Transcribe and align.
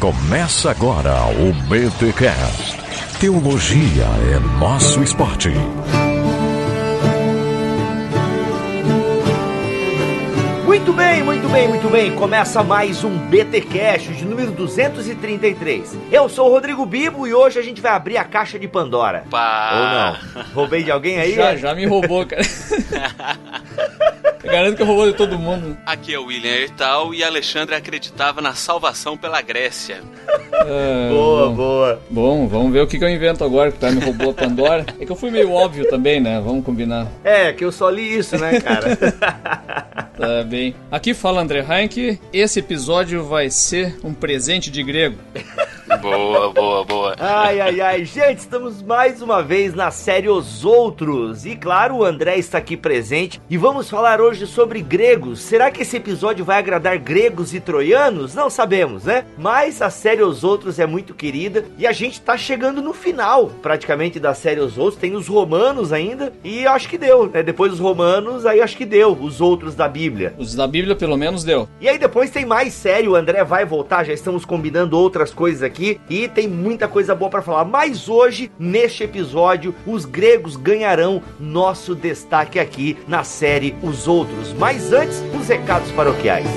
Começa 0.00 0.70
agora 0.70 1.14
o 1.40 1.54
BTCast. 1.70 2.76
Teologia 3.18 4.04
é 4.30 4.38
nosso 4.60 5.02
esporte. 5.02 5.48
Muito 10.66 10.92
bem, 10.92 11.22
muito 11.22 11.48
bem, 11.48 11.68
muito 11.68 11.88
bem. 11.88 12.14
Começa 12.14 12.62
mais 12.62 13.04
um 13.04 13.16
BT 13.16 13.62
Cash 13.62 14.14
de 14.14 14.26
número 14.26 14.50
233. 14.52 15.96
Eu 16.12 16.28
sou 16.28 16.48
o 16.48 16.50
Rodrigo 16.52 16.84
Bibo 16.84 17.26
e 17.26 17.32
hoje 17.32 17.58
a 17.58 17.62
gente 17.62 17.80
vai 17.80 17.92
abrir 17.92 18.18
a 18.18 18.24
caixa 18.24 18.58
de 18.58 18.68
Pandora. 18.68 19.24
Pá. 19.30 20.18
Ou 20.34 20.42
não? 20.42 20.44
Roubei 20.54 20.82
de 20.82 20.90
alguém 20.90 21.18
aí? 21.18 21.34
Já, 21.34 21.56
já 21.56 21.74
me 21.74 21.86
roubou, 21.86 22.26
cara. 22.26 22.42
Eu 24.46 24.52
garanto 24.52 24.76
que 24.76 24.82
roubou 24.84 25.10
de 25.10 25.16
todo 25.16 25.36
mundo. 25.36 25.76
Aqui 25.84 26.14
é 26.14 26.18
o 26.20 26.26
William 26.26 26.52
Ertal 26.54 27.12
e 27.12 27.24
Alexandre 27.24 27.74
acreditava 27.74 28.40
na 28.40 28.54
salvação 28.54 29.16
pela 29.16 29.42
Grécia. 29.42 30.00
Ah, 30.52 31.08
Boa, 31.10 31.48
bom. 31.48 31.54
boa. 31.56 32.02
Bom, 32.08 32.46
vamos 32.46 32.72
ver 32.72 32.80
o 32.82 32.86
que, 32.86 32.96
que 32.96 33.04
eu 33.04 33.08
invento 33.08 33.42
agora, 33.42 33.72
que 33.72 33.78
tá 33.78 33.90
me 33.90 34.00
roubou 34.04 34.30
a 34.30 34.34
Pandora. 34.34 34.86
É 35.00 35.04
que 35.04 35.10
eu 35.10 35.16
fui 35.16 35.32
meio 35.32 35.50
óbvio 35.50 35.88
também, 35.90 36.20
né? 36.20 36.40
Vamos 36.40 36.64
combinar. 36.64 37.08
É, 37.24 37.52
que 37.52 37.64
eu 37.64 37.72
só 37.72 37.90
li 37.90 38.16
isso, 38.18 38.38
né, 38.38 38.60
cara? 38.60 38.96
Tá 40.16 40.42
bem. 40.44 40.74
Aqui 40.90 41.12
fala 41.12 41.42
André 41.42 41.60
Heinck. 41.68 42.18
Esse 42.32 42.60
episódio 42.60 43.22
vai 43.22 43.50
ser 43.50 43.98
um 44.02 44.14
presente 44.14 44.70
de 44.70 44.82
grego. 44.82 45.18
Boa, 46.00 46.52
boa, 46.52 46.84
boa. 46.84 47.16
Ai, 47.18 47.60
ai, 47.60 47.80
ai. 47.80 48.04
Gente, 48.04 48.38
estamos 48.38 48.82
mais 48.82 49.22
uma 49.22 49.42
vez 49.42 49.74
na 49.74 49.90
série 49.90 50.28
Os 50.28 50.64
Outros. 50.64 51.46
E 51.46 51.56
claro, 51.56 51.96
o 51.96 52.04
André 52.04 52.36
está 52.36 52.58
aqui 52.58 52.76
presente. 52.76 53.40
E 53.48 53.56
vamos 53.56 53.88
falar 53.88 54.20
hoje 54.20 54.46
sobre 54.46 54.82
gregos. 54.82 55.40
Será 55.40 55.70
que 55.70 55.82
esse 55.82 55.96
episódio 55.96 56.44
vai 56.44 56.58
agradar 56.58 56.98
gregos 56.98 57.54
e 57.54 57.60
troianos? 57.60 58.34
Não 58.34 58.50
sabemos, 58.50 59.04
né? 59.04 59.24
Mas 59.38 59.80
a 59.80 59.88
série 59.88 60.22
Os 60.22 60.44
Outros 60.44 60.78
é 60.78 60.86
muito 60.86 61.14
querida. 61.14 61.64
E 61.78 61.86
a 61.86 61.92
gente 61.92 62.20
tá 62.20 62.36
chegando 62.36 62.82
no 62.82 62.92
final, 62.92 63.50
praticamente, 63.62 64.20
da 64.20 64.34
série 64.34 64.60
Os 64.60 64.76
Outros. 64.76 65.00
Tem 65.00 65.14
os 65.14 65.28
romanos 65.28 65.92
ainda. 65.92 66.32
E 66.44 66.66
acho 66.66 66.88
que 66.88 66.98
deu, 66.98 67.26
né? 67.26 67.42
Depois 67.42 67.70
dos 67.70 67.80
romanos, 67.80 68.44
aí 68.44 68.60
acho 68.60 68.76
que 68.76 68.84
deu. 68.84 69.12
Os 69.12 69.40
outros 69.40 69.74
da 69.74 69.88
Bíblia. 69.88 70.34
Os 70.36 70.54
da 70.54 70.66
Bíblia, 70.66 70.94
pelo 70.94 71.16
menos, 71.16 71.42
deu. 71.42 71.68
E 71.80 71.88
aí 71.88 71.98
depois 71.98 72.30
tem 72.30 72.44
mais 72.44 72.74
série, 72.74 73.08
o 73.08 73.14
André 73.14 73.42
vai 73.44 73.64
voltar, 73.64 74.04
já 74.04 74.12
estamos 74.12 74.44
combinando 74.44 74.98
outras 74.98 75.32
coisas 75.32 75.62
aqui 75.62 75.85
e 76.08 76.28
tem 76.28 76.48
muita 76.48 76.88
coisa 76.88 77.14
boa 77.14 77.30
pra 77.30 77.42
falar. 77.42 77.64
Mas 77.64 78.08
hoje, 78.08 78.50
neste 78.58 79.04
episódio, 79.04 79.74
os 79.86 80.04
gregos 80.04 80.56
ganharão 80.56 81.22
nosso 81.38 81.94
destaque 81.94 82.58
aqui 82.58 82.96
na 83.06 83.22
série 83.22 83.74
Os 83.82 84.08
Outros. 84.08 84.52
Mas 84.54 84.92
antes, 84.92 85.22
os 85.38 85.48
recados 85.48 85.90
paroquiais. 85.92 86.48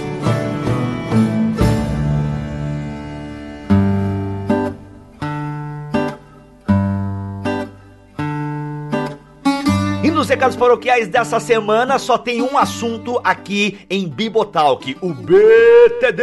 Recados 10.29 10.55
paroquiais 10.55 11.07
dessa 11.07 11.39
semana 11.39 11.97
só 11.97 12.15
tem 12.15 12.39
um 12.43 12.55
assunto 12.55 13.19
aqui 13.23 13.79
em 13.89 14.07
Bibotalk, 14.07 14.95
o 15.01 15.11
BTD. 15.11 16.19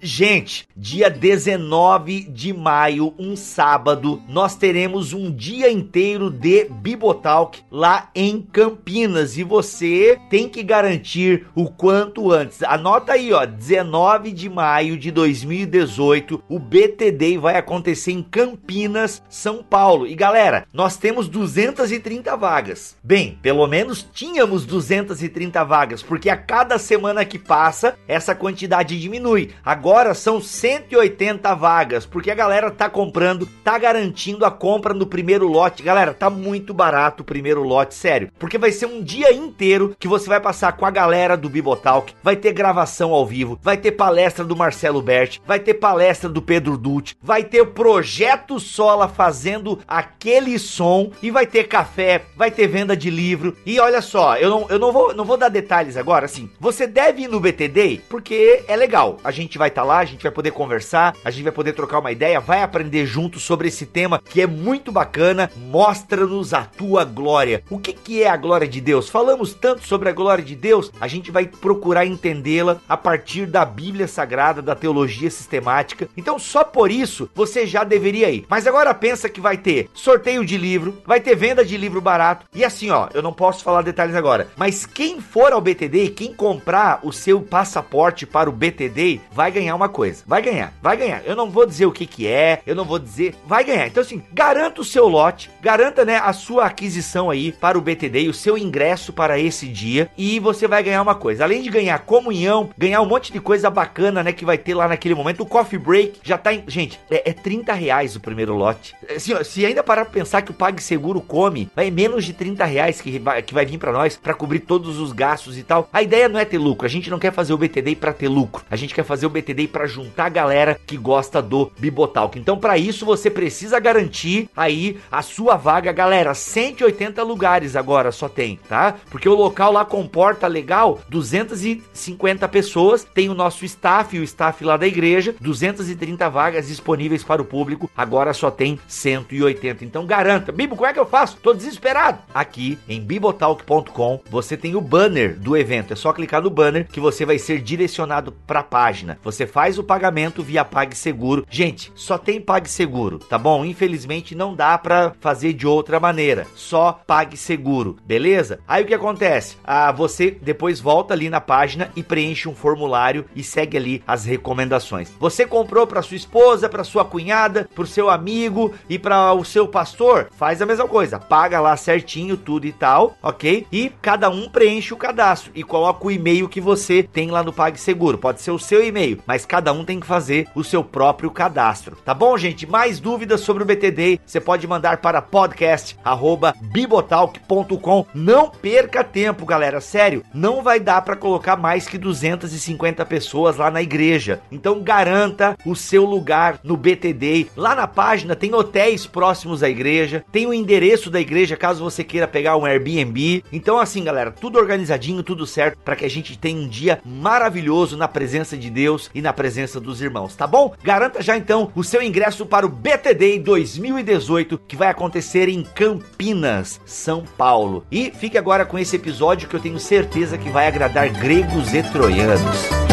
Gente, 0.00 0.66
dia 0.74 1.10
19 1.10 2.20
de 2.20 2.54
maio, 2.54 3.12
um 3.18 3.36
sábado, 3.36 4.22
nós 4.26 4.56
teremos 4.56 5.12
um 5.12 5.30
dia 5.30 5.70
inteiro 5.70 6.30
de 6.30 6.64
Bibotalk 6.64 7.60
lá 7.70 8.08
em 8.14 8.40
Campinas 8.40 9.36
e 9.36 9.44
você 9.44 10.18
tem 10.30 10.48
que 10.48 10.62
garantir 10.62 11.46
o 11.54 11.68
quanto 11.68 12.32
antes. 12.32 12.62
Anota 12.62 13.12
aí, 13.12 13.34
ó, 13.34 13.44
19 13.44 14.32
de 14.32 14.48
maio 14.48 14.96
de 14.96 15.10
2018, 15.10 16.42
o 16.48 16.58
BTD 16.58 17.36
vai 17.36 17.58
acontecer 17.58 18.12
em 18.12 18.22
Campinas, 18.22 19.22
São 19.28 19.62
Paulo. 19.62 20.06
E 20.06 20.14
galera, 20.14 20.66
nós 20.72 20.96
temos 20.96 21.28
230 21.28 22.34
vagas. 22.34 22.77
Bem, 23.02 23.38
pelo 23.40 23.66
menos 23.66 24.06
tínhamos 24.12 24.64
230 24.64 25.64
vagas, 25.64 26.02
porque 26.02 26.30
a 26.30 26.36
cada 26.36 26.78
semana 26.78 27.24
que 27.24 27.38
passa, 27.38 27.96
essa 28.06 28.34
quantidade 28.34 29.00
diminui. 29.00 29.50
Agora 29.64 30.14
são 30.14 30.40
180 30.40 31.54
vagas, 31.54 32.06
porque 32.06 32.30
a 32.30 32.34
galera 32.34 32.70
tá 32.70 32.88
comprando, 32.88 33.46
tá 33.64 33.78
garantindo 33.78 34.44
a 34.44 34.50
compra 34.50 34.94
no 34.94 35.06
primeiro 35.06 35.48
lote. 35.48 35.82
Galera, 35.82 36.14
tá 36.14 36.30
muito 36.30 36.72
barato 36.72 37.22
o 37.22 37.26
primeiro 37.26 37.62
lote, 37.62 37.94
sério. 37.94 38.30
Porque 38.38 38.58
vai 38.58 38.72
ser 38.72 38.86
um 38.86 39.02
dia 39.02 39.32
inteiro 39.32 39.96
que 39.98 40.08
você 40.08 40.28
vai 40.28 40.40
passar 40.40 40.72
com 40.76 40.86
a 40.86 40.90
galera 40.90 41.36
do 41.36 41.48
Bibotalk, 41.48 42.14
vai 42.22 42.36
ter 42.36 42.52
gravação 42.52 43.12
ao 43.12 43.26
vivo, 43.26 43.58
vai 43.62 43.76
ter 43.76 43.92
palestra 43.92 44.44
do 44.44 44.56
Marcelo 44.56 45.02
Berti, 45.02 45.40
vai 45.46 45.58
ter 45.58 45.74
palestra 45.74 46.28
do 46.28 46.42
Pedro 46.42 46.76
Dulce, 46.76 47.16
vai 47.22 47.42
ter 47.42 47.62
o 47.62 47.66
Projeto 47.66 48.60
Sola 48.60 49.08
fazendo 49.08 49.78
aquele 49.86 50.58
som 50.58 51.10
e 51.22 51.30
vai 51.30 51.46
ter 51.46 51.64
café, 51.64 52.22
vai 52.36 52.50
ter 52.50 52.67
venda 52.68 52.96
de 52.96 53.10
livro. 53.10 53.56
E 53.66 53.80
olha 53.80 54.00
só, 54.00 54.36
eu 54.36 54.50
não, 54.50 54.66
eu 54.68 54.78
não, 54.78 54.92
vou, 54.92 55.14
não 55.14 55.24
vou 55.24 55.36
dar 55.36 55.48
detalhes 55.48 55.96
agora, 55.96 56.26
assim. 56.26 56.50
Você 56.60 56.86
deve 56.86 57.22
ir 57.22 57.28
no 57.28 57.40
BTD 57.40 58.02
porque 58.08 58.62
é 58.68 58.76
legal. 58.76 59.18
A 59.24 59.30
gente 59.30 59.58
vai 59.58 59.68
estar 59.68 59.82
lá, 59.82 59.98
a 59.98 60.04
gente 60.04 60.22
vai 60.22 60.32
poder 60.32 60.52
conversar, 60.52 61.16
a 61.24 61.30
gente 61.30 61.44
vai 61.44 61.52
poder 61.52 61.72
trocar 61.72 61.98
uma 61.98 62.12
ideia, 62.12 62.40
vai 62.40 62.62
aprender 62.62 63.06
junto 63.06 63.40
sobre 63.40 63.68
esse 63.68 63.86
tema 63.86 64.20
que 64.22 64.40
é 64.40 64.46
muito 64.46 64.92
bacana. 64.92 65.50
Mostra-nos 65.56 66.54
a 66.54 66.64
tua 66.64 67.04
glória. 67.04 67.62
O 67.70 67.78
que, 67.78 67.92
que 67.92 68.22
é 68.22 68.28
a 68.28 68.36
glória 68.36 68.68
de 68.68 68.80
Deus? 68.80 69.08
Falamos 69.08 69.54
tanto 69.54 69.86
sobre 69.86 70.08
a 70.08 70.12
glória 70.12 70.44
de 70.44 70.54
Deus, 70.54 70.92
a 71.00 71.08
gente 71.08 71.30
vai 71.30 71.46
procurar 71.46 72.06
entendê-la 72.06 72.80
a 72.88 72.96
partir 72.96 73.46
da 73.46 73.64
Bíblia 73.64 74.06
Sagrada, 74.06 74.60
da 74.60 74.74
teologia 74.74 75.30
sistemática. 75.30 76.08
Então, 76.16 76.38
só 76.38 76.64
por 76.64 76.90
isso 76.90 77.28
você 77.34 77.66
já 77.66 77.84
deveria 77.84 78.30
ir. 78.30 78.46
Mas 78.48 78.66
agora 78.66 78.94
pensa 78.94 79.28
que 79.28 79.40
vai 79.40 79.56
ter 79.56 79.88
sorteio 79.94 80.44
de 80.44 80.56
livro, 80.56 80.98
vai 81.06 81.20
ter 81.20 81.34
venda 81.34 81.64
de 81.64 81.76
livro 81.76 82.00
barato. 82.00 82.46
E 82.58 82.64
assim, 82.64 82.90
ó, 82.90 83.06
eu 83.14 83.22
não 83.22 83.32
posso 83.32 83.62
falar 83.62 83.82
detalhes 83.82 84.16
agora, 84.16 84.48
mas 84.56 84.84
quem 84.84 85.20
for 85.20 85.52
ao 85.52 85.60
BTD 85.60 86.06
e 86.06 86.10
quem 86.10 86.34
comprar 86.34 86.98
o 87.04 87.12
seu 87.12 87.40
passaporte 87.40 88.26
para 88.26 88.50
o 88.50 88.52
BTD 88.52 89.20
vai 89.30 89.52
ganhar 89.52 89.76
uma 89.76 89.88
coisa. 89.88 90.24
Vai 90.26 90.42
ganhar, 90.42 90.72
vai 90.82 90.96
ganhar. 90.96 91.22
Eu 91.24 91.36
não 91.36 91.48
vou 91.48 91.64
dizer 91.64 91.86
o 91.86 91.92
que 91.92 92.04
que 92.04 92.26
é, 92.26 92.60
eu 92.66 92.74
não 92.74 92.84
vou 92.84 92.98
dizer, 92.98 93.36
vai 93.46 93.62
ganhar. 93.62 93.86
Então 93.86 94.02
assim, 94.02 94.20
garanta 94.32 94.80
o 94.80 94.84
seu 94.84 95.06
lote, 95.06 95.48
garanta, 95.62 96.04
né, 96.04 96.16
a 96.16 96.32
sua 96.32 96.64
aquisição 96.66 97.30
aí 97.30 97.52
para 97.52 97.78
o 97.78 97.80
BTD, 97.80 98.28
o 98.28 98.34
seu 98.34 98.58
ingresso 98.58 99.12
para 99.12 99.38
esse 99.38 99.68
dia 99.68 100.10
e 100.18 100.40
você 100.40 100.66
vai 100.66 100.82
ganhar 100.82 101.02
uma 101.02 101.14
coisa. 101.14 101.44
Além 101.44 101.62
de 101.62 101.70
ganhar 101.70 102.00
comunhão, 102.00 102.70
ganhar 102.76 103.00
um 103.02 103.06
monte 103.06 103.32
de 103.32 103.38
coisa 103.38 103.70
bacana, 103.70 104.24
né, 104.24 104.32
que 104.32 104.44
vai 104.44 104.58
ter 104.58 104.74
lá 104.74 104.88
naquele 104.88 105.14
momento. 105.14 105.44
O 105.44 105.46
coffee 105.46 105.78
break 105.78 106.18
já 106.24 106.36
tá 106.36 106.52
em, 106.52 106.64
gente, 106.66 106.98
é, 107.08 107.30
é 107.30 107.32
30 107.32 107.72
reais 107.72 108.16
o 108.16 108.20
primeiro 108.20 108.56
lote. 108.56 108.96
Assim, 109.14 109.32
ó, 109.32 109.44
se 109.44 109.64
ainda 109.64 109.84
parar 109.84 110.06
pra 110.06 110.14
pensar 110.14 110.42
que 110.42 110.50
o 110.50 110.54
PagSeguro 110.54 111.20
come, 111.20 111.70
vai 111.76 111.88
menos 111.88 112.24
de 112.24 112.32
30 112.32 112.47
reais 112.56 113.00
que 113.00 113.18
vai, 113.18 113.42
que 113.42 113.54
vai 113.54 113.66
vir 113.66 113.78
para 113.78 113.92
nós 113.92 114.16
para 114.16 114.34
cobrir 114.34 114.60
todos 114.60 114.98
os 114.98 115.12
gastos 115.12 115.58
e 115.58 115.62
tal. 115.62 115.88
A 115.92 116.02
ideia 116.02 116.28
não 116.28 116.38
é 116.38 116.44
ter 116.44 116.58
lucro, 116.58 116.86
a 116.86 116.90
gente 116.90 117.10
não 117.10 117.18
quer 117.18 117.32
fazer 117.32 117.52
o 117.52 117.58
BTD 117.58 117.96
para 117.96 118.12
ter 118.12 118.28
lucro. 118.28 118.64
A 118.70 118.76
gente 118.76 118.94
quer 118.94 119.04
fazer 119.04 119.26
o 119.26 119.30
BTD 119.30 119.68
para 119.68 119.86
juntar 119.86 120.26
a 120.26 120.30
galera 120.30 120.80
que 120.86 120.96
gosta 120.96 121.40
do 121.42 121.70
Bibotalk. 121.78 122.38
Então, 122.38 122.58
para 122.58 122.78
isso 122.78 123.04
você 123.04 123.30
precisa 123.30 123.78
garantir 123.80 124.48
aí 124.56 124.98
a 125.10 125.22
sua 125.22 125.56
vaga, 125.56 125.92
galera. 125.92 126.34
180 126.34 127.22
lugares 127.22 127.76
agora 127.76 128.12
só 128.12 128.28
tem, 128.28 128.58
tá? 128.68 128.94
Porque 129.10 129.28
o 129.28 129.34
local 129.34 129.72
lá 129.72 129.84
comporta 129.84 130.46
legal 130.46 131.00
250 131.08 132.48
pessoas. 132.48 133.04
Tem 133.04 133.28
o 133.28 133.34
nosso 133.34 133.64
staff 133.64 134.16
e 134.16 134.20
o 134.20 134.24
staff 134.24 134.64
lá 134.64 134.76
da 134.76 134.86
igreja, 134.86 135.34
230 135.40 136.28
vagas 136.28 136.68
disponíveis 136.68 137.24
para 137.24 137.42
o 137.42 137.44
público. 137.44 137.90
Agora 137.96 138.32
só 138.32 138.50
tem 138.50 138.78
180. 138.86 139.84
Então 139.84 140.06
garanta. 140.06 140.52
Bibo, 140.52 140.76
como 140.76 140.88
é 140.88 140.92
que 140.92 141.00
eu 141.00 141.06
faço? 141.06 141.38
Tô 141.42 141.52
desesperado. 141.52 142.18
Aqui 142.38 142.78
em 142.88 143.00
bibotalk.com 143.00 144.20
você 144.30 144.56
tem 144.56 144.76
o 144.76 144.80
banner 144.80 145.36
do 145.36 145.56
evento. 145.56 145.92
É 145.92 145.96
só 145.96 146.12
clicar 146.12 146.40
no 146.40 146.48
banner 146.48 146.86
que 146.86 147.00
você 147.00 147.26
vai 147.26 147.36
ser 147.36 147.60
direcionado 147.60 148.30
para 148.46 148.60
a 148.60 148.62
página. 148.62 149.18
Você 149.24 149.44
faz 149.44 149.76
o 149.76 149.82
pagamento 149.82 150.40
via 150.40 150.64
PagSeguro. 150.64 151.44
Gente, 151.50 151.90
só 151.96 152.16
tem 152.16 152.40
PagSeguro, 152.40 153.18
tá 153.18 153.36
bom? 153.36 153.64
Infelizmente 153.64 154.36
não 154.36 154.54
dá 154.54 154.78
para 154.78 155.14
fazer 155.18 155.52
de 155.52 155.66
outra 155.66 155.98
maneira. 155.98 156.46
Só 156.54 157.00
PagSeguro, 157.08 157.96
beleza? 158.04 158.60
Aí 158.68 158.84
o 158.84 158.86
que 158.86 158.94
acontece? 158.94 159.56
Ah, 159.64 159.90
você 159.90 160.30
depois 160.30 160.78
volta 160.78 161.14
ali 161.14 161.28
na 161.28 161.40
página 161.40 161.90
e 161.96 162.04
preenche 162.04 162.48
um 162.48 162.54
formulário 162.54 163.24
e 163.34 163.42
segue 163.42 163.76
ali 163.76 164.02
as 164.06 164.24
recomendações. 164.24 165.10
Você 165.18 165.44
comprou 165.44 165.88
para 165.88 166.02
sua 166.02 166.16
esposa, 166.16 166.68
para 166.68 166.84
sua 166.84 167.04
cunhada, 167.04 167.68
para 167.74 167.82
o 167.82 167.86
seu 167.86 168.08
amigo 168.08 168.72
e 168.88 168.96
para 168.96 169.32
o 169.32 169.44
seu 169.44 169.66
pastor? 169.66 170.28
Faz 170.36 170.62
a 170.62 170.66
mesma 170.66 170.86
coisa. 170.86 171.18
Paga 171.18 171.58
lá 171.58 171.76
certinho 171.76 172.27
tudo 172.36 172.66
e 172.66 172.72
tal, 172.72 173.16
ok? 173.22 173.66
E 173.72 173.90
cada 174.02 174.28
um 174.28 174.46
preenche 174.48 174.92
o 174.92 174.96
cadastro 174.96 175.52
e 175.54 175.62
coloca 175.62 176.04
o 176.06 176.10
e-mail 176.10 176.48
que 176.48 176.60
você 176.60 177.02
tem 177.02 177.30
lá 177.30 177.42
no 177.42 177.52
PagSeguro. 177.52 178.18
Pode 178.18 178.42
ser 178.42 178.50
o 178.50 178.58
seu 178.58 178.84
e-mail, 178.84 179.22
mas 179.26 179.46
cada 179.46 179.72
um 179.72 179.84
tem 179.84 180.00
que 180.00 180.06
fazer 180.06 180.48
o 180.54 180.64
seu 180.64 180.84
próprio 180.84 181.30
cadastro. 181.30 181.96
Tá 182.04 182.12
bom, 182.14 182.36
gente? 182.36 182.66
Mais 182.66 183.00
dúvidas 183.00 183.40
sobre 183.40 183.62
o 183.62 183.66
BTD, 183.66 184.20
você 184.24 184.40
pode 184.40 184.66
mandar 184.66 184.98
para 184.98 185.22
podcast@bibotalk.com. 185.22 188.06
Não 188.14 188.50
perca 188.50 189.04
tempo, 189.04 189.46
galera, 189.46 189.80
sério, 189.80 190.24
não 190.34 190.62
vai 190.62 190.80
dar 190.80 191.02
para 191.02 191.14
colocar 191.16 191.56
mais 191.56 191.86
que 191.86 191.98
250 191.98 193.04
pessoas 193.06 193.56
lá 193.56 193.70
na 193.70 193.82
igreja. 193.82 194.40
Então 194.50 194.82
garanta 194.82 195.56
o 195.64 195.74
seu 195.74 196.04
lugar 196.04 196.60
no 196.62 196.76
BTD. 196.76 197.46
Lá 197.56 197.74
na 197.74 197.86
página 197.86 198.36
tem 198.36 198.54
hotéis 198.54 199.06
próximos 199.06 199.62
à 199.62 199.68
igreja, 199.68 200.24
tem 200.32 200.46
o 200.46 200.54
endereço 200.54 201.10
da 201.10 201.20
igreja 201.20 201.56
caso 201.56 201.84
você 201.84 202.02
queira 202.08 202.26
pegar 202.26 202.56
um 202.56 202.64
Airbnb. 202.64 203.44
Então 203.52 203.78
assim, 203.78 204.02
galera, 204.02 204.32
tudo 204.32 204.58
organizadinho, 204.58 205.22
tudo 205.22 205.46
certo 205.46 205.78
para 205.84 205.94
que 205.94 206.04
a 206.04 206.10
gente 206.10 206.36
tenha 206.36 206.58
um 206.58 206.66
dia 206.66 207.00
maravilhoso 207.04 207.96
na 207.96 208.08
presença 208.08 208.56
de 208.56 208.70
Deus 208.70 209.10
e 209.14 209.22
na 209.22 209.32
presença 209.32 209.78
dos 209.78 210.00
irmãos, 210.00 210.34
tá 210.34 210.46
bom? 210.46 210.74
Garanta 210.82 211.22
já 211.22 211.36
então 211.36 211.70
o 211.74 211.84
seu 211.84 212.02
ingresso 212.02 212.46
para 212.46 212.66
o 212.66 212.68
BTD 212.68 213.38
2018 213.38 214.58
que 214.66 214.76
vai 214.76 214.88
acontecer 214.88 215.48
em 215.48 215.62
Campinas, 215.62 216.80
São 216.84 217.24
Paulo. 217.36 217.84
E 217.90 218.10
fique 218.10 218.38
agora 218.38 218.64
com 218.64 218.78
esse 218.78 218.96
episódio 218.96 219.48
que 219.48 219.54
eu 219.54 219.60
tenho 219.60 219.78
certeza 219.78 220.38
que 220.38 220.50
vai 220.50 220.66
agradar 220.66 221.08
gregos 221.10 221.74
e 221.74 221.82
troianos. 221.82 222.87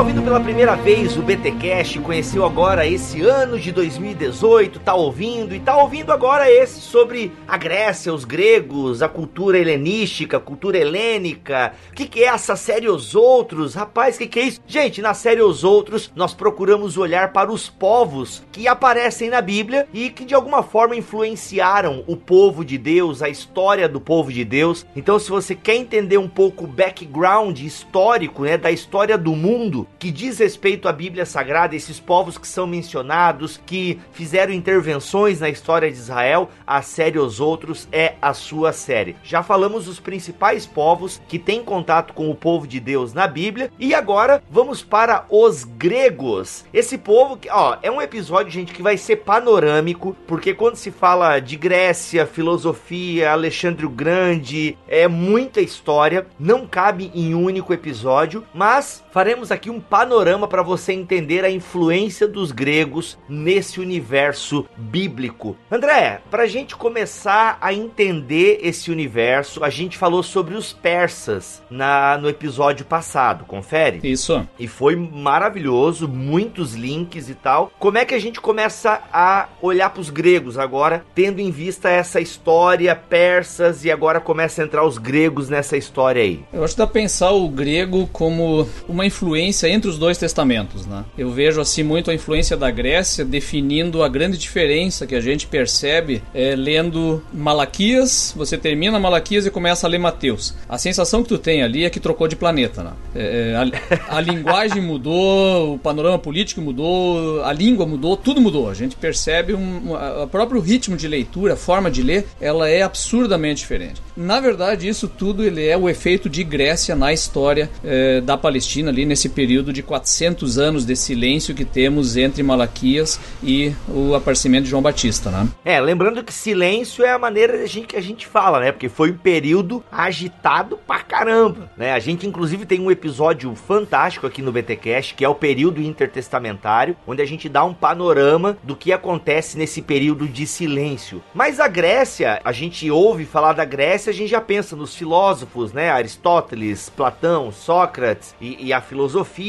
Está 0.00 0.08
ouvindo 0.08 0.24
pela 0.24 0.40
primeira 0.40 0.76
vez 0.76 1.14
o 1.18 1.20
BTcast, 1.20 1.98
conheceu 1.98 2.46
agora 2.46 2.86
esse 2.86 3.20
ano 3.20 3.60
de 3.60 3.70
2018, 3.70 4.80
tá 4.80 4.94
ouvindo 4.94 5.54
e 5.54 5.60
tá 5.60 5.76
ouvindo 5.76 6.10
agora 6.10 6.50
esse 6.50 6.80
sobre 6.80 7.30
a 7.46 7.58
Grécia, 7.58 8.14
os 8.14 8.24
gregos, 8.24 9.02
a 9.02 9.10
cultura 9.10 9.58
helenística, 9.58 10.40
cultura 10.40 10.78
helênica. 10.78 11.74
O 11.90 11.94
que, 11.94 12.06
que 12.06 12.24
é 12.24 12.28
essa 12.28 12.56
série 12.56 12.88
Os 12.88 13.14
Outros? 13.14 13.74
Rapaz, 13.74 14.16
o 14.16 14.20
que, 14.20 14.26
que 14.26 14.40
é 14.40 14.44
isso? 14.44 14.62
Gente, 14.66 15.02
na 15.02 15.12
série 15.12 15.42
Os 15.42 15.64
Outros, 15.64 16.10
nós 16.16 16.32
procuramos 16.32 16.96
olhar 16.96 17.30
para 17.34 17.52
os 17.52 17.68
povos 17.68 18.42
que 18.50 18.66
aparecem 18.66 19.28
na 19.28 19.42
Bíblia 19.42 19.86
e 19.92 20.08
que 20.08 20.24
de 20.24 20.34
alguma 20.34 20.62
forma 20.62 20.96
influenciaram 20.96 22.04
o 22.06 22.16
povo 22.16 22.64
de 22.64 22.78
Deus, 22.78 23.22
a 23.22 23.28
história 23.28 23.86
do 23.86 24.00
povo 24.00 24.32
de 24.32 24.46
Deus. 24.46 24.86
Então, 24.96 25.18
se 25.18 25.28
você 25.28 25.54
quer 25.54 25.74
entender 25.74 26.16
um 26.16 26.28
pouco 26.28 26.64
o 26.64 26.68
background 26.68 27.60
histórico, 27.60 28.44
né, 28.44 28.56
da 28.56 28.70
história 28.70 29.18
do 29.18 29.36
mundo 29.36 29.89
que 29.98 30.10
diz 30.10 30.38
respeito 30.38 30.88
à 30.88 30.92
Bíblia 30.92 31.26
Sagrada, 31.26 31.76
esses 31.76 32.00
povos 32.00 32.38
que 32.38 32.48
são 32.48 32.66
mencionados, 32.66 33.60
que 33.66 34.00
fizeram 34.12 34.52
intervenções 34.52 35.40
na 35.40 35.48
história 35.48 35.90
de 35.90 35.96
Israel, 35.96 36.48
a 36.66 36.82
série 36.82 37.18
Os 37.18 37.38
Outros 37.38 37.86
é 37.92 38.14
a 38.20 38.32
sua 38.32 38.72
série. 38.72 39.16
Já 39.22 39.42
falamos 39.42 39.84
dos 39.84 40.00
principais 40.00 40.66
povos 40.66 41.20
que 41.28 41.38
têm 41.38 41.62
contato 41.62 42.14
com 42.14 42.30
o 42.30 42.34
povo 42.34 42.66
de 42.66 42.80
Deus 42.80 43.12
na 43.12 43.26
Bíblia 43.26 43.70
e 43.78 43.94
agora 43.94 44.42
vamos 44.50 44.82
para 44.82 45.26
os 45.28 45.64
gregos. 45.64 46.64
Esse 46.72 46.96
povo 46.96 47.36
que, 47.36 47.50
ó, 47.50 47.76
é 47.82 47.90
um 47.90 48.00
episódio, 48.00 48.50
gente, 48.50 48.72
que 48.72 48.82
vai 48.82 48.96
ser 48.96 49.16
panorâmico, 49.16 50.16
porque 50.26 50.54
quando 50.54 50.76
se 50.76 50.90
fala 50.90 51.38
de 51.40 51.56
Grécia, 51.56 52.26
filosofia, 52.26 53.32
Alexandre 53.32 53.86
o 53.86 53.90
Grande, 53.90 54.76
é 54.88 55.06
muita 55.06 55.60
história, 55.60 56.26
não 56.38 56.66
cabe 56.66 57.10
em 57.14 57.34
um 57.34 57.44
único 57.44 57.72
episódio, 57.72 58.44
mas 58.54 59.04
faremos 59.10 59.50
aqui 59.50 59.69
um 59.70 59.80
panorama 59.80 60.46
para 60.46 60.62
você 60.62 60.92
entender 60.92 61.44
a 61.44 61.50
influência 61.50 62.26
dos 62.26 62.52
gregos 62.52 63.18
nesse 63.28 63.80
universo 63.80 64.66
bíblico. 64.76 65.56
André, 65.70 66.20
para 66.30 66.44
a 66.44 66.46
gente 66.46 66.76
começar 66.76 67.58
a 67.60 67.72
entender 67.72 68.60
esse 68.62 68.90
universo, 68.90 69.64
a 69.64 69.70
gente 69.70 69.96
falou 69.96 70.22
sobre 70.22 70.54
os 70.54 70.72
persas 70.72 71.62
na, 71.70 72.18
no 72.18 72.28
episódio 72.28 72.84
passado, 72.84 73.44
confere? 73.44 74.00
Isso. 74.02 74.46
E 74.58 74.66
foi 74.66 74.96
maravilhoso, 74.96 76.08
muitos 76.08 76.74
links 76.74 77.28
e 77.28 77.34
tal. 77.34 77.72
Como 77.78 77.98
é 77.98 78.04
que 78.04 78.14
a 78.14 78.18
gente 78.18 78.40
começa 78.40 79.02
a 79.12 79.48
olhar 79.60 79.90
para 79.90 80.00
os 80.00 80.10
gregos 80.10 80.58
agora, 80.58 81.04
tendo 81.14 81.40
em 81.40 81.50
vista 81.50 81.88
essa 81.88 82.20
história 82.20 82.94
persas 82.94 83.84
e 83.84 83.90
agora 83.90 84.20
começa 84.20 84.62
a 84.62 84.64
entrar 84.64 84.84
os 84.84 84.98
gregos 84.98 85.48
nessa 85.48 85.76
história 85.76 86.22
aí? 86.22 86.44
Eu 86.52 86.64
acho 86.64 86.74
que 86.74 86.78
dá 86.78 86.86
pra 86.86 86.94
pensar 86.94 87.30
o 87.30 87.48
grego 87.48 88.08
como 88.12 88.68
uma 88.88 89.06
influência 89.06 89.59
entre 89.68 89.90
os 89.90 89.98
dois 89.98 90.16
testamentos, 90.16 90.86
né? 90.86 91.04
Eu 91.16 91.30
vejo 91.30 91.60
assim 91.60 91.82
muito 91.82 92.10
a 92.10 92.14
influência 92.14 92.56
da 92.56 92.70
Grécia 92.70 93.24
definindo 93.24 94.02
a 94.02 94.08
grande 94.08 94.38
diferença 94.38 95.06
que 95.06 95.14
a 95.14 95.20
gente 95.20 95.46
percebe 95.46 96.22
é, 96.34 96.54
lendo 96.56 97.22
Malaquias, 97.32 98.32
você 98.36 98.56
termina 98.56 98.98
Malaquias 98.98 99.46
e 99.46 99.50
começa 99.50 99.86
a 99.86 99.90
ler 99.90 99.98
Mateus. 99.98 100.54
A 100.68 100.78
sensação 100.78 101.22
que 101.22 101.28
tu 101.28 101.38
tem 101.38 101.62
ali 101.62 101.84
é 101.84 101.90
que 101.90 102.00
trocou 102.00 102.26
de 102.26 102.36
planeta, 102.36 102.82
né? 102.82 102.92
É, 103.14 103.54
a, 103.56 104.16
a 104.16 104.20
linguagem 104.22 104.82
mudou, 104.82 105.74
o 105.74 105.78
panorama 105.78 106.18
político 106.18 106.60
mudou, 106.60 107.42
a 107.44 107.52
língua 107.52 107.86
mudou, 107.86 108.16
tudo 108.16 108.40
mudou. 108.40 108.70
A 108.70 108.74
gente 108.74 108.96
percebe 108.96 109.54
um, 109.54 109.92
o 110.22 110.26
próprio 110.26 110.60
ritmo 110.60 110.96
de 110.96 111.06
leitura, 111.06 111.54
a 111.54 111.56
forma 111.56 111.90
de 111.90 112.02
ler, 112.02 112.26
ela 112.40 112.68
é 112.68 112.82
absurdamente 112.82 113.60
diferente. 113.60 114.00
Na 114.16 114.40
verdade, 114.40 114.88
isso 114.88 115.08
tudo 115.08 115.44
ele 115.44 115.66
é 115.66 115.76
o 115.76 115.88
efeito 115.88 116.28
de 116.28 116.42
Grécia 116.42 116.94
na 116.94 117.12
história 117.12 117.70
é, 117.84 118.20
da 118.20 118.36
Palestina 118.36 118.90
ali 118.90 119.04
nesse 119.04 119.28
período 119.28 119.49
de 119.50 119.82
400 119.82 120.58
anos 120.58 120.86
de 120.86 120.94
silêncio 120.94 121.54
que 121.54 121.64
temos 121.64 122.16
entre 122.16 122.42
Malaquias 122.42 123.18
e 123.42 123.72
o 123.88 124.14
aparecimento 124.14 124.64
de 124.64 124.70
João 124.70 124.82
Batista, 124.82 125.30
né? 125.30 125.48
É, 125.64 125.80
lembrando 125.80 126.22
que 126.22 126.32
silêncio 126.32 127.04
é 127.04 127.10
a 127.10 127.18
maneira 127.18 127.66
que 127.68 127.96
a 127.96 128.00
gente 128.00 128.26
fala, 128.26 128.60
né? 128.60 128.70
Porque 128.70 128.88
foi 128.88 129.10
um 129.10 129.16
período 129.16 129.82
agitado 129.90 130.78
pra 130.86 131.00
caramba, 131.00 131.68
né? 131.76 131.92
A 131.92 131.98
gente 131.98 132.26
inclusive 132.26 132.64
tem 132.64 132.80
um 132.80 132.90
episódio 132.90 133.52
fantástico 133.56 134.26
aqui 134.26 134.40
no 134.40 134.52
BTcast, 134.52 135.14
que 135.14 135.24
é 135.24 135.28
o 135.28 135.34
período 135.34 135.82
intertestamentário, 135.82 136.96
onde 137.06 137.20
a 137.20 137.26
gente 137.26 137.48
dá 137.48 137.64
um 137.64 137.74
panorama 137.74 138.56
do 138.62 138.76
que 138.76 138.92
acontece 138.92 139.58
nesse 139.58 139.82
período 139.82 140.28
de 140.28 140.46
silêncio. 140.46 141.22
Mas 141.34 141.58
a 141.58 141.66
Grécia, 141.66 142.40
a 142.44 142.52
gente 142.52 142.88
ouve 142.90 143.24
falar 143.24 143.54
da 143.54 143.64
Grécia 143.64 144.10
a 144.10 144.14
gente 144.14 144.30
já 144.30 144.40
pensa 144.40 144.76
nos 144.76 144.94
filósofos, 144.94 145.72
né? 145.72 145.90
Aristóteles, 145.90 146.88
Platão, 146.88 147.50
Sócrates 147.50 148.34
e, 148.40 148.66
e 148.66 148.72
a 148.72 148.80
filosofia 148.80 149.39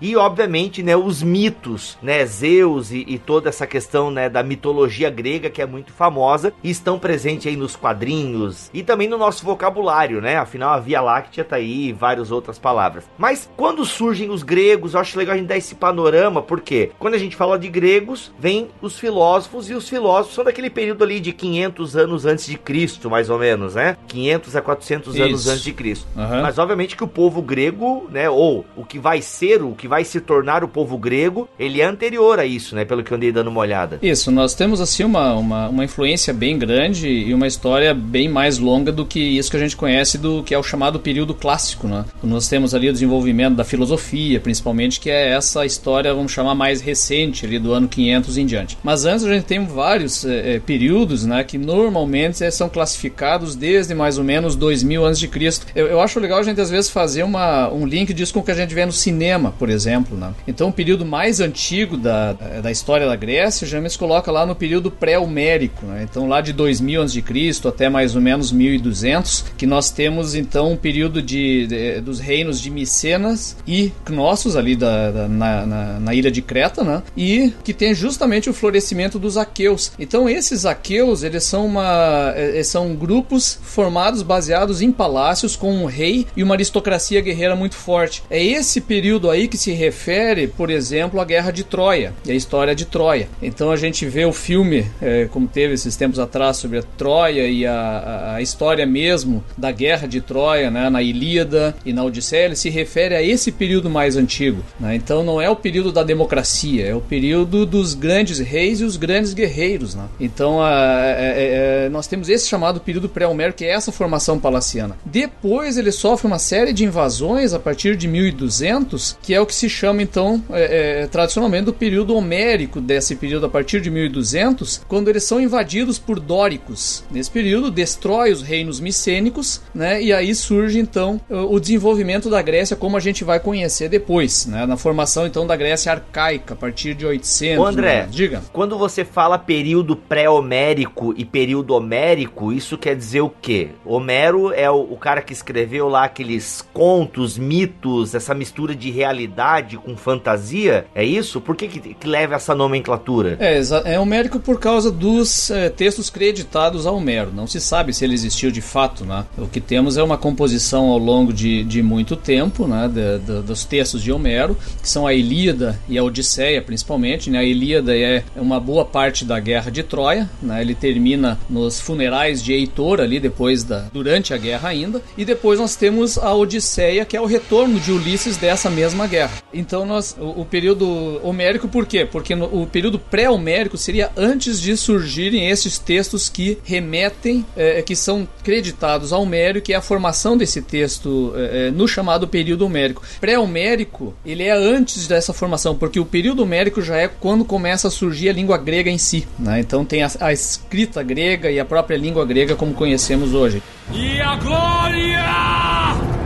e, 0.00 0.16
obviamente, 0.16 0.82
né, 0.82 0.96
os 0.96 1.22
mitos, 1.22 1.98
né? 2.02 2.24
Zeus 2.24 2.90
e, 2.90 3.04
e, 3.06 3.18
toda 3.18 3.48
essa 3.48 3.66
questão, 3.66 4.10
né, 4.10 4.28
da 4.28 4.42
mitologia 4.42 5.10
grega 5.10 5.50
que 5.50 5.62
é 5.62 5.66
muito 5.66 5.92
famosa 5.92 6.52
e 6.62 6.70
estão 6.70 6.98
presentes 6.98 7.46
aí 7.46 7.56
nos 7.56 7.76
quadrinhos 7.76 8.70
e 8.72 8.82
também 8.82 9.08
no 9.08 9.18
nosso 9.18 9.44
vocabulário, 9.44 10.20
né? 10.20 10.36
Afinal, 10.36 10.70
a 10.70 10.80
Via 10.80 11.00
Láctea 11.00 11.44
tá 11.44 11.56
aí 11.56 11.88
e 11.88 11.92
várias 11.92 12.30
outras 12.30 12.58
palavras. 12.58 13.04
Mas 13.18 13.50
quando 13.56 13.84
surgem 13.84 14.30
os 14.30 14.42
gregos, 14.42 14.94
eu 14.94 15.00
acho 15.00 15.18
legal 15.18 15.34
a 15.34 15.38
gente 15.38 15.48
dar 15.48 15.56
esse 15.56 15.74
panorama, 15.74 16.42
porque 16.42 16.90
quando 16.98 17.14
a 17.14 17.18
gente 17.18 17.36
fala 17.36 17.58
de 17.58 17.68
gregos, 17.68 18.32
vem 18.38 18.68
os 18.80 18.98
filósofos 18.98 19.68
e 19.70 19.74
os 19.74 19.88
filósofos 19.88 20.34
são 20.34 20.44
daquele 20.44 20.70
período 20.70 21.04
ali 21.04 21.20
de 21.20 21.32
500 21.32 21.96
anos 21.96 22.26
antes 22.26 22.46
de 22.46 22.58
Cristo, 22.58 23.10
mais 23.10 23.30
ou 23.30 23.38
menos, 23.38 23.74
né? 23.74 23.96
500 24.08 24.56
a 24.56 24.62
400 24.62 25.14
Isso. 25.14 25.24
anos 25.24 25.48
antes 25.48 25.62
de 25.62 25.72
Cristo. 25.72 26.06
Uhum. 26.16 26.42
Mas 26.42 26.58
obviamente 26.58 26.96
que 26.96 27.04
o 27.04 27.08
povo 27.08 27.42
grego, 27.42 28.08
né, 28.10 28.28
ou 28.28 28.64
o 28.76 28.84
que 28.84 28.98
vai 28.98 29.22
ser, 29.22 29.39
o 29.62 29.74
que 29.74 29.88
vai 29.88 30.04
se 30.04 30.20
tornar 30.20 30.62
o 30.62 30.68
povo 30.68 30.98
grego, 30.98 31.48
ele 31.58 31.80
é 31.80 31.84
anterior 31.84 32.38
a 32.38 32.44
isso, 32.44 32.74
né, 32.74 32.84
pelo 32.84 33.02
que 33.02 33.10
eu 33.10 33.16
andei 33.16 33.32
dando 33.32 33.48
uma 33.48 33.60
olhada. 33.60 33.98
Isso, 34.02 34.30
nós 34.30 34.54
temos 34.54 34.80
assim 34.80 35.02
uma, 35.02 35.34
uma, 35.34 35.68
uma 35.68 35.84
influência 35.84 36.32
bem 36.34 36.58
grande 36.58 37.08
e 37.08 37.32
uma 37.32 37.46
história 37.46 37.94
bem 37.94 38.28
mais 38.28 38.58
longa 38.58 38.92
do 38.92 39.06
que 39.06 39.18
isso 39.18 39.50
que 39.50 39.56
a 39.56 39.60
gente 39.60 39.76
conhece 39.76 40.18
do 40.18 40.42
que 40.42 40.54
é 40.54 40.58
o 40.58 40.62
chamado 40.62 41.00
período 41.00 41.34
clássico, 41.34 41.88
né? 41.88 42.04
Nós 42.22 42.48
temos 42.48 42.74
ali 42.74 42.88
o 42.88 42.92
desenvolvimento 42.92 43.56
da 43.56 43.64
filosofia, 43.64 44.38
principalmente, 44.40 45.00
que 45.00 45.08
é 45.08 45.30
essa 45.30 45.64
história, 45.64 46.12
vamos 46.12 46.32
chamar 46.32 46.54
mais 46.54 46.80
recente, 46.80 47.46
ali 47.46 47.58
do 47.58 47.72
ano 47.72 47.88
500 47.88 48.38
em 48.38 48.46
diante. 48.46 48.78
Mas 48.82 49.04
antes 49.04 49.24
a 49.24 49.32
gente 49.32 49.44
tem 49.44 49.64
vários 49.64 50.24
é, 50.24 50.58
períodos, 50.58 51.24
né, 51.24 51.42
que 51.44 51.56
normalmente 51.56 52.44
é, 52.44 52.50
são 52.50 52.68
classificados 52.68 53.54
desde 53.54 53.94
mais 53.94 54.18
ou 54.18 54.24
menos 54.24 54.54
2000 54.54 55.04
antes 55.04 55.18
de 55.18 55.28
Cristo. 55.28 55.66
Eu, 55.74 55.86
eu 55.86 56.00
acho 56.00 56.20
legal 56.20 56.38
a 56.38 56.42
gente 56.42 56.60
às 56.60 56.70
vezes 56.70 56.90
fazer 56.90 57.22
uma, 57.22 57.72
um 57.72 57.86
link 57.86 58.12
disso 58.12 58.34
com 58.34 58.40
o 58.40 58.42
que 58.42 58.50
a 58.50 58.54
gente 58.54 58.74
vê 58.74 58.84
no 58.84 58.92
cinema 58.92 59.29
por 59.58 59.68
exemplo. 59.70 60.16
Né? 60.16 60.32
Então, 60.46 60.68
o 60.68 60.72
período 60.72 61.04
mais 61.04 61.40
antigo 61.40 61.96
da, 61.96 62.32
da 62.32 62.70
história 62.70 63.06
da 63.06 63.16
Grécia 63.16 63.66
geralmente 63.66 63.92
se 63.92 63.98
coloca 63.98 64.30
lá 64.30 64.46
no 64.46 64.54
período 64.54 64.90
pré-homérico. 64.90 65.86
Né? 65.86 66.06
Então, 66.08 66.28
lá 66.28 66.40
de 66.40 66.52
2000 66.52 67.02
a.C. 67.02 67.22
até 67.68 67.88
mais 67.88 68.14
ou 68.14 68.22
menos 68.22 68.52
1200, 68.52 69.46
que 69.56 69.66
nós 69.66 69.90
temos 69.90 70.34
então 70.34 70.72
um 70.72 70.76
período 70.76 71.22
de, 71.22 71.66
de 71.66 72.00
dos 72.00 72.20
reinos 72.20 72.60
de 72.60 72.70
Micenas 72.70 73.56
e 73.66 73.92
Cnossos, 74.04 74.56
ali 74.56 74.76
da, 74.76 75.10
da 75.10 75.28
na, 75.28 75.66
na, 75.66 76.00
na, 76.00 76.14
ilha 76.14 76.30
de 76.30 76.42
Creta, 76.42 76.82
né? 76.82 77.02
e 77.16 77.52
que 77.64 77.72
tem 77.72 77.94
justamente 77.94 78.48
o 78.48 78.54
florescimento 78.54 79.18
dos 79.18 79.36
aqueus. 79.36 79.92
Então, 79.98 80.28
esses 80.28 80.64
aqueus, 80.64 81.22
eles 81.22 81.44
são, 81.44 81.66
uma, 81.66 82.32
eles 82.36 82.68
são 82.68 82.94
grupos 82.94 83.58
formados 83.62 84.22
baseados 84.22 84.82
em 84.82 84.90
palácios 84.90 85.56
com 85.56 85.72
um 85.72 85.86
rei 85.86 86.26
e 86.36 86.42
uma 86.42 86.54
aristocracia 86.54 87.20
guerreira 87.20 87.54
muito 87.54 87.74
forte. 87.74 88.22
É 88.30 88.42
esse 88.42 88.80
período 88.80 89.19
aí 89.28 89.48
que 89.48 89.58
se 89.58 89.72
refere, 89.72 90.46
por 90.46 90.70
exemplo, 90.70 91.20
à 91.20 91.24
Guerra 91.24 91.50
de 91.50 91.64
Troia 91.64 92.14
e 92.24 92.30
a 92.30 92.34
história 92.34 92.74
de 92.74 92.86
Troia. 92.86 93.28
Então 93.42 93.70
a 93.70 93.76
gente 93.76 94.06
vê 94.06 94.24
o 94.24 94.32
filme, 94.32 94.86
é, 95.02 95.26
como 95.30 95.48
teve 95.48 95.74
esses 95.74 95.96
tempos 95.96 96.18
atrás, 96.18 96.56
sobre 96.56 96.78
a 96.78 96.82
Troia 96.82 97.46
e 97.48 97.66
a, 97.66 98.34
a 98.36 98.42
história 98.42 98.86
mesmo 98.86 99.44
da 99.58 99.72
Guerra 99.72 100.06
de 100.06 100.20
Troia, 100.20 100.70
né, 100.70 100.88
na 100.88 101.02
Ilíada 101.02 101.74
e 101.84 101.92
na 101.92 102.04
Odisseia, 102.04 102.46
ele 102.46 102.56
se 102.56 102.70
refere 102.70 103.14
a 103.14 103.22
esse 103.22 103.50
período 103.50 103.90
mais 103.90 104.16
antigo. 104.16 104.62
Né? 104.78 104.94
Então 104.94 105.24
não 105.24 105.40
é 105.40 105.50
o 105.50 105.56
período 105.56 105.92
da 105.92 106.02
democracia, 106.02 106.86
é 106.86 106.94
o 106.94 107.00
período 107.00 107.66
dos 107.66 107.94
grandes 107.94 108.38
reis 108.38 108.80
e 108.80 108.84
os 108.84 108.96
grandes 108.96 109.34
guerreiros. 109.34 109.94
Né? 109.94 110.04
Então 110.20 110.60
a, 110.60 110.68
a, 110.68 111.86
a, 111.86 111.90
nós 111.90 112.06
temos 112.06 112.28
esse 112.28 112.48
chamado 112.48 112.80
período 112.80 113.08
pré-homérico, 113.08 113.58
que 113.58 113.64
é 113.64 113.70
essa 113.70 113.90
formação 113.90 114.38
palaciana. 114.38 114.96
Depois 115.04 115.76
ele 115.76 115.92
sofre 115.92 116.26
uma 116.26 116.38
série 116.38 116.72
de 116.72 116.84
invasões 116.84 117.52
a 117.52 117.58
partir 117.58 117.96
de 117.96 118.06
1200, 118.06 119.09
que 119.22 119.34
é 119.34 119.40
o 119.40 119.46
que 119.46 119.54
se 119.54 119.68
chama 119.68 120.02
então 120.02 120.42
é, 120.50 121.02
é, 121.02 121.06
tradicionalmente 121.06 121.64
do 121.64 121.72
período 121.72 122.14
homérico 122.14 122.80
desse 122.80 123.16
período 123.16 123.46
a 123.46 123.48
partir 123.48 123.80
de 123.80 123.90
1200, 123.90 124.82
quando 124.88 125.08
eles 125.08 125.24
são 125.24 125.40
invadidos 125.40 125.98
por 125.98 126.18
dóricos. 126.18 127.04
Nesse 127.10 127.30
período 127.30 127.70
destrói 127.70 128.32
os 128.32 128.42
reinos 128.42 128.80
micênicos, 128.80 129.62
né? 129.74 130.02
E 130.02 130.12
aí 130.12 130.34
surge 130.34 130.78
então 130.78 131.20
o 131.28 131.58
desenvolvimento 131.58 132.30
da 132.30 132.42
Grécia 132.42 132.76
como 132.76 132.96
a 132.96 133.00
gente 133.00 133.24
vai 133.24 133.40
conhecer 133.40 133.88
depois, 133.88 134.46
né? 134.46 134.66
Na 134.66 134.76
formação 134.76 135.26
então 135.26 135.46
da 135.46 135.56
Grécia 135.56 135.92
arcaica 135.92 136.54
a 136.54 136.56
partir 136.56 136.94
de 136.94 137.06
800. 137.06 137.58
Ô 137.58 137.66
André, 137.66 138.02
né? 138.02 138.08
diga. 138.10 138.42
Quando 138.52 138.78
você 138.78 139.04
fala 139.04 139.38
período 139.38 139.96
pré-homérico 139.96 141.14
e 141.16 141.24
período 141.24 141.74
homérico, 141.74 142.52
isso 142.52 142.78
quer 142.78 142.96
dizer 142.96 143.20
o 143.20 143.30
quê? 143.30 143.70
Homero 143.84 144.52
é 144.52 144.70
o, 144.70 144.80
o 144.80 144.96
cara 144.96 145.22
que 145.22 145.32
escreveu 145.32 145.88
lá 145.88 146.04
aqueles 146.04 146.64
contos, 146.72 147.38
mitos, 147.38 148.14
essa 148.14 148.34
mistura 148.34 148.74
de 148.74 148.90
realidade 149.00 149.78
com 149.78 149.96
fantasia? 149.96 150.86
É 150.94 151.02
isso? 151.02 151.40
Por 151.40 151.56
que, 151.56 151.68
que, 151.68 151.94
que 151.94 152.06
leva 152.06 152.34
essa 152.34 152.54
nomenclatura? 152.54 153.36
É, 153.40 153.60
é 153.84 153.98
homérico 153.98 154.38
por 154.38 154.60
causa 154.60 154.90
dos 154.90 155.50
é, 155.50 155.70
textos 155.70 156.10
creditados 156.10 156.86
a 156.86 156.90
Homero. 156.90 157.32
Não 157.34 157.46
se 157.46 157.60
sabe 157.60 157.94
se 157.94 158.04
ele 158.04 158.12
existiu 158.12 158.50
de 158.50 158.60
fato, 158.60 159.04
né? 159.04 159.24
O 159.38 159.46
que 159.46 159.60
temos 159.60 159.96
é 159.96 160.02
uma 160.02 160.18
composição 160.18 160.88
ao 160.88 160.98
longo 160.98 161.32
de, 161.32 161.64
de 161.64 161.82
muito 161.82 162.14
tempo, 162.14 162.66
né? 162.66 162.88
De, 162.88 163.18
de, 163.18 163.42
dos 163.42 163.64
textos 163.64 164.02
de 164.02 164.12
Homero, 164.12 164.56
que 164.82 164.88
são 164.88 165.06
a 165.06 165.14
Ilíada 165.14 165.78
e 165.88 165.96
a 165.96 166.04
Odisseia, 166.04 166.60
principalmente. 166.60 167.30
Né? 167.30 167.38
A 167.38 167.44
Ilíada 167.44 167.96
é 167.96 168.22
uma 168.36 168.60
boa 168.60 168.84
parte 168.84 169.24
da 169.24 169.40
Guerra 169.40 169.70
de 169.70 169.82
Troia, 169.82 170.28
né? 170.42 170.60
Ele 170.60 170.74
termina 170.74 171.38
nos 171.48 171.80
funerais 171.80 172.42
de 172.42 172.52
Heitor 172.52 173.00
ali 173.00 173.18
depois 173.18 173.64
da 173.64 173.86
durante 173.92 174.34
a 174.34 174.36
guerra 174.36 174.68
ainda, 174.68 175.02
e 175.16 175.24
depois 175.24 175.58
nós 175.58 175.74
temos 175.74 176.18
a 176.18 176.34
Odisseia, 176.34 177.04
que 177.04 177.16
é 177.16 177.20
o 177.20 177.26
retorno 177.26 177.80
de 177.80 177.92
Ulisses 177.92 178.36
dessa 178.36 178.68
mesma 178.68 178.79
guerra. 179.08 179.32
Então 179.52 179.84
nós 179.84 180.16
o, 180.18 180.42
o 180.42 180.44
período 180.44 181.20
homérico 181.22 181.68
por 181.68 181.86
quê? 181.86 182.04
Porque 182.04 182.34
no, 182.34 182.62
o 182.62 182.66
período 182.66 182.98
pré-homérico 182.98 183.76
seria 183.76 184.10
antes 184.16 184.60
de 184.60 184.76
surgirem 184.76 185.48
esses 185.48 185.78
textos 185.78 186.28
que 186.28 186.58
remetem, 186.64 187.44
é, 187.56 187.82
que 187.82 187.94
são 187.94 188.26
creditados 188.42 189.12
ao 189.12 189.22
Homero, 189.22 189.60
que 189.60 189.72
é 189.72 189.76
a 189.76 189.82
formação 189.82 190.36
desse 190.36 190.62
texto 190.62 191.32
é, 191.36 191.68
é 191.68 191.70
no 191.70 191.86
chamado 191.86 192.26
período 192.26 192.64
homérico. 192.64 193.02
Pré-homérico, 193.20 194.14
ele 194.24 194.44
é 194.44 194.52
antes 194.52 195.06
dessa 195.06 195.32
formação, 195.32 195.76
porque 195.76 196.00
o 196.00 196.04
período 196.04 196.42
homérico 196.42 196.82
já 196.82 196.96
é 196.96 197.08
quando 197.08 197.44
começa 197.44 197.88
a 197.88 197.90
surgir 197.90 198.28
a 198.28 198.32
língua 198.32 198.56
grega 198.58 198.90
em 198.90 198.98
si. 198.98 199.26
Né? 199.38 199.60
Então 199.60 199.84
tem 199.84 200.02
a, 200.02 200.10
a 200.20 200.32
escrita 200.32 201.02
grega 201.02 201.50
e 201.50 201.60
a 201.60 201.64
própria 201.64 201.96
língua 201.96 202.24
grega 202.24 202.56
como 202.56 202.74
conhecemos 202.74 203.34
hoje. 203.34 203.62
E 203.92 204.20
a 204.20 204.36
glória 204.36 205.20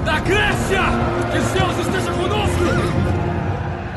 da 0.05 0.21
Grécia! 0.21 0.83
Que 1.33 1.41
Zeus 1.41 1.79
esteja 1.79 2.13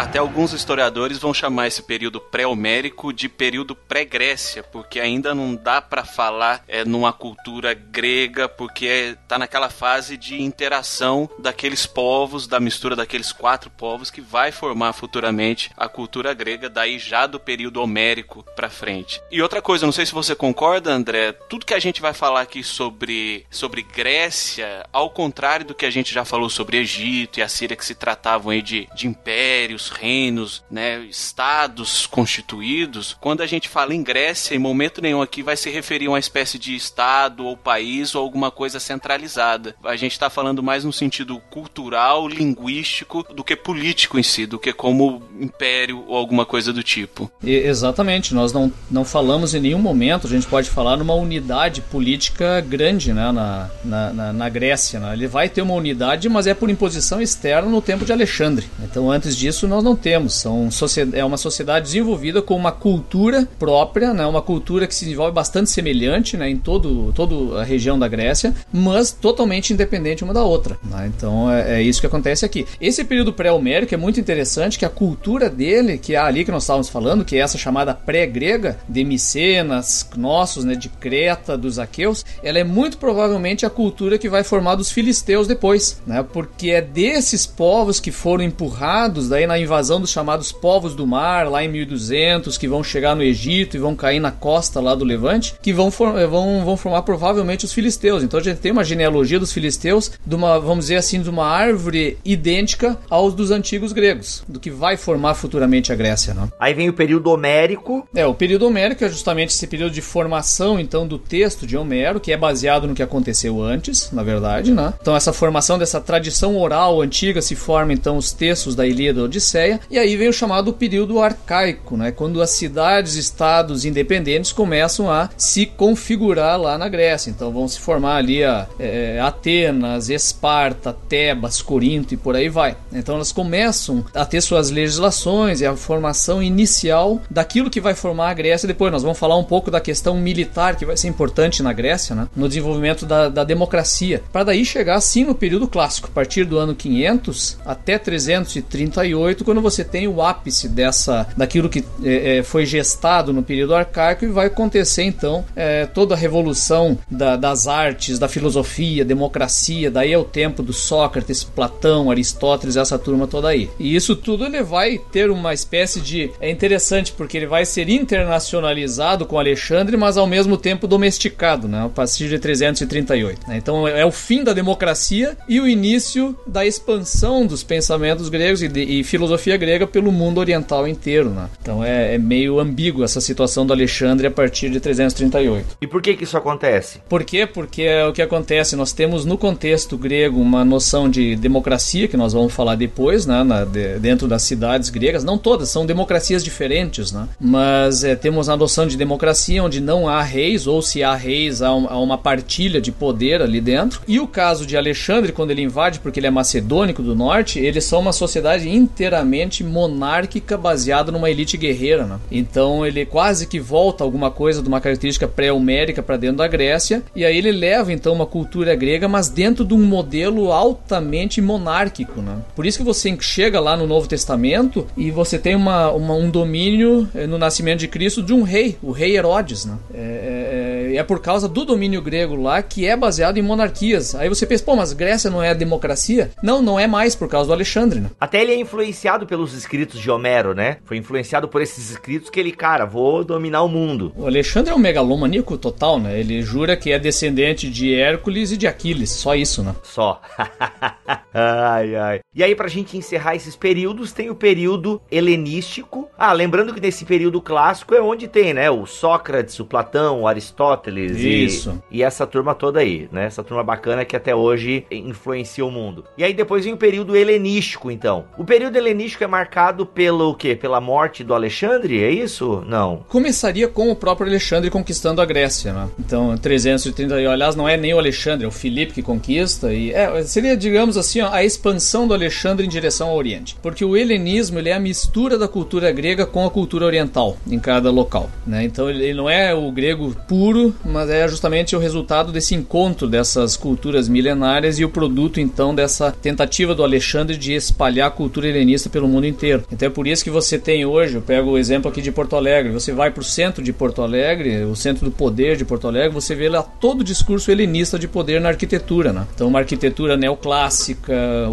até 0.08 0.20
alguns 0.20 0.54
historiadores 0.54 1.18
vão 1.18 1.34
chamar 1.34 1.68
esse 1.68 1.84
período 1.84 2.22
pré-homérico 2.22 3.12
de 3.12 3.28
período 3.28 3.76
pré-Grécia, 3.76 4.64
porque 4.64 5.02
ainda 5.02 5.36
não 5.36 5.54
dá 5.54 5.82
para 5.82 6.06
falar 6.06 6.64
é, 6.66 6.86
numa 6.86 7.12
cultura 7.12 7.74
grega, 7.74 8.48
porque 8.48 9.18
está 9.22 9.38
naquela 9.38 9.70
fase 9.70 10.16
de 10.16 10.42
interação 10.42 11.30
daqueles 11.38 11.86
povos, 11.86 12.48
da 12.48 12.58
mistura 12.58 12.96
daqueles 12.96 13.34
quatro 13.34 13.70
povos 13.70 14.10
que 14.10 14.22
vai 14.22 14.50
formar 14.50 14.94
futuramente 14.94 15.72
a 15.76 15.90
cultura 15.90 16.34
grega, 16.34 16.70
daí 16.70 16.98
já 16.98 17.28
do 17.28 17.38
período 17.38 17.82
homérico 17.82 18.46
para 18.56 18.70
frente. 18.70 19.22
E 19.30 19.42
outra 19.42 19.62
coisa, 19.62 19.86
não 19.86 19.92
sei 19.92 20.06
se 20.06 20.14
você 20.14 20.34
concorda, 20.34 20.90
André, 20.90 21.34
tudo 21.34 21.66
que 21.66 21.74
a 21.74 21.80
gente 21.80 22.02
vai 22.02 22.14
falar 22.14 22.40
aqui 22.40 22.64
sobre, 22.64 23.46
sobre 23.52 23.82
Grécia, 23.82 24.86
ao 24.94 25.10
contrário 25.10 25.66
do 25.66 25.76
que 25.76 25.86
a 25.86 25.92
gente 25.92 26.14
já 26.14 26.24
falou 26.24 26.50
sobre 26.50 26.78
Egito 26.78 27.40
e 27.40 27.44
a 27.44 27.50
Síria, 27.50 27.76
que 27.76 27.86
se 27.86 27.94
tratavam 27.94 28.52
aí 28.52 28.62
de, 28.62 28.88
de 28.96 29.06
impérios, 29.06 29.97
reinos, 30.00 30.64
né, 30.70 31.00
estados 31.06 32.06
constituídos, 32.06 33.18
quando 33.20 33.42
a 33.42 33.48
gente 33.48 33.68
fala 33.68 33.94
em 33.94 34.04
Grécia, 34.04 34.56
em 34.56 34.60
momento 34.60 35.02
nenhum 35.02 35.22
aqui 35.22 35.44
vai 35.44 35.58
se 35.58 35.70
referir 35.70 36.08
a 36.08 36.12
uma 36.12 36.20
espécie 36.20 36.58
de 36.60 36.76
estado 36.76 37.46
ou 37.46 37.58
país 37.58 38.16
ou 38.16 38.22
alguma 38.22 38.52
coisa 38.52 38.80
centralizada. 38.80 39.76
A 39.84 39.96
gente 39.96 40.14
está 40.14 40.30
falando 40.30 40.64
mais 40.64 40.84
no 40.84 40.94
sentido 40.94 41.40
cultural, 41.50 42.28
linguístico, 42.28 43.26
do 43.34 43.44
que 43.44 43.56
político 43.56 44.20
em 44.20 44.24
si, 44.24 44.46
do 44.46 44.60
que 44.60 44.72
como 44.72 45.22
império 45.40 46.04
ou 46.08 46.16
alguma 46.16 46.46
coisa 46.46 46.72
do 46.72 46.84
tipo. 46.84 47.32
E, 47.44 47.52
exatamente, 47.52 48.34
nós 48.34 48.54
não, 48.54 48.72
não 48.90 49.04
falamos 49.04 49.54
em 49.54 49.60
nenhum 49.60 49.80
momento, 49.80 50.28
a 50.28 50.30
gente 50.30 50.48
pode 50.48 50.70
falar 50.70 50.98
numa 50.98 51.14
unidade 51.14 51.82
política 51.82 52.62
grande 52.62 53.14
né, 53.14 53.32
na, 53.32 53.70
na, 53.84 54.14
na, 54.14 54.34
na 54.34 54.50
Grécia. 54.50 55.00
Né? 55.00 55.14
Ele 55.14 55.28
vai 55.28 55.50
ter 55.50 55.62
uma 55.62 55.74
unidade, 55.74 56.30
mas 56.30 56.48
é 56.48 56.54
por 56.54 56.70
imposição 56.70 57.22
externa 57.22 57.70
no 57.70 57.82
tempo 57.82 58.06
de 58.06 58.12
Alexandre. 58.12 58.70
Então, 58.84 59.10
antes 59.12 59.36
disso, 59.36 59.68
nós 59.68 59.84
não 59.88 59.96
temos. 59.96 60.36
São, 60.36 60.70
é 61.14 61.24
uma 61.24 61.38
sociedade 61.38 61.86
desenvolvida 61.86 62.42
com 62.42 62.56
uma 62.56 62.72
cultura 62.72 63.48
própria, 63.58 64.14
né? 64.14 64.26
uma 64.26 64.42
cultura 64.42 64.86
que 64.86 64.94
se 64.94 65.06
desenvolve 65.06 65.32
bastante 65.32 65.70
semelhante 65.70 66.36
né? 66.36 66.50
em 66.50 66.58
todo, 66.58 67.14
toda 67.14 67.62
a 67.62 67.64
região 67.64 67.98
da 67.98 68.08
Grécia, 68.08 68.54
mas 68.72 69.12
totalmente 69.12 69.74
independente 69.74 70.24
uma 70.24 70.34
da 70.34 70.44
outra. 70.44 70.78
Né? 70.84 71.12
Então 71.16 71.52
é, 71.52 71.80
é, 71.80 71.82
isso 71.82 72.02
que 72.02 72.08
acontece 72.08 72.46
aqui. 72.46 72.66
Esse 72.82 73.04
período 73.04 73.32
pré-homérico 73.32 73.94
é 73.94 73.98
muito 73.98 74.20
interessante, 74.20 74.78
que 74.78 74.86
a 74.86 74.90
cultura 74.90 75.50
dele, 75.50 75.98
que 75.98 76.16
é 76.16 76.18
ali 76.18 76.44
que 76.44 76.52
nós 76.52 76.64
estávamos 76.64 76.90
falando, 76.90 77.24
que 77.24 77.38
é 77.38 77.40
essa 77.40 77.58
chamada 77.58 77.94
pré-grega, 77.94 78.78
de 78.88 79.04
Micenas, 79.04 80.04
Knossos, 80.04 80.66
né? 80.66 80.76
de 80.76 80.90
Creta, 80.90 81.58
dos 81.58 81.80
Aqueus, 81.80 82.26
ela 82.44 82.60
é 82.60 82.64
muito 82.64 82.98
provavelmente 82.98 83.66
a 83.66 83.70
cultura 83.70 84.18
que 84.18 84.30
vai 84.30 84.44
formar 84.44 84.76
dos 84.76 84.92
filisteus 84.92 85.48
depois, 85.48 86.02
né? 86.06 86.26
porque 86.34 86.72
é 86.72 86.82
desses 86.82 87.46
povos 87.46 88.00
que 88.00 88.12
foram 88.12 88.44
empurrados 88.44 89.30
daí 89.30 89.48
na 89.48 89.58
invasão 89.58 89.77
invasão 89.78 90.02
dos 90.02 90.10
chamados 90.10 90.52
povos 90.52 90.96
do 90.96 91.06
mar, 91.06 91.48
lá 91.48 91.64
em 91.64 91.68
1200, 91.68 92.58
que 92.58 92.68
vão 92.68 92.84
chegar 92.84 93.16
no 93.16 93.22
Egito 93.22 93.78
e 93.78 93.80
vão 93.80 93.96
cair 93.96 94.20
na 94.20 94.32
costa 94.32 94.82
lá 94.82 94.96
do 94.96 95.06
Levante, 95.06 95.54
que 95.62 95.72
vão, 95.72 95.92
for, 95.92 96.18
eh, 96.18 96.26
vão, 96.26 96.66
vão 96.66 96.76
formar 96.76 97.04
provavelmente 97.04 97.64
os 97.64 97.74
filisteus. 97.74 98.24
Então 98.24 98.40
a 98.40 98.44
gente 98.44 98.58
tem 98.58 98.72
uma 98.72 98.84
genealogia 98.84 99.40
dos 99.40 99.54
filisteus, 99.54 100.12
de 100.26 100.36
uma, 100.36 100.60
vamos 100.60 100.86
dizer 100.86 100.96
assim, 100.96 101.22
de 101.22 101.30
uma 101.30 101.46
árvore 101.46 102.18
idêntica 102.26 102.98
aos 103.08 103.36
dos 103.36 103.52
antigos 103.52 103.94
gregos, 103.94 104.44
do 104.48 104.60
que 104.60 104.72
vai 104.72 104.98
formar 104.98 105.36
futuramente 105.36 105.94
a 105.94 105.96
Grécia. 105.96 106.34
Né? 106.34 106.50
Aí 106.60 106.74
vem 106.74 106.90
o 106.90 106.94
período 106.94 107.30
homérico. 107.30 108.08
É, 108.16 108.26
o 108.26 108.34
período 108.34 108.66
homérico 108.66 109.06
é 109.06 109.10
justamente 109.10 109.50
esse 109.50 109.68
período 109.68 109.92
de 109.92 110.02
formação, 110.02 110.80
então, 110.80 111.08
do 111.08 111.20
texto 111.20 111.68
de 111.68 111.78
Homero, 111.78 112.20
que 112.20 112.32
é 112.32 112.38
baseado 112.38 112.88
no 112.88 112.96
que 112.96 113.04
aconteceu 113.04 113.62
antes, 113.62 114.12
na 114.12 114.24
verdade, 114.24 114.72
né? 114.72 114.94
Então 115.00 115.16
essa 115.16 115.32
formação 115.32 115.78
dessa 115.78 116.02
tradição 116.02 116.58
oral 116.58 117.02
antiga 117.02 117.42
se 117.42 117.56
forma, 117.56 117.94
então, 117.94 118.18
os 118.18 118.32
textos 118.32 118.76
da 118.76 118.88
Ilíada 118.88 119.20
e 119.20 119.24
Odisseia, 119.24 119.67
ideia. 119.68 119.80
E 119.90 120.00
aí 120.00 120.16
vem 120.16 120.30
o 120.30 120.34
chamado 120.34 120.74
período 120.74 121.20
arcaico, 121.20 121.98
né? 121.98 122.12
Quando 122.12 122.42
as 122.42 122.52
cidades, 122.52 123.16
estados 123.16 123.86
independentes 123.86 124.52
começam 124.52 125.12
a 125.12 125.30
se 125.38 125.66
configurar 125.66 126.60
lá 126.60 126.78
na 126.78 126.88
Grécia. 126.88 127.30
Então 127.30 127.52
vão 127.52 127.68
se 127.68 127.80
formar 127.80 128.18
ali 128.18 128.44
a, 128.44 128.68
é, 128.80 129.20
Atenas, 129.20 130.10
Esparta, 130.10 130.96
Tebas, 131.08 131.62
Corinto 131.62 132.14
e 132.14 132.18
por 132.18 132.36
aí 132.36 132.50
vai. 132.50 132.78
Então 132.94 133.16
elas 133.16 133.32
começam 133.32 134.06
a 134.14 134.26
ter 134.26 134.42
suas 134.42 134.70
legislações 134.70 135.62
e 135.62 135.66
a 135.66 135.76
formação 135.76 136.42
inicial 136.42 137.22
daquilo 137.30 137.70
que 137.70 137.82
vai 137.82 137.94
formar 137.94 138.30
a 138.30 138.34
Grécia. 138.34 138.68
Depois 138.68 138.92
nós 138.92 139.04
vamos 139.04 139.20
falar 139.20 139.38
um 139.38 139.44
pouco 139.44 139.70
da 139.70 139.82
questão 139.82 140.16
militar 140.16 140.76
que 140.76 140.86
vai 140.86 140.96
ser 140.96 141.08
importante 141.08 141.62
na 141.62 141.74
Grécia, 141.74 142.16
né? 142.16 142.28
no 142.36 142.48
desenvolvimento 142.48 143.06
da, 143.06 143.30
da 143.30 143.44
democracia, 143.44 144.24
para 144.32 144.46
daí 144.46 144.64
chegar 144.64 145.00
sim 145.02 145.26
no 145.26 145.36
período 145.36 145.68
clássico, 145.68 146.08
a 146.08 146.12
partir 146.12 146.46
do 146.46 146.58
ano 146.58 146.76
500 146.76 147.58
até 147.66 147.98
338, 147.98 149.44
quando 149.44 149.57
você 149.62 149.84
tem 149.84 150.08
o 150.08 150.22
ápice 150.22 150.68
dessa 150.68 151.28
daquilo 151.36 151.70
que 151.70 151.84
é, 152.04 152.38
é, 152.38 152.44
foi 152.44 152.66
gestado 152.66 153.34
no 153.34 153.44
período 153.44 153.76
arcaico 153.76 154.26
e 154.26 154.28
vai 154.28 154.48
acontecer 154.48 155.04
então 155.04 155.46
é, 155.56 155.86
toda 155.86 156.14
a 156.14 156.18
revolução 156.18 156.98
da, 157.10 157.36
das 157.36 157.68
artes, 157.68 158.20
da 158.20 158.28
filosofia, 158.28 159.06
democracia, 159.06 159.92
daí 159.92 160.12
é 160.12 160.18
o 160.18 160.24
tempo 160.24 160.62
do 160.62 160.74
Sócrates, 160.74 161.44
Platão, 161.44 162.12
Aristóteles, 162.12 162.76
essa 162.76 162.98
turma 162.98 163.28
toda 163.28 163.50
aí. 163.50 163.70
E 163.80 163.96
isso 163.96 164.16
tudo 164.16 164.46
ele 164.46 164.64
vai 164.64 164.98
ter 164.98 165.30
uma 165.30 165.54
espécie 165.54 166.00
de 166.02 166.32
é 166.40 166.50
interessante 166.50 167.12
porque 167.12 167.38
ele 167.38 167.48
vai 167.48 167.66
ser 167.66 167.90
internacionalizado 167.90 169.26
com 169.26 169.40
Alexandre, 169.40 169.98
mas 169.98 170.18
ao 170.18 170.28
mesmo 170.28 170.58
tempo 170.58 170.88
domesticado, 170.88 171.68
né? 171.68 171.86
A 171.86 171.90
partir 171.90 172.30
de 172.30 172.40
338. 172.40 173.48
Né? 173.48 173.58
Então 173.58 173.88
é 173.88 174.06
o 174.06 174.12
fim 174.12 174.44
da 174.44 174.54
democracia 174.54 175.38
e 175.48 175.60
o 175.60 175.68
início 175.68 176.38
da 176.46 176.66
expansão 176.66 177.46
dos 177.46 177.64
pensamentos 177.64 178.30
gregos 178.30 178.62
e, 178.62 178.68
de, 178.68 178.82
e 178.82 179.04
filosofia 179.04 179.47
grega 179.56 179.86
pelo 179.88 180.12
mundo 180.12 180.40
oriental 180.40 180.88
inteiro, 180.88 181.30
né? 181.30 181.48
Então 181.62 181.84
é, 181.84 182.16
é 182.16 182.18
meio 182.18 182.60
ambíguo 182.60 183.04
essa 183.04 183.22
situação 183.22 183.66
do 183.66 183.74
Alexandre 183.74 184.28
a 184.28 184.32
partir 184.32 184.70
de 184.70 184.80
338. 184.80 185.78
E 185.82 185.88
por 185.88 186.02
que 186.02 186.16
que 186.16 186.24
isso 186.24 186.38
acontece? 186.38 187.00
Por 187.08 187.24
quê? 187.24 187.46
Porque 187.46 187.84
é 187.84 188.06
o 188.06 188.12
que 188.12 188.22
acontece, 188.22 188.76
nós 188.76 188.92
temos 188.92 189.26
no 189.26 189.38
contexto 189.38 189.98
grego 189.98 190.40
uma 190.40 190.66
noção 190.66 191.10
de 191.10 191.36
democracia, 191.36 192.08
que 192.08 192.18
nós 192.18 192.34
vamos 192.34 192.54
falar 192.54 192.76
depois, 192.76 193.26
né, 193.26 193.44
na, 193.44 193.64
de, 193.64 194.00
dentro 194.00 194.28
das 194.28 194.42
cidades 194.42 194.90
gregas, 194.90 195.24
não 195.24 195.38
todas, 195.38 195.70
são 195.70 195.86
democracias 195.86 196.44
diferentes, 196.44 197.12
né? 197.12 197.28
Mas 197.40 198.04
é, 198.04 198.16
temos 198.16 198.50
a 198.50 198.58
noção 198.58 198.88
de 198.88 198.98
democracia 198.98 199.64
onde 199.64 199.80
não 199.80 200.10
há 200.10 200.22
reis, 200.22 200.68
ou 200.68 200.82
se 200.82 201.04
há 201.04 201.14
reis, 201.16 201.62
há, 201.62 201.74
um, 201.74 201.88
há 201.88 202.00
uma 202.00 202.18
partilha 202.18 202.82
de 202.82 202.92
poder 202.92 203.42
ali 203.42 203.62
dentro. 203.62 204.02
E 204.08 204.20
o 204.20 204.28
caso 204.28 204.66
de 204.66 204.76
Alexandre, 204.76 205.32
quando 205.32 205.52
ele 205.52 205.62
invade, 205.62 206.00
porque 206.00 206.20
ele 206.20 206.28
é 206.28 206.32
macedônico 206.32 207.04
do 207.04 207.16
norte, 207.16 207.60
eles 207.60 207.86
são 207.86 208.00
uma 208.00 208.12
sociedade 208.12 208.68
inteiramente 208.70 209.37
monárquica 209.64 210.58
baseada 210.58 211.12
numa 211.12 211.30
elite 211.30 211.58
guerreira, 211.58 212.06
né? 212.06 212.20
Então 212.32 212.86
ele 212.86 213.06
quase 213.06 213.48
que 213.48 213.60
volta 213.60 214.04
alguma 214.04 214.32
coisa 214.32 214.62
de 214.62 214.68
uma 214.68 214.82
característica 214.82 215.28
pré-homérica 215.28 216.02
para 216.02 216.18
dentro 216.18 216.38
da 216.38 216.48
Grécia, 216.48 217.04
e 217.16 217.26
aí 217.26 217.38
ele 217.38 217.52
leva 217.52 217.92
então 217.92 218.14
uma 218.14 218.26
cultura 218.26 218.76
grega, 218.76 219.08
mas 219.08 219.30
dentro 219.30 219.66
de 219.66 219.74
um 219.74 219.84
modelo 219.84 220.52
altamente 220.52 221.42
monárquico, 221.42 222.22
né? 222.22 222.38
Por 222.56 222.66
isso 222.66 222.78
que 222.78 222.84
você 222.84 223.16
chega 223.20 223.60
lá 223.60 223.78
no 223.78 223.88
Novo 223.88 224.08
Testamento 224.08 224.88
e 224.96 225.12
você 225.12 225.38
tem 225.38 225.56
uma, 225.56 225.92
uma 225.92 226.14
um 226.14 226.30
domínio 226.30 227.08
eh, 227.14 227.28
no 227.28 227.38
nascimento 227.38 227.80
de 227.80 227.88
Cristo 227.88 228.24
de 228.24 228.34
um 228.34 228.44
rei, 228.44 228.78
o 228.82 228.92
rei 228.92 229.16
Herodes, 229.16 229.66
né? 229.66 229.78
É, 229.94 230.00
é, 230.00 230.94
é, 230.94 230.98
é 230.98 231.04
por 231.04 231.22
causa 231.22 231.48
do 231.48 231.64
domínio 231.64 232.02
grego 232.02 232.36
lá 232.36 232.62
que 232.62 232.86
é 232.86 232.96
baseado 232.96 233.38
em 233.38 233.42
monarquias. 233.42 234.16
Aí 234.16 234.30
você 234.30 234.46
pensa, 234.46 234.64
pô, 234.64 234.76
mas 234.76 234.94
Grécia 234.94 235.30
não 235.30 235.44
é 235.44 235.54
democracia? 235.54 236.32
Não, 236.42 236.62
não 236.62 236.80
é 236.80 236.88
mais 236.88 237.16
por 237.16 237.28
causa 237.28 237.48
do 237.48 237.54
Alexandre, 237.54 238.00
né? 238.00 238.10
Até 238.20 238.42
ele 238.42 238.54
é 238.54 238.60
influenciado 238.60 239.27
pelos 239.28 239.54
escritos 239.54 240.00
de 240.00 240.10
Homero, 240.10 240.56
né? 240.56 240.78
Foi 240.86 240.98
influenciado 240.98 241.48
por 241.48 241.62
esses 241.62 241.92
escritos 241.92 242.30
que 242.30 242.40
ele, 242.40 242.52
cara, 242.52 242.86
vou 242.86 243.24
dominar 243.24 243.62
o 243.62 243.68
mundo. 243.68 244.12
O 244.16 244.26
Alexandre 244.26 244.72
é 244.72 244.76
um 244.76 244.80
megalomaníaco 244.80 245.58
total, 245.58 246.00
né? 246.00 246.20
Ele 246.20 246.42
jura 246.42 246.76
que 246.76 246.92
é 246.92 246.98
descendente 246.98 247.70
de 247.70 247.94
Hércules 247.94 248.52
e 248.52 248.58
de 248.58 248.66
Aquiles, 248.68 249.12
só 249.12 249.36
isso, 249.36 249.62
né? 249.62 249.76
Só. 249.84 250.22
ai, 251.34 251.96
ai. 251.96 252.20
E 252.34 252.44
aí, 252.44 252.56
pra 252.56 252.68
gente 252.68 252.98
encerrar 252.98 253.36
esses 253.36 253.56
períodos, 253.56 254.12
tem 254.12 254.30
o 254.30 254.36
período 254.36 255.02
helenístico. 255.12 256.10
Ah, 256.18 256.32
lembrando 256.34 256.74
que 256.74 256.82
nesse 256.82 257.04
período 257.06 257.42
clássico 257.42 257.94
é 257.94 258.02
onde 258.02 258.28
tem, 258.28 258.54
né? 258.54 258.70
O 258.70 258.86
Sócrates, 258.86 259.60
o 259.60 259.66
Platão, 259.66 260.22
o 260.22 260.28
Aristóteles. 260.28 261.18
Isso. 261.18 261.82
E, 261.92 261.98
e 262.00 262.04
essa 262.04 262.26
turma 262.26 262.56
toda 262.56 262.80
aí, 262.80 263.10
né? 263.12 263.26
Essa 263.26 263.44
turma 263.44 263.64
bacana 263.64 264.06
que 264.06 264.16
até 264.16 264.36
hoje 264.36 264.86
influencia 264.92 265.66
o 265.66 265.72
mundo. 265.72 266.06
E 266.18 266.24
aí 266.24 266.34
depois 266.34 266.64
vem 266.64 266.74
o 266.74 266.78
período 266.78 267.16
helenístico, 267.16 267.92
então. 267.92 268.26
O 268.38 268.46
período 268.46 268.76
helenístico 268.76 269.17
é 269.24 269.28
marcado 269.28 269.86
pelo 269.86 270.34
quê? 270.36 270.56
Pela 270.56 270.82
morte 270.82 271.24
do 271.24 271.34
Alexandre? 271.34 272.04
É 272.04 272.12
isso? 272.12 272.64
Não. 272.68 273.04
Começaria 273.08 273.68
com 273.68 273.90
o 273.92 273.96
próprio 273.96 274.28
Alexandre 274.28 274.70
conquistando 274.70 275.22
a 275.22 275.26
Grécia, 275.26 275.74
né? 275.74 275.88
Então, 276.00 276.38
330, 276.38 277.16
aliás, 277.16 277.56
não 277.56 277.68
é 277.68 277.78
nem 277.78 277.94
o 277.94 278.00
Alexandre, 278.00 278.46
é 278.46 278.48
o 278.48 278.52
Filipe 278.52 278.94
que 278.94 279.02
conquista 279.02 279.74
e 279.74 279.92
é, 279.92 280.22
seria, 280.24 280.56
digamos 280.56 280.98
assim, 280.98 281.22
ó, 281.22 281.32
a 281.32 281.44
expansão 281.44 282.08
do 282.08 282.14
Alexandre 282.14 282.66
em 282.66 282.70
direção 282.70 283.10
ao 283.10 283.16
Oriente. 283.16 283.56
Porque 283.62 283.84
o 283.84 283.96
helenismo, 283.96 284.60
ele 284.60 284.70
é 284.70 284.74
a 284.74 284.80
mistura 284.80 285.38
da 285.38 285.48
cultura 285.48 285.92
grega 285.92 286.26
com 286.26 286.46
a 286.46 286.52
cultura 286.52 286.86
oriental 286.86 287.38
em 287.50 287.60
cada 287.60 287.90
local, 287.92 288.30
né? 288.46 288.64
Então, 288.64 288.90
ele 288.90 289.14
não 289.14 289.30
é 289.30 289.54
o 289.54 289.72
grego 289.72 290.16
puro, 290.28 290.74
mas 290.84 291.10
é 291.10 291.28
justamente 291.28 291.76
o 291.76 291.80
resultado 291.80 292.32
desse 292.32 292.56
encontro 292.56 293.08
dessas 293.08 293.56
culturas 293.56 294.08
milenárias 294.08 294.80
e 294.80 294.86
o 294.86 294.90
produto 294.90 295.40
então 295.40 295.74
dessa 295.74 296.12
tentativa 296.12 296.74
do 296.74 296.84
Alexandre 296.84 297.38
de 297.38 297.54
espalhar 297.54 298.08
a 298.08 298.12
cultura 298.12 298.48
helenista 298.48 298.90
pelo 298.98 299.08
mundo 299.08 299.28
inteiro. 299.28 299.64
Então 299.72 299.88
é 299.88 299.92
por 299.92 300.08
isso 300.08 300.24
que 300.24 300.30
você 300.32 300.58
tem 300.58 300.84
hoje, 300.84 301.16
eu 301.16 301.22
pego 301.22 301.52
o 301.52 301.58
exemplo 301.58 301.90
aqui 301.90 302.02
de 302.02 302.12
Porto 302.12 302.36
Alegre, 302.36 302.72
você 302.72 302.92
vai 302.92 303.12
para 303.12 303.22
o 303.22 303.24
centro 303.24 303.64
de 303.64 303.72
Porto 303.72 304.02
Alegre, 304.02 304.64
o 304.64 304.76
centro 304.76 305.06
do 305.06 305.12
poder 305.12 305.56
de 305.56 305.64
Porto 305.64 305.88
Alegre, 305.88 306.10
você 306.10 306.34
vê 306.34 306.50
lá 306.50 306.64
todo 306.64 307.02
o 307.02 307.04
discurso 307.04 307.52
helenista 307.52 308.00
de 308.00 308.08
poder 308.08 308.42
na 308.42 308.50
arquitetura, 308.50 309.14
né? 309.14 309.28
Então 309.36 309.48
uma 309.48 309.60
arquitetura 309.60 310.18
neoclássica, 310.18 311.14
o, 311.48 311.52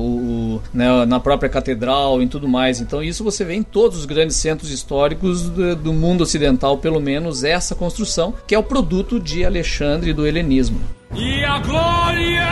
o 0.57 0.63
né, 0.73 1.05
na 1.05 1.21
própria 1.21 1.51
catedral 1.51 2.23
e 2.23 2.27
tudo 2.27 2.49
mais. 2.49 2.81
Então 2.81 3.03
isso 3.03 3.23
você 3.23 3.45
vê 3.45 3.55
em 3.55 3.63
todos 3.63 3.99
os 3.99 4.07
grandes 4.07 4.37
centros 4.37 4.71
históricos 4.71 5.51
do, 5.51 5.77
do 5.77 5.93
mundo 5.93 6.23
ocidental, 6.23 6.79
pelo 6.79 6.99
menos 6.99 7.45
essa 7.45 7.75
construção, 7.75 8.33
que 8.47 8.55
é 8.55 8.59
o 8.59 8.63
produto 8.63 9.21
de 9.21 9.45
Alexandre 9.45 10.11
e 10.11 10.15
do 10.15 10.27
helenismo. 10.27 10.81
E 11.15 11.45
a 11.45 11.59
glória 11.59 12.49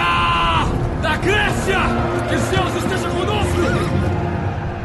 da 1.00 1.16
Grécia! 1.16 1.80
Que 2.28 2.36
Zeus 2.36 2.76
esteja 2.76 3.08
conosco! 3.08 3.21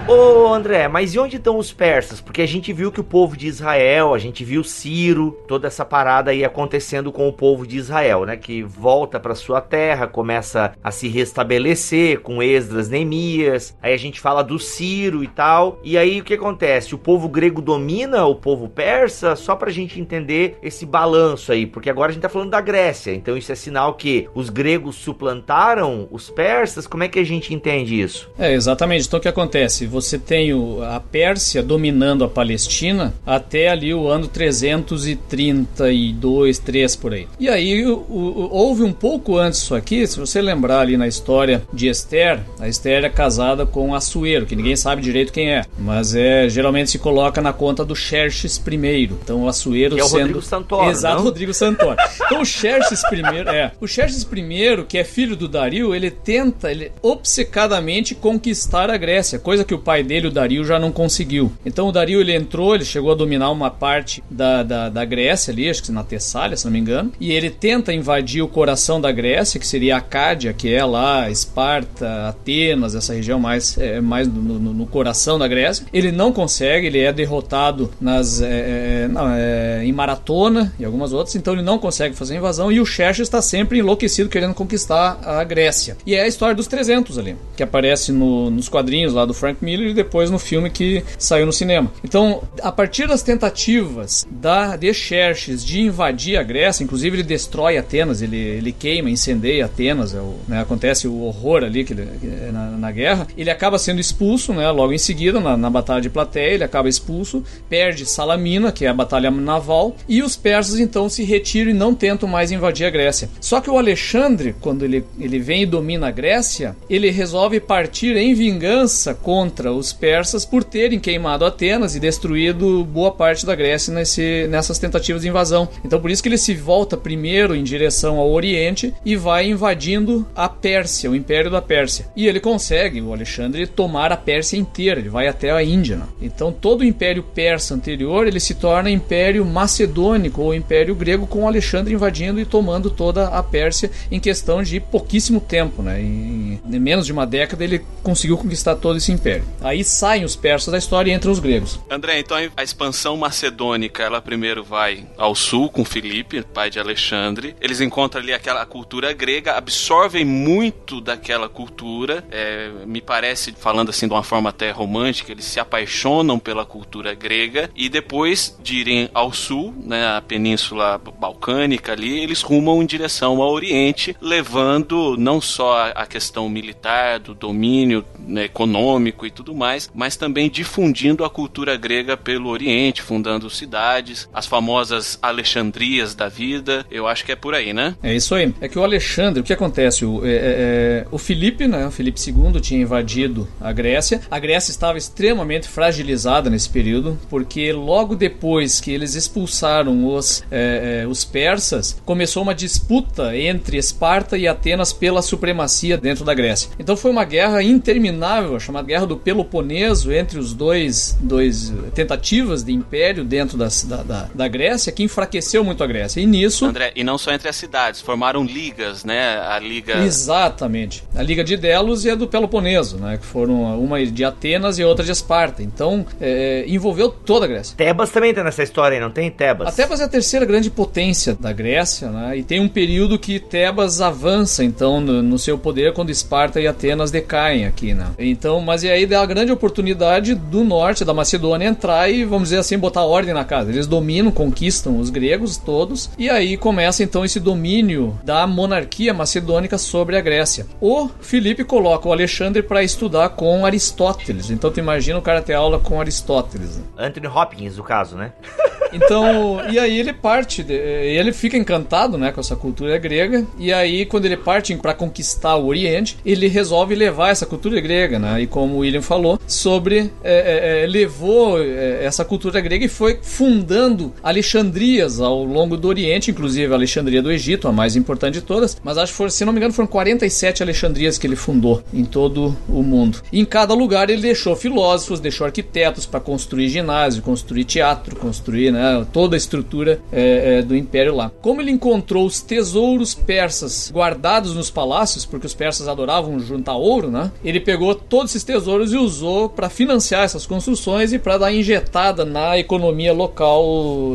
Ô 0.07 0.53
André, 0.53 0.87
mas 0.87 1.13
e 1.13 1.19
onde 1.19 1.35
estão 1.35 1.57
os 1.57 1.73
persas? 1.73 2.21
Porque 2.21 2.41
a 2.41 2.45
gente 2.45 2.71
viu 2.71 2.93
que 2.93 3.01
o 3.01 3.03
povo 3.03 3.35
de 3.35 3.45
Israel, 3.45 4.13
a 4.13 4.17
gente 4.17 4.41
viu 4.41 4.63
Ciro, 4.63 5.37
toda 5.49 5.67
essa 5.67 5.83
parada 5.83 6.31
aí 6.31 6.45
acontecendo 6.45 7.11
com 7.11 7.27
o 7.27 7.33
povo 7.33 7.67
de 7.67 7.75
Israel, 7.75 8.23
né? 8.23 8.37
Que 8.37 8.63
volta 8.63 9.19
para 9.19 9.35
sua 9.35 9.59
terra, 9.59 10.07
começa 10.07 10.71
a 10.81 10.91
se 10.91 11.09
restabelecer 11.09 12.21
com 12.21 12.41
Esdras, 12.41 12.87
Neemias. 12.87 13.75
Aí 13.81 13.93
a 13.93 13.97
gente 13.97 14.21
fala 14.21 14.41
do 14.43 14.57
Ciro 14.57 15.25
e 15.25 15.27
tal. 15.27 15.77
E 15.83 15.97
aí 15.97 16.21
o 16.21 16.23
que 16.23 16.35
acontece? 16.35 16.95
O 16.95 16.97
povo 16.97 17.27
grego 17.27 17.61
domina 17.61 18.25
o 18.25 18.35
povo 18.35 18.69
persa? 18.69 19.35
Só 19.35 19.57
pra 19.57 19.69
gente 19.69 19.99
entender 19.99 20.57
esse 20.63 20.85
balanço 20.85 21.51
aí, 21.51 21.65
porque 21.65 21.89
agora 21.89 22.11
a 22.11 22.13
gente 22.13 22.21
tá 22.21 22.29
falando 22.29 22.51
da 22.51 22.61
Grécia. 22.61 23.13
Então 23.13 23.35
isso 23.35 23.51
é 23.51 23.55
sinal 23.55 23.95
que 23.95 24.29
os 24.33 24.49
gregos 24.49 24.95
suplantaram 24.95 26.07
os 26.09 26.29
persas? 26.29 26.87
Como 26.87 27.03
é 27.03 27.09
que 27.09 27.19
a 27.19 27.25
gente 27.25 27.53
entende 27.53 27.99
isso? 27.99 28.29
É, 28.39 28.53
exatamente. 28.53 29.05
Então 29.05 29.19
o 29.19 29.21
que 29.21 29.27
acontece? 29.27 29.85
Você 30.01 30.17
tem 30.17 30.53
o, 30.53 30.81
a 30.83 30.99
Pérsia 30.99 31.61
dominando 31.61 32.23
a 32.23 32.29
Palestina 32.29 33.13
até 33.25 33.69
ali 33.69 33.93
o 33.93 34.07
ano 34.07 34.27
332, 34.27 36.59
3 36.59 36.95
por 36.95 37.13
aí. 37.13 37.27
E 37.39 37.47
aí 37.47 37.85
o, 37.85 37.97
o, 37.97 38.49
houve 38.51 38.83
um 38.83 38.93
pouco 38.93 39.37
antes 39.37 39.67
disso 39.67 39.75
aqui, 39.75 40.07
se 40.07 40.17
você 40.17 40.41
lembrar 40.41 40.79
ali 40.79 40.95
na 40.95 41.07
história 41.07 41.61
de 41.73 41.87
Esther, 41.87 42.39
a 42.59 42.69
Esther 42.69 43.03
é 43.03 43.09
casada 43.09 43.65
com 43.65 43.93
Assuero, 43.93 44.45
que 44.45 44.55
ninguém 44.55 44.75
sabe 44.75 45.01
direito 45.01 45.33
quem 45.33 45.51
é, 45.51 45.65
mas 45.77 46.15
é 46.15 46.47
geralmente 46.47 46.91
se 46.91 46.99
coloca 46.99 47.41
na 47.41 47.51
conta 47.51 47.83
do 47.83 47.95
Xerxes 47.95 48.57
I. 48.57 49.03
Então 49.03 49.43
o 49.43 49.49
Assuero 49.49 49.95
que 49.95 50.01
é 50.01 50.03
o 50.03 50.07
sendo 50.07 50.19
Rodrigo 50.19 50.41
Santoro, 50.41 50.89
Exato, 50.89 51.15
não? 51.17 51.23
Rodrigo 51.23 51.53
Santoro. 51.53 51.97
Então 52.25 52.41
o 52.41 52.45
Xerxes 52.45 53.01
I, 53.11 53.49
é, 53.49 53.71
o 53.81 53.87
Xerxes 53.87 54.23
I, 54.23 54.83
que 54.87 54.97
é 54.97 55.03
filho 55.03 55.35
do 55.35 55.47
Dario, 55.47 55.93
ele 55.93 56.09
tenta 56.09 56.71
ele 56.71 56.91
obcecadamente 57.01 58.15
conquistar 58.15 58.89
a 58.89 58.97
Grécia, 58.97 59.39
coisa 59.39 59.65
que 59.65 59.73
o 59.73 59.79
pai 59.87 60.03
dele, 60.03 60.27
o 60.27 60.31
Dario, 60.31 60.65
já 60.65 60.77
não 60.77 60.91
conseguiu. 60.91 61.49
Então 61.65 61.87
o 61.87 61.93
Dario 61.93 62.19
ele 62.19 62.35
entrou, 62.35 62.75
ele 62.75 62.83
chegou 62.83 63.09
a 63.09 63.15
dominar 63.15 63.49
uma 63.51 63.71
parte 63.71 64.21
da, 64.29 64.61
da, 64.61 64.89
da 64.89 65.05
Grécia 65.05 65.53
ali, 65.53 65.69
acho 65.69 65.81
que 65.81 65.93
na 65.93 66.03
Tessália, 66.03 66.57
se 66.57 66.65
não 66.65 66.73
me 66.73 66.79
engano, 66.79 67.13
e 67.21 67.31
ele 67.31 67.49
tenta 67.49 67.93
invadir 67.93 68.41
o 68.41 68.49
coração 68.49 68.99
da 68.99 69.09
Grécia, 69.13 69.57
que 69.57 69.65
seria 69.65 69.95
a 69.95 70.01
Cádia, 70.01 70.51
que 70.51 70.73
é 70.73 70.83
lá 70.83 71.29
Esparta, 71.29 72.27
Atenas, 72.27 72.95
essa 72.95 73.13
região 73.13 73.39
mais, 73.39 73.77
é, 73.77 74.01
mais 74.01 74.27
no, 74.27 74.59
no, 74.59 74.73
no 74.73 74.85
coração 74.85 75.39
da 75.39 75.47
Grécia. 75.47 75.85
Ele 75.93 76.11
não 76.11 76.33
consegue, 76.33 76.87
ele 76.87 76.99
é 76.99 77.13
derrotado 77.13 77.89
nas, 78.01 78.41
é, 78.41 79.05
é 79.05 79.07
não, 79.07 79.29
é, 79.29 79.85
em 79.85 79.93
maratona 79.93 80.73
e 80.77 80.83
algumas 80.83 81.13
outras, 81.13 81.37
então 81.37 81.53
ele 81.53 81.63
não 81.63 81.79
consegue 81.79 82.13
fazer 82.13 82.33
a 82.33 82.37
invasão 82.39 82.69
e 82.69 82.81
o 82.81 82.85
Xerxes 82.85 83.27
está 83.27 83.41
sempre 83.41 83.79
enlouquecido 83.79 84.29
querendo 84.29 84.53
conquistar 84.53 85.17
a 85.23 85.41
Grécia. 85.45 85.95
E 86.05 86.13
é 86.13 86.23
a 86.23 86.27
história 86.27 86.53
dos 86.53 86.67
300 86.67 87.17
ali, 87.17 87.37
que 87.55 87.63
aparece 87.63 88.11
no, 88.11 88.49
nos 88.49 88.67
quadrinhos 88.67 89.13
lá 89.13 89.23
do 89.23 89.33
Frank 89.33 89.63
Miller 89.63 89.76
Miller 89.77 89.91
e 89.91 89.93
depois 89.93 90.29
no 90.29 90.39
filme 90.39 90.69
que 90.69 91.03
saiu 91.17 91.45
no 91.45 91.53
cinema. 91.53 91.91
Então, 92.03 92.41
a 92.61 92.71
partir 92.71 93.07
das 93.07 93.21
tentativas 93.21 94.27
da 94.29 94.75
de 94.75 94.93
Xerxes 94.93 95.63
de 95.63 95.81
invadir 95.81 96.37
a 96.37 96.43
Grécia, 96.43 96.83
inclusive 96.83 97.17
ele 97.17 97.23
destrói 97.23 97.77
Atenas, 97.77 98.21
ele, 98.21 98.37
ele 98.37 98.71
queima, 98.71 99.09
incendeia 99.09 99.65
Atenas, 99.65 100.13
é 100.13 100.19
o, 100.19 100.35
né, 100.47 100.61
acontece 100.61 101.07
o 101.07 101.21
horror 101.21 101.63
ali 101.63 101.83
que 101.83 101.93
ele, 101.93 102.07
na, 102.51 102.71
na, 102.71 102.91
guerra, 102.91 103.27
ele 103.37 103.49
acaba 103.49 103.77
sendo 103.77 103.99
expulso, 103.99 104.53
né, 104.53 104.69
logo 104.71 104.93
em 104.93 104.97
seguida, 104.97 105.39
na, 105.39 105.55
na 105.55 105.69
batalha 105.69 106.01
de 106.01 106.09
Plateia, 106.09 106.53
ele 106.53 106.63
acaba 106.63 106.89
expulso, 106.89 107.43
perde 107.69 108.05
Salamina, 108.05 108.71
que 108.71 108.85
é 108.85 108.87
a 108.87 108.93
batalha 108.93 109.29
naval, 109.29 109.95
e 110.07 110.23
os 110.23 110.35
persas 110.35 110.79
então 110.79 111.09
se 111.09 111.23
retiram 111.23 111.71
e 111.71 111.73
não 111.73 111.93
tentam 111.93 112.27
mais 112.27 112.51
invadir 112.51 112.85
a 112.85 112.89
Grécia. 112.89 113.29
Só 113.39 113.61
que 113.61 113.69
o 113.69 113.77
Alexandre, 113.77 114.55
quando 114.59 114.83
ele, 114.83 115.03
ele 115.19 115.39
vem 115.39 115.63
e 115.63 115.65
domina 115.65 116.07
a 116.07 116.11
Grécia, 116.11 116.75
ele 116.89 117.09
resolve 117.11 117.59
partir 117.59 118.15
em 118.15 118.33
vingança 118.33 119.13
contra 119.13 119.56
os 119.65 119.91
persas 119.91 120.45
por 120.45 120.63
terem 120.63 120.99
queimado 120.99 121.45
Atenas 121.45 121.95
e 121.95 121.99
destruído 121.99 122.83
boa 122.85 123.11
parte 123.11 123.45
da 123.45 123.55
Grécia 123.55 123.93
nesse, 123.93 124.47
nessas 124.49 124.77
tentativas 124.77 125.21
de 125.21 125.27
invasão. 125.27 125.67
Então 125.83 125.99
por 125.99 126.11
isso 126.11 126.21
que 126.21 126.29
ele 126.29 126.37
se 126.37 126.53
volta 126.53 126.95
primeiro 126.95 127.55
em 127.55 127.63
direção 127.63 128.17
ao 128.17 128.31
Oriente 128.31 128.93
e 129.03 129.15
vai 129.15 129.49
invadindo 129.49 130.27
a 130.35 130.47
Pérsia, 130.47 131.09
o 131.09 131.15
Império 131.15 131.49
da 131.49 131.61
Pérsia. 131.61 132.07
E 132.15 132.27
ele 132.27 132.39
consegue, 132.39 133.01
o 133.01 133.13
Alexandre, 133.13 133.65
tomar 133.65 134.11
a 134.11 134.17
Pérsia 134.17 134.57
inteira, 134.57 134.99
ele 134.99 135.09
vai 135.09 135.27
até 135.27 135.51
a 135.51 135.63
Índia. 135.63 135.97
Né? 135.97 136.05
Então 136.21 136.51
todo 136.51 136.81
o 136.81 136.85
Império 136.85 137.23
Persa 137.23 137.73
anterior 137.73 138.27
ele 138.27 138.39
se 138.39 138.53
torna 138.55 138.89
Império 138.89 139.45
Macedônico 139.45 140.41
ou 140.41 140.53
Império 140.53 140.95
Grego 140.95 141.27
com 141.27 141.47
Alexandre 141.47 141.93
invadindo 141.93 142.39
e 142.39 142.45
tomando 142.45 142.89
toda 142.89 143.27
a 143.27 143.41
Pérsia 143.41 143.89
em 144.11 144.19
questão 144.19 144.61
de 144.61 144.79
pouquíssimo 144.79 145.39
tempo, 145.39 145.81
né? 145.81 146.01
Em, 146.01 146.59
em 146.69 146.79
menos 146.79 147.05
de 147.05 147.11
uma 147.11 147.25
década 147.25 147.63
ele 147.63 147.81
conseguiu 148.03 148.37
conquistar 148.37 148.75
todo 148.75 148.97
esse 148.97 149.11
império. 149.11 149.43
Aí 149.61 149.83
saem 149.83 150.23
os 150.23 150.35
persas 150.35 150.71
da 150.71 150.77
história 150.77 151.11
e 151.11 151.13
entram 151.13 151.31
os 151.31 151.39
gregos. 151.39 151.79
André, 151.89 152.19
então 152.19 152.37
a 152.55 152.63
expansão 152.63 153.17
macedônica, 153.17 154.03
ela 154.03 154.21
primeiro 154.21 154.63
vai 154.63 155.05
ao 155.17 155.33
sul 155.35 155.69
com 155.69 155.83
Filipe, 155.83 156.41
pai 156.41 156.69
de 156.69 156.79
Alexandre. 156.79 157.55
Eles 157.59 157.81
encontram 157.81 158.21
ali 158.21 158.33
aquela 158.33 158.65
cultura 158.65 159.11
grega, 159.13 159.53
absorvem 159.53 160.23
muito 160.23 161.01
daquela 161.01 161.49
cultura. 161.49 162.23
É, 162.31 162.71
me 162.85 163.01
parece, 163.01 163.53
falando 163.53 163.89
assim 163.89 164.07
de 164.07 164.13
uma 164.13 164.23
forma 164.23 164.49
até 164.49 164.71
romântica, 164.71 165.31
eles 165.31 165.45
se 165.45 165.59
apaixonam 165.59 166.37
pela 166.37 166.65
cultura 166.65 167.13
grega 167.13 167.69
e 167.75 167.89
depois 167.89 168.57
de 168.61 168.77
irem 168.77 169.09
ao 169.13 169.33
sul, 169.33 169.73
né, 169.83 170.05
a 170.15 170.21
península 170.21 170.97
balcânica 170.97 171.91
ali, 171.91 172.19
eles 172.19 172.41
rumam 172.41 172.81
em 172.81 172.85
direção 172.85 173.41
ao 173.41 173.51
oriente, 173.51 174.15
levando 174.21 175.15
não 175.17 175.41
só 175.41 175.91
a 175.95 176.05
questão 176.05 176.47
militar, 176.49 177.19
do 177.19 177.33
domínio 177.33 178.05
né, 178.19 178.45
econômico 178.45 179.25
e 179.25 179.31
tudo 179.37 179.53
mais, 179.53 179.89
mas 179.93 180.15
também 180.15 180.49
difundindo 180.49 181.23
a 181.23 181.29
cultura 181.29 181.77
grega 181.77 182.17
pelo 182.17 182.49
Oriente, 182.49 183.03
fundando 183.03 183.49
cidades, 183.49 184.27
as 184.33 184.47
famosas 184.47 185.19
Alexandrias 185.21 186.15
da 186.15 186.27
vida. 186.27 186.85
Eu 186.89 187.07
acho 187.07 187.23
que 187.23 187.31
é 187.31 187.35
por 187.35 187.53
aí, 187.53 187.71
né? 187.71 187.95
É 188.01 188.15
isso 188.15 188.33
aí. 188.33 188.53
É 188.59 188.67
que 188.67 188.79
o 188.79 188.83
Alexandre, 188.83 189.41
o 189.41 189.43
que 189.43 189.53
acontece? 189.53 190.03
O, 190.03 190.25
é, 190.25 190.29
é, 190.29 190.35
é 190.35 191.05
o 191.11 191.19
Filipe, 191.19 191.67
né? 191.67 191.85
O 191.85 191.91
Filipe 191.91 192.19
II 192.19 192.59
tinha 192.59 192.81
invadido 192.81 193.47
a 193.61 193.71
Grécia. 193.71 194.21
A 194.31 194.39
Grécia 194.39 194.71
estava 194.71 194.97
extremamente 194.97 195.67
fragilizada 195.67 196.49
nesse 196.49 196.69
período, 196.69 197.19
porque 197.29 197.71
logo 197.71 198.15
depois 198.15 198.81
que 198.81 198.91
eles 198.91 199.13
expulsaram 199.13 200.07
os, 200.07 200.43
é, 200.49 201.03
é, 201.03 201.07
os 201.07 201.23
persas, 201.23 202.01
começou 202.05 202.41
uma 202.41 202.55
disputa 202.55 203.37
entre 203.37 203.77
Esparta 203.77 204.35
e 204.35 204.47
Atenas 204.47 204.91
pela 204.91 205.21
supremacia 205.21 205.95
dentro 205.95 206.25
da 206.25 206.33
Grécia. 206.33 206.71
Então 206.79 206.97
foi 206.97 207.11
uma 207.11 207.23
guerra 207.23 207.61
interminável, 207.61 208.59
chamada 208.59 208.87
Guerra 208.87 209.05
do 209.05 209.17
Peloponeso, 209.27 210.13
entre 210.13 210.39
os 210.39 210.53
dois, 210.53 211.17
dois 211.19 211.73
tentativas 211.93 212.63
de 212.63 212.71
império 212.71 213.25
dentro 213.25 213.57
das, 213.57 213.83
da, 213.83 213.97
da, 213.97 214.29
da, 214.33 214.47
Grécia, 214.47 214.89
que 214.89 215.03
enfraqueceu 215.03 215.65
muito 215.65 215.83
a 215.83 215.87
Grécia. 215.87 216.21
E 216.21 216.25
nisso. 216.25 216.65
André, 216.65 216.93
e 216.95 217.03
não 217.03 217.17
só 217.17 217.33
entre 217.33 217.49
as 217.49 217.57
cidades, 217.57 217.99
formaram 217.99 218.45
ligas, 218.45 219.03
né? 219.03 219.37
A 219.39 219.59
Liga. 219.59 219.97
Exatamente. 219.97 221.03
A 221.13 221.21
Liga 221.21 221.43
de 221.43 221.57
Delos 221.57 222.05
e 222.05 222.09
a 222.09 222.15
do 222.15 222.25
Peloponeso, 222.25 222.95
né? 222.99 223.17
Que 223.17 223.25
foram 223.25 223.77
uma 223.77 224.01
de 224.05 224.23
Atenas 224.23 224.79
e 224.79 224.83
outra 224.85 225.03
de 225.03 225.11
Esparta. 225.11 225.61
Então, 225.61 226.05
é, 226.21 226.63
envolveu 226.65 227.09
toda 227.09 227.43
a 227.43 227.49
Grécia. 227.49 227.75
Tebas 227.75 228.09
também 228.11 228.33
tem 228.33 228.45
nessa 228.45 228.63
história 228.63 228.95
aí, 228.95 229.01
não 229.01 229.11
tem? 229.11 229.29
Tebas. 229.29 229.67
A 229.67 229.71
Tebas 229.73 229.99
é 229.99 230.05
a 230.05 230.07
terceira 230.07 230.45
grande 230.45 230.69
potência 230.69 231.35
da 231.37 231.51
Grécia, 231.51 232.09
né? 232.09 232.37
E 232.37 232.43
tem 232.43 232.61
um 232.61 232.69
período 232.69 233.19
que 233.19 233.41
Tebas 233.41 233.99
avança, 233.99 234.63
então, 234.63 235.01
no, 235.01 235.21
no 235.21 235.37
seu 235.37 235.57
poder 235.57 235.91
quando 235.91 236.11
Esparta 236.11 236.61
e 236.61 236.67
Atenas 236.67 237.11
decaem 237.11 237.65
aqui, 237.65 237.93
né? 237.93 238.07
Então, 238.17 238.61
mas 238.61 238.83
e 238.83 238.89
aí 238.89 239.05
a 239.21 239.25
grande 239.25 239.51
oportunidade 239.51 240.35
do 240.35 240.63
norte 240.63 241.05
da 241.05 241.13
Macedônia 241.13 241.67
entrar 241.67 242.09
e, 242.09 242.23
vamos 242.23 242.49
dizer 242.49 242.59
assim, 242.59 242.77
botar 242.77 243.03
ordem 243.03 243.33
na 243.33 243.43
casa. 243.43 243.71
Eles 243.71 243.87
dominam, 243.87 244.31
conquistam 244.31 244.99
os 244.99 245.09
gregos 245.09 245.57
todos, 245.57 246.09
e 246.17 246.29
aí 246.29 246.57
começa 246.57 247.03
então 247.03 247.25
esse 247.25 247.39
domínio 247.39 248.17
da 248.23 248.45
monarquia 248.45 249.13
macedônica 249.13 249.77
sobre 249.77 250.17
a 250.17 250.21
Grécia. 250.21 250.65
O 250.81 251.09
Filipe 251.19 251.63
coloca 251.63 252.07
o 252.07 252.11
Alexandre 252.11 252.61
para 252.61 252.83
estudar 252.83 253.29
com 253.29 253.65
Aristóteles. 253.65 254.49
Então 254.49 254.71
tu 254.71 254.79
imagina 254.79 255.19
o 255.19 255.21
cara 255.21 255.41
ter 255.41 255.53
aula 255.53 255.79
com 255.79 255.99
Aristóteles. 255.99 256.81
Anthony 256.97 257.27
Hopkins, 257.27 257.77
o 257.77 257.83
caso, 257.83 258.15
né? 258.15 258.31
Então, 258.93 259.59
e 259.69 259.77
aí 259.77 259.99
ele 259.99 260.13
parte, 260.13 260.65
ele 260.69 261.33
fica 261.33 261.57
encantado, 261.57 262.17
né, 262.17 262.31
com 262.31 262.39
essa 262.39 262.55
cultura 262.55 262.97
grega, 262.97 263.45
e 263.57 263.73
aí 263.73 264.05
quando 264.05 264.25
ele 264.25 264.37
parte 264.37 264.75
para 264.75 264.93
conquistar 264.93 265.55
o 265.55 265.67
Oriente, 265.67 266.17
ele 266.25 266.47
resolve 266.47 266.95
levar 266.95 267.29
essa 267.29 267.45
cultura 267.45 267.79
grega, 267.81 268.17
né, 268.17 268.41
e 268.41 268.47
como 268.47 268.75
o 268.75 268.77
William 268.79 269.01
falou, 269.07 269.39
sobre, 269.47 270.11
é, 270.23 270.81
é, 270.81 270.83
é 270.83 270.87
levou 270.87 271.61
é, 271.61 272.03
essa 272.03 272.25
cultura 272.25 272.59
grega 272.59 272.85
e 272.85 272.89
foi 272.89 273.19
fundando 273.21 274.13
Alexandrias 274.21 275.19
ao 275.19 275.43
longo 275.43 275.77
do 275.77 275.87
Oriente, 275.87 276.31
inclusive 276.31 276.71
a 276.71 276.75
Alexandria 276.75 277.21
do 277.21 277.31
Egito, 277.31 277.67
a 277.67 277.71
mais 277.71 277.95
importante 277.95 278.35
de 278.35 278.41
todas, 278.41 278.77
mas 278.83 278.97
acho 278.97 279.11
que, 279.11 279.17
for, 279.17 279.31
se 279.31 279.45
não 279.45 279.53
me 279.53 279.59
engano, 279.59 279.73
foram 279.73 279.87
47 279.87 280.61
Alexandrias 280.61 281.17
que 281.17 281.25
ele 281.25 281.35
fundou 281.35 281.81
em 281.93 282.03
todo 282.03 282.55
o 282.67 282.83
mundo. 282.83 283.19
E 283.31 283.39
em 283.39 283.45
cada 283.45 283.73
lugar 283.73 284.09
ele 284.09 284.21
deixou 284.21 284.55
filósofos, 284.55 285.19
deixou 285.19 285.45
arquitetos 285.45 286.05
para 286.05 286.19
construir 286.19 286.69
ginásio, 286.69 287.23
construir 287.23 287.63
teatro, 287.63 288.15
construir, 288.15 288.71
né, 288.71 289.05
toda 289.13 289.35
a 289.35 289.37
estrutura 289.37 290.01
é, 290.11 290.57
é, 290.57 290.61
do 290.61 290.75
império 290.75 291.15
lá. 291.15 291.31
Como 291.41 291.61
ele 291.61 291.71
encontrou 291.71 292.25
os 292.25 292.41
tesouros 292.41 293.13
persas 293.13 293.91
guardados 293.93 294.53
nos 294.53 294.69
palácios, 294.69 295.25
porque 295.25 295.47
os 295.47 295.53
persas 295.53 295.87
adoravam 295.87 296.39
juntar 296.39 296.75
ouro, 296.75 297.09
né? 297.09 297.31
Ele 297.43 297.59
pegou 297.59 297.95
todos 297.95 298.31
esses 298.31 298.43
tesouros 298.43 298.91
e 298.93 298.96
usou 298.97 299.49
para 299.49 299.69
financiar 299.69 300.23
essas 300.23 300.45
construções 300.45 301.13
e 301.13 301.19
para 301.19 301.37
dar 301.37 301.53
injetada 301.53 302.25
na 302.25 302.57
economia 302.57 303.13
local 303.13 303.63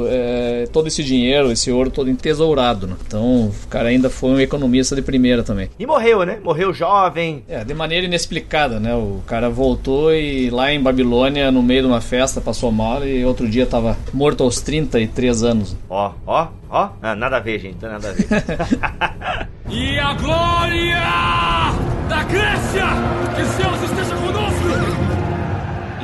é, 0.09 0.69
todo 0.73 0.89
esse 0.89 1.03
dinheiro, 1.03 1.51
esse 1.51 1.71
ouro 1.71 1.91
todo 1.91 2.11
entesourado. 2.11 2.87
Né? 2.87 2.97
Então, 3.07 3.47
o 3.47 3.69
cara 3.69 3.89
ainda 3.89 4.11
foi 4.11 4.31
um 4.31 4.41
economista 4.41 4.95
de 4.95 5.03
primeira 5.03 5.43
também. 5.43 5.71
E 5.79 5.87
morreu, 5.87 6.25
né? 6.25 6.39
Morreu 6.43 6.73
jovem. 6.73 7.45
É, 7.49 7.65
de 7.65 7.75
maneira 7.75 8.07
inexplicada, 8.07 8.79
né? 8.79 8.95
O 8.95 9.21
cara 9.27 9.49
voltou 9.49 10.15
e 10.15 10.51
lá 10.51 10.73
em 10.73 10.81
Babilônia, 10.81 11.51
no 11.51 11.63
meio 11.63 11.83
de 11.83 11.89
uma 11.89 12.01
festa, 12.01 12.41
passou 12.41 12.71
mal 12.71 13.07
e 13.07 13.25
outro 13.25 13.49
dia 13.49 13.67
tava 13.67 13.97
morto 14.13 14.43
aos 14.43 14.61
33 14.61 15.43
anos. 15.43 15.77
Ó, 15.89 16.13
ó, 16.27 16.49
ó. 16.73 16.91
Ah, 17.01 17.15
nada 17.15 17.37
a 17.37 17.41
ver, 17.41 17.61
gente. 17.61 17.83
Nada 17.83 18.09
a 18.09 18.13
ver. 18.13 18.27
e 19.69 19.99
a 19.99 20.15
glória 20.15 21.01
da 22.09 22.25
Grécia! 22.25 22.87
Que 23.37 23.45
Zeus 23.45 23.83
esteja 23.83 24.17
conosco! 24.17 25.02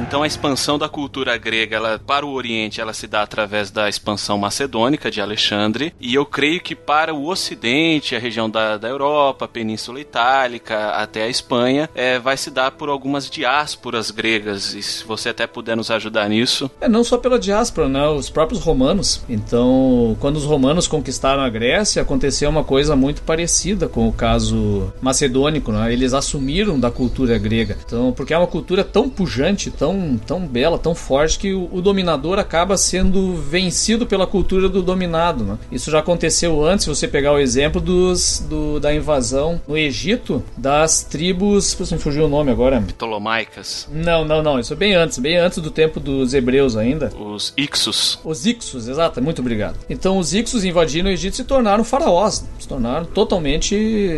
Então 0.08 0.22
a 0.22 0.26
expansão 0.26 0.78
da 0.78 0.88
cultura 0.88 1.36
grega 1.36 1.76
ela, 1.76 1.98
para 1.98 2.24
o 2.24 2.32
Oriente 2.32 2.80
ela 2.80 2.94
se 2.94 3.06
dá 3.06 3.20
através 3.20 3.70
da 3.70 3.90
expansão 3.90 4.38
macedônica 4.38 5.10
de 5.10 5.20
Alexandre 5.20 5.92
e 6.00 6.14
eu 6.14 6.24
creio 6.24 6.62
que 6.62 6.74
para 6.74 7.14
o 7.14 7.28
Ocidente, 7.28 8.16
a 8.16 8.18
região 8.18 8.48
da, 8.48 8.78
da 8.78 8.88
Europa, 8.88 9.44
a 9.44 9.48
Península 9.48 10.00
Itálica 10.00 10.92
até 10.92 11.24
a 11.24 11.28
Espanha, 11.28 11.90
é, 11.94 12.18
vai 12.18 12.38
se 12.38 12.50
dar 12.50 12.70
por 12.70 12.88
algumas 12.88 13.28
diásporas 13.28 14.10
gregas 14.10 14.72
e 14.72 14.82
se 14.82 15.04
você 15.04 15.28
até 15.28 15.46
puder 15.46 15.76
nos 15.76 15.90
ajudar 15.90 16.26
nisso. 16.30 16.70
É 16.80 16.88
não 16.88 17.04
só 17.04 17.18
pela 17.18 17.38
diáspora, 17.38 17.86
né? 17.86 18.08
Os 18.08 18.30
próprios 18.30 18.62
romanos. 18.62 19.22
Então, 19.28 20.16
quando 20.20 20.36
os 20.36 20.44
romanos 20.46 20.88
conquistaram 20.88 21.42
a 21.42 21.50
Grécia, 21.50 22.00
aconteceu 22.00 22.48
uma 22.48 22.64
coisa 22.64 22.96
muito 22.96 23.20
parecida 23.20 23.86
com 23.86 24.08
o 24.08 24.12
caso 24.12 24.90
macedônico, 25.02 25.70
né? 25.70 25.92
Eles 25.92 26.14
assumiram 26.14 26.80
da 26.80 26.90
cultura 26.90 27.36
grega. 27.36 27.76
Então, 27.84 28.10
porque 28.10 28.32
é 28.32 28.38
uma 28.38 28.46
cultura 28.46 28.82
tão 28.82 29.10
pujante, 29.10 29.70
tão 29.70 29.97
tão, 29.98 30.16
tão 30.18 30.46
bela, 30.46 30.78
tão 30.78 30.94
forte, 30.94 31.38
que 31.38 31.52
o, 31.52 31.68
o 31.72 31.82
dominador 31.82 32.38
acaba 32.38 32.76
sendo 32.76 33.34
vencido 33.34 34.06
pela 34.06 34.26
cultura 34.26 34.68
do 34.68 34.82
dominado. 34.82 35.44
Né? 35.44 35.58
Isso 35.72 35.90
já 35.90 35.98
aconteceu 35.98 36.64
antes, 36.64 36.84
se 36.84 36.88
você 36.88 37.08
pegar 37.08 37.32
o 37.32 37.38
exemplo 37.38 37.80
dos, 37.80 38.44
do, 38.48 38.78
da 38.78 38.94
invasão 38.94 39.60
no 39.66 39.76
Egito 39.76 40.42
das 40.56 41.02
tribos. 41.02 41.74
Você 41.74 41.94
me 41.96 42.00
fugiu 42.00 42.26
o 42.26 42.28
nome 42.28 42.50
agora? 42.50 42.80
Ptolomaicas. 42.80 43.88
Não, 43.92 44.24
não, 44.24 44.42
não. 44.42 44.58
Isso 44.58 44.72
é 44.72 44.76
bem 44.76 44.94
antes, 44.94 45.18
bem 45.18 45.36
antes 45.36 45.58
do 45.58 45.70
tempo 45.70 45.98
dos 45.98 46.34
hebreus 46.34 46.76
ainda. 46.76 47.10
Os 47.18 47.52
Ixos. 47.56 48.18
Os 48.24 48.46
Ixos, 48.46 48.88
exato, 48.88 49.22
muito 49.22 49.40
obrigado. 49.40 49.78
Então 49.90 50.18
os 50.18 50.32
Ixos 50.32 50.64
invadiram 50.64 51.08
o 51.08 51.12
Egito 51.12 51.34
e 51.34 51.36
se 51.38 51.44
tornaram 51.44 51.82
faraós, 51.82 52.44
se 52.58 52.68
tornaram 52.68 53.06
totalmente 53.06 53.74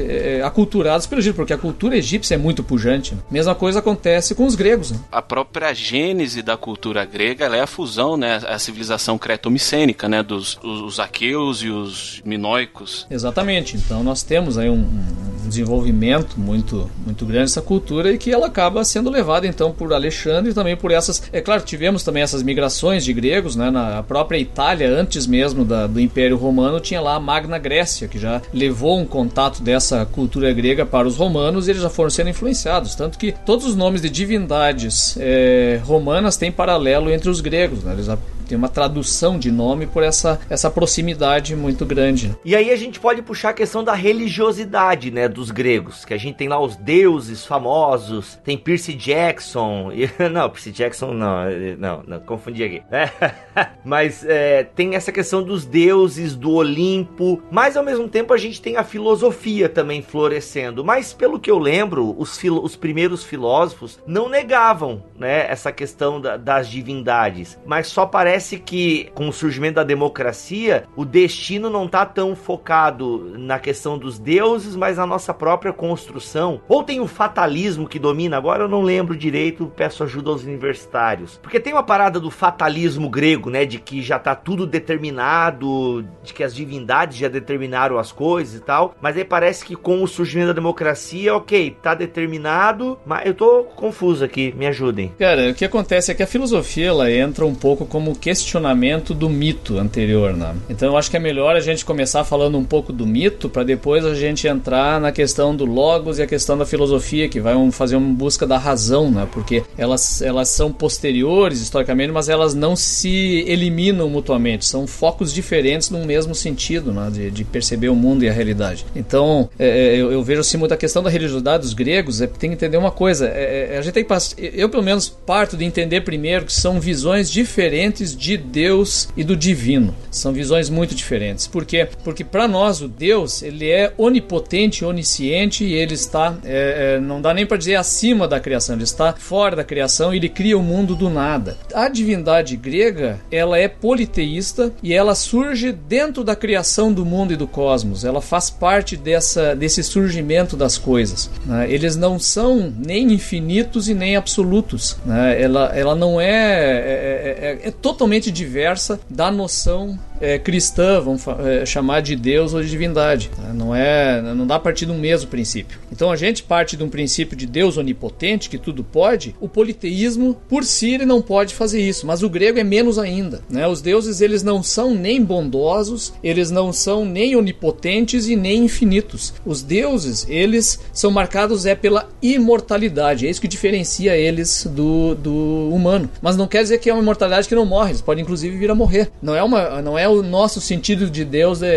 é, 0.09 0.43
aculturados 0.43 1.07
pelo 1.07 1.21
Egito, 1.21 1.37
porque 1.37 1.53
a 1.53 1.59
cultura 1.59 1.97
egípcia 1.97 2.35
é 2.35 2.38
muito 2.38 2.62
pujante. 2.62 3.14
Né? 3.14 3.21
Mesma 3.31 3.55
coisa 3.55 3.79
acontece 3.79 4.35
com 4.35 4.47
os 4.47 4.55
gregos. 4.55 4.90
Né? 4.90 4.99
A 5.11 5.23
própria 5.23 5.69
gênese 5.74 6.42
da 6.42 6.56
cultura 6.56 7.04
grega 7.04 7.46
é 7.56 7.61
a 7.61 7.66
fusão, 7.66 8.16
né, 8.16 8.40
a 8.46 8.59
civilização 8.59 9.18
cretomicênica, 9.18 10.09
né, 10.09 10.22
dos 10.22 10.59
os, 10.62 10.80
os 10.83 11.00
aqueus 11.00 11.62
e 11.62 11.68
os 11.68 12.20
minoicos. 12.24 13.06
Exatamente. 13.11 13.76
Então 13.76 14.02
nós 14.02 14.22
temos 14.22 14.59
aí 14.59 14.68
um, 14.68 14.74
um 14.74 15.39
desenvolvimento 15.50 16.40
muito 16.40 16.90
muito 17.04 17.26
grande 17.26 17.44
dessa 17.44 17.60
cultura 17.60 18.12
e 18.12 18.18
que 18.18 18.32
ela 18.32 18.46
acaba 18.46 18.82
sendo 18.84 19.10
levada 19.10 19.46
então 19.46 19.72
por 19.72 19.92
Alexandre 19.92 20.52
e 20.52 20.54
também 20.54 20.76
por 20.76 20.90
essas. 20.90 21.22
É 21.32 21.40
claro, 21.40 21.62
tivemos 21.62 22.02
também 22.02 22.22
essas 22.22 22.42
migrações 22.42 23.04
de 23.04 23.12
gregos, 23.12 23.56
né, 23.56 23.70
na 23.70 24.02
própria 24.02 24.38
Itália 24.38 24.88
antes 24.88 25.26
mesmo 25.26 25.64
da, 25.64 25.86
do 25.86 26.00
Império 26.00 26.36
Romano 26.36 26.80
tinha 26.80 27.00
lá 27.00 27.16
a 27.16 27.20
Magna 27.20 27.58
Grécia 27.58 28.08
que 28.08 28.18
já 28.18 28.40
levou 28.54 28.98
um 28.98 29.04
contato 29.04 29.62
dessa 29.62 30.06
cultura 30.06 30.52
grega 30.52 30.86
para 30.86 31.06
os 31.06 31.16
romanos 31.16 31.66
e 31.66 31.72
eles 31.72 31.82
já 31.82 31.90
foram 31.90 32.10
sendo 32.10 32.30
influenciados. 32.30 32.94
Tanto 32.94 33.18
que 33.18 33.32
todos 33.44 33.66
os 33.66 33.76
nomes 33.76 34.00
de 34.00 34.08
divindades 34.08 35.16
é, 35.18 35.80
romanas 35.84 36.36
têm 36.36 36.52
paralelo 36.52 37.10
entre 37.10 37.28
os 37.28 37.40
gregos. 37.40 37.82
Né? 37.82 37.92
Eles 37.92 38.06
tem 38.50 38.58
uma 38.58 38.68
tradução 38.68 39.38
de 39.38 39.50
nome 39.50 39.86
por 39.86 40.02
essa, 40.02 40.40
essa 40.50 40.68
proximidade 40.68 41.54
muito 41.54 41.86
grande. 41.86 42.36
E 42.44 42.56
aí 42.56 42.70
a 42.72 42.76
gente 42.76 42.98
pode 42.98 43.22
puxar 43.22 43.50
a 43.50 43.52
questão 43.52 43.84
da 43.84 43.94
religiosidade, 43.94 45.10
né, 45.12 45.28
dos 45.28 45.52
gregos, 45.52 46.04
que 46.04 46.12
a 46.12 46.18
gente 46.18 46.34
tem 46.34 46.48
lá 46.48 46.60
os 46.60 46.74
deuses 46.74 47.46
famosos, 47.46 48.40
tem 48.42 48.58
Percy 48.58 48.94
Jackson, 48.94 49.92
e, 49.92 50.10
não, 50.28 50.50
Percy 50.50 50.72
Jackson 50.72 51.12
não, 51.12 51.44
não, 51.78 52.02
não 52.04 52.20
confundi 52.20 52.64
aqui, 52.64 52.82
né? 52.90 53.10
Mas 53.84 54.24
é, 54.26 54.64
tem 54.64 54.96
essa 54.96 55.12
questão 55.12 55.42
dos 55.44 55.64
deuses 55.64 56.34
do 56.34 56.50
Olimpo, 56.50 57.40
mas 57.50 57.76
ao 57.76 57.84
mesmo 57.84 58.08
tempo 58.08 58.32
a 58.32 58.36
gente 58.36 58.60
tem 58.60 58.76
a 58.76 58.84
filosofia 58.84 59.68
também 59.68 60.02
florescendo. 60.02 60.84
Mas 60.84 61.12
pelo 61.12 61.38
que 61.38 61.50
eu 61.50 61.58
lembro, 61.58 62.14
os, 62.18 62.36
filo, 62.36 62.62
os 62.62 62.76
primeiros 62.76 63.24
filósofos 63.24 63.98
não 64.06 64.28
negavam, 64.28 65.02
né, 65.18 65.46
essa 65.50 65.72
questão 65.72 66.20
da, 66.20 66.36
das 66.36 66.68
divindades, 66.68 67.58
mas 67.64 67.86
só 67.86 68.06
parece 68.06 68.39
parece 68.40 68.59
que 68.59 69.11
com 69.14 69.29
o 69.29 69.33
surgimento 69.33 69.74
da 69.74 69.85
democracia, 69.85 70.85
o 70.96 71.05
destino 71.05 71.68
não 71.68 71.87
tá 71.87 72.07
tão 72.07 72.35
focado 72.35 73.35
na 73.38 73.59
questão 73.59 73.98
dos 73.98 74.18
deuses, 74.18 74.74
mas 74.74 74.96
na 74.96 75.05
nossa 75.05 75.35
própria 75.35 75.74
construção. 75.74 76.62
Ou 76.66 76.83
tem 76.83 77.00
o 77.00 77.07
fatalismo 77.07 77.87
que 77.87 77.98
domina, 77.98 78.38
agora 78.38 78.64
eu 78.64 78.68
não 78.68 78.81
lembro 78.81 79.14
direito, 79.14 79.70
peço 79.76 80.03
ajuda 80.03 80.31
aos 80.31 80.42
universitários. 80.42 81.38
Porque 81.42 81.61
tem 81.61 81.74
uma 81.74 81.83
parada 81.83 82.18
do 82.18 82.31
fatalismo 82.31 83.11
grego, 83.11 83.50
né, 83.50 83.66
de 83.66 83.79
que 83.79 84.00
já 84.00 84.18
tá 84.18 84.35
tudo 84.35 84.66
determinado, 84.66 86.03
de 86.22 86.33
que 86.33 86.42
as 86.42 86.55
divindades 86.55 87.18
já 87.18 87.29
determinaram 87.29 87.98
as 87.98 88.11
coisas 88.11 88.59
e 88.59 88.62
tal, 88.62 88.94
mas 89.03 89.18
aí 89.18 89.24
parece 89.24 89.66
que 89.66 89.76
com 89.76 90.03
o 90.03 90.09
surgimento 90.09 90.48
da 90.48 90.55
democracia, 90.55 91.35
OK, 91.35 91.76
tá 91.83 91.94
determinado, 91.94 92.98
mas 93.05 93.26
eu 93.26 93.35
tô 93.35 93.64
confuso 93.76 94.24
aqui, 94.24 94.55
me 94.57 94.66
ajudem. 94.66 95.12
Cara, 95.18 95.50
o 95.50 95.55
que 95.55 95.66
acontece 95.66 96.11
é 96.11 96.14
que 96.14 96.22
a 96.22 96.26
filosofia 96.26 96.88
ela 96.88 97.12
entra 97.12 97.44
um 97.44 97.55
pouco 97.55 97.85
como 97.85 98.18
que 98.18 98.30
questionamento 98.31 99.12
do 99.12 99.29
mito 99.29 99.77
anterior, 99.77 100.37
né? 100.37 100.55
Então 100.69 100.90
eu 100.90 100.97
acho 100.97 101.11
que 101.11 101.16
é 101.16 101.21
melhor 101.21 101.57
a 101.57 101.61
gente 101.61 101.85
começar 101.85 102.23
falando 102.23 102.57
um 102.57 102.64
pouco 102.64 102.93
do 102.93 103.05
mito 103.05 103.49
para 103.49 103.64
depois 103.64 104.05
a 104.05 104.14
gente 104.14 104.47
entrar 104.47 105.01
na 105.01 105.11
questão 105.11 105.55
do 105.55 105.64
logos 105.64 106.21
e 106.21 106.23
a 106.23 106.29
questão 106.29 106.57
da 106.57 106.64
filosofia, 106.64 107.29
que 107.29 107.40
vai 107.40 107.55
fazer 107.73 107.97
uma 107.97 108.14
busca 108.14 108.47
da 108.47 108.57
razão, 108.57 109.11
né? 109.11 109.27
Porque 109.33 109.64
elas, 109.77 110.23
elas 110.23 110.49
são 110.49 110.73
posteriores 110.73 111.61
historicamente, 111.61 112.12
mas 112.12 112.29
elas 112.29 112.55
não 112.55 112.77
se 112.77 113.45
eliminam 113.49 114.09
mutuamente, 114.09 114.64
são 114.64 114.87
focos 114.87 115.33
diferentes 115.35 115.90
no 115.90 116.05
mesmo 116.07 116.33
sentido, 116.33 116.93
né? 116.93 117.11
De, 117.12 117.33
de 117.33 117.43
perceber 117.45 117.88
o 117.88 117.97
mundo 117.97 118.25
e 118.25 118.29
a 118.29 118.33
realidade. 118.33 118.87
Então 118.95 119.51
é, 119.59 119.66
é 119.66 119.97
eu, 119.97 120.12
eu, 120.12 120.23
vejo 120.23 120.43
assim 120.43 120.57
muito 120.57 120.73
a 120.73 120.77
questão 120.77 121.03
da 121.03 121.11
religiosidade 121.11 121.64
dos 121.64 121.75
gregos, 121.75 122.21
é, 122.21 122.29
tem 122.29 122.51
que 122.51 122.55
entender 122.55 122.77
uma 122.77 122.93
coisa, 122.93 123.27
é, 123.27 123.71
é 123.73 123.79
a 123.79 123.83
gente 123.83 123.95
tem 123.95 124.05
que 124.05 124.11
eu 124.38 124.69
pelo 124.69 124.85
menos 124.85 125.09
parto 125.09 125.57
de 125.57 125.64
entender 125.64 126.03
primeiro 126.03 126.45
que 126.45 126.53
são 126.53 126.79
visões 126.79 127.29
diferentes 127.29 128.10
de 128.16 128.37
Deus 128.37 129.09
e 129.16 129.25
do 129.25 129.37
divino. 129.37 129.94
São 130.11 130.33
visões 130.33 130.68
muito 130.68 130.94
diferentes. 130.94 131.46
Por 131.46 131.64
quê? 131.64 131.88
Porque 132.05 132.25
para 132.25 132.49
nós 132.49 132.81
o 132.81 132.88
Deus 132.88 133.42
ele 133.42 133.68
é 133.68 133.92
onipotente, 133.96 134.85
onisciente 134.85 135.64
e 135.64 135.75
ele 135.75 135.94
está, 135.94 136.37
é, 136.44 136.96
é, 136.96 137.01
não 137.01 137.20
dá 137.20 137.33
nem 137.33 137.46
para 137.46 137.57
dizer 137.57 137.77
acima 137.77 138.27
da 138.27 138.40
criação, 138.40 138.75
ele 138.75 138.85
está 138.85 139.12
fora 139.12 139.57
da 139.57 139.64
criação 139.64 140.12
e 140.12 140.16
ele 140.16 140.29
cria 140.29 140.59
o 140.59 140.62
mundo 140.62 140.94
do 140.94 141.09
nada. 141.09 141.57
A 141.73 141.88
divindade 141.88 142.57
grega 142.57 143.20
ela 143.31 143.59
é 143.59 143.68
politeísta 143.68 144.73
e 144.83 144.92
ela 144.92 145.14
surge 145.14 145.73
dentro 145.73 146.25
da 146.25 146.35
criação 146.35 146.92
do 146.92 147.05
mundo 147.05 147.33
e 147.33 147.37
do 147.37 147.46
cosmos. 147.46 148.05
Ela 148.05 148.20
faz 148.20 148.51
parte 148.51 148.96
dessa, 148.96 149.55
desse 149.55 149.83
surgimento 149.83 150.57
das 150.57 150.77
coisas. 150.77 151.31
Né? 151.46 151.70
Eles 151.70 151.96
não 151.96 152.18
são 152.18 152.73
nem 152.77 153.12
infinitos 153.12 153.88
e 153.88 153.94
nem 153.94 154.16
absolutos. 154.16 154.96
Né? 155.05 155.40
Ela, 155.40 155.73
ela 155.75 155.94
não 155.94 156.20
é, 156.20 156.27
é, 156.27 157.59
é, 157.64 157.68
é 157.68 157.70
totalmente 157.70 157.99
totalmente 158.00 158.30
diversa 158.32 158.98
da 159.10 159.30
noção 159.30 159.98
é, 160.20 160.38
cristã, 160.38 161.00
vamos 161.00 161.22
é, 161.26 161.64
chamar 161.64 162.00
de 162.00 162.14
Deus 162.14 162.52
ou 162.52 162.62
de 162.62 162.68
divindade. 162.68 163.30
Tá? 163.35 163.52
Não 163.52 163.74
é, 163.74 164.20
não 164.35 164.46
dá 164.46 164.56
a 164.56 164.61
partir 164.61 164.87
de 164.87 164.92
um 164.92 164.98
mesmo 164.98 165.30
princípio. 165.30 165.78
Então 165.90 166.11
a 166.11 166.16
gente 166.16 166.42
parte 166.42 166.76
de 166.76 166.85
um 166.85 166.88
princípio 166.88 167.37
de 167.37 167.46
Deus 167.46 167.76
onipotente 167.76 168.48
que 168.48 168.59
tudo 168.59 168.85
pode. 168.85 169.35
O 169.40 169.48
politeísmo 169.48 170.37
por 170.48 170.64
si 170.64 170.94
ele 170.94 171.06
não 171.06 171.22
pode 171.22 171.54
fazer 171.54 171.80
isso, 171.80 172.06
mas 172.06 172.22
o 172.22 172.28
grego 172.28 172.59
é 172.59 172.64
menos 172.64 172.98
ainda. 172.98 173.40
Né? 173.48 173.66
Os 173.66 173.80
deuses 173.80 174.20
eles 174.20 174.42
não 174.42 174.62
são 174.62 174.94
nem 174.94 175.22
bondosos, 175.22 176.12
eles 176.22 176.50
não 176.50 176.72
são 176.72 177.04
nem 177.04 177.35
onipotentes 177.37 178.28
e 178.28 178.37
nem 178.37 178.64
infinitos. 178.64 179.33
Os 179.44 179.62
deuses 179.62 180.26
eles 180.28 180.78
são 180.92 181.11
marcados 181.11 181.66
é 181.66 181.74
pela 181.74 182.09
imortalidade. 182.22 183.26
É 183.26 183.30
isso 183.30 183.40
que 183.40 183.48
diferencia 183.48 184.16
eles 184.16 184.66
do, 184.70 185.14
do 185.14 185.70
humano. 185.72 186.11
Mas 186.20 186.37
não 186.37 186.46
quer 186.46 186.62
dizer 186.62 186.78
que 186.78 186.90
é 186.90 186.92
uma 186.92 187.02
imortalidade 187.02 187.48
que 187.48 187.54
não 187.54 187.64
morre. 187.64 187.90
Eles 187.90 188.00
podem 188.00 188.22
inclusive 188.22 188.56
vir 188.56 188.70
a 188.70 188.74
morrer. 188.74 189.11
Não 189.22 189.35
é 189.35 189.42
uma, 189.42 189.80
não 189.83 189.98
é 189.98 190.10
o 190.11 190.23
nosso 190.23 190.61
sentido 190.61 191.09
de 191.09 191.25
Deus 191.25 191.62
é, 191.62 191.68
é, 191.68 191.73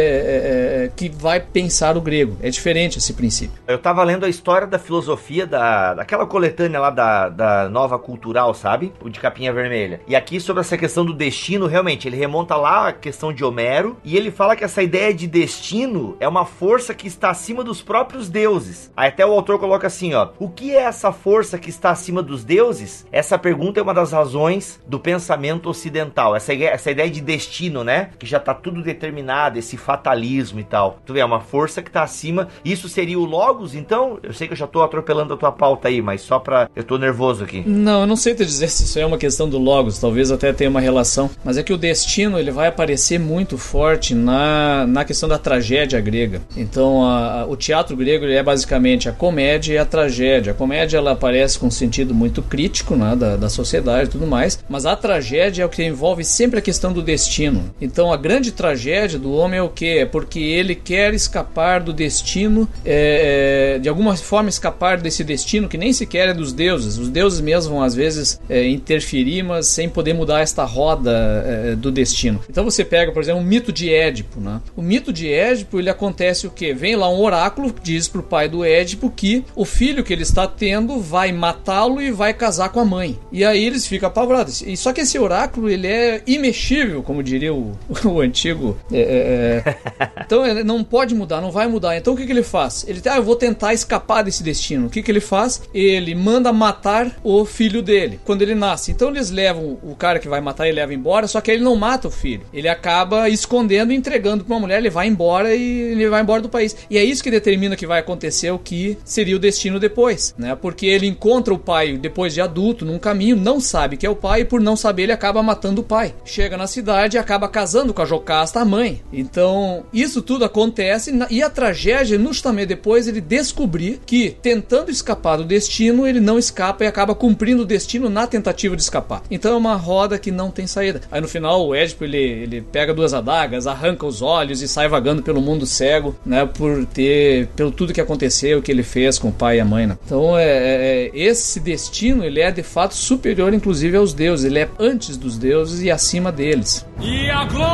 é, 0.86 0.92
que 0.96 1.10
vai 1.10 1.40
pensar 1.40 1.98
o 1.98 2.02
grego. 2.02 2.38
É 2.42 2.50
diferente 2.50 2.98
esse 2.98 3.14
princípio. 3.14 3.62
Eu 3.68 3.78
tava 3.78 4.04
lendo 4.04 4.26
a 4.26 4.30
história 4.30 4.68
da 4.68 4.80
filosofia 4.80 5.46
da, 5.46 5.94
daquela 5.94 6.26
coletânea 6.26 6.80
lá 6.80 6.90
da, 6.90 7.30
da 7.30 7.70
Nova 7.70 7.98
Cultural, 8.00 8.54
sabe? 8.54 8.94
O 9.02 9.10
de 9.10 9.20
capinha 9.20 9.54
vermelha. 9.54 10.02
E 10.08 10.16
aqui 10.16 10.40
sobre 10.40 10.62
essa 10.62 10.78
questão 10.78 11.06
do 11.06 11.14
destino, 11.14 11.68
realmente, 11.68 12.08
ele 12.08 12.18
remonta 12.18 12.56
lá 12.56 12.90
a 12.90 12.94
questão 12.94 13.32
de 13.32 13.44
Homero 13.44 13.98
e 14.04 14.18
ele 14.18 14.32
fala 14.32 14.56
que 14.56 14.64
essa 14.64 14.82
ideia 14.82 15.14
de 15.14 15.28
destino 15.28 16.18
é 16.20 16.28
uma 16.28 16.46
força 16.46 16.94
que 16.94 17.08
está 17.08 17.30
acima 17.30 17.64
dos 17.64 17.82
próprios 17.82 18.30
deuses. 18.30 18.92
Aí 18.96 19.10
até 19.10 19.26
o 19.26 19.32
autor 19.32 19.60
coloca 19.60 19.88
assim, 19.88 20.14
ó: 20.14 20.30
"O 20.40 20.50
que 20.50 20.76
é 20.76 20.84
essa 20.84 21.12
força 21.12 21.58
que 21.58 21.70
está 21.70 21.92
acima 21.92 22.22
dos 22.22 22.44
deuses?" 22.44 23.06
Essa 23.12 23.38
pergunta 23.38 23.80
é 23.80 23.84
uma 23.84 23.94
das 23.94 24.12
razões 24.12 24.80
do 24.88 25.00
pensamento 25.00 25.70
ocidental. 25.70 26.36
Essa, 26.36 26.54
essa 26.54 26.92
ideia 26.92 27.10
de 27.10 27.22
destino, 27.22 27.84
né? 27.84 28.10
Que 28.24 28.30
já 28.30 28.40
tá 28.40 28.54
tudo 28.54 28.82
determinado, 28.82 29.60
esse 29.60 29.76
fatalismo 29.76 30.60
e 30.60 30.64
tal. 30.64 31.00
Tu 31.06 31.14
vê, 31.14 31.20
é 31.20 31.26
uma 31.26 31.42
força 31.42 31.82
que 31.82 31.92
tá 31.92 32.04
acima. 32.04 32.48
Isso 32.64 32.88
seria 32.88 33.20
o 33.20 33.26
Logos, 33.26 33.76
então? 33.76 34.18
Eu 34.24 34.34
sei 34.34 34.48
que 34.48 34.54
eu 34.54 34.58
já 34.58 34.66
tô 34.66 34.82
atropelando 34.82 35.34
a 35.34 35.38
tua 35.38 35.52
pauta 35.52 35.90
aí, 35.90 36.02
mas 36.02 36.22
só 36.22 36.40
pra. 36.40 36.70
Eu 36.76 36.84
tô 36.84 36.98
nervoso 36.98 37.44
aqui. 37.44 37.64
Não, 37.66 38.02
eu 38.02 38.08
não 38.08 38.16
sei 38.16 38.34
te 38.34 38.46
dizer 38.46 38.70
se 38.70 38.84
isso 38.84 38.98
é 38.98 39.06
uma 39.06 39.18
questão 39.18 39.50
do 39.50 39.58
Logos, 39.58 40.00
talvez 40.00 40.32
até 40.32 40.54
tenha 40.54 40.70
uma 40.70 40.80
relação. 40.80 41.30
Mas 41.44 41.58
é 41.58 41.64
que 41.64 41.74
o 41.74 41.78
destino 41.78 42.40
ele 42.40 42.52
vai 42.52 42.68
aparecer 42.68 43.20
muito 43.20 43.58
forte 43.58 44.16
na, 44.16 44.88
na 44.88 45.04
questão 45.04 45.28
da 45.28 45.38
tragédia 45.38 46.00
grega. 46.00 46.42
Então, 46.56 47.06
a, 47.06 47.42
a, 47.42 47.46
o 47.46 47.58
teatro 47.58 47.96
grego 47.98 48.26
é 48.26 48.42
basicamente 48.42 49.10
a 49.10 49.12
comédia 49.12 49.74
e 49.74 49.78
a 49.78 49.86
tragédia. 49.86 50.52
A 50.52 50.56
comédia 50.56 50.98
ela 50.98 51.12
aparece 51.12 51.60
com 51.60 51.68
um 51.68 51.72
sentido 51.72 52.14
muito 52.14 52.42
crítico 52.42 52.96
né, 52.96 53.16
da, 53.16 53.36
da 53.36 53.50
sociedade 53.50 54.08
e 54.08 54.12
tudo 54.12 54.26
mais, 54.26 54.64
mas 54.70 54.86
a 54.86 54.96
tragédia 54.96 55.64
é 55.64 55.66
o 55.66 55.70
que 55.70 55.84
envolve 55.84 56.24
sempre 56.24 56.60
a 56.60 56.62
questão 56.62 56.94
do 56.94 57.02
destino. 57.02 57.74
Então, 57.82 58.13
a 58.14 58.18
grande 58.18 58.52
tragédia 58.52 59.18
do 59.18 59.34
homem 59.34 59.60
é 59.60 59.64
o 59.64 59.70
que? 59.70 60.00
É 60.00 60.06
porque 60.06 60.40
ele 60.40 60.76
quer 60.76 61.14
escapar 61.14 61.82
do 61.82 61.92
destino, 61.92 62.70
é, 62.86 63.76
é, 63.76 63.80
de 63.80 63.90
alguma 63.90 64.16
forma 64.16 64.50
escapar 64.50 65.00
desse 65.00 65.24
destino 65.24 65.68
que 65.68 65.78
nem 65.78 65.92
sequer 65.92 66.30
é 66.30 66.34
dos 66.34 66.54
deuses. 66.54 66.98
Os 66.98 67.10
deuses 67.10 67.42
mesmo 67.42 67.82
às 67.82 67.96
vezes 67.96 68.40
é, 68.50 68.68
interferir, 68.68 69.44
mas 69.44 69.68
sem 69.68 69.90
poder 69.90 70.14
mudar 70.14 70.42
esta 70.42 70.64
roda 70.64 71.12
é, 71.46 71.76
do 71.76 71.92
destino. 71.92 72.40
Então 72.50 72.64
você 72.64 72.86
pega, 72.86 73.12
por 73.12 73.22
exemplo, 73.22 73.42
o 73.42 73.46
mito 73.46 73.72
de 73.72 73.92
Édipo. 73.92 74.40
Né? 74.40 74.62
O 74.76 74.82
mito 74.82 75.12
de 75.12 75.32
Édipo 75.32 75.80
ele 75.80 75.90
acontece 75.90 76.46
o 76.46 76.52
que? 76.52 76.74
Vem 76.74 76.96
lá 76.96 77.10
um 77.10 77.20
oráculo 77.20 77.74
que 77.74 77.82
diz 77.82 78.08
para 78.08 78.22
o 78.22 78.24
pai 78.24 78.48
do 78.48 78.64
Édipo 78.64 79.10
que 79.10 79.44
o 79.56 79.66
filho 79.66 80.04
que 80.04 80.14
ele 80.14 80.24
está 80.24 80.48
tendo 80.48 81.00
vai 81.00 81.32
matá-lo 81.32 82.02
e 82.02 82.12
vai 82.12 82.34
casar 82.34 82.70
com 82.70 82.80
a 82.80 82.86
mãe. 82.86 83.18
E 83.32 83.44
aí 83.44 83.64
eles 83.66 83.88
ficam 83.88 84.08
apavorados. 84.08 84.62
E 84.62 84.78
só 84.78 84.94
que 84.94 85.02
esse 85.02 85.18
oráculo 85.18 85.70
ele 85.70 85.88
é 85.88 86.22
imexível, 86.28 87.02
como 87.02 87.24
diria 87.24 87.54
o, 87.54 87.78
o 88.10 88.22
antigo. 88.22 88.78
É, 88.92 89.00
é, 89.00 89.70
é. 89.70 90.12
então 90.26 90.46
ele 90.46 90.64
não 90.64 90.84
pode 90.84 91.16
mudar, 91.16 91.42
não 91.42 91.52
vai 91.52 91.68
mudar. 91.68 91.98
Então 91.98 92.14
o 92.14 92.18
que, 92.18 92.26
que 92.26 92.32
ele 92.32 92.44
faz? 92.44 92.86
Ele 92.88 93.02
ah, 93.10 93.18
eu 93.18 93.24
vou 93.24 93.36
tentar 93.36 93.74
escapar 93.74 94.24
desse 94.24 94.44
destino. 94.44 94.88
O 94.88 94.90
que, 94.90 95.02
que 95.02 95.12
ele 95.12 95.20
faz? 95.20 95.62
Ele 95.74 96.16
manda 96.16 96.52
matar 96.54 97.20
o 97.24 97.46
filho 97.46 97.82
dele 97.82 98.20
quando 98.24 98.42
ele 98.42 98.56
nasce. 98.56 98.92
Então 98.92 99.10
eles 99.10 99.30
levam 99.30 99.78
o 99.84 99.96
cara 99.96 100.20
que 100.20 100.28
vai 100.28 100.42
matar 100.42 100.68
e 100.68 100.72
leva 100.72 100.94
embora, 100.94 101.28
só 101.28 101.42
que 101.42 101.52
ele 101.52 101.64
não 101.64 101.76
mata 101.76 102.08
o 102.08 102.12
filho. 102.12 102.46
Ele 102.54 102.68
acaba 102.68 103.30
escondendo, 103.30 103.92
entregando 103.92 104.44
para 104.44 104.54
uma 104.54 104.62
mulher, 104.62 104.80
ele 104.80 104.90
vai 104.90 105.08
embora 105.08 105.54
e 105.56 105.82
ele 105.92 106.10
vai 106.10 106.22
embora 106.22 106.42
do 106.42 106.50
país. 106.50 106.76
E 106.90 106.98
é 106.98 107.04
isso 107.04 107.24
que 107.24 107.32
determina 107.32 107.76
que 107.76 107.88
vai 107.88 108.00
acontecer 108.00 108.52
o 108.52 108.60
que 108.60 108.98
seria 109.04 109.36
o 109.36 109.40
destino 109.40 109.80
depois, 109.80 110.34
né? 110.38 110.56
Porque 110.56 110.86
ele 110.86 111.08
encontra 111.08 111.54
o 111.54 111.60
pai 111.60 111.98
depois 111.98 112.34
de 112.34 112.42
adulto 112.42 112.86
num 112.86 113.00
caminho, 113.00 113.36
não 113.36 113.60
sabe 113.60 113.98
que 113.98 114.06
é 114.06 114.10
o 114.10 114.16
pai 114.16 114.42
e 114.42 114.46
por 114.46 114.62
não 114.62 114.76
saber 114.76 115.04
ele 115.04 115.12
acaba 115.12 115.44
matando 115.44 115.82
o 115.82 115.84
pai. 115.84 116.14
Chega 116.26 116.58
na 116.58 116.68
cidade 116.68 117.18
e 117.18 117.20
acaba 117.20 117.48
casando 117.48 117.83
com 117.92 118.04
a 118.04 118.06
Jocasta, 118.06 118.60
a 118.60 118.66
mãe. 118.66 119.02
Então, 119.12 119.84
isso 119.92 120.22
tudo 120.22 120.46
acontece 120.46 121.12
e 121.32 121.42
a 121.42 121.50
tragédia 121.50 122.20
justamente 122.44 122.68
depois 122.68 123.08
ele 123.08 123.22
descobrir 123.22 124.02
que 124.06 124.36
tentando 124.42 124.92
escapar 124.92 125.38
do 125.38 125.46
destino, 125.46 126.06
ele 126.06 126.20
não 126.20 126.38
escapa 126.38 126.84
e 126.84 126.88
acaba 126.88 127.16
cumprindo 127.16 127.64
o 127.64 127.66
destino 127.66 128.10
na 128.10 128.28
tentativa 128.28 128.76
de 128.76 128.82
escapar. 128.82 129.24
Então 129.32 129.54
é 129.54 129.58
uma 129.58 129.76
roda 129.76 130.20
que 130.20 130.32
não 130.32 130.52
tem 130.52 130.68
saída. 130.68 131.02
Aí 131.12 131.22
no 131.22 131.28
final 131.28 131.66
o 131.66 131.74
Édipo 131.74 132.04
ele, 132.04 132.18
ele 132.18 132.62
pega 132.62 132.94
duas 132.94 133.14
adagas, 133.14 133.66
arranca 133.66 134.06
os 134.06 134.22
olhos 134.22 134.62
e 134.62 134.68
sai 134.68 134.90
vagando 134.90 135.24
pelo 135.24 135.42
mundo 135.42 135.66
cego, 135.66 136.16
né, 136.26 136.46
por 136.46 136.86
ter 136.86 137.48
pelo 137.56 137.72
tudo 137.72 137.94
que 137.94 138.02
aconteceu, 138.02 138.62
que 138.62 138.72
ele 138.72 138.84
fez 138.84 139.18
com 139.18 139.30
o 139.30 139.34
pai 139.34 139.58
e 139.58 139.60
a 139.62 139.66
mãe. 139.66 139.88
Né? 139.88 139.98
Então 140.06 140.38
é, 140.38 140.44
é, 140.44 141.06
é 141.06 141.12
esse 141.14 141.60
destino 141.60 142.24
ele 142.26 142.42
é 142.42 142.52
de 142.52 142.64
fato 142.64 142.96
superior 142.96 143.54
inclusive 143.54 143.96
aos 143.96 144.14
deuses, 144.14 144.46
ele 144.46 144.60
é 144.60 144.70
antes 144.80 145.16
dos 145.16 145.38
deuses 145.38 145.82
e 145.82 145.92
acima 145.92 146.32
deles. 146.32 146.86
E 147.00 147.30
a 147.30 147.46
glória 147.46 147.73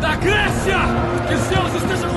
da 0.00 0.16
Grécia! 0.16 0.78
Que 1.28 1.36
Zeus 1.36 1.74
esteja 1.74 2.13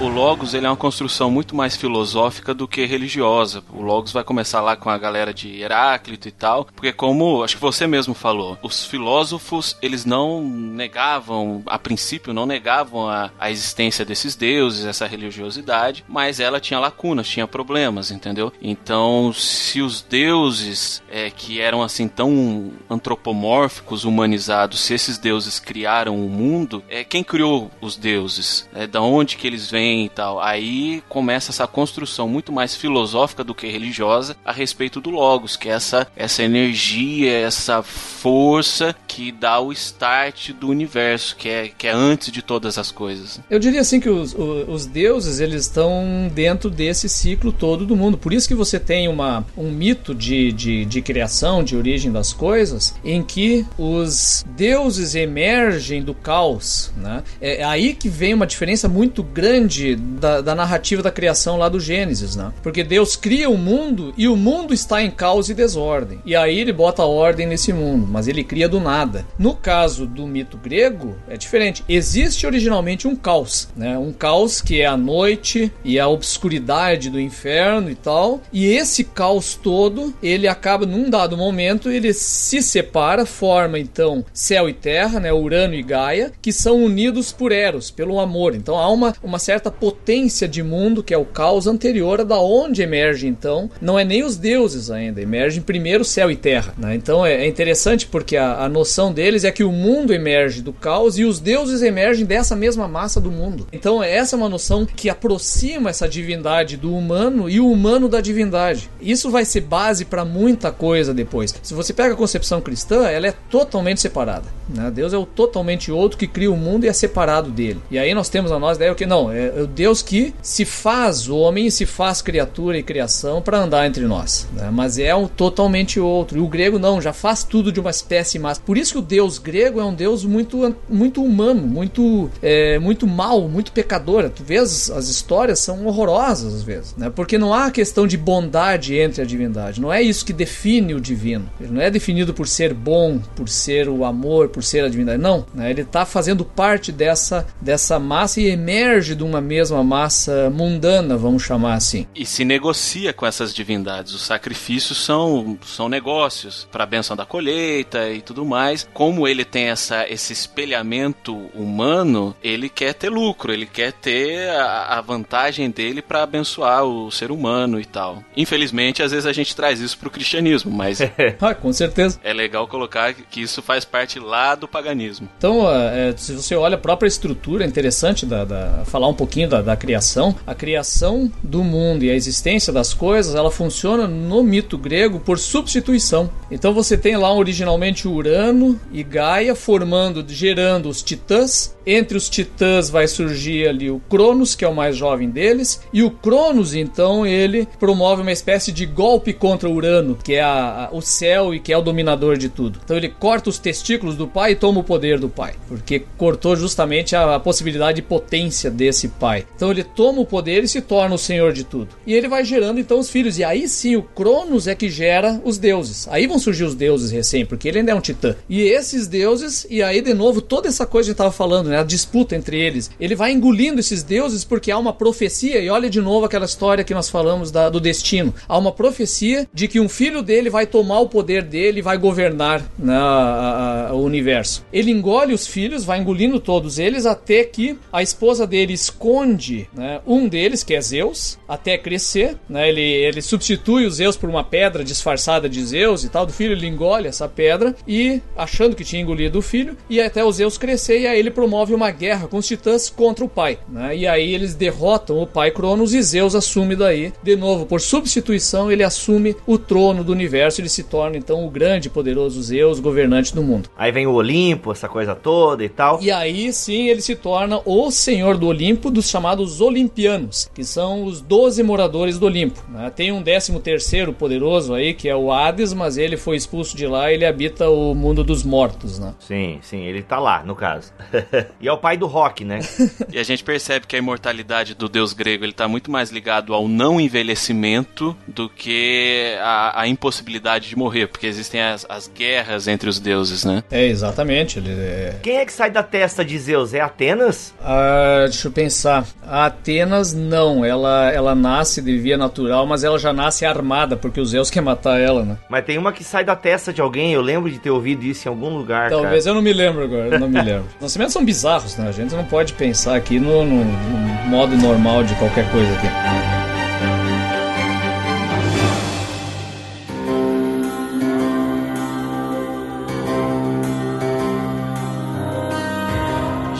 o 0.00 0.06
Logos 0.06 0.54
ele 0.54 0.64
é 0.64 0.70
uma 0.70 0.76
construção 0.76 1.28
muito 1.28 1.56
mais 1.56 1.74
filosófica 1.74 2.54
do 2.54 2.68
que 2.68 2.84
religiosa. 2.84 3.64
O 3.72 3.82
Logos 3.82 4.12
vai 4.12 4.22
começar 4.22 4.60
lá 4.60 4.76
com 4.76 4.88
a 4.88 4.96
galera 4.96 5.34
de 5.34 5.60
Heráclito 5.60 6.28
e 6.28 6.30
tal, 6.30 6.64
porque 6.66 6.92
como 6.92 7.42
acho 7.42 7.56
que 7.56 7.60
você 7.60 7.84
mesmo 7.86 8.14
falou, 8.14 8.56
os 8.62 8.86
filósofos 8.86 9.76
eles 9.82 10.04
não 10.04 10.40
negavam, 10.40 11.62
a 11.66 11.78
princípio 11.78 12.32
não 12.32 12.46
negavam 12.46 13.08
a, 13.08 13.30
a 13.40 13.50
existência 13.50 14.04
desses 14.04 14.36
deuses, 14.36 14.86
essa 14.86 15.06
religiosidade, 15.06 16.04
mas 16.08 16.38
ela 16.38 16.60
tinha 16.60 16.78
lacunas, 16.78 17.28
tinha 17.28 17.48
problemas, 17.48 18.12
entendeu? 18.12 18.52
Então, 18.62 19.32
se 19.32 19.82
os 19.82 20.00
deuses 20.00 21.02
é, 21.10 21.28
que 21.28 21.60
eram 21.60 21.82
assim 21.82 22.06
tão 22.06 22.72
antropomórficos, 22.88 24.04
humanizados, 24.04 24.80
se 24.80 24.94
esses 24.94 25.18
deuses 25.18 25.58
criaram 25.58 26.24
o 26.24 26.28
mundo, 26.28 26.84
é 26.88 27.02
quem 27.02 27.24
criou 27.24 27.68
os 27.80 27.96
deuses? 27.96 28.68
É 28.72 28.86
da 28.86 29.02
onde 29.02 29.36
que 29.36 29.46
eles 29.46 29.68
vêm? 29.68 29.87
E 30.04 30.08
tal. 30.08 30.40
Aí 30.40 31.02
começa 31.08 31.50
essa 31.50 31.66
construção 31.66 32.28
muito 32.28 32.52
mais 32.52 32.74
filosófica 32.74 33.44
do 33.44 33.54
que 33.54 33.66
religiosa 33.68 34.36
a 34.44 34.52
respeito 34.52 35.00
do 35.00 35.10
Logos, 35.10 35.56
que 35.56 35.68
é 35.68 35.72
essa, 35.72 36.06
essa 36.16 36.42
energia, 36.42 37.32
essa 37.38 37.82
força 37.82 38.94
que 39.06 39.32
dá 39.32 39.60
o 39.60 39.72
start 39.72 40.50
do 40.52 40.68
universo, 40.68 41.36
que 41.36 41.48
é, 41.48 41.68
que 41.68 41.86
é 41.86 41.92
antes 41.92 42.30
de 42.30 42.42
todas 42.42 42.78
as 42.78 42.90
coisas. 42.90 43.40
Eu 43.48 43.58
diria 43.58 43.80
assim 43.80 44.00
que 44.00 44.08
os, 44.08 44.34
os, 44.34 44.68
os 44.68 44.86
deuses 44.86 45.40
eles 45.40 45.62
estão 45.62 46.30
dentro 46.34 46.70
desse 46.70 47.08
ciclo 47.08 47.52
todo 47.52 47.86
do 47.86 47.96
mundo. 47.96 48.18
Por 48.18 48.32
isso 48.32 48.48
que 48.48 48.54
você 48.54 48.78
tem 48.78 49.08
uma, 49.08 49.44
um 49.56 49.70
mito 49.70 50.14
de, 50.14 50.52
de, 50.52 50.84
de 50.84 51.02
criação, 51.02 51.62
de 51.62 51.76
origem 51.76 52.10
das 52.10 52.32
coisas, 52.32 52.94
em 53.04 53.22
que 53.22 53.64
os 53.76 54.44
deuses 54.56 55.14
emergem 55.14 56.02
do 56.02 56.14
caos. 56.14 56.92
Né? 56.96 57.22
É 57.40 57.64
aí 57.64 57.94
que 57.94 58.08
vem 58.08 58.34
uma 58.34 58.46
diferença 58.46 58.88
muito 58.88 59.22
grande 59.22 59.77
da, 59.96 60.40
da, 60.40 60.54
narrativa 60.54 61.02
da 61.02 61.10
criação 61.10 61.56
lá 61.56 61.68
do 61.68 61.80
Gênesis, 61.80 62.36
né? 62.36 62.52
Porque 62.62 62.82
Deus 62.82 63.16
cria 63.16 63.48
o 63.48 63.56
mundo 63.56 64.12
e 64.16 64.28
o 64.28 64.36
mundo 64.36 64.74
está 64.74 65.02
em 65.02 65.10
caos 65.10 65.48
e 65.48 65.54
desordem. 65.54 66.20
E 66.24 66.34
aí 66.34 66.58
ele 66.58 66.72
bota 66.72 67.04
ordem 67.04 67.46
nesse 67.46 67.72
mundo, 67.72 68.06
mas 68.08 68.28
ele 68.28 68.44
cria 68.44 68.68
do 68.68 68.80
nada. 68.80 69.24
No 69.38 69.54
caso 69.54 70.06
do 70.06 70.26
mito 70.26 70.56
grego, 70.56 71.16
é 71.28 71.36
diferente. 71.36 71.84
Existe 71.88 72.46
originalmente 72.46 73.06
um 73.06 73.16
caos, 73.16 73.68
né? 73.76 73.98
Um 73.98 74.12
caos 74.12 74.60
que 74.60 74.80
é 74.80 74.86
a 74.86 74.96
noite 74.96 75.72
e 75.84 75.98
a 75.98 76.08
obscuridade 76.08 77.10
do 77.10 77.20
inferno 77.20 77.90
e 77.90 77.94
tal. 77.94 78.40
E 78.52 78.66
esse 78.66 79.04
caos 79.04 79.54
todo, 79.54 80.14
ele 80.22 80.48
acaba 80.48 80.86
num 80.86 81.08
dado 81.08 81.36
momento, 81.36 81.90
ele 81.90 82.12
se 82.12 82.62
separa, 82.62 83.26
forma 83.26 83.78
então 83.78 84.24
céu 84.32 84.68
e 84.68 84.72
terra, 84.72 85.20
né? 85.20 85.32
Urano 85.32 85.74
e 85.74 85.82
Gaia, 85.82 86.32
que 86.40 86.52
são 86.52 86.82
unidos 86.82 87.32
por 87.32 87.52
Eros, 87.52 87.90
pelo 87.90 88.20
amor. 88.20 88.54
Então 88.54 88.78
há 88.78 88.88
uma, 88.90 89.14
uma 89.22 89.38
certa 89.38 89.67
certa 89.68 89.70
potência 89.70 90.48
de 90.48 90.62
mundo, 90.62 91.02
que 91.02 91.14
é 91.14 91.18
o 91.18 91.24
caos 91.24 91.66
anterior, 91.66 92.24
da 92.24 92.40
onde 92.40 92.82
emerge 92.82 93.26
então, 93.26 93.70
não 93.80 93.98
é 93.98 94.04
nem 94.04 94.24
os 94.24 94.36
deuses 94.36 94.90
ainda, 94.90 95.20
emergem 95.20 95.62
primeiro 95.62 96.04
céu 96.04 96.30
e 96.30 96.36
terra. 96.36 96.74
Né? 96.76 96.94
Então 96.94 97.24
é, 97.24 97.44
é, 97.44 97.46
interessante 97.46 98.06
porque 98.06 98.36
a, 98.36 98.64
a 98.64 98.68
noção 98.68 99.12
deles 99.12 99.44
é 99.44 99.52
que 99.52 99.62
o 99.62 99.72
mundo 99.72 100.12
emerge 100.12 100.62
do 100.62 100.72
caos 100.72 101.18
e 101.18 101.24
os 101.24 101.38
deuses 101.38 101.82
emergem 101.82 102.24
dessa 102.24 102.56
mesma 102.56 102.88
massa 102.88 103.20
do 103.20 103.30
mundo. 103.30 103.66
Então 103.72 104.02
essa 104.02 104.34
é 104.34 104.38
uma 104.38 104.48
noção 104.48 104.86
que 104.86 105.10
aproxima 105.10 105.90
essa 105.90 106.08
divindade 106.08 106.76
do 106.76 106.94
humano 106.94 107.48
e 107.48 107.60
o 107.60 107.70
humano 107.70 108.08
da 108.08 108.20
divindade. 108.20 108.90
Isso 109.00 109.30
vai 109.30 109.44
ser 109.44 109.62
base 109.62 110.04
para 110.04 110.24
muita 110.24 110.70
coisa 110.70 111.12
depois. 111.12 111.54
Se 111.62 111.74
você 111.74 111.92
pega 111.92 112.14
a 112.14 112.16
concepção 112.16 112.60
cristã, 112.60 113.06
ela 113.08 113.26
é 113.26 113.34
totalmente 113.50 114.00
separada. 114.00 114.46
Né? 114.68 114.90
Deus 114.90 115.12
é 115.12 115.18
o 115.18 115.26
totalmente 115.26 115.90
outro 115.90 116.18
que 116.18 116.26
cria 116.26 116.50
o 116.50 116.56
mundo 116.56 116.84
e 116.84 116.88
é 116.88 116.92
separado 116.92 117.50
dele. 117.50 117.80
E 117.90 117.98
aí 117.98 118.14
nós 118.14 118.28
temos 118.28 118.52
a 118.52 118.58
nós 118.58 118.76
ideia 118.76 118.94
que 118.94 119.06
não, 119.06 119.30
é, 119.30 119.57
é 119.58 119.62
o 119.62 119.66
Deus 119.66 120.02
que 120.02 120.34
se 120.42 120.64
faz 120.64 121.28
homem 121.28 121.68
se 121.70 121.86
faz 121.86 122.22
criatura 122.22 122.78
e 122.78 122.82
criação 122.82 123.40
para 123.40 123.58
andar 123.58 123.86
entre 123.86 124.04
nós. 124.06 124.46
Né? 124.52 124.70
Mas 124.72 124.98
é 124.98 125.14
um 125.14 125.26
totalmente 125.26 125.98
outro. 126.00 126.38
E 126.38 126.40
o 126.40 126.48
grego 126.48 126.78
não, 126.78 127.00
já 127.00 127.12
faz 127.12 127.44
tudo 127.44 127.72
de 127.72 127.80
uma 127.80 127.90
espécie 127.90 128.38
mais. 128.38 128.58
Por 128.58 128.76
isso 128.76 128.92
que 128.92 128.98
o 128.98 129.02
Deus 129.02 129.38
grego 129.38 129.80
é 129.80 129.84
um 129.84 129.94
Deus 129.94 130.24
muito, 130.24 130.74
muito 130.88 131.22
humano, 131.22 131.66
muito, 131.66 132.30
é, 132.42 132.78
muito 132.78 133.06
mal, 133.06 133.48
muito 133.48 133.72
pecador. 133.72 134.30
Tu 134.30 134.42
vês 134.42 134.90
as 134.90 135.08
histórias 135.08 135.58
são 135.60 135.86
horrorosas 135.86 136.54
às 136.54 136.62
vezes, 136.62 136.94
né? 136.96 137.10
Porque 137.10 137.38
não 137.38 137.52
há 137.52 137.70
questão 137.70 138.06
de 138.06 138.16
bondade 138.16 138.96
entre 138.96 139.22
a 139.22 139.24
divindade. 139.24 139.80
Não 139.80 139.92
é 139.92 140.02
isso 140.02 140.24
que 140.24 140.32
define 140.32 140.94
o 140.94 141.00
divino. 141.00 141.48
Ele 141.60 141.72
não 141.72 141.80
é 141.80 141.90
definido 141.90 142.32
por 142.32 142.46
ser 142.46 142.74
bom, 142.74 143.18
por 143.34 143.48
ser 143.48 143.88
o 143.88 144.04
amor, 144.04 144.48
por 144.48 144.62
ser 144.62 144.84
a 144.84 144.88
divindade. 144.88 145.20
Não, 145.20 145.44
né? 145.54 145.70
ele 145.70 145.82
está 145.82 146.04
fazendo 146.04 146.44
parte 146.44 146.92
dessa, 146.92 147.46
dessa 147.60 147.98
massa 147.98 148.40
e 148.40 148.46
emerge 148.46 149.14
de 149.14 149.22
uma 149.22 149.40
mesma 149.48 149.82
massa 149.82 150.50
mundana, 150.50 151.16
vamos 151.16 151.42
chamar 151.42 151.74
assim. 151.74 152.06
E 152.14 152.24
se 152.26 152.44
negocia 152.44 153.12
com 153.12 153.26
essas 153.26 153.54
divindades. 153.54 154.12
Os 154.12 154.22
sacrifícios 154.22 154.98
são, 154.98 155.58
são 155.64 155.88
negócios 155.88 156.68
para 156.70 156.84
a 156.84 156.86
benção 156.86 157.16
da 157.16 157.24
colheita 157.24 158.10
e 158.10 158.20
tudo 158.20 158.44
mais. 158.44 158.88
Como 158.92 159.26
ele 159.26 159.44
tem 159.44 159.70
essa, 159.70 160.06
esse 160.08 160.32
espelhamento 160.32 161.34
humano, 161.54 162.36
ele 162.42 162.68
quer 162.68 162.92
ter 162.94 163.08
lucro, 163.08 163.52
ele 163.52 163.66
quer 163.66 163.92
ter 163.92 164.50
a, 164.50 164.98
a 164.98 165.00
vantagem 165.00 165.70
dele 165.70 166.02
para 166.02 166.22
abençoar 166.22 166.84
o 166.84 167.10
ser 167.10 167.30
humano 167.30 167.80
e 167.80 167.84
tal. 167.84 168.22
Infelizmente, 168.36 169.02
às 169.02 169.10
vezes 169.10 169.26
a 169.26 169.32
gente 169.32 169.56
traz 169.56 169.80
isso 169.80 169.98
pro 169.98 170.10
cristianismo, 170.10 170.70
mas. 170.70 171.00
ah, 171.40 171.54
com 171.54 171.72
certeza. 171.72 172.18
É 172.22 172.32
legal 172.32 172.66
colocar 172.66 173.12
que 173.14 173.40
isso 173.40 173.62
faz 173.62 173.84
parte 173.84 174.18
lá 174.18 174.54
do 174.54 174.68
paganismo. 174.68 175.28
Então, 175.36 175.70
é, 175.70 176.14
se 176.16 176.34
você 176.34 176.54
olha 176.54 176.74
a 176.74 176.78
própria 176.78 177.08
estrutura, 177.08 177.64
é 177.64 177.66
interessante 177.66 178.26
da, 178.26 178.44
da 178.44 178.84
falar 178.84 179.08
um 179.08 179.14
pouquinho 179.14 179.37
pouquinho 179.38 179.48
da, 179.48 179.62
da 179.62 179.76
criação, 179.76 180.34
a 180.46 180.54
criação 180.54 181.30
do 181.42 181.62
mundo 181.62 182.04
e 182.04 182.10
a 182.10 182.14
existência 182.14 182.72
das 182.72 182.92
coisas, 182.92 183.34
ela 183.34 183.50
funciona 183.50 184.08
no 184.08 184.42
mito 184.42 184.76
grego 184.76 185.20
por 185.20 185.38
substituição. 185.38 186.30
Então 186.50 186.72
você 186.74 186.96
tem 186.96 187.16
lá 187.16 187.32
originalmente 187.32 188.08
Urano 188.08 188.78
e 188.90 189.02
Gaia 189.02 189.54
formando, 189.54 190.24
gerando 190.26 190.88
os 190.88 191.02
titãs. 191.02 191.76
Entre 191.86 192.18
os 192.18 192.28
titãs 192.28 192.90
vai 192.90 193.06
surgir 193.08 193.66
ali 193.66 193.90
o 193.90 194.00
Cronos, 194.10 194.54
que 194.54 194.64
é 194.64 194.68
o 194.68 194.74
mais 194.74 194.94
jovem 194.94 195.30
deles, 195.30 195.80
e 195.90 196.02
o 196.02 196.10
Cronos, 196.10 196.74
então, 196.74 197.26
ele 197.26 197.66
promove 197.80 198.20
uma 198.20 198.32
espécie 198.32 198.70
de 198.72 198.84
golpe 198.84 199.32
contra 199.32 199.70
Urano, 199.70 200.18
que 200.22 200.34
é 200.34 200.42
a, 200.42 200.90
a, 200.90 200.94
o 200.94 201.00
céu 201.00 201.54
e 201.54 201.60
que 201.60 201.72
é 201.72 201.78
o 201.78 201.82
dominador 201.82 202.36
de 202.36 202.50
tudo. 202.50 202.78
Então 202.84 202.96
ele 202.96 203.08
corta 203.08 203.48
os 203.48 203.58
testículos 203.58 204.16
do 204.16 204.26
pai 204.26 204.52
e 204.52 204.56
toma 204.56 204.80
o 204.80 204.84
poder 204.84 205.18
do 205.18 205.30
pai, 205.30 205.54
porque 205.66 206.04
cortou 206.18 206.56
justamente 206.56 207.16
a, 207.16 207.36
a 207.36 207.40
possibilidade 207.40 207.96
de 207.96 208.02
potência 208.02 208.70
desse 208.70 209.08
pai. 209.18 209.46
Então 209.56 209.70
ele 209.70 209.84
toma 209.84 210.20
o 210.20 210.26
poder 210.26 210.64
e 210.64 210.68
se 210.68 210.80
torna 210.80 211.14
o 211.14 211.18
senhor 211.18 211.52
de 211.52 211.64
tudo. 211.64 211.88
E 212.06 212.14
ele 212.14 212.28
vai 212.28 212.44
gerando 212.44 212.80
então 212.80 212.98
os 212.98 213.10
filhos, 213.10 213.38
e 213.38 213.44
aí 213.44 213.68
sim 213.68 213.96
o 213.96 214.02
Cronos 214.02 214.66
é 214.66 214.74
que 214.74 214.88
gera 214.88 215.40
os 215.44 215.58
deuses. 215.58 216.06
Aí 216.08 216.26
vão 216.26 216.38
surgir 216.38 216.64
os 216.64 216.74
deuses 216.74 217.10
recém, 217.10 217.44
porque 217.44 217.68
ele 217.68 217.78
ainda 217.78 217.92
é 217.92 217.94
um 217.94 218.00
titã. 218.00 218.36
E 218.48 218.62
esses 218.62 219.06
deuses, 219.06 219.66
e 219.68 219.82
aí 219.82 220.00
de 220.00 220.14
novo 220.14 220.40
toda 220.40 220.68
essa 220.68 220.86
coisa 220.86 221.06
que 221.06 221.10
a 221.10 221.12
gente 221.12 221.14
estava 221.14 221.32
falando, 221.32 221.68
né, 221.68 221.78
a 221.78 221.84
disputa 221.84 222.36
entre 222.36 222.60
eles, 222.60 222.90
ele 223.00 223.14
vai 223.14 223.32
engolindo 223.32 223.80
esses 223.80 224.02
deuses 224.02 224.44
porque 224.44 224.70
há 224.70 224.78
uma 224.78 224.92
profecia, 224.92 225.60
e 225.60 225.68
olha 225.68 225.90
de 225.90 226.00
novo 226.00 226.26
aquela 226.26 226.44
história 226.44 226.84
que 226.84 226.94
nós 226.94 227.08
falamos 227.08 227.50
da, 227.50 227.68
do 227.68 227.80
destino. 227.80 228.34
Há 228.48 228.56
uma 228.56 228.72
profecia 228.72 229.48
de 229.52 229.68
que 229.68 229.80
um 229.80 229.88
filho 229.88 230.22
dele 230.22 230.50
vai 230.50 230.66
tomar 230.66 231.00
o 231.00 231.08
poder 231.08 231.42
dele 231.42 231.78
e 231.78 231.82
vai 231.82 231.96
governar 231.98 232.62
né, 232.78 232.94
a, 232.94 233.88
a, 233.90 233.94
o 233.94 234.02
universo. 234.02 234.64
Ele 234.72 234.90
engole 234.90 235.34
os 235.34 235.46
filhos, 235.46 235.84
vai 235.84 235.98
engolindo 235.98 236.38
todos 236.40 236.78
eles 236.78 237.06
até 237.06 237.44
que 237.44 237.78
a 237.92 238.02
esposa 238.02 238.46
dele 238.46 238.72
esconde 239.08 239.68
né, 239.72 240.00
um 240.06 240.28
deles, 240.28 240.62
que 240.62 240.74
é 240.74 240.80
Zeus, 240.80 241.38
até 241.48 241.78
crescer. 241.78 242.36
Né, 242.48 242.68
ele, 242.68 242.82
ele 242.82 243.22
substitui 243.22 243.86
o 243.86 243.90
Zeus 243.90 244.16
por 244.16 244.28
uma 244.28 244.44
pedra 244.44 244.84
disfarçada 244.84 245.48
de 245.48 245.64
Zeus 245.64 246.04
e 246.04 246.08
tal. 246.08 246.26
Do 246.26 246.32
filho 246.32 246.52
ele 246.52 246.66
engole 246.66 247.08
essa 247.08 247.28
pedra 247.28 247.74
e 247.86 248.20
achando 248.36 248.76
que 248.76 248.84
tinha 248.84 249.00
engolido 249.00 249.38
o 249.38 249.42
filho, 249.42 249.76
e 249.88 250.00
até 250.00 250.22
o 250.22 250.32
Zeus 250.32 250.58
crescer, 250.58 251.00
e 251.00 251.06
aí 251.06 251.18
ele 251.18 251.30
promove 251.30 251.74
uma 251.74 251.90
guerra 251.90 252.28
com 252.28 252.36
os 252.36 252.46
titãs 252.46 252.90
contra 252.90 253.24
o 253.24 253.28
pai. 253.28 253.58
Né, 253.68 253.96
e 253.96 254.06
aí 254.06 254.34
eles 254.34 254.54
derrotam 254.54 255.20
o 255.20 255.26
pai 255.26 255.50
Cronos 255.50 255.94
e 255.94 256.02
Zeus 256.02 256.34
assume 256.34 256.76
daí, 256.76 257.12
de 257.22 257.36
novo, 257.36 257.64
por 257.64 257.80
substituição, 257.80 258.70
ele 258.70 258.82
assume 258.82 259.36
o 259.46 259.58
trono 259.58 260.04
do 260.04 260.12
universo, 260.12 260.60
ele 260.60 260.68
se 260.68 260.82
torna 260.82 261.16
então 261.16 261.46
o 261.46 261.50
grande 261.50 261.88
e 261.88 261.90
poderoso 261.90 262.42
Zeus, 262.42 262.80
governante 262.80 263.34
do 263.34 263.42
mundo. 263.42 263.70
Aí 263.76 263.90
vem 263.90 264.06
o 264.06 264.12
Olimpo, 264.12 264.72
essa 264.72 264.88
coisa 264.88 265.14
toda 265.14 265.64
e 265.64 265.68
tal. 265.68 265.98
E 266.02 266.10
aí 266.10 266.52
sim 266.52 266.88
ele 266.88 267.00
se 267.00 267.16
torna 267.16 267.60
o 267.64 267.90
senhor 267.90 268.36
do 268.36 268.46
Olimpo 268.46 268.90
dos 268.98 269.08
chamados 269.08 269.60
Olimpianos, 269.60 270.50
que 270.52 270.64
são 270.64 271.04
os 271.04 271.20
12 271.20 271.62
moradores 271.62 272.18
do 272.18 272.26
Olimpo. 272.26 272.60
Né? 272.68 272.90
Tem 272.90 273.12
um 273.12 273.22
décimo 273.22 273.60
terceiro 273.60 274.12
poderoso 274.12 274.74
aí, 274.74 274.92
que 274.92 275.08
é 275.08 275.14
o 275.14 275.32
Hades, 275.32 275.72
mas 275.72 275.96
ele 275.96 276.16
foi 276.16 276.36
expulso 276.36 276.76
de 276.76 276.84
lá 276.84 277.10
e 277.10 277.14
ele 277.14 277.24
habita 277.24 277.70
o 277.70 277.94
mundo 277.94 278.24
dos 278.24 278.42
mortos, 278.42 278.98
né? 278.98 279.14
Sim, 279.20 279.60
sim, 279.62 279.82
ele 279.84 280.02
tá 280.02 280.18
lá, 280.18 280.42
no 280.42 280.56
caso. 280.56 280.92
e 281.60 281.68
é 281.68 281.72
o 281.72 281.78
pai 281.78 281.96
do 281.96 282.06
rock, 282.06 282.44
né? 282.44 282.58
e 283.12 283.18
a 283.18 283.22
gente 283.22 283.44
percebe 283.44 283.86
que 283.86 283.94
a 283.94 283.98
imortalidade 284.00 284.74
do 284.74 284.88
deus 284.88 285.12
grego 285.12 285.44
ele 285.44 285.52
tá 285.52 285.68
muito 285.68 285.92
mais 285.92 286.10
ligado 286.10 286.52
ao 286.52 286.66
não 286.66 287.00
envelhecimento 287.00 288.16
do 288.26 288.48
que 288.48 289.36
a, 289.40 289.82
a 289.82 289.86
impossibilidade 289.86 290.68
de 290.68 290.76
morrer, 290.76 291.06
porque 291.06 291.26
existem 291.26 291.62
as, 291.62 291.86
as, 291.88 292.08
guerras 292.08 292.66
entre 292.66 292.88
os 292.88 292.98
deuses, 292.98 293.44
né? 293.44 293.62
É, 293.70 293.86
exatamente. 293.86 294.58
Ele 294.58 294.72
é... 294.72 295.18
Quem 295.22 295.36
é 295.36 295.46
que 295.46 295.52
sai 295.52 295.70
da 295.70 295.84
testa 295.84 296.24
de 296.24 296.36
Zeus? 296.36 296.74
É 296.74 296.80
Atenas? 296.80 297.54
Ah, 297.60 298.24
deixa 298.24 298.48
eu 298.48 298.52
pensar. 298.52 298.87
A 299.26 299.46
Atenas 299.46 300.14
não, 300.14 300.64
ela, 300.64 301.10
ela 301.12 301.34
nasce 301.34 301.82
de 301.82 301.98
via 301.98 302.16
natural, 302.16 302.66
mas 302.66 302.84
ela 302.84 302.98
já 302.98 303.12
nasce 303.12 303.44
armada, 303.44 303.96
porque 303.96 304.20
o 304.20 304.24
Zeus 304.24 304.50
quer 304.50 304.60
matar 304.60 305.00
ela, 305.00 305.22
né? 305.24 305.36
Mas 305.48 305.64
tem 305.64 305.78
uma 305.78 305.92
que 305.92 306.02
sai 306.02 306.24
da 306.24 306.34
testa 306.34 306.72
de 306.72 306.80
alguém, 306.80 307.12
eu 307.12 307.20
lembro 307.20 307.50
de 307.50 307.58
ter 307.58 307.70
ouvido 307.70 308.04
isso 308.04 308.26
em 308.26 308.30
algum 308.30 308.56
lugar. 308.56 308.90
Talvez 308.90 309.24
cara. 309.24 309.30
eu 309.30 309.34
não 309.34 309.42
me 309.42 309.52
lembro 309.52 309.84
agora, 309.84 310.08
eu 310.14 310.20
não 310.20 310.28
me 310.28 310.40
lembro. 310.40 310.64
Os 310.76 310.82
nascimentos 310.82 311.12
são 311.12 311.24
bizarros, 311.24 311.76
né? 311.76 311.88
A 311.88 311.92
gente 311.92 312.14
não 312.14 312.24
pode 312.24 312.52
pensar 312.54 312.96
aqui 312.96 313.18
no, 313.18 313.44
no, 313.44 313.64
no 313.64 314.28
modo 314.28 314.56
normal 314.56 315.04
de 315.04 315.14
qualquer 315.16 315.50
coisa 315.50 315.72
aqui. 315.74 316.37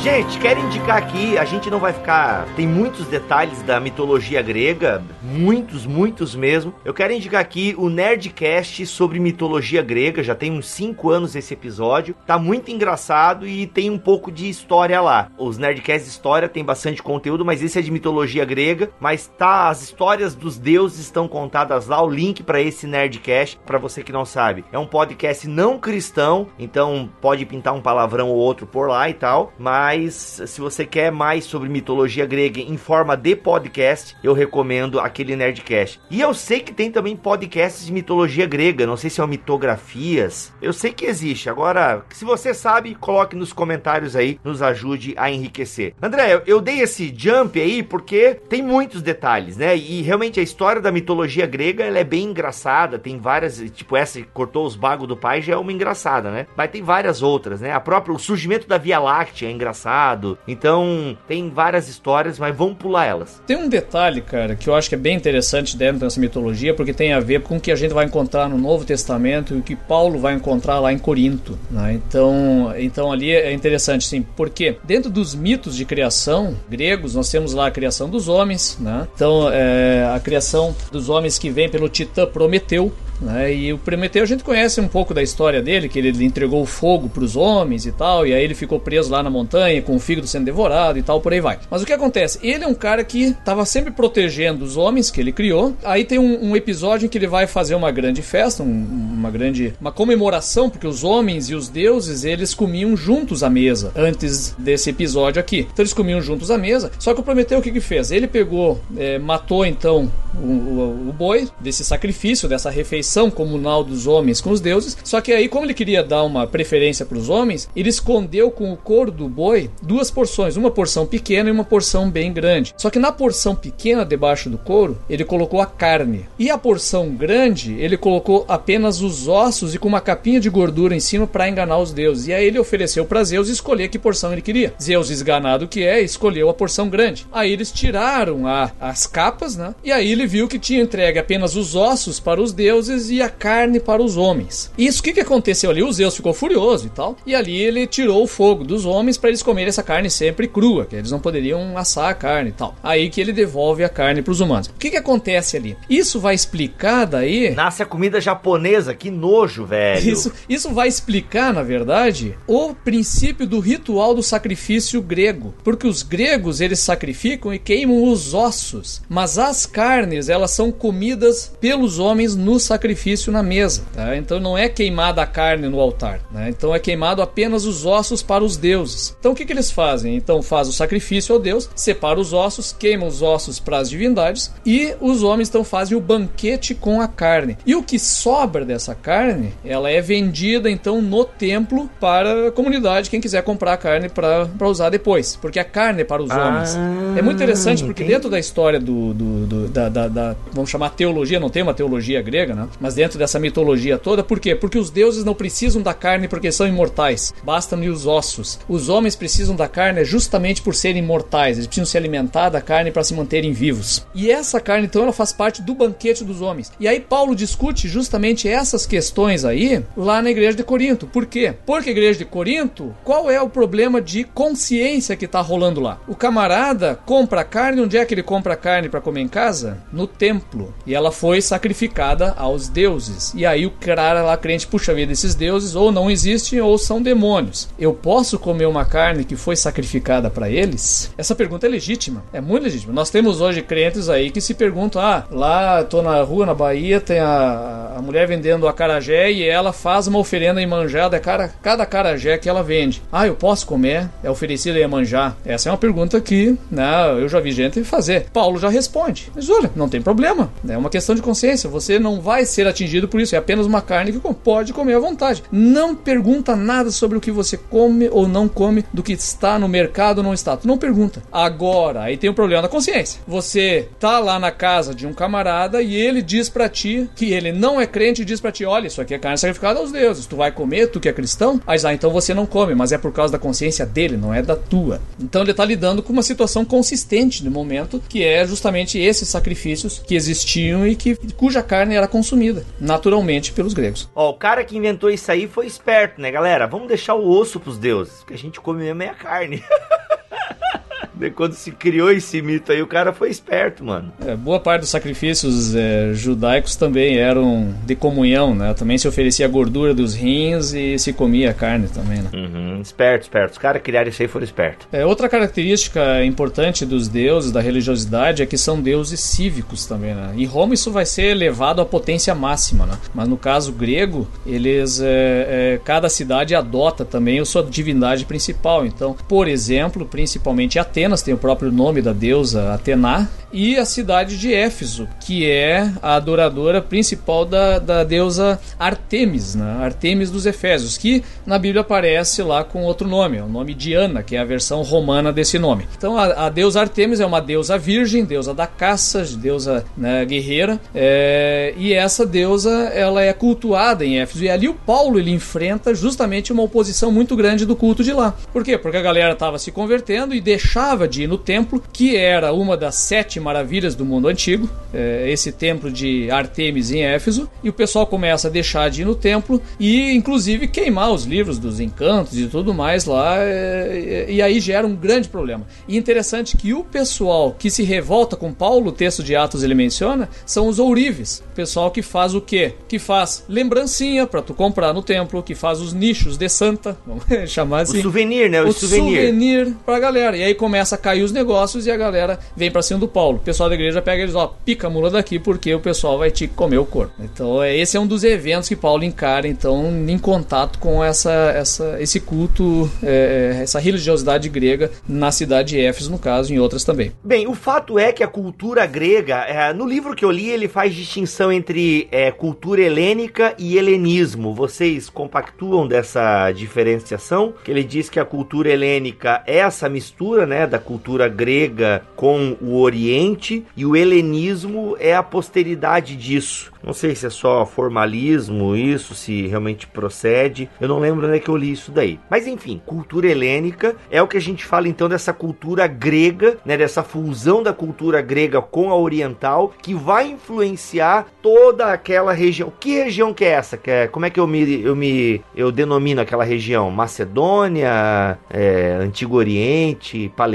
Gente, 0.02 0.38
quero 0.38 0.60
indicar 0.60 0.96
aqui, 0.96 1.36
a 1.36 1.44
gente 1.44 1.68
não 1.68 1.80
vai 1.80 1.92
ficar. 1.92 2.46
Tem 2.54 2.66
muitos 2.66 3.06
detalhes 3.08 3.60
da 3.62 3.80
mitologia 3.80 4.40
grega, 4.40 5.02
muitos, 5.28 5.86
muitos 5.86 6.34
mesmo. 6.34 6.74
Eu 6.84 6.94
quero 6.94 7.12
indicar 7.12 7.40
aqui 7.40 7.74
o 7.76 7.88
Nerdcast 7.90 8.86
sobre 8.86 9.20
mitologia 9.20 9.82
grega, 9.82 10.22
já 10.22 10.34
tem 10.34 10.50
uns 10.50 10.68
5 10.68 11.10
anos 11.10 11.36
esse 11.36 11.52
episódio. 11.52 12.14
Tá 12.26 12.38
muito 12.38 12.70
engraçado 12.70 13.46
e 13.46 13.66
tem 13.66 13.90
um 13.90 13.98
pouco 13.98 14.32
de 14.32 14.48
história 14.48 15.00
lá. 15.00 15.30
Os 15.38 15.58
Nerdcasts 15.58 16.08
história 16.08 16.48
tem 16.48 16.64
bastante 16.64 17.02
conteúdo, 17.02 17.44
mas 17.44 17.62
esse 17.62 17.78
é 17.78 17.82
de 17.82 17.90
mitologia 17.90 18.44
grega. 18.44 18.90
Mas 18.98 19.26
tá, 19.26 19.68
as 19.68 19.82
histórias 19.82 20.34
dos 20.34 20.58
deuses 20.58 21.00
estão 21.00 21.28
contadas 21.28 21.86
lá. 21.86 22.02
O 22.02 22.10
link 22.10 22.42
para 22.42 22.60
esse 22.60 22.86
Nerdcast, 22.86 23.60
para 23.66 23.78
você 23.78 24.02
que 24.02 24.12
não 24.12 24.24
sabe, 24.24 24.64
é 24.72 24.78
um 24.78 24.86
podcast 24.86 25.46
não 25.46 25.78
cristão, 25.78 26.48
então 26.58 27.08
pode 27.20 27.44
pintar 27.44 27.74
um 27.74 27.80
palavrão 27.80 28.30
ou 28.30 28.36
outro 28.36 28.66
por 28.66 28.88
lá 28.88 29.08
e 29.08 29.14
tal, 29.14 29.52
mas 29.58 30.40
se 30.46 30.60
você 30.60 30.86
quer 30.86 31.12
mais 31.12 31.44
sobre 31.44 31.68
mitologia 31.68 32.24
grega 32.24 32.60
em 32.60 32.76
forma 32.76 33.16
de 33.16 33.36
podcast, 33.36 34.16
eu 34.22 34.32
recomendo 34.32 35.00
aquele 35.18 35.34
Nerdcast. 35.34 36.00
E 36.10 36.20
eu 36.20 36.32
sei 36.32 36.60
que 36.60 36.72
tem 36.72 36.90
também 36.90 37.16
podcasts 37.16 37.84
de 37.84 37.92
mitologia 37.92 38.46
grega, 38.46 38.86
não 38.86 38.96
sei 38.96 39.10
se 39.10 39.20
é 39.20 39.26
mitografias. 39.26 40.52
Eu 40.62 40.72
sei 40.72 40.92
que 40.92 41.04
existe. 41.04 41.50
Agora, 41.50 42.04
se 42.10 42.24
você 42.24 42.54
sabe, 42.54 42.94
coloque 42.94 43.36
nos 43.36 43.52
comentários 43.52 44.14
aí, 44.14 44.38
nos 44.44 44.62
ajude 44.62 45.14
a 45.16 45.30
enriquecer. 45.30 45.94
André, 46.00 46.42
eu 46.46 46.60
dei 46.60 46.80
esse 46.80 47.12
jump 47.16 47.60
aí 47.60 47.82
porque 47.82 48.34
tem 48.48 48.62
muitos 48.62 49.02
detalhes, 49.02 49.56
né? 49.56 49.76
E 49.76 50.02
realmente 50.02 50.38
a 50.38 50.42
história 50.42 50.80
da 50.80 50.92
mitologia 50.92 51.46
grega, 51.46 51.84
ela 51.84 51.98
é 51.98 52.04
bem 52.04 52.24
engraçada, 52.24 52.98
tem 52.98 53.18
várias, 53.18 53.58
tipo 53.74 53.96
essa 53.96 54.20
que 54.20 54.26
cortou 54.28 54.64
os 54.66 54.76
bagos 54.76 55.08
do 55.08 55.16
pai 55.16 55.42
já 55.42 55.54
é 55.54 55.56
uma 55.56 55.72
engraçada, 55.72 56.30
né? 56.30 56.46
Mas 56.56 56.70
tem 56.70 56.82
várias 56.82 57.22
outras, 57.22 57.60
né? 57.60 57.72
A 57.72 57.80
própria 57.80 58.14
o 58.14 58.18
surgimento 58.18 58.66
da 58.66 58.78
Via 58.78 58.98
Láctea 58.98 59.48
é 59.48 59.52
engraçado. 59.52 60.38
Então, 60.46 61.16
tem 61.26 61.50
várias 61.50 61.88
histórias, 61.88 62.38
mas 62.38 62.56
vamos 62.56 62.78
pular 62.78 63.04
elas. 63.04 63.42
Tem 63.46 63.56
um 63.56 63.68
detalhe, 63.68 64.20
cara, 64.20 64.54
que 64.54 64.68
eu 64.68 64.74
acho 64.74 64.88
que 64.88 64.94
é 64.94 64.98
bem 64.98 65.07
interessante 65.12 65.76
dentro 65.76 66.00
dessa 66.00 66.20
mitologia, 66.20 66.74
porque 66.74 66.92
tem 66.92 67.12
a 67.12 67.20
ver 67.20 67.42
com 67.42 67.56
o 67.56 67.60
que 67.60 67.70
a 67.70 67.76
gente 67.76 67.94
vai 67.94 68.06
encontrar 68.06 68.48
no 68.48 68.58
Novo 68.58 68.84
Testamento 68.84 69.54
e 69.54 69.58
o 69.58 69.62
que 69.62 69.76
Paulo 69.76 70.18
vai 70.18 70.34
encontrar 70.34 70.78
lá 70.80 70.92
em 70.92 70.98
Corinto. 70.98 71.58
Né? 71.70 71.94
Então, 71.94 72.72
então, 72.76 73.12
ali 73.12 73.32
é 73.32 73.52
interessante, 73.52 74.06
sim. 74.06 74.24
Porque 74.36 74.76
dentro 74.84 75.10
dos 75.10 75.34
mitos 75.34 75.76
de 75.76 75.84
criação 75.84 76.56
gregos, 76.68 77.14
nós 77.14 77.30
temos 77.30 77.52
lá 77.52 77.68
a 77.68 77.70
criação 77.70 78.08
dos 78.08 78.28
homens, 78.28 78.76
né? 78.80 79.06
Então, 79.14 79.50
é, 79.52 80.10
a 80.14 80.20
criação 80.20 80.74
dos 80.90 81.08
homens 81.08 81.38
que 81.38 81.50
vem 81.50 81.68
pelo 81.68 81.88
Titã 81.88 82.26
Prometeu, 82.26 82.92
né? 83.20 83.52
E 83.54 83.72
o 83.72 83.78
Prometeu 83.78 84.22
a 84.22 84.26
gente 84.26 84.44
conhece 84.44 84.80
um 84.80 84.88
pouco 84.88 85.12
da 85.12 85.22
história 85.22 85.60
dele, 85.60 85.88
que 85.88 85.98
ele 85.98 86.24
entregou 86.24 86.64
fogo 86.64 87.08
para 87.08 87.24
os 87.24 87.36
homens 87.36 87.86
e 87.86 87.92
tal, 87.92 88.26
e 88.26 88.32
aí 88.32 88.42
ele 88.42 88.54
ficou 88.54 88.78
preso 88.78 89.10
lá 89.10 89.22
na 89.22 89.30
montanha 89.30 89.82
com 89.82 89.96
o 89.96 90.00
fígado 90.00 90.26
sendo 90.26 90.44
devorado 90.44 90.98
e 90.98 91.02
tal, 91.02 91.20
por 91.20 91.32
aí 91.32 91.40
vai. 91.40 91.58
Mas 91.70 91.82
o 91.82 91.86
que 91.86 91.92
acontece? 91.92 92.38
Ele 92.42 92.64
é 92.64 92.66
um 92.66 92.74
cara 92.74 93.02
que 93.04 93.24
estava 93.24 93.64
sempre 93.64 93.90
protegendo 93.90 94.64
os 94.64 94.76
homens 94.76 95.10
que 95.10 95.20
ele 95.20 95.32
criou. 95.32 95.74
Aí 95.84 96.04
tem 96.04 96.18
um, 96.18 96.50
um, 96.50 96.56
episódio 96.56 97.06
em 97.06 97.08
que 97.08 97.18
ele 97.18 97.26
vai 97.26 97.46
fazer 97.46 97.74
uma 97.74 97.90
grande 97.90 98.22
festa, 98.22 98.62
um, 98.62 98.66
uma 98.66 99.30
grande 99.30 99.74
uma 99.80 99.92
comemoração, 99.92 100.70
porque 100.70 100.86
os 100.86 101.04
homens 101.04 101.48
e 101.50 101.54
os 101.54 101.68
deuses 101.68 102.24
eles 102.24 102.54
comiam 102.54 102.96
juntos 102.96 103.42
à 103.42 103.50
mesa 103.50 103.92
antes 103.96 104.54
desse 104.58 104.90
episódio 104.90 105.40
aqui. 105.40 105.66
Então 105.72 105.82
eles 105.82 105.92
comiam 105.92 106.20
juntos 106.20 106.50
à 106.50 106.58
mesa. 106.58 106.90
Só 106.98 107.14
que 107.14 107.20
o 107.20 107.22
Prometeu 107.22 107.58
o 107.58 107.62
que 107.62 107.72
que 107.72 107.80
fez? 107.80 108.10
Ele 108.10 108.26
pegou, 108.26 108.80
é, 108.96 109.18
matou 109.18 109.64
então 109.66 110.10
o, 110.34 110.46
o, 110.46 111.08
o 111.08 111.12
boi 111.12 111.48
desse 111.60 111.84
sacrifício, 111.84 112.48
dessa 112.48 112.70
refeição 112.70 113.07
comunal 113.30 113.82
dos 113.82 114.06
homens 114.06 114.40
com 114.40 114.50
os 114.50 114.60
deuses. 114.60 114.96
Só 115.04 115.20
que 115.20 115.32
aí, 115.32 115.48
como 115.48 115.64
ele 115.64 115.74
queria 115.74 116.02
dar 116.02 116.24
uma 116.24 116.46
preferência 116.46 117.06
para 117.06 117.18
os 117.18 117.28
homens, 117.28 117.68
ele 117.74 117.88
escondeu 117.88 118.50
com 118.50 118.72
o 118.72 118.76
couro 118.76 119.10
do 119.10 119.28
boi 119.28 119.70
duas 119.82 120.10
porções, 120.10 120.56
uma 120.56 120.70
porção 120.70 121.06
pequena 121.06 121.48
e 121.48 121.52
uma 121.52 121.64
porção 121.64 122.10
bem 122.10 122.32
grande. 122.32 122.74
Só 122.76 122.90
que 122.90 122.98
na 122.98 123.12
porção 123.12 123.54
pequena 123.54 124.04
debaixo 124.04 124.50
do 124.50 124.58
couro, 124.58 124.98
ele 125.08 125.24
colocou 125.24 125.60
a 125.60 125.66
carne. 125.66 126.26
E 126.38 126.50
a 126.50 126.58
porção 126.58 127.10
grande, 127.10 127.74
ele 127.78 127.96
colocou 127.96 128.44
apenas 128.48 129.00
os 129.00 129.28
ossos 129.28 129.74
e 129.74 129.78
com 129.78 129.88
uma 129.88 130.00
capinha 130.00 130.40
de 130.40 130.50
gordura 130.50 130.94
em 130.94 131.00
cima 131.00 131.26
para 131.26 131.48
enganar 131.48 131.78
os 131.78 131.92
deuses. 131.92 132.26
E 132.26 132.32
aí 132.32 132.46
ele 132.46 132.58
ofereceu 132.58 133.04
para 133.04 133.24
Zeus 133.24 133.48
escolher 133.48 133.88
que 133.88 133.98
porção 133.98 134.32
ele 134.32 134.42
queria. 134.42 134.74
Zeus, 134.80 135.10
esganado 135.10 135.68
que 135.68 135.82
é, 135.82 136.00
escolheu 136.00 136.48
a 136.48 136.54
porção 136.54 136.88
grande. 136.88 137.26
Aí 137.32 137.52
eles 137.52 137.70
tiraram 137.70 138.46
a, 138.46 138.70
as 138.80 139.06
capas, 139.06 139.56
né? 139.56 139.74
E 139.84 139.92
aí 139.92 140.10
ele 140.10 140.26
viu 140.26 140.48
que 140.48 140.58
tinha 140.58 140.82
entregue 140.82 141.18
apenas 141.18 141.56
os 141.56 141.74
ossos 141.74 142.18
para 142.18 142.40
os 142.40 142.52
deuses 142.52 142.97
deuses 142.98 143.10
e 143.10 143.22
a 143.22 143.28
carne 143.28 143.78
para 143.78 144.02
os 144.02 144.16
homens. 144.16 144.70
Isso 144.76 145.00
o 145.00 145.02
que, 145.02 145.12
que 145.12 145.20
aconteceu 145.20 145.70
ali? 145.70 145.82
O 145.82 145.92
Zeus 145.92 146.16
ficou 146.16 146.34
furioso 146.34 146.86
e 146.86 146.90
tal, 146.90 147.16
e 147.24 147.34
ali 147.34 147.56
ele 147.56 147.86
tirou 147.86 148.22
o 148.22 148.26
fogo 148.26 148.64
dos 148.64 148.84
homens 148.84 149.16
para 149.16 149.30
eles 149.30 149.42
comerem 149.42 149.68
essa 149.68 149.82
carne 149.82 150.10
sempre 150.10 150.48
crua, 150.48 150.84
que 150.84 150.96
eles 150.96 151.10
não 151.10 151.20
poderiam 151.20 151.76
assar 151.78 152.10
a 152.10 152.14
carne 152.14 152.50
e 152.50 152.52
tal. 152.52 152.74
Aí 152.82 153.08
que 153.08 153.20
ele 153.20 153.32
devolve 153.32 153.84
a 153.84 153.88
carne 153.88 154.22
para 154.22 154.32
os 154.32 154.40
humanos. 154.40 154.66
O 154.66 154.74
que, 154.74 154.90
que 154.90 154.96
acontece 154.96 155.56
ali? 155.56 155.76
Isso 155.88 156.18
vai 156.18 156.34
explicar 156.34 157.04
daí. 157.04 157.50
Nasce 157.54 157.82
a 157.82 157.86
comida 157.86 158.20
japonesa, 158.20 158.94
que 158.94 159.10
nojo, 159.10 159.64
velho. 159.64 160.08
Isso, 160.08 160.32
isso 160.48 160.70
vai 160.70 160.88
explicar, 160.88 161.52
na 161.52 161.62
verdade, 161.62 162.36
o 162.46 162.74
princípio 162.74 163.46
do 163.46 163.60
ritual 163.60 164.14
do 164.14 164.22
sacrifício 164.22 165.02
grego. 165.02 165.54
Porque 165.62 165.86
os 165.86 166.02
gregos, 166.02 166.60
eles 166.60 166.80
sacrificam 166.80 167.52
e 167.52 167.58
queimam 167.58 168.04
os 168.04 168.32
ossos. 168.32 169.02
Mas 169.08 169.38
as 169.38 169.66
carnes, 169.66 170.28
elas 170.28 170.50
são 170.50 170.72
comidas 170.72 171.52
pelos 171.60 171.98
homens 171.98 172.34
no 172.34 172.58
sacrifício 172.58 172.87
na 173.30 173.42
mesa. 173.42 173.82
Tá? 173.92 174.16
Então 174.16 174.40
não 174.40 174.56
é 174.56 174.68
queimada 174.68 175.22
a 175.22 175.26
carne 175.26 175.68
no 175.68 175.80
altar. 175.80 176.20
Né? 176.30 176.48
Então 176.50 176.74
é 176.74 176.78
queimado 176.78 177.22
apenas 177.22 177.64
os 177.64 177.84
ossos 177.86 178.22
para 178.22 178.44
os 178.44 178.56
deuses. 178.56 179.16
Então 179.18 179.32
o 179.32 179.34
que, 179.34 179.44
que 179.44 179.52
eles 179.52 179.70
fazem? 179.70 180.16
Então 180.16 180.42
faz 180.42 180.68
o 180.68 180.72
sacrifício 180.72 181.34
ao 181.34 181.40
deus, 181.40 181.68
separa 181.74 182.20
os 182.20 182.32
ossos, 182.32 182.72
queima 182.72 183.06
os 183.06 183.22
ossos 183.22 183.58
para 183.58 183.78
as 183.78 183.90
divindades 183.90 184.52
e 184.64 184.94
os 185.00 185.22
homens 185.22 185.48
então 185.48 185.64
fazem 185.64 185.96
o 185.96 186.00
banquete 186.00 186.74
com 186.74 187.00
a 187.00 187.08
carne. 187.08 187.56
E 187.66 187.74
o 187.74 187.82
que 187.82 187.98
sobra 187.98 188.64
dessa 188.64 188.94
carne, 188.94 189.52
ela 189.64 189.90
é 189.90 190.00
vendida 190.00 190.70
então 190.70 191.00
no 191.02 191.24
templo 191.24 191.90
para 192.00 192.48
a 192.48 192.52
comunidade, 192.52 193.10
quem 193.10 193.20
quiser 193.20 193.42
comprar 193.42 193.74
a 193.74 193.76
carne 193.76 194.08
para 194.08 194.68
usar 194.68 194.90
depois. 194.90 195.36
Porque 195.36 195.58
a 195.58 195.64
carne 195.64 196.02
é 196.02 196.04
para 196.04 196.22
os 196.22 196.30
ah, 196.30 196.46
homens. 196.46 196.76
É 197.16 197.22
muito 197.22 197.36
interessante 197.36 197.84
porque 197.84 198.02
entendi. 198.02 198.14
dentro 198.14 198.30
da 198.30 198.38
história 198.38 198.80
do, 198.80 199.12
do, 199.14 199.46
do 199.46 199.68
da, 199.68 199.88
da, 199.88 200.08
da, 200.08 200.36
vamos 200.52 200.70
chamar 200.70 200.90
teologia, 200.90 201.38
não 201.38 201.50
tem 201.50 201.62
uma 201.62 201.74
teologia 201.74 202.20
grega, 202.22 202.54
né? 202.54 202.68
Mas 202.80 202.94
dentro 202.94 203.18
dessa 203.18 203.38
mitologia 203.38 203.98
toda, 203.98 204.22
por 204.22 204.40
quê? 204.40 204.54
Porque 204.54 204.78
os 204.78 204.90
deuses 204.90 205.24
não 205.24 205.34
precisam 205.34 205.82
da 205.82 205.94
carne 205.94 206.28
porque 206.28 206.52
são 206.52 206.66
imortais. 206.66 207.34
Bastam-lhe 207.42 207.88
os 207.88 208.06
ossos. 208.06 208.58
Os 208.68 208.88
homens 208.88 209.16
precisam 209.16 209.56
da 209.56 209.68
carne 209.68 210.04
justamente 210.04 210.62
por 210.62 210.74
serem 210.74 211.02
mortais. 211.02 211.56
Eles 211.56 211.66
precisam 211.66 211.86
se 211.86 211.96
alimentar 211.96 212.48
da 212.48 212.60
carne 212.60 212.90
para 212.90 213.04
se 213.04 213.14
manterem 213.14 213.52
vivos. 213.52 214.06
E 214.14 214.30
essa 214.30 214.60
carne, 214.60 214.86
então, 214.86 215.02
ela 215.02 215.12
faz 215.12 215.32
parte 215.32 215.62
do 215.62 215.74
banquete 215.74 216.24
dos 216.24 216.40
homens. 216.40 216.72
E 216.78 216.86
aí 216.86 217.00
Paulo 217.00 217.34
discute 217.34 217.88
justamente 217.88 218.48
essas 218.48 218.86
questões 218.86 219.44
aí 219.44 219.84
lá 219.96 220.22
na 220.22 220.30
igreja 220.30 220.56
de 220.56 220.64
Corinto. 220.64 221.06
Por 221.06 221.26
quê? 221.26 221.54
Porque 221.66 221.90
a 221.90 221.92
igreja 221.92 222.18
de 222.18 222.24
Corinto, 222.24 222.94
qual 223.04 223.30
é 223.30 223.40
o 223.40 223.48
problema 223.48 224.00
de 224.00 224.24
consciência 224.24 225.16
que 225.16 225.24
está 225.24 225.40
rolando 225.40 225.80
lá? 225.80 226.00
O 226.06 226.14
camarada 226.14 226.98
compra 227.06 227.44
carne, 227.44 227.80
onde 227.80 227.96
é 227.96 228.04
que 228.04 228.14
ele 228.14 228.22
compra 228.22 228.56
carne 228.56 228.88
para 228.88 229.00
comer 229.00 229.20
em 229.20 229.28
casa? 229.28 229.78
No 229.92 230.06
templo. 230.06 230.74
E 230.86 230.94
ela 230.94 231.10
foi 231.10 231.40
sacrificada 231.40 232.34
aos 232.36 232.67
deuses. 232.68 233.32
E 233.34 233.44
aí 233.44 233.66
o 233.66 233.70
cara 233.70 234.22
lá 234.22 234.36
crente, 234.36 234.66
puxa 234.66 234.94
vida, 234.94 235.12
esses 235.12 235.34
deuses 235.34 235.74
ou 235.74 235.90
não 235.90 236.10
existem 236.10 236.60
ou 236.60 236.76
são 236.78 237.02
demônios. 237.02 237.68
Eu 237.78 237.92
posso 237.92 238.38
comer 238.38 238.66
uma 238.66 238.84
carne 238.84 239.24
que 239.24 239.36
foi 239.36 239.56
sacrificada 239.56 240.30
para 240.30 240.50
eles? 240.50 241.12
Essa 241.16 241.34
pergunta 241.34 241.66
é 241.66 241.70
legítima. 241.70 242.24
É 242.32 242.40
muito 242.40 242.64
legítima. 242.64 242.92
Nós 242.92 243.10
temos 243.10 243.40
hoje 243.40 243.62
crentes 243.62 244.08
aí 244.08 244.30
que 244.30 244.40
se 244.40 244.54
perguntam: 244.54 245.00
ah, 245.00 245.24
lá 245.30 245.84
tô 245.84 246.02
na 246.02 246.20
rua, 246.22 246.46
na 246.46 246.54
Bahia, 246.54 247.00
tem 247.00 247.18
a, 247.18 247.94
a 247.96 248.02
mulher 248.02 248.26
vendendo 248.26 248.68
a 248.68 248.72
carajé 248.72 249.30
e 249.30 249.42
ela 249.42 249.72
faz 249.72 250.06
uma 250.06 250.18
oferenda 250.18 250.60
em 250.60 250.66
manjada, 250.66 251.18
cara, 251.20 251.48
cada 251.62 251.84
carajé 251.86 252.38
que 252.38 252.48
ela 252.48 252.62
vende. 252.62 253.02
Ah, 253.10 253.26
eu 253.26 253.34
posso 253.34 253.66
comer? 253.66 254.08
É 254.22 254.30
oferecido 254.30 254.76
em 254.78 254.86
manjar? 254.86 255.36
Essa 255.44 255.68
é 255.68 255.72
uma 255.72 255.78
pergunta 255.78 256.20
que 256.20 256.56
né, 256.70 256.86
eu 257.20 257.28
já 257.28 257.40
vi 257.40 257.52
gente 257.52 257.82
fazer. 257.84 258.26
Paulo 258.32 258.58
já 258.58 258.68
responde. 258.68 259.30
Mas 259.34 259.48
olha, 259.48 259.70
não 259.74 259.88
tem 259.88 260.00
problema. 260.00 260.50
É 260.68 260.76
uma 260.76 260.90
questão 260.90 261.14
de 261.14 261.22
consciência. 261.22 261.68
Você 261.68 261.98
não 261.98 262.20
vai 262.20 262.44
ser 262.58 262.66
atingido 262.66 263.06
por 263.06 263.20
isso. 263.20 263.36
É 263.36 263.38
apenas 263.38 263.66
uma 263.66 263.80
carne 263.80 264.12
que 264.12 264.34
pode 264.34 264.72
comer 264.72 264.94
à 264.94 264.98
vontade. 264.98 265.44
Não 265.52 265.94
pergunta 265.94 266.56
nada 266.56 266.90
sobre 266.90 267.16
o 267.16 267.20
que 267.20 267.30
você 267.30 267.56
come 267.56 268.08
ou 268.10 268.26
não 268.26 268.48
come, 268.48 268.84
do 268.92 269.02
que 269.02 269.12
está 269.12 269.58
no 269.58 269.68
mercado 269.68 270.18
ou 270.18 270.24
não 270.24 270.34
está. 270.34 270.56
Tu 270.56 270.66
não 270.66 270.76
pergunta. 270.76 271.22
Agora, 271.30 272.02
aí 272.02 272.16
tem 272.16 272.28
o 272.28 272.32
um 272.32 272.36
problema 272.36 272.62
da 272.62 272.68
consciência. 272.68 273.20
Você 273.28 273.88
tá 274.00 274.18
lá 274.18 274.38
na 274.40 274.50
casa 274.50 274.92
de 274.92 275.06
um 275.06 275.12
camarada 275.12 275.80
e 275.80 275.94
ele 275.94 276.20
diz 276.20 276.48
para 276.48 276.68
ti 276.68 277.08
que 277.14 277.32
ele 277.32 277.52
não 277.52 277.80
é 277.80 277.86
crente 277.86 278.22
e 278.22 278.24
diz 278.24 278.40
para 278.40 278.50
ti: 278.50 278.64
olha, 278.64 278.88
isso 278.88 279.00
aqui 279.00 279.14
é 279.14 279.18
carne 279.18 279.38
sacrificada 279.38 279.78
aos 279.78 279.92
deuses. 279.92 280.26
Tu 280.26 280.34
vai 280.34 280.50
comer, 280.50 280.88
tu 280.88 280.98
que 280.98 281.08
é 281.08 281.12
cristão? 281.12 281.60
Aí, 281.66 281.78
ah, 281.84 281.94
então 281.94 282.10
você 282.10 282.34
não 282.34 282.44
come, 282.44 282.74
mas 282.74 282.90
é 282.90 282.98
por 282.98 283.12
causa 283.12 283.32
da 283.32 283.38
consciência 283.38 283.86
dele, 283.86 284.16
não 284.16 284.34
é 284.34 284.42
da 284.42 284.56
tua. 284.56 285.00
Então 285.20 285.42
ele 285.42 285.54
tá 285.54 285.64
lidando 285.64 286.02
com 286.02 286.12
uma 286.12 286.22
situação 286.22 286.64
consistente 286.64 287.44
no 287.44 287.50
momento, 287.50 288.02
que 288.08 288.24
é 288.24 288.44
justamente 288.44 288.98
esses 288.98 289.28
sacrifícios 289.28 290.02
que 290.04 290.16
existiam 290.16 290.86
e 290.86 290.96
que 290.96 291.14
cuja 291.36 291.62
carne 291.62 291.94
era 291.94 292.08
consumida 292.08 292.37
naturalmente 292.80 293.52
pelos 293.52 293.74
gregos. 293.74 294.08
Ó, 294.14 294.30
o 294.30 294.34
cara 294.34 294.64
que 294.64 294.76
inventou 294.76 295.10
isso 295.10 295.30
aí 295.30 295.46
foi 295.46 295.66
esperto, 295.66 296.20
né, 296.20 296.30
galera? 296.30 296.66
Vamos 296.66 296.88
deixar 296.88 297.14
o 297.14 297.28
osso 297.28 297.60
pros 297.60 297.78
deuses, 297.78 298.18
porque 298.18 298.34
a 298.34 298.38
gente 298.38 298.60
come 298.60 298.84
mesmo 298.84 299.02
é 299.02 299.08
a 299.08 299.14
carne. 299.14 299.62
quando 301.34 301.52
se 301.52 301.70
criou 301.70 302.10
esse 302.10 302.40
mito 302.42 302.72
aí, 302.72 302.82
o 302.82 302.86
cara 302.86 303.12
foi 303.12 303.30
esperto, 303.30 303.84
mano. 303.84 304.12
É, 304.24 304.34
boa 304.36 304.60
parte 304.60 304.82
dos 304.82 304.90
sacrifícios 304.90 305.74
é, 305.74 306.12
judaicos 306.14 306.76
também 306.76 307.18
eram 307.18 307.74
de 307.84 307.94
comunhão, 307.94 308.54
né? 308.54 308.74
Também 308.74 308.98
se 308.98 309.08
oferecia 309.08 309.46
a 309.46 309.48
gordura 309.48 309.94
dos 309.94 310.14
rins 310.14 310.72
e 310.72 310.98
se 310.98 311.12
comia 311.12 311.50
a 311.50 311.54
carne 311.54 311.88
também, 311.88 312.18
né? 312.18 312.30
Uhum, 312.32 312.80
esperto, 312.80 313.22
esperto. 313.22 313.52
Os 313.52 313.58
caras 313.58 313.82
criaram 313.82 314.08
isso 314.08 314.22
aí 314.22 314.28
foram 314.28 314.44
espertos. 314.44 314.86
É, 314.92 315.04
outra 315.04 315.28
característica 315.28 316.24
importante 316.24 316.84
dos 316.84 317.08
deuses, 317.08 317.52
da 317.52 317.60
religiosidade, 317.60 318.42
é 318.42 318.46
que 318.46 318.58
são 318.58 318.80
deuses 318.80 319.20
cívicos 319.20 319.86
também, 319.86 320.14
né? 320.14 320.32
Em 320.36 320.44
Roma 320.44 320.74
isso 320.74 320.90
vai 320.90 321.06
ser 321.06 321.24
elevado 321.24 321.80
à 321.80 321.84
potência 321.84 322.34
máxima, 322.34 322.86
né? 322.86 322.98
Mas 323.14 323.28
no 323.28 323.36
caso 323.36 323.72
grego, 323.72 324.28
eles... 324.46 325.00
É, 325.00 325.74
é, 325.74 325.80
cada 325.84 326.08
cidade 326.08 326.54
adota 326.54 327.04
também 327.04 327.38
a 327.38 327.44
sua 327.44 327.62
divindade 327.62 328.24
principal. 328.24 328.84
Então, 328.84 329.16
por 329.26 329.48
exemplo, 329.48 330.06
principalmente 330.06 330.78
Atenas, 330.78 330.87
Atenas 330.88 331.20
tem 331.20 331.34
o 331.34 331.38
próprio 331.38 331.70
nome 331.70 332.00
da 332.00 332.14
deusa 332.14 332.72
Atena, 332.72 333.28
e 333.52 333.76
a 333.76 333.84
cidade 333.84 334.38
de 334.38 334.52
Éfeso, 334.52 335.08
que 335.20 335.48
é 335.50 335.90
a 336.02 336.16
adoradora 336.16 336.82
principal 336.82 337.44
da, 337.44 337.78
da 337.78 338.04
deusa 338.04 338.60
Artemis, 338.78 339.54
né? 339.54 339.78
Artemis 339.80 340.30
dos 340.30 340.44
Efésios, 340.44 340.98
que 340.98 341.22
na 341.46 341.58
Bíblia 341.58 341.80
aparece 341.80 342.42
lá 342.42 342.62
com 342.62 342.82
outro 342.82 343.08
nome, 343.08 343.38
é 343.38 343.42
o 343.42 343.48
nome 343.48 343.74
Diana, 343.74 344.22
que 344.22 344.36
é 344.36 344.38
a 344.38 344.44
versão 344.44 344.82
romana 344.82 345.32
desse 345.32 345.58
nome. 345.58 345.86
Então 345.96 346.18
a, 346.18 346.46
a 346.46 346.48
deusa 346.50 346.80
Artemis 346.80 347.20
é 347.20 347.26
uma 347.26 347.40
deusa 347.40 347.78
virgem, 347.78 348.24
deusa 348.24 348.52
da 348.52 348.66
caça, 348.66 349.24
deusa 349.24 349.84
né, 349.96 350.24
guerreira, 350.24 350.78
é, 350.94 351.72
e 351.76 351.92
essa 351.92 352.26
deusa 352.26 352.70
ela 352.94 353.22
é 353.22 353.32
cultuada 353.32 354.04
em 354.04 354.20
Éfeso, 354.20 354.44
e 354.44 354.50
ali 354.50 354.68
o 354.68 354.74
Paulo 354.74 355.18
ele 355.18 355.30
enfrenta 355.30 355.94
justamente 355.94 356.52
uma 356.52 356.62
oposição 356.62 357.10
muito 357.10 357.34
grande 357.34 357.64
do 357.64 357.74
culto 357.74 358.04
de 358.04 358.12
lá. 358.12 358.34
Por 358.52 358.62
quê? 358.62 358.76
Porque 358.76 358.98
a 358.98 359.02
galera 359.02 359.32
estava 359.32 359.58
se 359.58 359.72
convertendo 359.72 360.34
e 360.34 360.40
deixava 360.78 361.08
de 361.08 361.24
ir 361.24 361.26
no 361.26 361.36
templo, 361.36 361.82
que 361.92 362.16
era 362.16 362.52
uma 362.52 362.76
das 362.76 362.94
sete 362.94 363.40
maravilhas 363.40 363.96
do 363.96 364.04
mundo 364.04 364.28
antigo, 364.28 364.70
é, 364.94 365.28
esse 365.28 365.50
templo 365.50 365.90
de 365.90 366.30
Artemis 366.30 366.92
em 366.92 367.02
Éfeso, 367.02 367.50
e 367.64 367.68
o 367.68 367.72
pessoal 367.72 368.06
começa 368.06 368.46
a 368.46 368.50
deixar 368.50 368.88
de 368.88 369.02
ir 369.02 369.04
no 369.04 369.16
templo 369.16 369.60
e, 369.78 370.12
inclusive, 370.12 370.68
queimar 370.68 371.10
os 371.10 371.24
livros 371.24 371.58
dos 371.58 371.80
encantos 371.80 372.38
e 372.38 372.46
tudo 372.46 372.72
mais 372.72 373.04
lá, 373.06 373.38
é, 373.38 374.26
e 374.28 374.40
aí 374.40 374.60
gera 374.60 374.86
um 374.86 374.94
grande 374.94 375.28
problema. 375.28 375.66
E 375.88 375.96
interessante 375.96 376.56
que 376.56 376.72
o 376.72 376.84
pessoal 376.84 377.56
que 377.58 377.70
se 377.70 377.82
revolta 377.82 378.36
com 378.36 378.54
Paulo, 378.54 378.90
o 378.90 378.92
texto 378.92 379.22
de 379.22 379.34
Atos 379.34 379.64
ele 379.64 379.74
menciona, 379.74 380.28
são 380.46 380.68
os 380.68 380.78
ourives, 380.78 381.42
o 381.52 381.56
pessoal 381.56 381.90
que 381.90 382.02
faz 382.02 382.36
o 382.36 382.40
quê? 382.40 382.74
Que 382.86 383.00
faz 383.00 383.44
lembrancinha 383.48 384.28
para 384.28 384.42
tu 384.42 384.54
comprar 384.54 384.92
no 384.94 385.02
templo, 385.02 385.42
que 385.42 385.56
faz 385.56 385.80
os 385.80 385.92
nichos 385.92 386.38
de 386.38 386.48
santa, 386.48 386.96
vamos 387.04 387.24
chamar 387.50 387.80
assim. 387.80 387.98
O 387.98 388.02
souvenir, 388.02 388.48
né? 388.48 388.62
O, 388.62 388.68
o 388.68 388.72
souvenir. 388.72 389.16
souvenir 389.16 389.74
pra 389.84 389.98
galera. 389.98 390.36
E 390.36 390.44
aí 390.44 390.54
começa 390.68 390.96
a 390.96 390.98
cair 390.98 391.22
os 391.22 391.32
negócios 391.32 391.86
e 391.86 391.90
a 391.90 391.96
galera 391.96 392.38
vem 392.54 392.70
para 392.70 392.82
cima 392.82 393.00
do 393.00 393.08
Paulo. 393.08 393.38
O 393.38 393.40
pessoal 393.40 393.70
da 393.70 393.74
igreja 393.74 394.02
pega 394.02 394.22
eles, 394.22 394.34
ó, 394.34 394.54
pica 394.66 394.86
a 394.86 394.90
mula 394.90 395.08
daqui 395.08 395.38
porque 395.38 395.74
o 395.74 395.80
pessoal 395.80 396.18
vai 396.18 396.30
te 396.30 396.46
comer 396.46 396.76
o 396.76 396.84
corpo. 396.84 397.14
Então, 397.18 397.62
é, 397.62 397.74
esse 397.74 397.96
é 397.96 398.00
um 398.00 398.06
dos 398.06 398.22
eventos 398.22 398.68
que 398.68 398.76
Paulo 398.76 399.02
encara, 399.02 399.48
então, 399.48 399.90
em 400.06 400.18
contato 400.18 400.78
com 400.78 401.02
essa, 401.02 401.32
essa, 401.56 401.96
esse 402.00 402.20
culto, 402.20 402.90
é, 403.02 403.56
é, 403.56 403.62
essa 403.62 403.78
religiosidade 403.78 404.46
grega 404.50 404.90
na 405.08 405.32
cidade 405.32 405.68
de 405.68 405.80
Éfeso, 405.80 406.10
no 406.10 406.18
caso, 406.18 406.52
em 406.52 406.58
outras 406.58 406.84
também. 406.84 407.12
Bem, 407.24 407.46
o 407.46 407.54
fato 407.54 407.98
é 407.98 408.12
que 408.12 408.22
a 408.22 408.28
cultura 408.28 408.84
grega, 408.84 409.36
é, 409.36 409.72
no 409.72 409.86
livro 409.86 410.14
que 410.14 410.24
eu 410.24 410.30
li, 410.30 410.50
ele 410.50 410.68
faz 410.68 410.94
distinção 410.94 411.50
entre 411.50 412.08
é, 412.12 412.30
cultura 412.30 412.82
helênica 412.82 413.54
e 413.58 413.78
helenismo. 413.78 414.52
Vocês 414.52 415.08
compactuam 415.08 415.88
dessa 415.88 416.52
diferenciação? 416.52 417.54
Que 417.64 417.70
ele 417.70 417.84
diz 417.84 418.10
que 418.10 418.20
a 418.20 418.24
cultura 418.26 418.70
helênica 418.70 419.42
é 419.46 419.58
essa 419.68 419.88
mistura, 419.88 420.46
né, 420.46 420.57
da 420.66 420.78
da 420.78 420.84
cultura 420.84 421.28
grega 421.28 422.02
com 422.14 422.56
o 422.60 422.80
Oriente 422.80 423.64
e 423.76 423.84
o 423.84 423.96
helenismo 423.96 424.96
é 424.98 425.14
a 425.14 425.22
posteridade 425.22 426.16
disso. 426.16 426.72
Não 426.82 426.92
sei 426.92 427.14
se 427.14 427.26
é 427.26 427.30
só 427.30 427.66
formalismo 427.66 428.76
isso, 428.76 429.14
se 429.14 429.46
realmente 429.46 429.86
procede. 429.86 430.70
Eu 430.80 430.88
não 430.88 431.00
lembro 431.00 431.26
onde 431.26 431.36
é 431.36 431.40
que 431.40 431.48
eu 431.48 431.56
li 431.56 431.72
isso 431.72 431.90
daí. 431.90 432.18
Mas 432.30 432.46
enfim, 432.46 432.80
cultura 432.86 433.28
helênica 433.28 433.96
é 434.10 434.22
o 434.22 434.28
que 434.28 434.36
a 434.36 434.40
gente 434.40 434.64
fala 434.64 434.88
então 434.88 435.08
dessa 435.08 435.32
cultura 435.32 435.86
grega, 435.86 436.56
né, 436.64 436.76
dessa 436.76 437.02
fusão 437.02 437.62
da 437.62 437.72
cultura 437.72 438.22
grega 438.22 438.62
com 438.62 438.90
a 438.90 438.96
oriental 438.96 439.74
que 439.82 439.92
vai 439.92 440.28
influenciar 440.28 441.26
toda 441.42 441.92
aquela 441.92 442.32
região. 442.32 442.72
Que 442.78 443.02
região 443.02 443.34
que 443.34 443.44
é 443.44 443.48
essa? 443.48 443.76
Que 443.76 443.90
é, 443.90 444.06
como 444.06 444.26
é 444.26 444.30
que 444.30 444.38
eu 444.38 444.46
me 444.46 444.82
eu 444.82 444.94
me 444.94 445.42
eu 445.56 445.72
denomino 445.72 446.20
aquela 446.20 446.44
região? 446.44 446.90
Macedônia, 446.90 448.38
é, 448.48 448.98
Antigo 449.00 449.36
Oriente, 449.36 450.32
Palestina. 450.36 450.47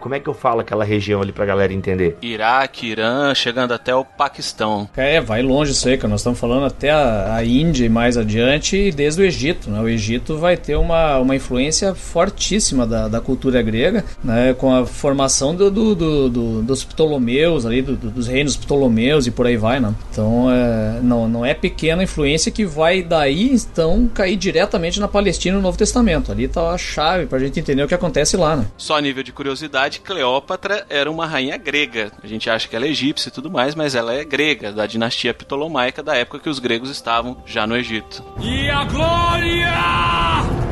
Como 0.00 0.14
é 0.14 0.20
que 0.20 0.28
eu 0.28 0.34
falo 0.34 0.60
aquela 0.60 0.84
região 0.84 1.22
ali 1.22 1.32
pra 1.32 1.44
galera 1.44 1.72
entender? 1.72 2.16
Iraque, 2.20 2.86
Irã, 2.86 3.34
chegando 3.34 3.72
até 3.72 3.94
o 3.94 4.04
Paquistão. 4.04 4.88
É, 4.96 5.20
vai 5.20 5.42
longe 5.42 5.72
isso 5.72 5.88
aí, 5.88 5.96
que 5.96 6.06
nós 6.06 6.20
estamos 6.20 6.38
falando 6.38 6.66
até 6.66 6.90
a, 6.90 7.34
a 7.36 7.44
Índia 7.44 7.84
e 7.84 7.88
mais 7.88 8.16
adiante, 8.16 8.76
e 8.76 8.92
desde 8.92 9.22
o 9.22 9.24
Egito. 9.24 9.70
Né? 9.70 9.80
O 9.80 9.88
Egito 9.88 10.36
vai 10.36 10.56
ter 10.56 10.76
uma, 10.76 11.18
uma 11.18 11.34
influência 11.34 11.94
fortíssima 11.94 12.86
da, 12.86 13.08
da 13.08 13.20
cultura 13.20 13.62
grega, 13.62 14.04
né? 14.22 14.54
com 14.54 14.74
a 14.74 14.86
formação 14.86 15.54
do, 15.54 15.70
do, 15.70 15.94
do, 15.94 16.28
do 16.28 16.62
dos 16.62 16.84
Ptolomeus, 16.84 17.64
ali, 17.64 17.82
dos 17.82 18.26
reinos 18.26 18.56
Ptolomeus 18.56 19.26
e 19.26 19.30
por 19.30 19.46
aí 19.46 19.56
vai. 19.56 19.80
Né? 19.80 19.94
Então, 20.10 20.50
é, 20.50 21.00
não, 21.02 21.28
não 21.28 21.44
é 21.44 21.54
pequena 21.54 22.02
a 22.02 22.04
influência 22.04 22.50
que 22.50 22.64
vai 22.64 23.02
daí, 23.02 23.52
então, 23.52 24.08
cair 24.12 24.36
diretamente 24.36 25.00
na 25.00 25.08
Palestina 25.08 25.56
no 25.56 25.62
Novo 25.62 25.78
Testamento. 25.78 26.30
Ali 26.32 26.44
está 26.44 26.70
a 26.70 26.78
chave 26.78 27.26
para 27.26 27.38
a 27.38 27.40
gente 27.40 27.58
entender 27.60 27.82
o 27.82 27.88
que 27.88 27.94
acontece 27.94 28.36
lá. 28.36 28.56
Né? 28.56 28.66
Só 28.76 28.96
nível 29.06 29.22
de 29.22 29.32
curiosidade, 29.32 30.00
Cleópatra 30.00 30.84
era 30.88 31.10
uma 31.10 31.26
rainha 31.26 31.56
grega. 31.56 32.12
A 32.22 32.26
gente 32.26 32.50
acha 32.50 32.68
que 32.68 32.74
ela 32.74 32.86
é 32.86 32.88
egípcia 32.88 33.28
e 33.28 33.32
tudo 33.32 33.50
mais, 33.50 33.74
mas 33.74 33.94
ela 33.94 34.12
é 34.12 34.24
grega, 34.24 34.72
da 34.72 34.86
dinastia 34.86 35.32
ptolomaica 35.32 36.02
da 36.02 36.14
época 36.16 36.40
que 36.40 36.48
os 36.48 36.58
gregos 36.58 36.90
estavam 36.90 37.42
já 37.46 37.66
no 37.66 37.76
Egito. 37.76 38.24
E 38.40 38.68
a 38.68 38.84
glória 38.84 39.72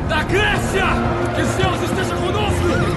da 0.09 0.23
Grécia! 0.23 0.85
Que 1.35 1.61
Deus 1.61 1.81
esteja 1.83 2.15
conosco! 2.15 2.94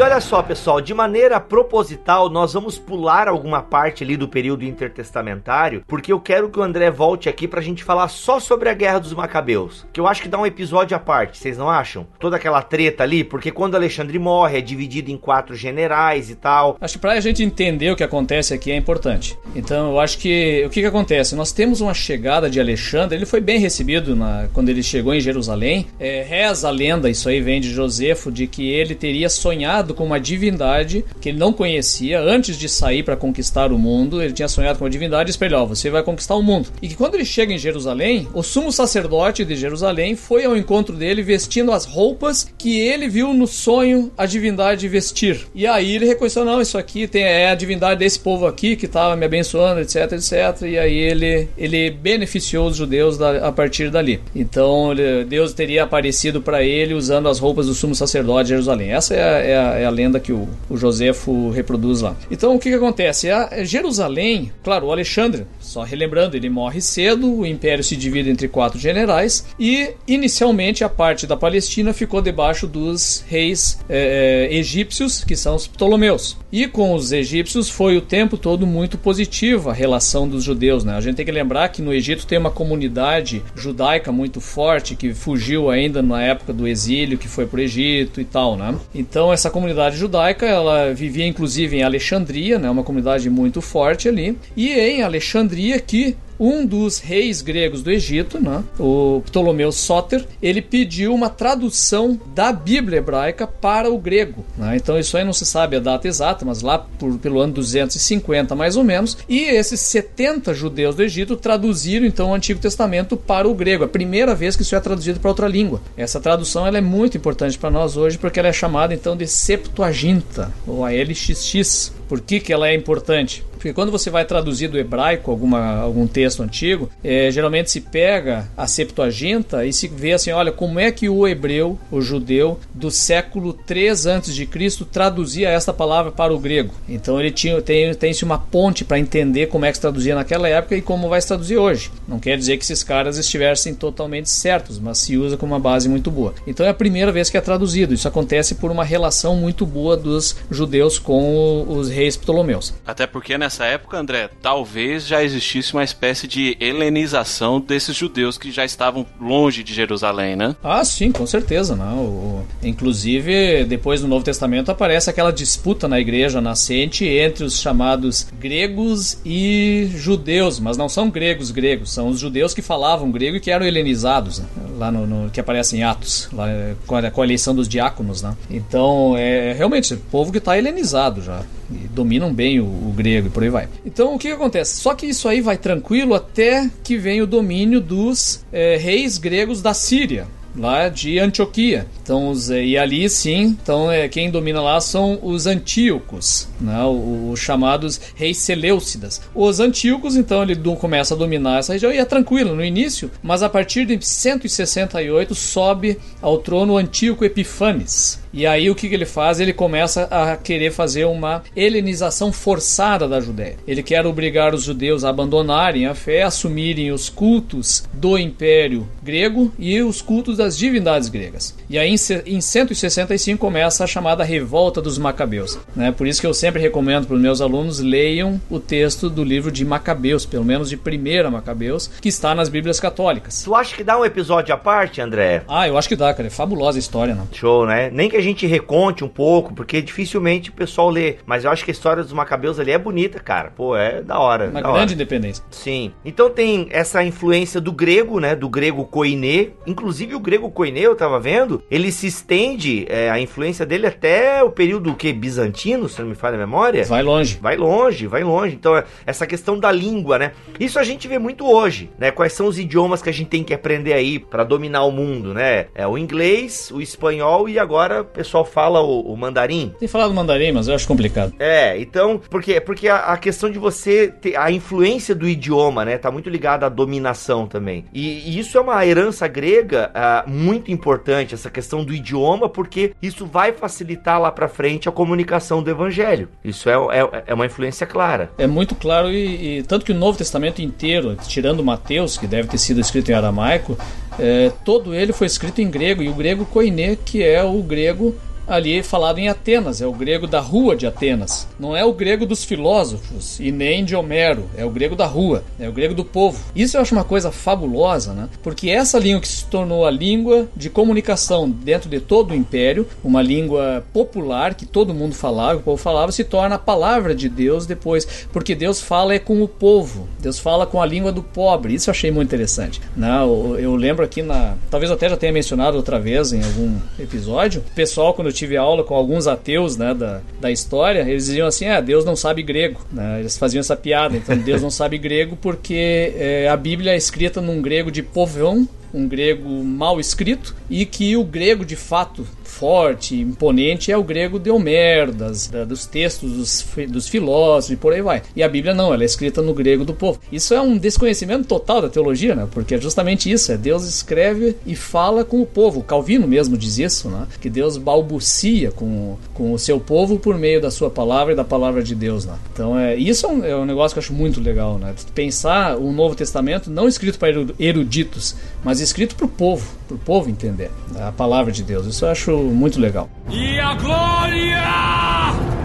E 0.00 0.02
olha 0.02 0.18
só, 0.18 0.42
pessoal, 0.42 0.80
de 0.80 0.94
maneira 0.94 1.38
proposital, 1.38 2.30
nós 2.30 2.54
vamos 2.54 2.78
pular 2.78 3.28
alguma 3.28 3.60
parte 3.60 4.02
ali 4.02 4.16
do 4.16 4.26
período 4.26 4.64
intertestamentário, 4.64 5.84
porque 5.86 6.10
eu 6.10 6.18
quero 6.18 6.48
que 6.48 6.58
o 6.58 6.62
André 6.62 6.90
volte 6.90 7.28
aqui 7.28 7.46
pra 7.46 7.60
gente 7.60 7.84
falar 7.84 8.08
só 8.08 8.40
sobre 8.40 8.70
a 8.70 8.72
Guerra 8.72 8.98
dos 8.98 9.12
Macabeus, 9.12 9.86
que 9.92 10.00
eu 10.00 10.06
acho 10.06 10.22
que 10.22 10.28
dá 10.30 10.38
um 10.38 10.46
episódio 10.46 10.96
à 10.96 10.98
parte, 10.98 11.36
vocês 11.36 11.58
não 11.58 11.68
acham? 11.68 12.06
Toda 12.18 12.36
aquela 12.36 12.62
treta 12.62 13.02
ali, 13.02 13.22
porque 13.22 13.50
quando 13.50 13.74
Alexandre 13.74 14.18
morre 14.18 14.56
é 14.56 14.62
dividido 14.62 15.10
em 15.10 15.18
quatro 15.18 15.54
generais 15.54 16.30
e 16.30 16.34
tal. 16.34 16.78
Acho 16.80 16.94
que 16.94 17.00
pra 17.00 17.20
gente 17.20 17.42
entender 17.42 17.90
o 17.90 17.96
que 17.96 18.02
acontece 18.02 18.54
aqui 18.54 18.72
é 18.72 18.76
importante. 18.76 19.38
Então, 19.54 19.90
eu 19.90 20.00
acho 20.00 20.16
que 20.16 20.64
o 20.64 20.70
que, 20.70 20.80
que 20.80 20.86
acontece? 20.86 21.36
Nós 21.36 21.52
temos 21.52 21.82
uma 21.82 21.92
chegada 21.92 22.48
de 22.48 22.58
Alexandre, 22.58 23.18
ele 23.18 23.26
foi 23.26 23.42
bem 23.42 23.58
recebido 23.58 24.16
na, 24.16 24.48
quando 24.54 24.70
ele 24.70 24.82
chegou 24.82 25.12
em 25.12 25.20
Jerusalém. 25.20 25.88
É, 25.98 26.22
reza 26.22 26.68
a 26.68 26.70
lenda, 26.70 27.10
isso 27.10 27.28
aí 27.28 27.42
vem 27.42 27.60
de 27.60 27.68
Josefo, 27.68 28.32
de 28.32 28.46
que 28.46 28.66
ele 28.66 28.94
teria 28.94 29.28
sonhado 29.28 29.89
sonhado 29.90 29.94
com 29.94 30.04
uma 30.04 30.20
divindade 30.20 31.04
que 31.20 31.28
ele 31.28 31.38
não 31.38 31.52
conhecia 31.52 32.20
antes 32.20 32.56
de 32.56 32.68
sair 32.68 33.02
para 33.02 33.16
conquistar 33.16 33.72
o 33.72 33.78
mundo. 33.78 34.22
Ele 34.22 34.32
tinha 34.32 34.48
sonhado 34.48 34.78
com 34.78 34.84
uma 34.84 34.90
divindade 34.90 35.28
e 35.28 35.32
espelhou: 35.32 35.66
você 35.66 35.90
vai 35.90 36.02
conquistar 36.02 36.36
o 36.36 36.42
mundo. 36.42 36.68
E 36.80 36.88
que 36.88 36.94
quando 36.94 37.14
ele 37.14 37.24
chega 37.24 37.52
em 37.52 37.58
Jerusalém, 37.58 38.28
o 38.32 38.42
sumo 38.42 38.72
sacerdote 38.72 39.44
de 39.44 39.56
Jerusalém 39.56 40.16
foi 40.16 40.44
ao 40.44 40.56
encontro 40.56 40.96
dele 40.96 41.22
vestindo 41.22 41.72
as 41.72 41.84
roupas 41.84 42.48
que 42.56 42.78
ele 42.78 43.08
viu 43.08 43.32
no 43.34 43.46
sonho 43.46 44.10
a 44.16 44.26
divindade 44.26 44.88
vestir. 44.88 45.46
E 45.54 45.66
aí 45.66 45.96
ele 45.96 46.06
reconheceu: 46.06 46.44
não, 46.44 46.60
isso 46.60 46.78
aqui 46.78 47.06
tem, 47.06 47.22
é 47.22 47.50
a 47.50 47.54
divindade 47.54 48.00
desse 48.00 48.18
povo 48.18 48.46
aqui 48.46 48.76
que 48.76 48.86
estava 48.86 49.16
me 49.16 49.26
abençoando, 49.26 49.80
etc, 49.80 50.12
etc. 50.12 50.62
E 50.62 50.78
aí 50.78 50.96
ele, 50.96 51.48
ele 51.56 51.90
beneficiou 51.90 52.68
os 52.68 52.76
judeus 52.76 53.18
da, 53.18 53.48
a 53.48 53.52
partir 53.52 53.90
dali. 53.90 54.20
Então 54.34 54.94
Deus 55.28 55.52
teria 55.52 55.84
aparecido 55.84 56.40
para 56.40 56.62
ele 56.62 56.94
usando 56.94 57.28
as 57.28 57.38
roupas 57.38 57.66
do 57.66 57.74
sumo 57.74 57.94
sacerdote 57.94 58.44
de 58.44 58.48
Jerusalém. 58.50 58.92
Essa 58.92 59.14
é 59.14 59.22
a, 59.22 59.38
é 59.38 59.56
a, 59.56 59.79
é 59.80 59.86
a 59.86 59.90
lenda 59.90 60.20
que 60.20 60.32
o, 60.32 60.48
o 60.68 60.76
Josefo 60.76 61.50
reproduz 61.50 62.00
lá. 62.00 62.16
Então 62.30 62.54
o 62.54 62.58
que, 62.58 62.70
que 62.70 62.76
acontece? 62.76 63.30
A 63.30 63.64
Jerusalém, 63.64 64.52
claro, 64.62 64.86
o 64.86 64.92
Alexandre, 64.92 65.46
só 65.58 65.82
relembrando, 65.82 66.36
ele 66.36 66.48
morre 66.48 66.80
cedo, 66.80 67.38
o 67.38 67.46
império 67.46 67.82
se 67.82 67.96
divide 67.96 68.30
entre 68.30 68.48
quatro 68.48 68.78
generais 68.78 69.46
e 69.58 69.90
inicialmente 70.06 70.84
a 70.84 70.88
parte 70.88 71.26
da 71.26 71.36
Palestina 71.36 71.92
ficou 71.92 72.20
debaixo 72.20 72.66
dos 72.66 73.24
reis 73.28 73.78
é, 73.88 74.48
egípcios, 74.50 75.24
que 75.24 75.36
são 75.36 75.54
os 75.54 75.66
Ptolomeus. 75.66 76.36
E 76.52 76.66
com 76.66 76.94
os 76.94 77.12
egípcios 77.12 77.68
foi 77.68 77.96
o 77.96 78.00
tempo 78.00 78.36
todo 78.36 78.66
muito 78.66 78.98
positiva 78.98 79.70
a 79.70 79.74
relação 79.74 80.28
dos 80.28 80.42
judeus. 80.42 80.84
Né? 80.84 80.94
A 80.94 81.00
gente 81.00 81.16
tem 81.16 81.24
que 81.24 81.32
lembrar 81.32 81.68
que 81.68 81.80
no 81.80 81.92
Egito 81.92 82.26
tem 82.26 82.38
uma 82.38 82.50
comunidade 82.50 83.42
judaica 83.54 84.10
muito 84.10 84.40
forte 84.40 84.96
que 84.96 85.14
fugiu 85.14 85.70
ainda 85.70 86.02
na 86.02 86.22
época 86.22 86.52
do 86.52 86.66
exílio, 86.66 87.18
que 87.18 87.28
foi 87.28 87.46
para 87.46 87.58
o 87.58 87.62
Egito 87.62 88.20
e 88.20 88.24
tal. 88.24 88.56
Né? 88.56 88.74
Então 88.94 89.32
essa 89.32 89.50
comunidade 89.50 89.96
judaica 89.96 90.46
ela 90.46 90.92
vivia 90.92 91.26
inclusive 91.26 91.76
em 91.76 91.82
Alexandria, 91.82 92.58
né? 92.58 92.68
uma 92.68 92.82
comunidade 92.82 93.30
muito 93.30 93.60
forte 93.60 94.08
ali. 94.08 94.36
E 94.56 94.70
em 94.70 95.02
Alexandria 95.02 95.78
que 95.78 96.16
um 96.40 96.64
dos 96.64 96.98
reis 96.98 97.42
gregos 97.42 97.82
do 97.82 97.90
Egito, 97.90 98.40
né, 98.40 98.64
o 98.78 99.20
Ptolomeu 99.26 99.70
Sóter, 99.70 100.24
ele 100.42 100.62
pediu 100.62 101.14
uma 101.14 101.28
tradução 101.28 102.18
da 102.34 102.50
Bíblia 102.50 102.98
hebraica 102.98 103.46
para 103.46 103.90
o 103.90 103.98
grego. 103.98 104.42
Né? 104.56 104.76
Então 104.76 104.98
isso 104.98 105.18
aí 105.18 105.24
não 105.24 105.34
se 105.34 105.44
sabe 105.44 105.76
a 105.76 105.80
data 105.80 106.08
exata, 106.08 106.44
mas 106.44 106.62
lá 106.62 106.78
por, 106.78 107.18
pelo 107.18 107.40
ano 107.40 107.52
250 107.52 108.54
mais 108.54 108.76
ou 108.76 108.82
menos. 108.82 109.18
E 109.28 109.40
esses 109.40 109.80
70 109.80 110.54
judeus 110.54 110.94
do 110.94 111.02
Egito 111.02 111.36
traduziram 111.36 112.06
então 112.06 112.30
o 112.30 112.34
Antigo 112.34 112.58
Testamento 112.58 113.16
para 113.16 113.46
o 113.46 113.54
grego. 113.54 113.84
A 113.84 113.88
primeira 113.88 114.34
vez 114.34 114.56
que 114.56 114.62
isso 114.62 114.74
é 114.74 114.80
traduzido 114.80 115.20
para 115.20 115.30
outra 115.30 115.46
língua. 115.46 115.82
Essa 115.96 116.20
tradução 116.20 116.66
ela 116.66 116.78
é 116.78 116.82
muito 116.82 117.18
importante 117.18 117.58
para 117.58 117.70
nós 117.70 117.98
hoje 117.98 118.16
porque 118.16 118.38
ela 118.38 118.48
é 118.48 118.52
chamada 118.52 118.94
então 118.94 119.14
de 119.14 119.26
Septuaginta 119.26 120.50
ou 120.66 120.84
a 120.84 120.90
LXX. 120.90 121.92
Por 122.08 122.20
que, 122.20 122.40
que 122.40 122.52
ela 122.52 122.68
é 122.68 122.74
importante? 122.74 123.44
Porque 123.60 123.74
quando 123.74 123.92
você 123.92 124.08
vai 124.08 124.24
traduzir 124.24 124.68
do 124.68 124.78
hebraico 124.78 125.30
alguma, 125.30 125.76
algum 125.76 126.06
texto 126.06 126.42
antigo, 126.42 126.90
é, 127.04 127.30
geralmente 127.30 127.70
se 127.70 127.82
pega 127.82 128.48
a 128.56 128.66
Septuaginta 128.66 129.66
e 129.66 129.72
se 129.72 129.86
vê 129.86 130.14
assim, 130.14 130.30
olha, 130.32 130.50
como 130.50 130.80
é 130.80 130.90
que 130.90 131.10
o 131.10 131.28
hebreu, 131.28 131.78
o 131.90 132.00
judeu, 132.00 132.58
do 132.72 132.90
século 132.90 133.52
3 133.52 134.06
a.C. 134.06 134.48
traduzia 134.90 135.50
esta 135.50 135.74
palavra 135.74 136.10
para 136.10 136.32
o 136.32 136.38
grego. 136.38 136.72
Então 136.88 137.20
ele 137.20 137.30
tinha, 137.30 137.60
tem, 137.60 137.92
tem-se 137.92 138.24
uma 138.24 138.38
ponte 138.38 138.82
para 138.82 138.98
entender 138.98 139.48
como 139.48 139.66
é 139.66 139.70
que 139.70 139.76
se 139.76 139.82
traduzia 139.82 140.14
naquela 140.14 140.48
época 140.48 140.74
e 140.74 140.80
como 140.80 141.10
vai 141.10 141.20
se 141.20 141.28
traduzir 141.28 141.58
hoje. 141.58 141.90
Não 142.08 142.18
quer 142.18 142.38
dizer 142.38 142.56
que 142.56 142.64
esses 142.64 142.82
caras 142.82 143.18
estivessem 143.18 143.74
totalmente 143.74 144.30
certos, 144.30 144.78
mas 144.78 144.96
se 144.96 145.18
usa 145.18 145.36
como 145.36 145.52
uma 145.52 145.60
base 145.60 145.86
muito 145.86 146.10
boa. 146.10 146.34
Então 146.46 146.64
é 146.64 146.70
a 146.70 146.74
primeira 146.74 147.12
vez 147.12 147.28
que 147.28 147.36
é 147.36 147.42
traduzido. 147.42 147.92
Isso 147.92 148.08
acontece 148.08 148.54
por 148.54 148.70
uma 148.70 148.84
relação 148.84 149.36
muito 149.36 149.66
boa 149.66 149.98
dos 149.98 150.34
judeus 150.50 150.98
com 150.98 151.66
os 151.68 151.90
reis 151.90 152.16
ptolomeus. 152.16 152.72
Até 152.86 153.06
porque, 153.06 153.36
né, 153.36 153.49
nessa 153.50 153.64
época, 153.64 153.98
André, 153.98 154.30
talvez 154.40 155.04
já 155.04 155.24
existisse 155.24 155.74
uma 155.74 155.82
espécie 155.82 156.28
de 156.28 156.56
helenização 156.60 157.60
desses 157.60 157.96
judeus 157.96 158.38
que 158.38 158.52
já 158.52 158.64
estavam 158.64 159.04
longe 159.20 159.64
de 159.64 159.74
Jerusalém, 159.74 160.36
né? 160.36 160.54
Ah, 160.62 160.84
sim, 160.84 161.10
com 161.10 161.26
certeza. 161.26 161.74
Né? 161.74 161.84
O, 161.84 162.44
inclusive, 162.62 163.64
depois 163.64 164.02
no 164.02 164.06
Novo 164.08 164.24
Testamento 164.24 164.70
aparece 164.70 165.10
aquela 165.10 165.32
disputa 165.32 165.88
na 165.88 165.98
igreja 165.98 166.40
nascente 166.40 167.04
entre 167.04 167.42
os 167.42 167.58
chamados 167.58 168.28
gregos 168.38 169.18
e 169.24 169.90
judeus, 169.96 170.60
mas 170.60 170.76
não 170.76 170.88
são 170.88 171.10
gregos 171.10 171.50
gregos, 171.50 171.92
são 171.92 172.08
os 172.08 172.20
judeus 172.20 172.54
que 172.54 172.62
falavam 172.62 173.10
grego 173.10 173.36
e 173.36 173.40
que 173.40 173.50
eram 173.50 173.66
helenizados, 173.66 174.38
né? 174.38 174.46
lá 174.78 174.92
no, 174.92 175.06
no, 175.06 175.30
que 175.30 175.40
aparece 175.40 175.76
em 175.76 175.82
Atos, 175.82 176.28
lá, 176.32 176.46
com, 176.86 176.94
a, 176.94 177.10
com 177.10 177.20
a 177.20 177.24
eleição 177.24 177.54
dos 177.54 177.68
diáconos, 177.68 178.22
né? 178.22 178.34
Então, 178.48 179.14
é 179.16 179.52
realmente 179.52 179.96
povo 179.96 180.30
que 180.30 180.38
está 180.38 180.56
helenizado 180.56 181.20
já 181.20 181.42
e 181.70 181.86
dominam 181.88 182.32
bem 182.32 182.60
o, 182.60 182.64
o, 182.64 182.92
grego 182.96 183.30
por 183.40 183.44
aí 183.44 183.50
vai. 183.50 183.68
Então 183.86 184.14
o 184.14 184.18
que, 184.18 184.28
que, 184.28 184.34
acontece? 184.34 184.80
Só 184.80 184.94
que 184.94 185.06
isso 185.06 185.26
aí 185.28 185.40
vai 185.40 185.56
tranquilo 185.56 186.14
até 186.14 186.68
que 186.84 186.96
vem 186.96 187.22
o 187.22 187.26
domínio 187.26 187.80
dos 187.80 188.44
é, 188.52 188.76
reis 188.76 189.16
gregos 189.16 189.62
da 189.62 189.72
Síria 189.72 190.26
lá 190.56 190.88
de 190.88 191.18
Antioquia. 191.18 191.86
Então, 192.02 192.28
os, 192.28 192.50
e 192.50 192.76
ali 192.76 193.08
sim, 193.08 193.56
então 193.62 193.90
é, 193.90 194.08
quem 194.08 194.30
domina 194.30 194.60
lá 194.60 194.80
são 194.80 195.18
os 195.22 195.46
antíocos, 195.46 196.48
né, 196.60 196.82
os, 196.84 197.32
os 197.32 197.40
chamados 197.40 198.00
reis 198.14 198.38
Seleucidas. 198.38 199.20
Os 199.34 199.60
antíocos, 199.60 200.16
então, 200.16 200.42
ele 200.42 200.56
começa 200.76 201.14
a 201.14 201.16
dominar 201.16 201.60
essa 201.60 201.72
região 201.72 201.92
e 201.92 201.98
é 201.98 202.04
tranquilo 202.04 202.54
no 202.54 202.64
início, 202.64 203.10
mas 203.22 203.42
a 203.42 203.48
partir 203.48 203.86
de 203.86 204.04
168 204.04 205.34
sobe 205.34 205.98
ao 206.20 206.38
trono 206.38 206.76
Antíoco 206.76 207.24
Epifanes. 207.24 208.18
E 208.32 208.46
aí 208.46 208.70
o 208.70 208.74
que, 208.74 208.88
que 208.88 208.94
ele 208.94 209.06
faz? 209.06 209.40
Ele 209.40 209.52
começa 209.52 210.04
a 210.04 210.36
querer 210.36 210.70
fazer 210.70 211.04
uma 211.04 211.42
helenização 211.56 212.32
forçada 212.32 213.08
da 213.08 213.20
Judéia. 213.20 213.56
Ele 213.66 213.82
quer 213.82 214.06
obrigar 214.06 214.54
os 214.54 214.62
judeus 214.62 215.04
a 215.04 215.10
abandonarem 215.10 215.86
a 215.86 215.94
fé, 215.94 216.22
assumirem 216.22 216.92
os 216.92 217.08
cultos 217.08 217.84
do 217.92 218.16
Império 218.16 218.86
Grego 219.02 219.52
e 219.58 219.80
os 219.82 220.00
cultos 220.00 220.36
das 220.36 220.56
divindades 220.56 221.08
gregas. 221.08 221.56
E 221.68 221.78
aí 221.78 221.94
em 222.26 222.40
165 222.40 223.38
começa 223.38 223.84
a 223.84 223.86
chamada 223.86 224.22
Revolta 224.22 224.80
dos 224.80 224.98
Macabeus. 224.98 225.58
Né? 225.74 225.90
Por 225.92 226.06
isso 226.06 226.20
que 226.20 226.26
eu 226.26 226.34
sempre 226.34 226.60
recomendo 226.60 227.06
para 227.06 227.16
os 227.16 227.22
meus 227.22 227.40
alunos 227.40 227.80
leiam 227.80 228.40
o 228.48 228.60
texto 228.60 229.10
do 229.10 229.24
livro 229.24 229.50
de 229.50 229.64
Macabeus, 229.64 230.24
pelo 230.24 230.44
menos 230.44 230.68
de 230.68 230.76
primeira 230.76 231.30
Macabeus, 231.30 231.88
que 232.00 232.08
está 232.08 232.34
nas 232.34 232.48
Bíblias 232.48 232.78
católicas. 232.78 233.42
Tu 233.42 233.54
acha 233.54 233.76
que 233.76 233.84
dá 233.84 233.98
um 233.98 234.04
episódio 234.04 234.54
à 234.54 234.58
parte, 234.58 235.00
André? 235.00 235.42
Ah, 235.48 235.66
eu 235.66 235.76
acho 235.76 235.88
que 235.88 235.96
dá, 235.96 236.12
cara. 236.14 236.28
É 236.28 236.30
fabulosa 236.30 236.78
a 236.78 236.80
história, 236.80 237.14
não? 237.14 237.26
Show, 237.32 237.66
né? 237.66 237.90
Nem 237.92 238.08
que 238.08 238.19
a 238.20 238.22
gente 238.22 238.46
reconte 238.46 239.04
um 239.04 239.08
pouco, 239.08 239.54
porque 239.54 239.82
dificilmente 239.82 240.50
o 240.50 240.52
pessoal 240.52 240.90
lê. 240.90 241.16
Mas 241.26 241.44
eu 241.44 241.50
acho 241.50 241.64
que 241.64 241.70
a 241.70 241.72
história 241.72 242.02
dos 242.02 242.12
Macabeus 242.12 242.58
ali 242.58 242.70
é 242.70 242.78
bonita, 242.78 243.18
cara. 243.18 243.50
Pô, 243.50 243.76
é 243.76 244.02
da 244.02 244.18
hora. 244.18 244.44
Uma 244.44 244.52
da 244.54 244.60
grande 244.60 244.78
hora. 244.78 244.92
independência. 244.92 245.44
Sim. 245.50 245.92
Então 246.04 246.30
tem 246.30 246.68
essa 246.70 247.02
influência 247.02 247.60
do 247.60 247.72
grego, 247.72 248.20
né? 248.20 248.36
Do 248.36 248.48
grego 248.48 248.84
koiné. 248.84 249.48
Inclusive 249.66 250.14
o 250.14 250.20
grego 250.20 250.50
koiné, 250.50 250.80
eu 250.80 250.94
tava 250.94 251.18
vendo, 251.18 251.62
ele 251.70 251.90
se 251.90 252.06
estende, 252.06 252.86
é, 252.88 253.10
a 253.10 253.18
influência 253.18 253.64
dele 253.66 253.86
até 253.86 254.42
o 254.42 254.50
período 254.50 254.94
que 254.94 255.12
bizantino, 255.12 255.88
se 255.88 256.00
não 256.00 256.08
me 256.08 256.14
falha 256.14 256.36
a 256.36 256.38
memória. 256.38 256.84
Vai 256.84 257.02
longe. 257.02 257.38
Vai 257.40 257.56
longe, 257.56 258.06
vai 258.06 258.22
longe. 258.22 258.54
Então, 258.54 258.76
é 258.76 258.84
essa 259.06 259.26
questão 259.26 259.58
da 259.58 259.72
língua, 259.72 260.18
né? 260.18 260.32
Isso 260.58 260.78
a 260.78 260.84
gente 260.84 261.08
vê 261.08 261.18
muito 261.18 261.46
hoje, 261.46 261.90
né? 261.98 262.10
Quais 262.10 262.32
são 262.32 262.46
os 262.46 262.58
idiomas 262.58 263.02
que 263.02 263.08
a 263.08 263.12
gente 263.12 263.28
tem 263.28 263.44
que 263.44 263.54
aprender 263.54 263.92
aí 263.92 264.18
para 264.18 264.44
dominar 264.44 264.84
o 264.84 264.90
mundo, 264.90 265.34
né? 265.34 265.66
É 265.74 265.86
o 265.86 265.96
inglês, 265.96 266.70
o 266.70 266.80
espanhol 266.80 267.48
e 267.48 267.58
agora 267.58 268.02
o 268.02 268.04
pessoal 268.12 268.44
fala 268.44 268.80
o, 268.80 269.12
o 269.12 269.16
mandarim. 269.16 269.74
Tem 269.78 269.88
falado 269.88 270.12
mandarim, 270.12 270.52
mas 270.52 270.68
eu 270.68 270.74
acho 270.74 270.86
complicado. 270.86 271.32
É, 271.38 271.78
então, 271.80 272.20
porque, 272.30 272.60
porque 272.60 272.88
a, 272.88 272.96
a, 272.96 273.16
questão 273.16 273.50
de 273.50 273.58
você 273.58 274.08
ter 274.08 274.36
a 274.36 274.50
influência 274.50 275.14
do 275.14 275.28
idioma, 275.28 275.84
né? 275.84 275.98
Tá 275.98 276.10
muito 276.10 276.28
ligada 276.28 276.66
à 276.66 276.68
dominação 276.68 277.46
também. 277.46 277.84
E, 277.92 278.30
e 278.30 278.38
isso 278.38 278.58
é 278.58 278.60
uma 278.60 278.84
herança 278.84 279.26
grega 279.28 279.90
uh, 279.90 280.30
muito 280.30 280.70
importante, 280.70 281.34
essa 281.34 281.50
questão 281.50 281.84
do 281.84 281.94
idioma, 281.94 282.48
porque 282.48 282.92
isso 283.00 283.26
vai 283.26 283.52
facilitar 283.52 284.20
lá 284.20 284.30
para 284.30 284.48
frente 284.48 284.88
a 284.88 284.92
comunicação 284.92 285.62
do 285.62 285.70
evangelho. 285.70 286.28
Isso 286.44 286.68
é, 286.68 286.74
é, 286.74 287.24
é 287.28 287.34
uma 287.34 287.46
influência 287.46 287.86
clara. 287.86 288.30
É 288.38 288.46
muito 288.46 288.74
claro, 288.74 289.10
e, 289.10 289.58
e, 289.58 289.62
tanto 289.62 289.84
que 289.84 289.92
o 289.92 289.94
Novo 289.94 290.18
Testamento 290.18 290.60
inteiro, 290.60 291.16
tirando 291.26 291.64
Mateus, 291.64 292.16
que 292.16 292.26
deve 292.26 292.48
ter 292.48 292.58
sido 292.58 292.80
escrito 292.80 293.10
em 293.10 293.14
aramaico, 293.14 293.76
é, 294.20 294.52
todo 294.64 294.94
ele 294.94 295.12
foi 295.12 295.26
escrito 295.26 295.60
em 295.60 295.70
grego, 295.70 296.02
e 296.02 296.08
o 296.08 296.14
grego 296.14 296.44
koiné, 296.44 296.96
que 296.96 297.22
é 297.22 297.42
o 297.42 297.62
grego 297.62 298.14
ali 298.50 298.82
falado 298.82 299.18
em 299.18 299.28
Atenas, 299.28 299.80
é 299.80 299.86
o 299.86 299.92
grego 299.92 300.26
da 300.26 300.40
rua 300.40 300.74
de 300.74 300.86
Atenas. 300.86 301.46
Não 301.58 301.76
é 301.76 301.84
o 301.84 301.92
grego 301.92 302.26
dos 302.26 302.44
filósofos 302.44 303.38
e 303.38 303.52
nem 303.52 303.84
de 303.84 303.94
Homero, 303.94 304.50
é 304.56 304.64
o 304.64 304.70
grego 304.70 304.96
da 304.96 305.06
rua, 305.06 305.44
é 305.58 305.68
o 305.68 305.72
grego 305.72 305.94
do 305.94 306.04
povo. 306.04 306.42
Isso 306.54 306.76
eu 306.76 306.80
acho 306.80 306.94
uma 306.94 307.04
coisa 307.04 307.30
fabulosa, 307.30 308.12
né? 308.12 308.28
Porque 308.42 308.68
essa 308.68 308.98
língua 308.98 309.20
que 309.20 309.28
se 309.28 309.46
tornou 309.46 309.86
a 309.86 309.90
língua 309.90 310.48
de 310.56 310.68
comunicação 310.68 311.48
dentro 311.48 311.88
de 311.88 312.00
todo 312.00 312.32
o 312.32 312.34
império, 312.34 312.86
uma 313.04 313.22
língua 313.22 313.84
popular 313.92 314.54
que 314.54 314.66
todo 314.66 314.92
mundo 314.92 315.14
falava, 315.14 315.60
o 315.60 315.62
povo 315.62 315.80
falava, 315.80 316.10
se 316.10 316.24
torna 316.24 316.56
a 316.56 316.58
palavra 316.58 317.14
de 317.14 317.28
Deus 317.28 317.66
depois, 317.66 318.26
porque 318.32 318.54
Deus 318.54 318.80
fala 318.80 319.14
é 319.14 319.18
com 319.18 319.42
o 319.42 319.48
povo, 319.48 320.08
Deus 320.18 320.38
fala 320.38 320.66
com 320.66 320.82
a 320.82 320.86
língua 320.86 321.12
do 321.12 321.22
pobre. 321.22 321.74
Isso 321.74 321.88
eu 321.88 321.92
achei 321.92 322.10
muito 322.10 322.28
interessante. 322.28 322.80
Né? 322.96 323.10
Eu, 323.58 323.76
lembro 323.76 324.04
aqui 324.04 324.22
na, 324.22 324.54
talvez 324.70 324.90
até 324.90 325.08
já 325.08 325.16
tenha 325.16 325.32
mencionado 325.32 325.76
outra 325.76 326.00
vez 326.00 326.32
em 326.32 326.42
algum 326.42 326.76
episódio, 326.98 327.60
o 327.60 327.74
pessoal 327.74 328.12
quando 328.12 328.28
tive 328.40 328.56
aula 328.56 328.82
com 328.82 328.94
alguns 328.94 329.26
ateus 329.26 329.76
né, 329.76 329.94
da, 329.94 330.20
da 330.40 330.50
história, 330.50 331.00
eles 331.00 331.26
diziam 331.26 331.46
assim: 331.46 331.66
ah, 331.66 331.80
Deus 331.80 332.04
não 332.04 332.16
sabe 332.16 332.42
grego. 332.42 332.80
Né? 332.90 333.20
Eles 333.20 333.36
faziam 333.36 333.60
essa 333.60 333.76
piada. 333.76 334.16
Então, 334.16 334.36
Deus 334.38 334.62
não 334.62 334.70
sabe 334.70 334.98
grego 334.98 335.36
porque 335.40 336.14
é, 336.16 336.48
a 336.48 336.56
Bíblia 336.56 336.92
é 336.92 336.96
escrita 336.96 337.40
num 337.40 337.60
grego 337.60 337.90
de 337.90 338.02
povão, 338.02 338.66
um 338.92 339.06
grego 339.06 339.48
mal 339.62 340.00
escrito, 340.00 340.54
e 340.68 340.86
que 340.86 341.16
o 341.16 341.24
grego 341.24 341.64
de 341.64 341.76
fato 341.76 342.26
forte, 342.60 343.18
imponente 343.18 343.90
é 343.90 343.96
o 343.96 344.04
grego 344.04 344.38
de 344.38 344.50
Homero, 344.50 345.12
das, 345.12 345.46
da, 345.46 345.64
dos 345.64 345.86
textos 345.86 346.30
dos, 346.30 346.90
dos 346.90 347.08
filósofos 347.08 347.70
e 347.70 347.76
por 347.76 347.94
aí 347.94 348.02
vai. 348.02 348.22
E 348.36 348.42
a 348.42 348.48
Bíblia 348.50 348.74
não, 348.74 348.92
ela 348.92 349.02
é 349.02 349.06
escrita 349.06 349.40
no 349.40 349.54
grego 349.54 349.82
do 349.82 349.94
povo. 349.94 350.20
Isso 350.30 350.52
é 350.52 350.60
um 350.60 350.76
desconhecimento 350.76 351.48
total 351.48 351.80
da 351.80 351.88
teologia, 351.88 352.34
né? 352.34 352.46
Porque 352.50 352.74
é 352.74 352.78
justamente 352.78 353.32
isso, 353.32 353.50
é 353.50 353.56
Deus 353.56 353.84
escreve 353.84 354.56
e 354.66 354.76
fala 354.76 355.24
com 355.24 355.40
o 355.40 355.46
povo. 355.46 355.82
Calvino 355.82 356.28
mesmo 356.28 356.58
diz 356.58 356.78
isso, 356.78 357.08
né? 357.08 357.26
Que 357.40 357.48
Deus 357.48 357.78
balbucia 357.78 358.70
com, 358.72 359.16
com 359.32 359.54
o 359.54 359.58
seu 359.58 359.80
povo 359.80 360.18
por 360.18 360.36
meio 360.36 360.60
da 360.60 360.70
sua 360.70 360.90
palavra 360.90 361.32
e 361.32 361.36
da 361.36 361.44
palavra 361.44 361.82
de 361.82 361.94
Deus, 361.94 362.26
né? 362.26 362.34
Então, 362.52 362.78
é, 362.78 362.94
isso 362.94 363.24
é 363.24 363.28
um, 363.30 363.44
é 363.44 363.56
um 363.56 363.64
negócio 363.64 363.94
que 363.94 363.98
eu 363.98 364.02
acho 364.02 364.12
muito 364.12 364.38
legal, 364.38 364.76
né? 364.76 364.94
Pensar 365.14 365.78
o 365.78 365.90
Novo 365.90 366.14
Testamento 366.14 366.70
não 366.70 366.86
escrito 366.86 367.18
para 367.18 367.30
eruditos, 367.58 368.36
mas 368.64 368.80
escrito 368.80 369.14
para 369.16 369.26
o 369.26 369.28
povo, 369.28 369.66
para 369.86 369.94
o 369.94 369.98
povo 369.98 370.30
entender 370.30 370.70
a 370.98 371.12
palavra 371.12 371.52
de 371.52 371.62
Deus. 371.62 371.86
Isso 371.86 372.04
eu 372.04 372.10
acho 372.10 372.36
muito 372.36 372.80
legal. 372.80 373.08
E 373.28 373.58
a 373.58 373.74
glória 373.74 374.62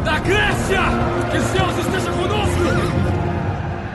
da 0.04 0.20
Grécia! 0.20 0.82
Que 1.32 1.38
Deus 1.38 1.78
esteja! 1.86 2.14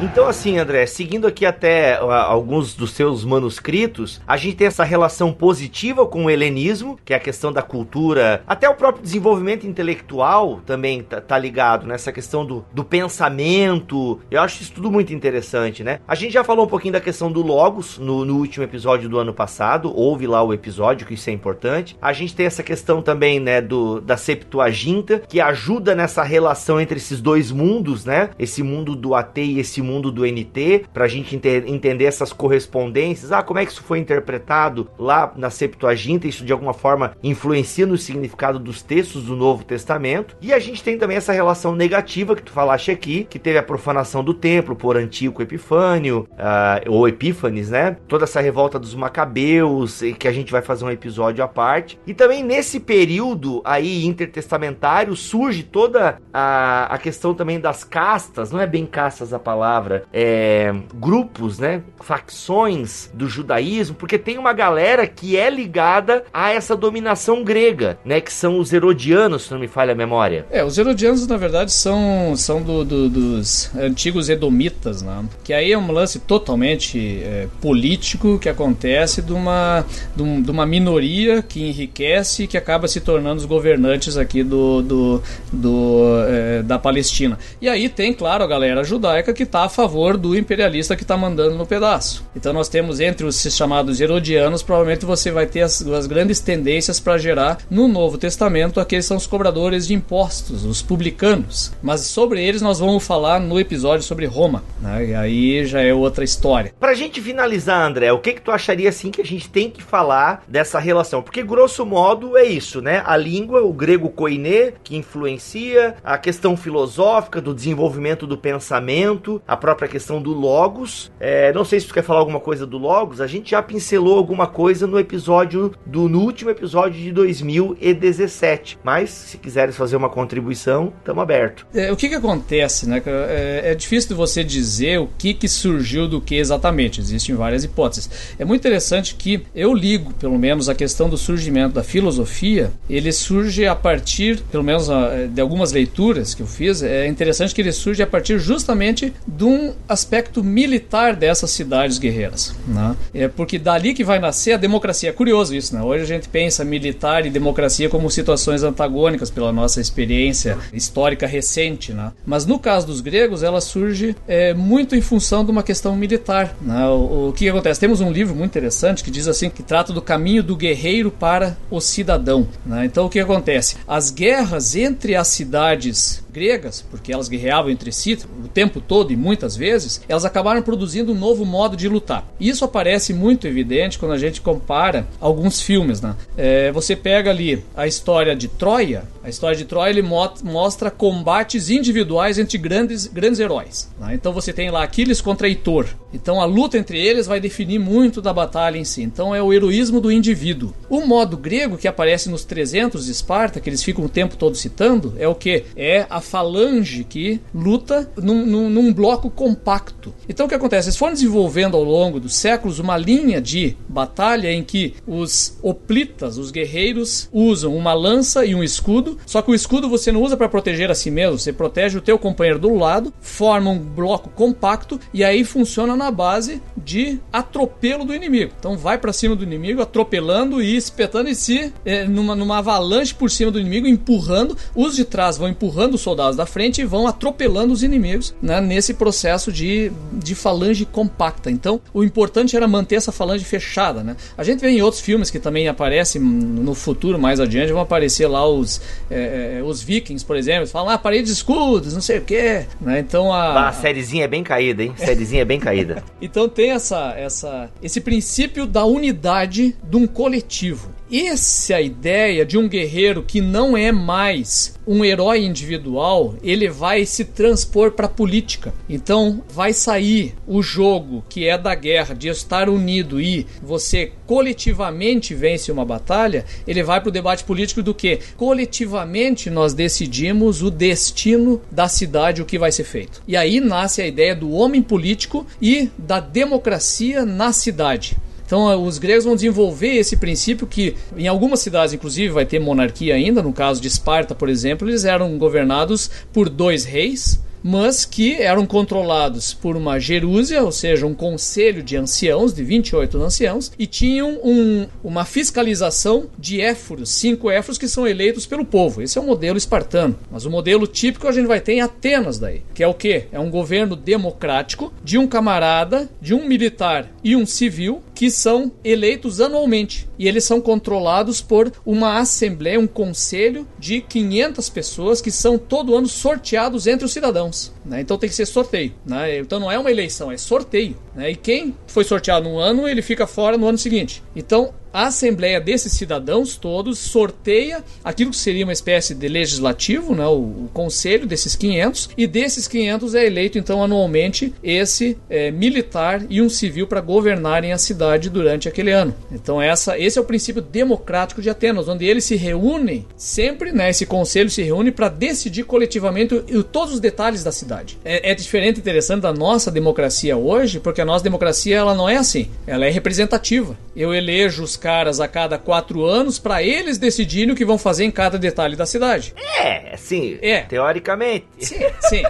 Então, 0.02 0.26
assim, 0.26 0.56
André, 0.56 0.86
seguindo 0.86 1.26
aqui 1.26 1.44
até 1.44 2.02
uh, 2.02 2.10
alguns 2.10 2.72
dos 2.72 2.92
seus 2.92 3.22
manuscritos, 3.22 4.18
a 4.26 4.34
gente 4.38 4.56
tem 4.56 4.66
essa 4.66 4.82
relação 4.82 5.30
positiva 5.30 6.06
com 6.06 6.24
o 6.24 6.30
helenismo, 6.30 6.98
que 7.04 7.12
é 7.12 7.16
a 7.16 7.20
questão 7.20 7.52
da 7.52 7.60
cultura, 7.60 8.42
até 8.46 8.66
o 8.66 8.74
próprio 8.74 9.02
desenvolvimento 9.02 9.66
intelectual 9.66 10.62
também 10.64 11.02
tá, 11.02 11.20
tá 11.20 11.36
ligado 11.36 11.86
nessa 11.86 12.10
questão 12.12 12.46
do, 12.46 12.64
do 12.72 12.82
pensamento. 12.82 14.18
Eu 14.30 14.40
acho 14.40 14.62
isso 14.62 14.72
tudo 14.72 14.90
muito 14.90 15.12
interessante, 15.12 15.84
né? 15.84 16.00
A 16.08 16.14
gente 16.14 16.32
já 16.32 16.42
falou 16.42 16.64
um 16.64 16.68
pouquinho 16.68 16.94
da 16.94 17.00
questão 17.00 17.30
do 17.30 17.42
Logos 17.42 17.98
no, 17.98 18.24
no 18.24 18.36
último 18.38 18.64
episódio 18.64 19.06
do 19.06 19.18
ano 19.18 19.34
passado, 19.34 19.92
houve 19.94 20.26
lá 20.26 20.42
o 20.42 20.54
episódio, 20.54 21.06
que 21.06 21.12
isso 21.12 21.28
é 21.28 21.32
importante. 21.34 21.94
A 22.00 22.14
gente 22.14 22.34
tem 22.34 22.46
essa 22.46 22.62
questão 22.62 23.02
também, 23.02 23.38
né, 23.38 23.60
do, 23.60 24.00
da 24.00 24.16
Septuaginta, 24.16 25.18
que 25.28 25.42
ajuda 25.42 25.94
nessa 25.94 26.22
relação 26.22 26.80
entre 26.80 26.96
esses 26.96 27.20
dois 27.20 27.52
mundos, 27.52 28.06
né? 28.06 28.30
Esse 28.38 28.62
mundo 28.62 28.96
do 28.96 29.14
AT 29.14 29.38
e 29.38 29.60
esse 29.60 29.82
mundo 29.82 29.89
mundo 29.90 30.12
do 30.12 30.24
NT, 30.24 30.84
para 30.92 31.04
a 31.04 31.08
gente 31.08 31.34
entender 31.66 32.04
essas 32.04 32.32
correspondências. 32.32 33.32
Ah, 33.32 33.42
como 33.42 33.58
é 33.58 33.66
que 33.66 33.72
isso 33.72 33.82
foi 33.82 33.98
interpretado 33.98 34.88
lá 34.98 35.32
na 35.36 35.50
Septuaginta? 35.50 36.28
Isso 36.28 36.44
de 36.44 36.52
alguma 36.52 36.72
forma 36.72 37.12
influencia 37.22 37.86
no 37.86 37.96
significado 37.96 38.58
dos 38.58 38.82
textos 38.82 39.24
do 39.24 39.34
Novo 39.34 39.64
Testamento. 39.64 40.36
E 40.40 40.52
a 40.52 40.58
gente 40.58 40.82
tem 40.82 40.96
também 40.96 41.16
essa 41.16 41.32
relação 41.32 41.74
negativa 41.74 42.36
que 42.36 42.42
tu 42.42 42.52
falaste 42.52 42.90
aqui, 42.90 43.26
que 43.28 43.38
teve 43.38 43.58
a 43.58 43.62
profanação 43.62 44.22
do 44.22 44.34
templo 44.34 44.76
por 44.76 44.96
Antíoco 44.96 45.42
Epifânio, 45.42 46.28
uh, 46.32 46.90
ou 46.90 47.08
Epífanes, 47.08 47.70
né? 47.70 47.96
Toda 48.06 48.24
essa 48.24 48.40
revolta 48.40 48.78
dos 48.78 48.94
Macabeus, 48.94 50.00
que 50.18 50.28
a 50.28 50.32
gente 50.32 50.52
vai 50.52 50.62
fazer 50.62 50.84
um 50.84 50.90
episódio 50.90 51.42
à 51.42 51.48
parte. 51.48 51.98
E 52.06 52.14
também 52.14 52.42
nesse 52.42 52.78
período 52.78 53.60
aí 53.64 54.04
intertestamentário 54.04 55.16
surge 55.16 55.62
toda 55.62 56.18
a, 56.32 56.94
a 56.94 56.98
questão 56.98 57.34
também 57.34 57.58
das 57.58 57.82
castas, 57.84 58.50
não 58.50 58.60
é 58.60 58.66
bem 58.66 58.86
castas 58.86 59.32
a 59.32 59.38
palavra 59.38 59.79
palavra, 59.80 60.04
é, 60.12 60.72
grupos, 60.94 61.58
né, 61.58 61.82
facções 62.00 63.10
do 63.14 63.28
judaísmo, 63.28 63.96
porque 63.96 64.18
tem 64.18 64.38
uma 64.38 64.52
galera 64.52 65.06
que 65.06 65.36
é 65.36 65.48
ligada 65.48 66.24
a 66.32 66.50
essa 66.50 66.76
dominação 66.76 67.42
grega, 67.42 67.98
né, 68.04 68.20
que 68.20 68.32
são 68.32 68.58
os 68.58 68.72
herodianos, 68.72 69.44
se 69.44 69.52
não 69.52 69.58
me 69.58 69.68
falha 69.68 69.92
a 69.92 69.94
memória. 69.94 70.46
É, 70.50 70.62
os 70.62 70.76
herodianos 70.76 71.26
na 71.26 71.36
verdade 71.36 71.72
são, 71.72 72.34
são 72.36 72.62
do, 72.62 72.84
do, 72.84 73.08
dos 73.08 73.74
antigos 73.74 74.28
edomitas, 74.28 75.02
né, 75.02 75.24
que 75.42 75.52
aí 75.52 75.72
é 75.72 75.78
um 75.78 75.90
lance 75.90 76.18
totalmente 76.18 77.22
é, 77.22 77.48
político 77.60 78.38
que 78.38 78.48
acontece 78.48 79.22
de 79.22 79.32
uma, 79.32 79.84
de, 80.14 80.22
um, 80.22 80.42
de, 80.42 80.50
uma 80.50 80.66
minoria 80.66 81.42
que 81.42 81.66
enriquece 81.66 82.44
e 82.44 82.46
que 82.46 82.58
acaba 82.58 82.86
se 82.86 83.00
tornando 83.00 83.40
os 83.40 83.46
governantes 83.46 84.16
aqui 84.16 84.42
do, 84.42 84.82
do, 84.82 85.22
do 85.52 86.00
é, 86.28 86.62
da 86.62 86.78
Palestina. 86.78 87.38
E 87.60 87.68
aí 87.68 87.88
tem, 87.88 88.12
claro, 88.12 88.44
a 88.44 88.46
galera 88.46 88.84
judaica 88.84 89.32
que 89.32 89.44
está 89.44 89.68
favor 89.70 90.16
do 90.16 90.36
imperialista 90.36 90.96
que 90.96 91.02
está 91.02 91.16
mandando 91.16 91.56
no 91.56 91.66
pedaço. 91.66 92.24
Então 92.36 92.52
nós 92.52 92.68
temos 92.68 93.00
entre 93.00 93.26
os 93.26 93.40
chamados 93.40 94.00
herodianos, 94.00 94.62
provavelmente 94.62 95.06
você 95.06 95.30
vai 95.30 95.46
ter 95.46 95.62
as, 95.62 95.80
as 95.86 96.06
grandes 96.06 96.40
tendências 96.40 97.00
para 97.00 97.16
gerar 97.18 97.58
no 97.70 97.88
Novo 97.88 98.18
Testamento 98.18 98.80
aqueles 98.80 99.06
são 99.06 99.16
os 99.16 99.26
cobradores 99.26 99.86
de 99.86 99.94
impostos, 99.94 100.64
os 100.64 100.82
publicanos. 100.82 101.72
Mas 101.82 102.02
sobre 102.02 102.42
eles 102.42 102.60
nós 102.62 102.80
vamos 102.80 103.06
falar 103.06 103.40
no 103.40 103.58
episódio 103.58 104.04
sobre 104.04 104.26
Roma, 104.26 104.62
né? 104.80 105.06
E 105.06 105.14
aí 105.14 105.64
já 105.64 105.80
é 105.80 105.94
outra 105.94 106.24
história. 106.24 106.74
Pra 106.78 106.94
gente 106.94 107.20
finalizar, 107.20 107.86
André, 107.86 108.12
o 108.12 108.18
que 108.18 108.34
que 108.34 108.40
tu 108.40 108.50
acharia 108.50 108.88
assim 108.88 109.10
que 109.10 109.20
a 109.20 109.24
gente 109.24 109.48
tem 109.48 109.70
que 109.70 109.82
falar 109.82 110.44
dessa 110.48 110.78
relação? 110.78 111.22
Porque 111.22 111.42
grosso 111.42 111.86
modo 111.86 112.36
é 112.36 112.44
isso, 112.44 112.80
né? 112.80 113.02
A 113.06 113.16
língua, 113.16 113.62
o 113.62 113.72
grego 113.72 114.08
koiné, 114.08 114.72
que 114.82 114.96
influencia, 114.96 115.96
a 116.02 116.18
questão 116.18 116.56
filosófica 116.56 117.40
do 117.40 117.54
desenvolvimento 117.54 118.26
do 118.26 118.36
pensamento, 118.36 119.40
a 119.46 119.56
própria 119.60 119.88
questão 119.88 120.20
do 120.20 120.32
Logos. 120.32 121.12
É, 121.20 121.52
não 121.52 121.64
sei 121.64 121.78
se 121.78 121.86
tu 121.86 121.94
quer 121.94 122.02
falar 122.02 122.20
alguma 122.20 122.40
coisa 122.40 122.66
do 122.66 122.78
Logos, 122.78 123.20
a 123.20 123.26
gente 123.26 123.50
já 123.52 123.62
pincelou 123.62 124.16
alguma 124.16 124.46
coisa 124.46 124.86
no 124.86 124.98
episódio 124.98 125.72
do 125.86 126.08
no 126.08 126.20
último 126.20 126.50
episódio 126.50 127.00
de 127.00 127.12
2017. 127.12 128.78
Mas 128.82 129.10
se 129.10 129.38
quiseres 129.38 129.76
fazer 129.76 129.96
uma 129.96 130.08
contribuição, 130.08 130.92
estamos 130.98 131.22
aberto. 131.22 131.66
É, 131.74 131.92
o 131.92 131.96
que 131.96 132.08
que 132.08 132.14
acontece, 132.14 132.88
né? 132.88 133.02
É, 133.06 133.62
é 133.66 133.74
difícil 133.74 134.08
de 134.08 134.14
você 134.14 134.42
dizer 134.42 134.98
o 134.98 135.08
que 135.18 135.34
que 135.34 135.48
surgiu 135.48 136.08
do 136.08 136.20
que 136.20 136.34
exatamente. 136.34 137.00
Existem 137.00 137.34
várias 137.34 137.62
hipóteses. 137.62 138.34
É 138.38 138.44
muito 138.44 138.60
interessante 138.60 139.14
que 139.14 139.42
eu 139.54 139.74
ligo, 139.74 140.12
pelo 140.14 140.38
menos, 140.38 140.68
a 140.68 140.74
questão 140.74 141.08
do 141.08 141.16
surgimento 141.16 141.74
da 141.74 141.84
filosofia. 141.84 142.72
Ele 142.88 143.12
surge 143.12 143.66
a 143.66 143.74
partir, 143.74 144.40
pelo 144.50 144.64
menos 144.64 144.88
de 145.30 145.40
algumas 145.40 145.72
leituras 145.72 146.34
que 146.34 146.42
eu 146.42 146.46
fiz. 146.46 146.82
É 146.82 147.06
interessante 147.06 147.54
que 147.54 147.60
ele 147.60 147.72
surge 147.72 148.02
a 148.02 148.06
partir 148.06 148.38
justamente 148.38 149.12
de 149.40 149.44
um 149.46 149.72
aspecto 149.88 150.44
militar 150.44 151.16
dessas 151.16 151.50
cidades 151.50 151.96
guerreiras, 151.96 152.54
né? 152.68 152.94
É 153.14 153.26
porque 153.26 153.58
dali 153.58 153.94
que 153.94 154.04
vai 154.04 154.18
nascer 154.18 154.52
a 154.52 154.56
democracia. 154.58 155.08
É 155.08 155.12
curioso 155.12 155.54
isso, 155.54 155.74
né? 155.74 155.82
Hoje 155.82 156.02
a 156.02 156.06
gente 156.06 156.28
pensa 156.28 156.62
militar 156.62 157.24
e 157.24 157.30
democracia 157.30 157.88
como 157.88 158.10
situações 158.10 158.62
antagônicas 158.62 159.30
pela 159.30 159.50
nossa 159.50 159.80
experiência 159.80 160.58
histórica 160.74 161.26
recente, 161.26 161.90
né? 161.90 162.12
Mas 162.26 162.44
no 162.44 162.58
caso 162.58 162.86
dos 162.86 163.00
gregos, 163.00 163.42
ela 163.42 163.62
surge 163.62 164.14
é, 164.28 164.52
muito 164.52 164.94
em 164.94 165.00
função 165.00 165.42
de 165.42 165.50
uma 165.50 165.62
questão 165.62 165.96
militar. 165.96 166.54
Né? 166.60 166.86
O, 166.88 167.30
o 167.30 167.32
que 167.32 167.48
acontece? 167.48 167.80
Temos 167.80 168.02
um 168.02 168.12
livro 168.12 168.34
muito 168.34 168.50
interessante 168.50 169.02
que 169.02 169.10
diz 169.10 169.26
assim 169.26 169.48
que 169.48 169.62
trata 169.62 169.90
do 169.90 170.02
caminho 170.02 170.42
do 170.42 170.54
guerreiro 170.54 171.10
para 171.10 171.56
o 171.70 171.80
cidadão. 171.80 172.46
Né? 172.66 172.84
Então 172.84 173.06
o 173.06 173.08
que 173.08 173.18
acontece? 173.18 173.76
As 173.88 174.10
guerras 174.10 174.76
entre 174.76 175.16
as 175.16 175.28
cidades 175.28 176.22
gregas, 176.30 176.84
porque 176.90 177.12
elas 177.12 177.28
guerreavam 177.28 177.70
entre 177.70 177.92
si 177.92 178.18
o 178.44 178.48
tempo 178.48 178.80
todo 178.80 179.12
e 179.12 179.16
muitas 179.16 179.56
vezes, 179.56 180.00
elas 180.08 180.24
acabaram 180.24 180.62
produzindo 180.62 181.12
um 181.12 181.18
novo 181.18 181.44
modo 181.44 181.76
de 181.76 181.88
lutar. 181.88 182.26
Isso 182.38 182.64
aparece 182.64 183.12
muito 183.12 183.46
evidente 183.46 183.98
quando 183.98 184.12
a 184.12 184.18
gente 184.18 184.40
compara 184.40 185.06
alguns 185.20 185.60
filmes. 185.60 186.00
Né? 186.00 186.14
É, 186.36 186.72
você 186.72 186.96
pega 186.96 187.30
ali 187.30 187.64
a 187.76 187.86
história 187.86 188.34
de 188.34 188.48
Troia, 188.48 189.04
a 189.22 189.28
história 189.28 189.56
de 189.56 189.64
Troia 189.64 189.90
ele 189.90 190.02
mo 190.02 190.20
mostra 190.44 190.90
combates 190.90 191.70
individuais 191.70 192.38
entre 192.38 192.58
grandes, 192.58 193.06
grandes 193.06 193.40
heróis. 193.40 193.90
Né? 193.98 194.14
Então 194.14 194.32
você 194.32 194.52
tem 194.52 194.70
lá 194.70 194.82
Aquiles 194.82 195.20
contra 195.20 195.48
Heitor. 195.48 195.86
Então 196.12 196.40
a 196.40 196.44
luta 196.44 196.76
entre 196.76 196.98
eles 196.98 197.26
vai 197.26 197.40
definir 197.40 197.78
muito 197.78 198.20
da 198.20 198.32
batalha 198.32 198.78
em 198.78 198.84
si. 198.84 199.02
Então 199.02 199.34
é 199.34 199.42
o 199.42 199.52
heroísmo 199.52 200.00
do 200.00 200.10
indivíduo. 200.10 200.74
O 200.88 201.06
modo 201.06 201.36
grego 201.36 201.78
que 201.78 201.88
aparece 201.88 202.28
nos 202.28 202.44
300 202.44 203.06
de 203.06 203.12
Esparta, 203.12 203.60
que 203.60 203.68
eles 203.68 203.82
ficam 203.82 204.04
o 204.04 204.08
tempo 204.08 204.36
todo 204.36 204.56
citando, 204.56 205.14
é 205.18 205.28
o 205.28 205.34
que? 205.34 205.64
É 205.76 206.06
a 206.08 206.19
falange 206.20 207.04
que 207.04 207.40
luta 207.54 208.10
num, 208.16 208.44
num, 208.46 208.70
num 208.70 208.92
bloco 208.92 209.30
compacto. 209.30 210.14
Então 210.28 210.46
o 210.46 210.48
que 210.48 210.54
acontece? 210.54 210.88
Eles 210.88 210.96
foram 210.96 211.14
desenvolvendo 211.14 211.76
ao 211.76 211.84
longo 211.84 212.20
dos 212.20 212.36
séculos 212.36 212.78
uma 212.78 212.96
linha 212.96 213.40
de 213.40 213.76
batalha 213.88 214.52
em 214.52 214.62
que 214.62 214.94
os 215.06 215.58
hoplitas, 215.62 216.38
os 216.38 216.50
guerreiros, 216.50 217.28
usam 217.32 217.76
uma 217.76 217.92
lança 217.92 218.44
e 218.44 218.54
um 218.54 218.62
escudo. 218.62 219.18
Só 219.26 219.42
que 219.42 219.50
o 219.50 219.54
escudo 219.54 219.88
você 219.88 220.12
não 220.12 220.22
usa 220.22 220.36
para 220.36 220.48
proteger 220.48 220.90
a 220.90 220.94
si 220.94 221.10
mesmo, 221.10 221.38
você 221.38 221.52
protege 221.52 221.98
o 221.98 222.02
teu 222.02 222.18
companheiro 222.18 222.58
do 222.58 222.74
lado, 222.74 223.12
forma 223.20 223.70
um 223.70 223.78
bloco 223.78 224.30
compacto 224.30 225.00
e 225.12 225.24
aí 225.24 225.44
funciona 225.44 225.96
na 225.96 226.10
base 226.10 226.62
de 226.76 227.18
atropelo 227.32 228.04
do 228.04 228.14
inimigo. 228.14 228.52
Então 228.58 228.76
vai 228.76 228.98
para 228.98 229.12
cima 229.12 229.34
do 229.36 229.44
inimigo, 229.44 229.82
atropelando 229.82 230.62
e 230.62 230.76
espetando 230.76 231.28
em 231.28 231.34
si 231.34 231.72
é, 231.84 232.04
numa, 232.06 232.34
numa 232.34 232.58
avalanche 232.58 233.14
por 233.14 233.30
cima 233.30 233.50
do 233.50 233.60
inimigo, 233.60 233.86
empurrando. 233.86 234.56
Os 234.74 234.96
de 234.96 235.04
trás 235.04 235.36
vão 235.36 235.48
empurrando 235.48 235.94
os 235.94 236.00
soldados 236.10 236.36
da 236.36 236.44
frente 236.44 236.80
e 236.80 236.84
vão 236.84 237.06
atropelando 237.06 237.72
os 237.72 237.82
inimigos 237.82 238.34
né, 238.42 238.60
nesse 238.60 238.94
processo 238.94 239.52
de, 239.52 239.92
de 240.12 240.34
falange 240.34 240.84
compacta. 240.84 241.50
Então 241.50 241.80
o 241.94 242.02
importante 242.02 242.56
era 242.56 242.66
manter 242.66 242.96
essa 242.96 243.12
falange 243.12 243.44
fechada. 243.44 244.02
Né? 244.02 244.16
A 244.36 244.42
gente 244.42 244.60
vê 244.60 244.70
em 244.70 244.82
outros 244.82 245.00
filmes 245.00 245.30
que 245.30 245.38
também 245.38 245.68
aparecem 245.68 246.20
no 246.20 246.74
futuro, 246.74 247.18
mais 247.18 247.38
adiante, 247.38 247.72
vão 247.72 247.80
aparecer 247.80 248.26
lá 248.26 248.46
os, 248.46 248.80
é, 249.10 249.58
é 249.58 249.62
os 249.62 249.82
vikings, 249.82 250.24
por 250.24 250.36
exemplo, 250.36 250.66
falam, 250.66 250.90
ah, 250.90 250.98
parede 250.98 251.26
de 251.26 251.32
escudos, 251.32 251.94
não 251.94 252.00
sei 252.00 252.18
o 252.18 252.22
que. 252.22 252.64
Né? 252.80 252.98
Então 252.98 253.32
a. 253.32 253.68
A 253.68 253.72
sériezinha 253.72 254.24
é 254.24 254.28
bem 254.28 254.42
caída, 254.42 254.82
hein? 254.82 254.92
Sériezinha 254.96 255.42
é 255.42 255.44
bem 255.44 255.60
caída. 255.60 256.02
então 256.20 256.48
tem 256.48 256.72
essa, 256.72 257.14
essa, 257.16 257.70
esse 257.82 258.00
princípio 258.00 258.66
da 258.66 258.84
unidade 258.84 259.76
de 259.82 259.96
um 259.96 260.06
coletivo. 260.06 260.90
Essa 261.12 261.74
é 261.74 261.84
ideia 261.84 262.46
de 262.46 262.56
um 262.56 262.68
guerreiro 262.68 263.20
que 263.20 263.40
não 263.40 263.76
é 263.76 263.90
mais 263.90 264.78
um 264.86 265.04
herói 265.04 265.44
individual, 265.44 266.36
ele 266.40 266.68
vai 266.68 267.04
se 267.04 267.24
transpor 267.24 267.90
para 267.90 268.06
a 268.06 268.08
política. 268.08 268.72
Então, 268.88 269.42
vai 269.52 269.72
sair 269.72 270.36
o 270.46 270.62
jogo 270.62 271.24
que 271.28 271.48
é 271.48 271.58
da 271.58 271.74
guerra, 271.74 272.14
de 272.14 272.28
estar 272.28 272.68
unido 272.68 273.20
e 273.20 273.44
você 273.60 274.12
coletivamente 274.24 275.34
vence 275.34 275.72
uma 275.72 275.84
batalha, 275.84 276.44
ele 276.64 276.80
vai 276.80 277.00
para 277.00 277.08
o 277.08 277.12
debate 277.12 277.42
político 277.42 277.82
do 277.82 277.92
que 277.92 278.20
coletivamente 278.36 279.50
nós 279.50 279.74
decidimos 279.74 280.62
o 280.62 280.70
destino 280.70 281.60
da 281.72 281.88
cidade, 281.88 282.40
o 282.40 282.46
que 282.46 282.56
vai 282.56 282.70
ser 282.70 282.84
feito. 282.84 283.20
E 283.26 283.36
aí 283.36 283.58
nasce 283.58 284.00
a 284.00 284.06
ideia 284.06 284.36
do 284.36 284.52
homem 284.52 284.80
político 284.80 285.44
e 285.60 285.90
da 285.98 286.20
democracia 286.20 287.26
na 287.26 287.52
cidade. 287.52 288.16
Então, 288.50 288.84
os 288.84 288.98
gregos 288.98 289.24
vão 289.24 289.36
desenvolver 289.36 289.94
esse 289.94 290.16
princípio 290.16 290.66
que, 290.66 290.96
em 291.16 291.28
algumas 291.28 291.60
cidades, 291.60 291.94
inclusive, 291.94 292.30
vai 292.30 292.44
ter 292.44 292.58
monarquia 292.58 293.14
ainda. 293.14 293.40
No 293.40 293.52
caso 293.52 293.80
de 293.80 293.86
Esparta, 293.86 294.34
por 294.34 294.48
exemplo, 294.48 294.88
eles 294.88 295.04
eram 295.04 295.38
governados 295.38 296.10
por 296.32 296.48
dois 296.48 296.84
reis 296.84 297.40
mas 297.62 298.04
que 298.04 298.34
eram 298.34 298.66
controlados 298.66 299.54
por 299.54 299.76
uma 299.76 299.98
gerúsia, 299.98 300.62
ou 300.62 300.72
seja, 300.72 301.06
um 301.06 301.14
conselho 301.14 301.82
de 301.82 301.96
anciãos, 301.96 302.54
de 302.54 302.62
28 302.62 303.18
anciãos, 303.22 303.72
e 303.78 303.86
tinham 303.86 304.38
um, 304.42 304.86
uma 305.02 305.24
fiscalização 305.24 306.28
de 306.38 306.60
éforos, 306.60 307.10
cinco 307.10 307.50
éforos 307.50 307.78
que 307.78 307.88
são 307.88 308.06
eleitos 308.06 308.46
pelo 308.46 308.64
povo. 308.64 309.02
Esse 309.02 309.18
é 309.18 309.20
o 309.20 309.26
modelo 309.26 309.58
espartano. 309.58 310.18
Mas 310.30 310.44
o 310.44 310.50
modelo 310.50 310.86
típico 310.86 311.28
a 311.28 311.32
gente 311.32 311.46
vai 311.46 311.60
ter 311.60 311.72
em 311.72 311.80
Atenas 311.80 312.38
daí, 312.38 312.62
que 312.74 312.82
é 312.82 312.86
o 312.86 312.94
quê? 312.94 313.26
É 313.32 313.38
um 313.38 313.50
governo 313.50 313.96
democrático 313.96 314.92
de 315.02 315.18
um 315.18 315.26
camarada, 315.26 316.08
de 316.20 316.34
um 316.34 316.46
militar 316.46 317.10
e 317.22 317.36
um 317.36 317.46
civil 317.46 318.02
que 318.14 318.30
são 318.30 318.72
eleitos 318.84 319.40
anualmente. 319.40 320.09
E 320.20 320.28
eles 320.28 320.44
são 320.44 320.60
controlados 320.60 321.40
por 321.40 321.72
uma 321.84 322.18
assembleia, 322.18 322.78
um 322.78 322.86
conselho 322.86 323.66
de 323.78 324.02
500 324.02 324.68
pessoas 324.68 325.22
que 325.22 325.30
são 325.30 325.56
todo 325.56 325.96
ano 325.96 326.06
sorteados 326.06 326.86
entre 326.86 327.06
os 327.06 327.12
cidadãos. 327.12 327.72
Né? 327.82 328.02
Então 328.02 328.18
tem 328.18 328.28
que 328.28 328.36
ser 328.36 328.44
sorteio. 328.44 328.92
Né? 329.02 329.38
Então 329.38 329.58
não 329.58 329.72
é 329.72 329.78
uma 329.78 329.90
eleição, 329.90 330.30
é 330.30 330.36
sorteio. 330.36 330.94
Né? 331.14 331.30
E 331.30 331.36
quem 331.36 331.74
foi 331.86 332.04
sorteado 332.04 332.50
no 332.50 332.58
ano, 332.58 332.86
ele 332.86 333.00
fica 333.00 333.26
fora 333.26 333.56
no 333.56 333.66
ano 333.66 333.78
seguinte. 333.78 334.22
Então 334.36 334.74
a 334.92 335.06
assembleia 335.06 335.60
desses 335.60 335.92
cidadãos 335.92 336.56
todos 336.56 336.98
sorteia 336.98 337.84
aquilo 338.02 338.30
que 338.30 338.36
seria 338.36 338.64
uma 338.64 338.72
espécie 338.72 339.14
de 339.14 339.28
legislativo, 339.28 340.14
né, 340.14 340.26
o, 340.26 340.68
conselho 340.72 341.26
desses 341.26 341.56
500, 341.56 342.10
e 342.16 342.26
desses 342.26 342.66
500 342.66 343.14
é 343.14 343.26
eleito 343.26 343.58
então 343.58 343.82
anualmente 343.82 344.52
esse 344.62 345.16
é, 345.28 345.50
militar 345.50 346.22
e 346.28 346.40
um 346.40 346.48
civil 346.48 346.86
para 346.86 347.00
governarem 347.00 347.72
a 347.72 347.78
cidade 347.78 348.30
durante 348.30 348.68
aquele 348.68 348.90
ano. 348.90 349.14
Então 349.30 349.60
essa, 349.60 349.98
esse 349.98 350.18
é 350.18 350.22
o 350.22 350.24
princípio 350.24 350.62
democrático 350.62 351.42
de 351.42 351.50
Atenas, 351.50 351.88
onde 351.88 352.04
eles 352.04 352.24
se 352.24 352.36
reúnem 352.36 353.06
sempre, 353.16 353.72
né, 353.72 353.90
esse 353.90 354.06
conselho 354.06 354.50
se 354.50 354.62
reúne 354.62 354.90
para 354.90 355.08
decidir 355.08 355.64
coletivamente 355.64 356.34
o, 356.34 356.62
todos 356.62 356.94
os 356.94 357.00
detalhes 357.00 357.44
da 357.44 357.52
cidade. 357.52 357.98
É, 358.04 358.30
é 358.30 358.34
diferente, 358.34 358.80
interessante 358.80 359.22
da 359.22 359.32
nossa 359.32 359.70
democracia 359.70 360.36
hoje, 360.36 360.80
porque 360.80 361.00
a 361.00 361.04
nossa 361.04 361.24
democracia 361.24 361.76
ela 361.76 361.94
não 361.94 362.08
é 362.08 362.16
assim, 362.16 362.48
ela 362.66 362.86
é 362.86 362.90
representativa. 362.90 363.76
Eu 363.94 364.14
elejo 364.14 364.62
os 364.62 364.76
caras 364.80 365.20
a 365.20 365.28
cada 365.28 365.58
quatro 365.58 366.04
anos 366.04 366.40
para 366.40 366.62
eles 366.62 366.98
decidirem 366.98 367.52
o 367.52 367.56
que 367.56 367.64
vão 367.64 367.78
fazer 367.78 368.04
em 368.04 368.10
cada 368.10 368.36
detalhe 368.36 368.74
da 368.74 368.86
cidade. 368.86 369.32
É, 369.62 369.96
sim. 369.96 370.38
É. 370.42 370.62
Teoricamente. 370.62 371.46
Sim, 371.58 371.78
sim. 372.00 372.22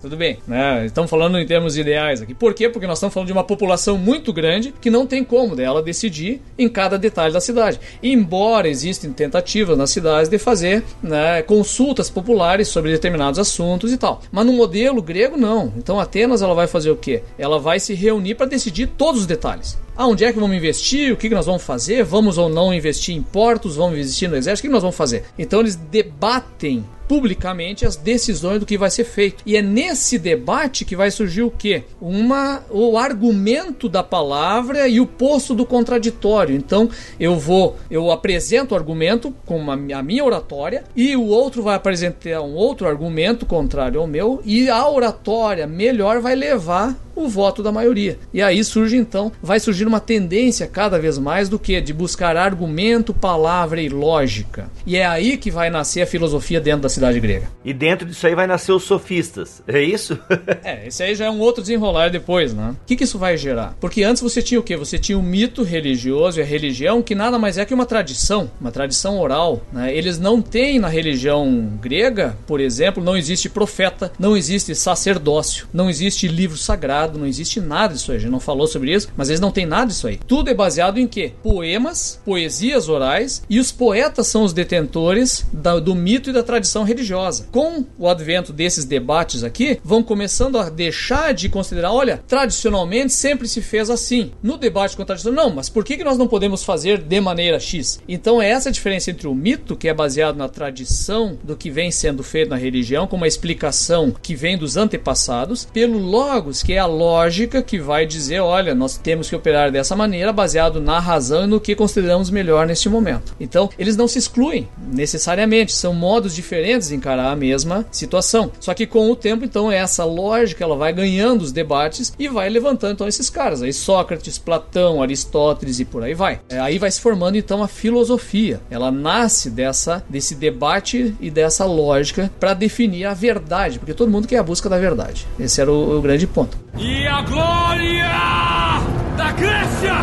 Tudo 0.00 0.16
bem, 0.16 0.38
né? 0.46 0.86
Estamos 0.86 1.10
falando 1.10 1.38
em 1.40 1.46
termos 1.46 1.76
ideais 1.76 2.22
aqui. 2.22 2.32
Por 2.32 2.54
quê? 2.54 2.68
Porque 2.68 2.86
nós 2.86 2.98
estamos 2.98 3.12
falando 3.12 3.26
de 3.26 3.32
uma 3.32 3.42
população 3.42 3.98
muito 3.98 4.32
grande 4.32 4.72
que 4.80 4.90
não 4.90 5.04
tem 5.06 5.24
como 5.24 5.56
dela 5.56 5.82
decidir 5.82 6.40
em 6.56 6.68
cada 6.68 6.96
detalhe 6.96 7.32
da 7.32 7.40
cidade. 7.40 7.80
Embora 8.00 8.68
existem 8.68 9.12
tentativas 9.12 9.76
nas 9.76 9.90
cidades 9.90 10.28
de 10.28 10.38
fazer 10.38 10.84
né, 11.02 11.42
consultas 11.42 12.08
populares 12.08 12.68
sobre 12.68 12.92
determinados 12.92 13.40
assuntos 13.40 13.92
e 13.92 13.98
tal. 13.98 14.22
Mas 14.30 14.46
no 14.46 14.52
modelo 14.52 15.02
grego, 15.02 15.36
não. 15.36 15.72
Então 15.76 15.98
Atenas 15.98 16.42
ela 16.42 16.54
vai 16.54 16.68
fazer 16.68 16.90
o 16.90 16.96
quê? 16.96 17.22
Ela 17.36 17.58
vai 17.58 17.80
se 17.80 17.92
reunir 17.92 18.36
para 18.36 18.46
decidir 18.46 18.86
todos 18.86 19.22
os 19.22 19.26
detalhes. 19.26 19.76
Ah, 20.00 20.06
onde 20.06 20.24
é 20.24 20.32
que 20.32 20.38
vamos 20.38 20.56
investir? 20.56 21.12
O 21.12 21.16
que, 21.16 21.28
nós 21.28 21.46
vamos 21.46 21.64
fazer? 21.64 22.04
Vamos 22.04 22.38
ou 22.38 22.48
não 22.48 22.72
investir 22.72 23.16
em 23.16 23.20
portos? 23.20 23.74
Vamos 23.74 23.98
investir 23.98 24.30
no 24.30 24.36
exército? 24.36 24.64
O 24.64 24.68
que 24.68 24.72
nós 24.72 24.82
vamos 24.82 24.96
fazer? 24.96 25.24
Então 25.36 25.58
eles 25.58 25.74
debatem 25.74 26.84
publicamente 27.08 27.86
as 27.86 27.96
decisões 27.96 28.60
do 28.60 28.66
que 28.66 28.76
vai 28.76 28.90
ser 28.90 29.04
feito. 29.04 29.42
E 29.44 29.56
é 29.56 29.62
nesse 29.62 30.18
debate 30.18 30.84
que 30.84 30.94
vai 30.94 31.10
surgir 31.10 31.42
o 31.42 31.50
quê? 31.50 31.82
Uma, 32.00 32.62
o 32.70 32.98
argumento 32.98 33.88
da 33.88 34.04
palavra 34.04 34.86
e 34.86 35.00
o 35.00 35.06
posto 35.06 35.54
do 35.54 35.64
contraditório. 35.64 36.54
Então 36.54 36.88
eu 37.18 37.36
vou, 37.36 37.76
eu 37.90 38.12
apresento 38.12 38.74
o 38.74 38.76
argumento 38.76 39.34
com 39.46 39.56
uma, 39.56 39.72
a 39.72 40.02
minha 40.02 40.24
oratória 40.24 40.84
e 40.94 41.16
o 41.16 41.24
outro 41.24 41.62
vai 41.62 41.74
apresentar 41.74 42.42
um 42.42 42.54
outro 42.54 42.86
argumento 42.86 43.46
contrário 43.46 44.00
ao 44.00 44.06
meu 44.06 44.42
e 44.44 44.68
a 44.68 44.86
oratória 44.88 45.66
melhor 45.66 46.20
vai 46.20 46.34
levar 46.34 46.94
o 47.16 47.28
voto 47.28 47.62
da 47.62 47.72
maioria. 47.72 48.18
E 48.32 48.40
aí 48.40 48.62
surge 48.62 48.96
então, 48.96 49.32
vai 49.42 49.58
surgir 49.58 49.86
uma 49.88 50.00
tendência 50.00 50.66
cada 50.66 50.98
vez 50.98 51.18
mais 51.18 51.48
do 51.48 51.58
que 51.58 51.80
de 51.80 51.92
buscar 51.92 52.36
argumento, 52.36 53.12
palavra 53.12 53.80
e 53.80 53.88
lógica. 53.88 54.70
E 54.86 54.96
é 54.96 55.06
aí 55.06 55.36
que 55.36 55.50
vai 55.50 55.70
nascer 55.70 56.02
a 56.02 56.06
filosofia 56.06 56.60
dentro 56.60 56.82
da 56.82 56.88
cidade 56.88 57.18
grega. 57.18 57.48
E 57.64 57.72
dentro 57.72 58.06
disso 58.06 58.26
aí 58.26 58.34
vai 58.34 58.46
nascer 58.46 58.72
os 58.72 58.84
sofistas, 58.84 59.62
é 59.66 59.82
isso? 59.82 60.18
é, 60.62 60.86
esse 60.86 61.02
aí 61.02 61.14
já 61.14 61.26
é 61.26 61.30
um 61.30 61.40
outro 61.40 61.62
desenrolar 61.62 62.10
depois, 62.10 62.54
né? 62.54 62.74
O 62.82 62.86
que, 62.86 62.96
que 62.96 63.04
isso 63.04 63.18
vai 63.18 63.36
gerar? 63.36 63.76
Porque 63.80 64.02
antes 64.02 64.22
você 64.22 64.42
tinha 64.42 64.60
o 64.60 64.62
quê? 64.62 64.76
Você 64.76 64.98
tinha 64.98 65.18
o 65.18 65.22
mito 65.22 65.62
religioso 65.62 66.38
e 66.38 66.42
a 66.42 66.46
religião, 66.46 67.02
que 67.02 67.14
nada 67.14 67.38
mais 67.38 67.58
é 67.58 67.64
que 67.64 67.74
uma 67.74 67.86
tradição, 67.86 68.50
uma 68.60 68.70
tradição 68.70 69.18
oral. 69.18 69.62
Né? 69.72 69.94
Eles 69.94 70.18
não 70.18 70.40
têm 70.42 70.78
na 70.78 70.88
religião 70.88 71.72
grega, 71.80 72.36
por 72.46 72.60
exemplo, 72.60 73.02
não 73.02 73.16
existe 73.16 73.48
profeta, 73.48 74.12
não 74.18 74.36
existe 74.36 74.74
sacerdócio, 74.74 75.66
não 75.72 75.88
existe 75.88 76.28
livro 76.28 76.56
sagrado, 76.56 77.18
não 77.18 77.26
existe 77.26 77.60
nada 77.60 77.94
disso 77.94 78.10
aí. 78.10 78.18
A 78.18 78.20
gente 78.20 78.30
não 78.30 78.40
falou 78.40 78.66
sobre 78.66 78.92
isso, 78.92 79.08
mas 79.16 79.28
eles 79.28 79.40
não 79.40 79.50
têm 79.50 79.66
nada 79.66 79.77
disso 79.84 80.06
aí. 80.06 80.18
Tudo 80.26 80.50
é 80.50 80.54
baseado 80.54 80.98
em 80.98 81.06
quê? 81.06 81.32
Poemas, 81.42 82.20
poesias 82.24 82.88
orais, 82.88 83.42
e 83.48 83.58
os 83.58 83.72
poetas 83.72 84.26
são 84.26 84.42
os 84.42 84.52
detentores 84.52 85.46
da, 85.52 85.78
do 85.78 85.94
mito 85.94 86.30
e 86.30 86.32
da 86.32 86.42
tradição 86.42 86.84
religiosa. 86.84 87.48
Com 87.50 87.84
o 87.98 88.08
advento 88.08 88.52
desses 88.52 88.84
debates 88.84 89.42
aqui, 89.42 89.78
vão 89.82 90.02
começando 90.02 90.58
a 90.58 90.68
deixar 90.68 91.32
de 91.34 91.48
considerar, 91.48 91.92
olha, 91.92 92.22
tradicionalmente 92.26 93.12
sempre 93.12 93.48
se 93.48 93.60
fez 93.60 93.90
assim. 93.90 94.32
No 94.42 94.56
debate 94.56 94.96
com 94.96 95.02
a 95.02 95.06
tradição, 95.06 95.32
não, 95.32 95.50
mas 95.50 95.68
por 95.68 95.84
que, 95.84 95.96
que 95.96 96.04
nós 96.04 96.18
não 96.18 96.28
podemos 96.28 96.64
fazer 96.64 96.98
de 96.98 97.20
maneira 97.20 97.60
X? 97.60 98.00
Então 98.08 98.40
é 98.40 98.48
essa 98.48 98.68
a 98.68 98.72
diferença 98.72 99.10
entre 99.10 99.26
o 99.26 99.34
mito, 99.34 99.76
que 99.76 99.88
é 99.88 99.94
baseado 99.94 100.36
na 100.36 100.48
tradição 100.48 101.38
do 101.42 101.56
que 101.56 101.70
vem 101.70 101.90
sendo 101.90 102.22
feito 102.22 102.50
na 102.50 102.56
religião, 102.56 103.06
com 103.06 103.16
uma 103.16 103.26
explicação 103.26 104.14
que 104.22 104.34
vem 104.34 104.56
dos 104.56 104.76
antepassados, 104.76 105.64
pelo 105.64 105.98
logos, 105.98 106.62
que 106.62 106.74
é 106.74 106.78
a 106.78 106.86
lógica 106.86 107.62
que 107.62 107.78
vai 107.78 108.06
dizer, 108.06 108.40
olha, 108.40 108.74
nós 108.74 108.96
temos 108.96 109.28
que 109.28 109.36
operar 109.36 109.57
dessa 109.70 109.96
maneira, 109.96 110.32
baseado 110.32 110.80
na 110.80 110.98
razão 110.98 111.44
e 111.44 111.46
no 111.46 111.60
que 111.60 111.74
consideramos 111.74 112.30
melhor 112.30 112.66
neste 112.66 112.88
momento. 112.88 113.34
Então, 113.40 113.68
eles 113.78 113.96
não 113.96 114.06
se 114.06 114.18
excluem 114.18 114.68
necessariamente, 114.92 115.72
são 115.72 115.92
modos 115.92 116.34
diferentes 116.34 116.88
de 116.88 116.94
encarar 116.94 117.30
a 117.30 117.36
mesma 117.36 117.84
situação. 117.90 118.50
Só 118.60 118.74
que 118.74 118.86
com 118.86 119.10
o 119.10 119.16
tempo, 119.16 119.44
então, 119.44 119.70
essa 119.70 120.04
lógica 120.04 120.64
ela 120.64 120.76
vai 120.76 120.92
ganhando 120.92 121.42
os 121.42 121.52
debates 121.52 122.12
e 122.18 122.28
vai 122.28 122.48
levantando 122.48 122.92
então 122.92 123.08
esses 123.08 123.30
caras, 123.30 123.62
aí 123.62 123.72
Sócrates, 123.72 124.38
Platão, 124.38 125.02
Aristóteles 125.02 125.80
e 125.80 125.84
por 125.84 126.02
aí 126.02 126.14
vai. 126.14 126.40
É, 126.48 126.58
aí 126.58 126.78
vai 126.78 126.90
se 126.90 127.00
formando 127.00 127.36
então 127.36 127.62
a 127.62 127.68
filosofia. 127.68 128.60
Ela 128.70 128.90
nasce 128.90 129.50
dessa 129.50 130.02
desse 130.08 130.34
debate 130.34 131.14
e 131.20 131.30
dessa 131.30 131.64
lógica 131.64 132.30
para 132.38 132.54
definir 132.54 133.04
a 133.04 133.14
verdade, 133.14 133.78
porque 133.78 133.94
todo 133.94 134.10
mundo 134.10 134.28
quer 134.28 134.38
a 134.38 134.42
busca 134.42 134.68
da 134.68 134.78
verdade. 134.78 135.26
Esse 135.38 135.60
era 135.60 135.72
o, 135.72 135.98
o 135.98 136.02
grande 136.02 136.26
ponto. 136.26 136.58
E 136.76 137.06
a 137.06 137.22
glória 137.22 139.07
da 139.18 139.32
Grécia! 139.32 139.94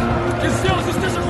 Que 0.41 0.49
Zeus 0.49 0.87
esteja 0.89 1.24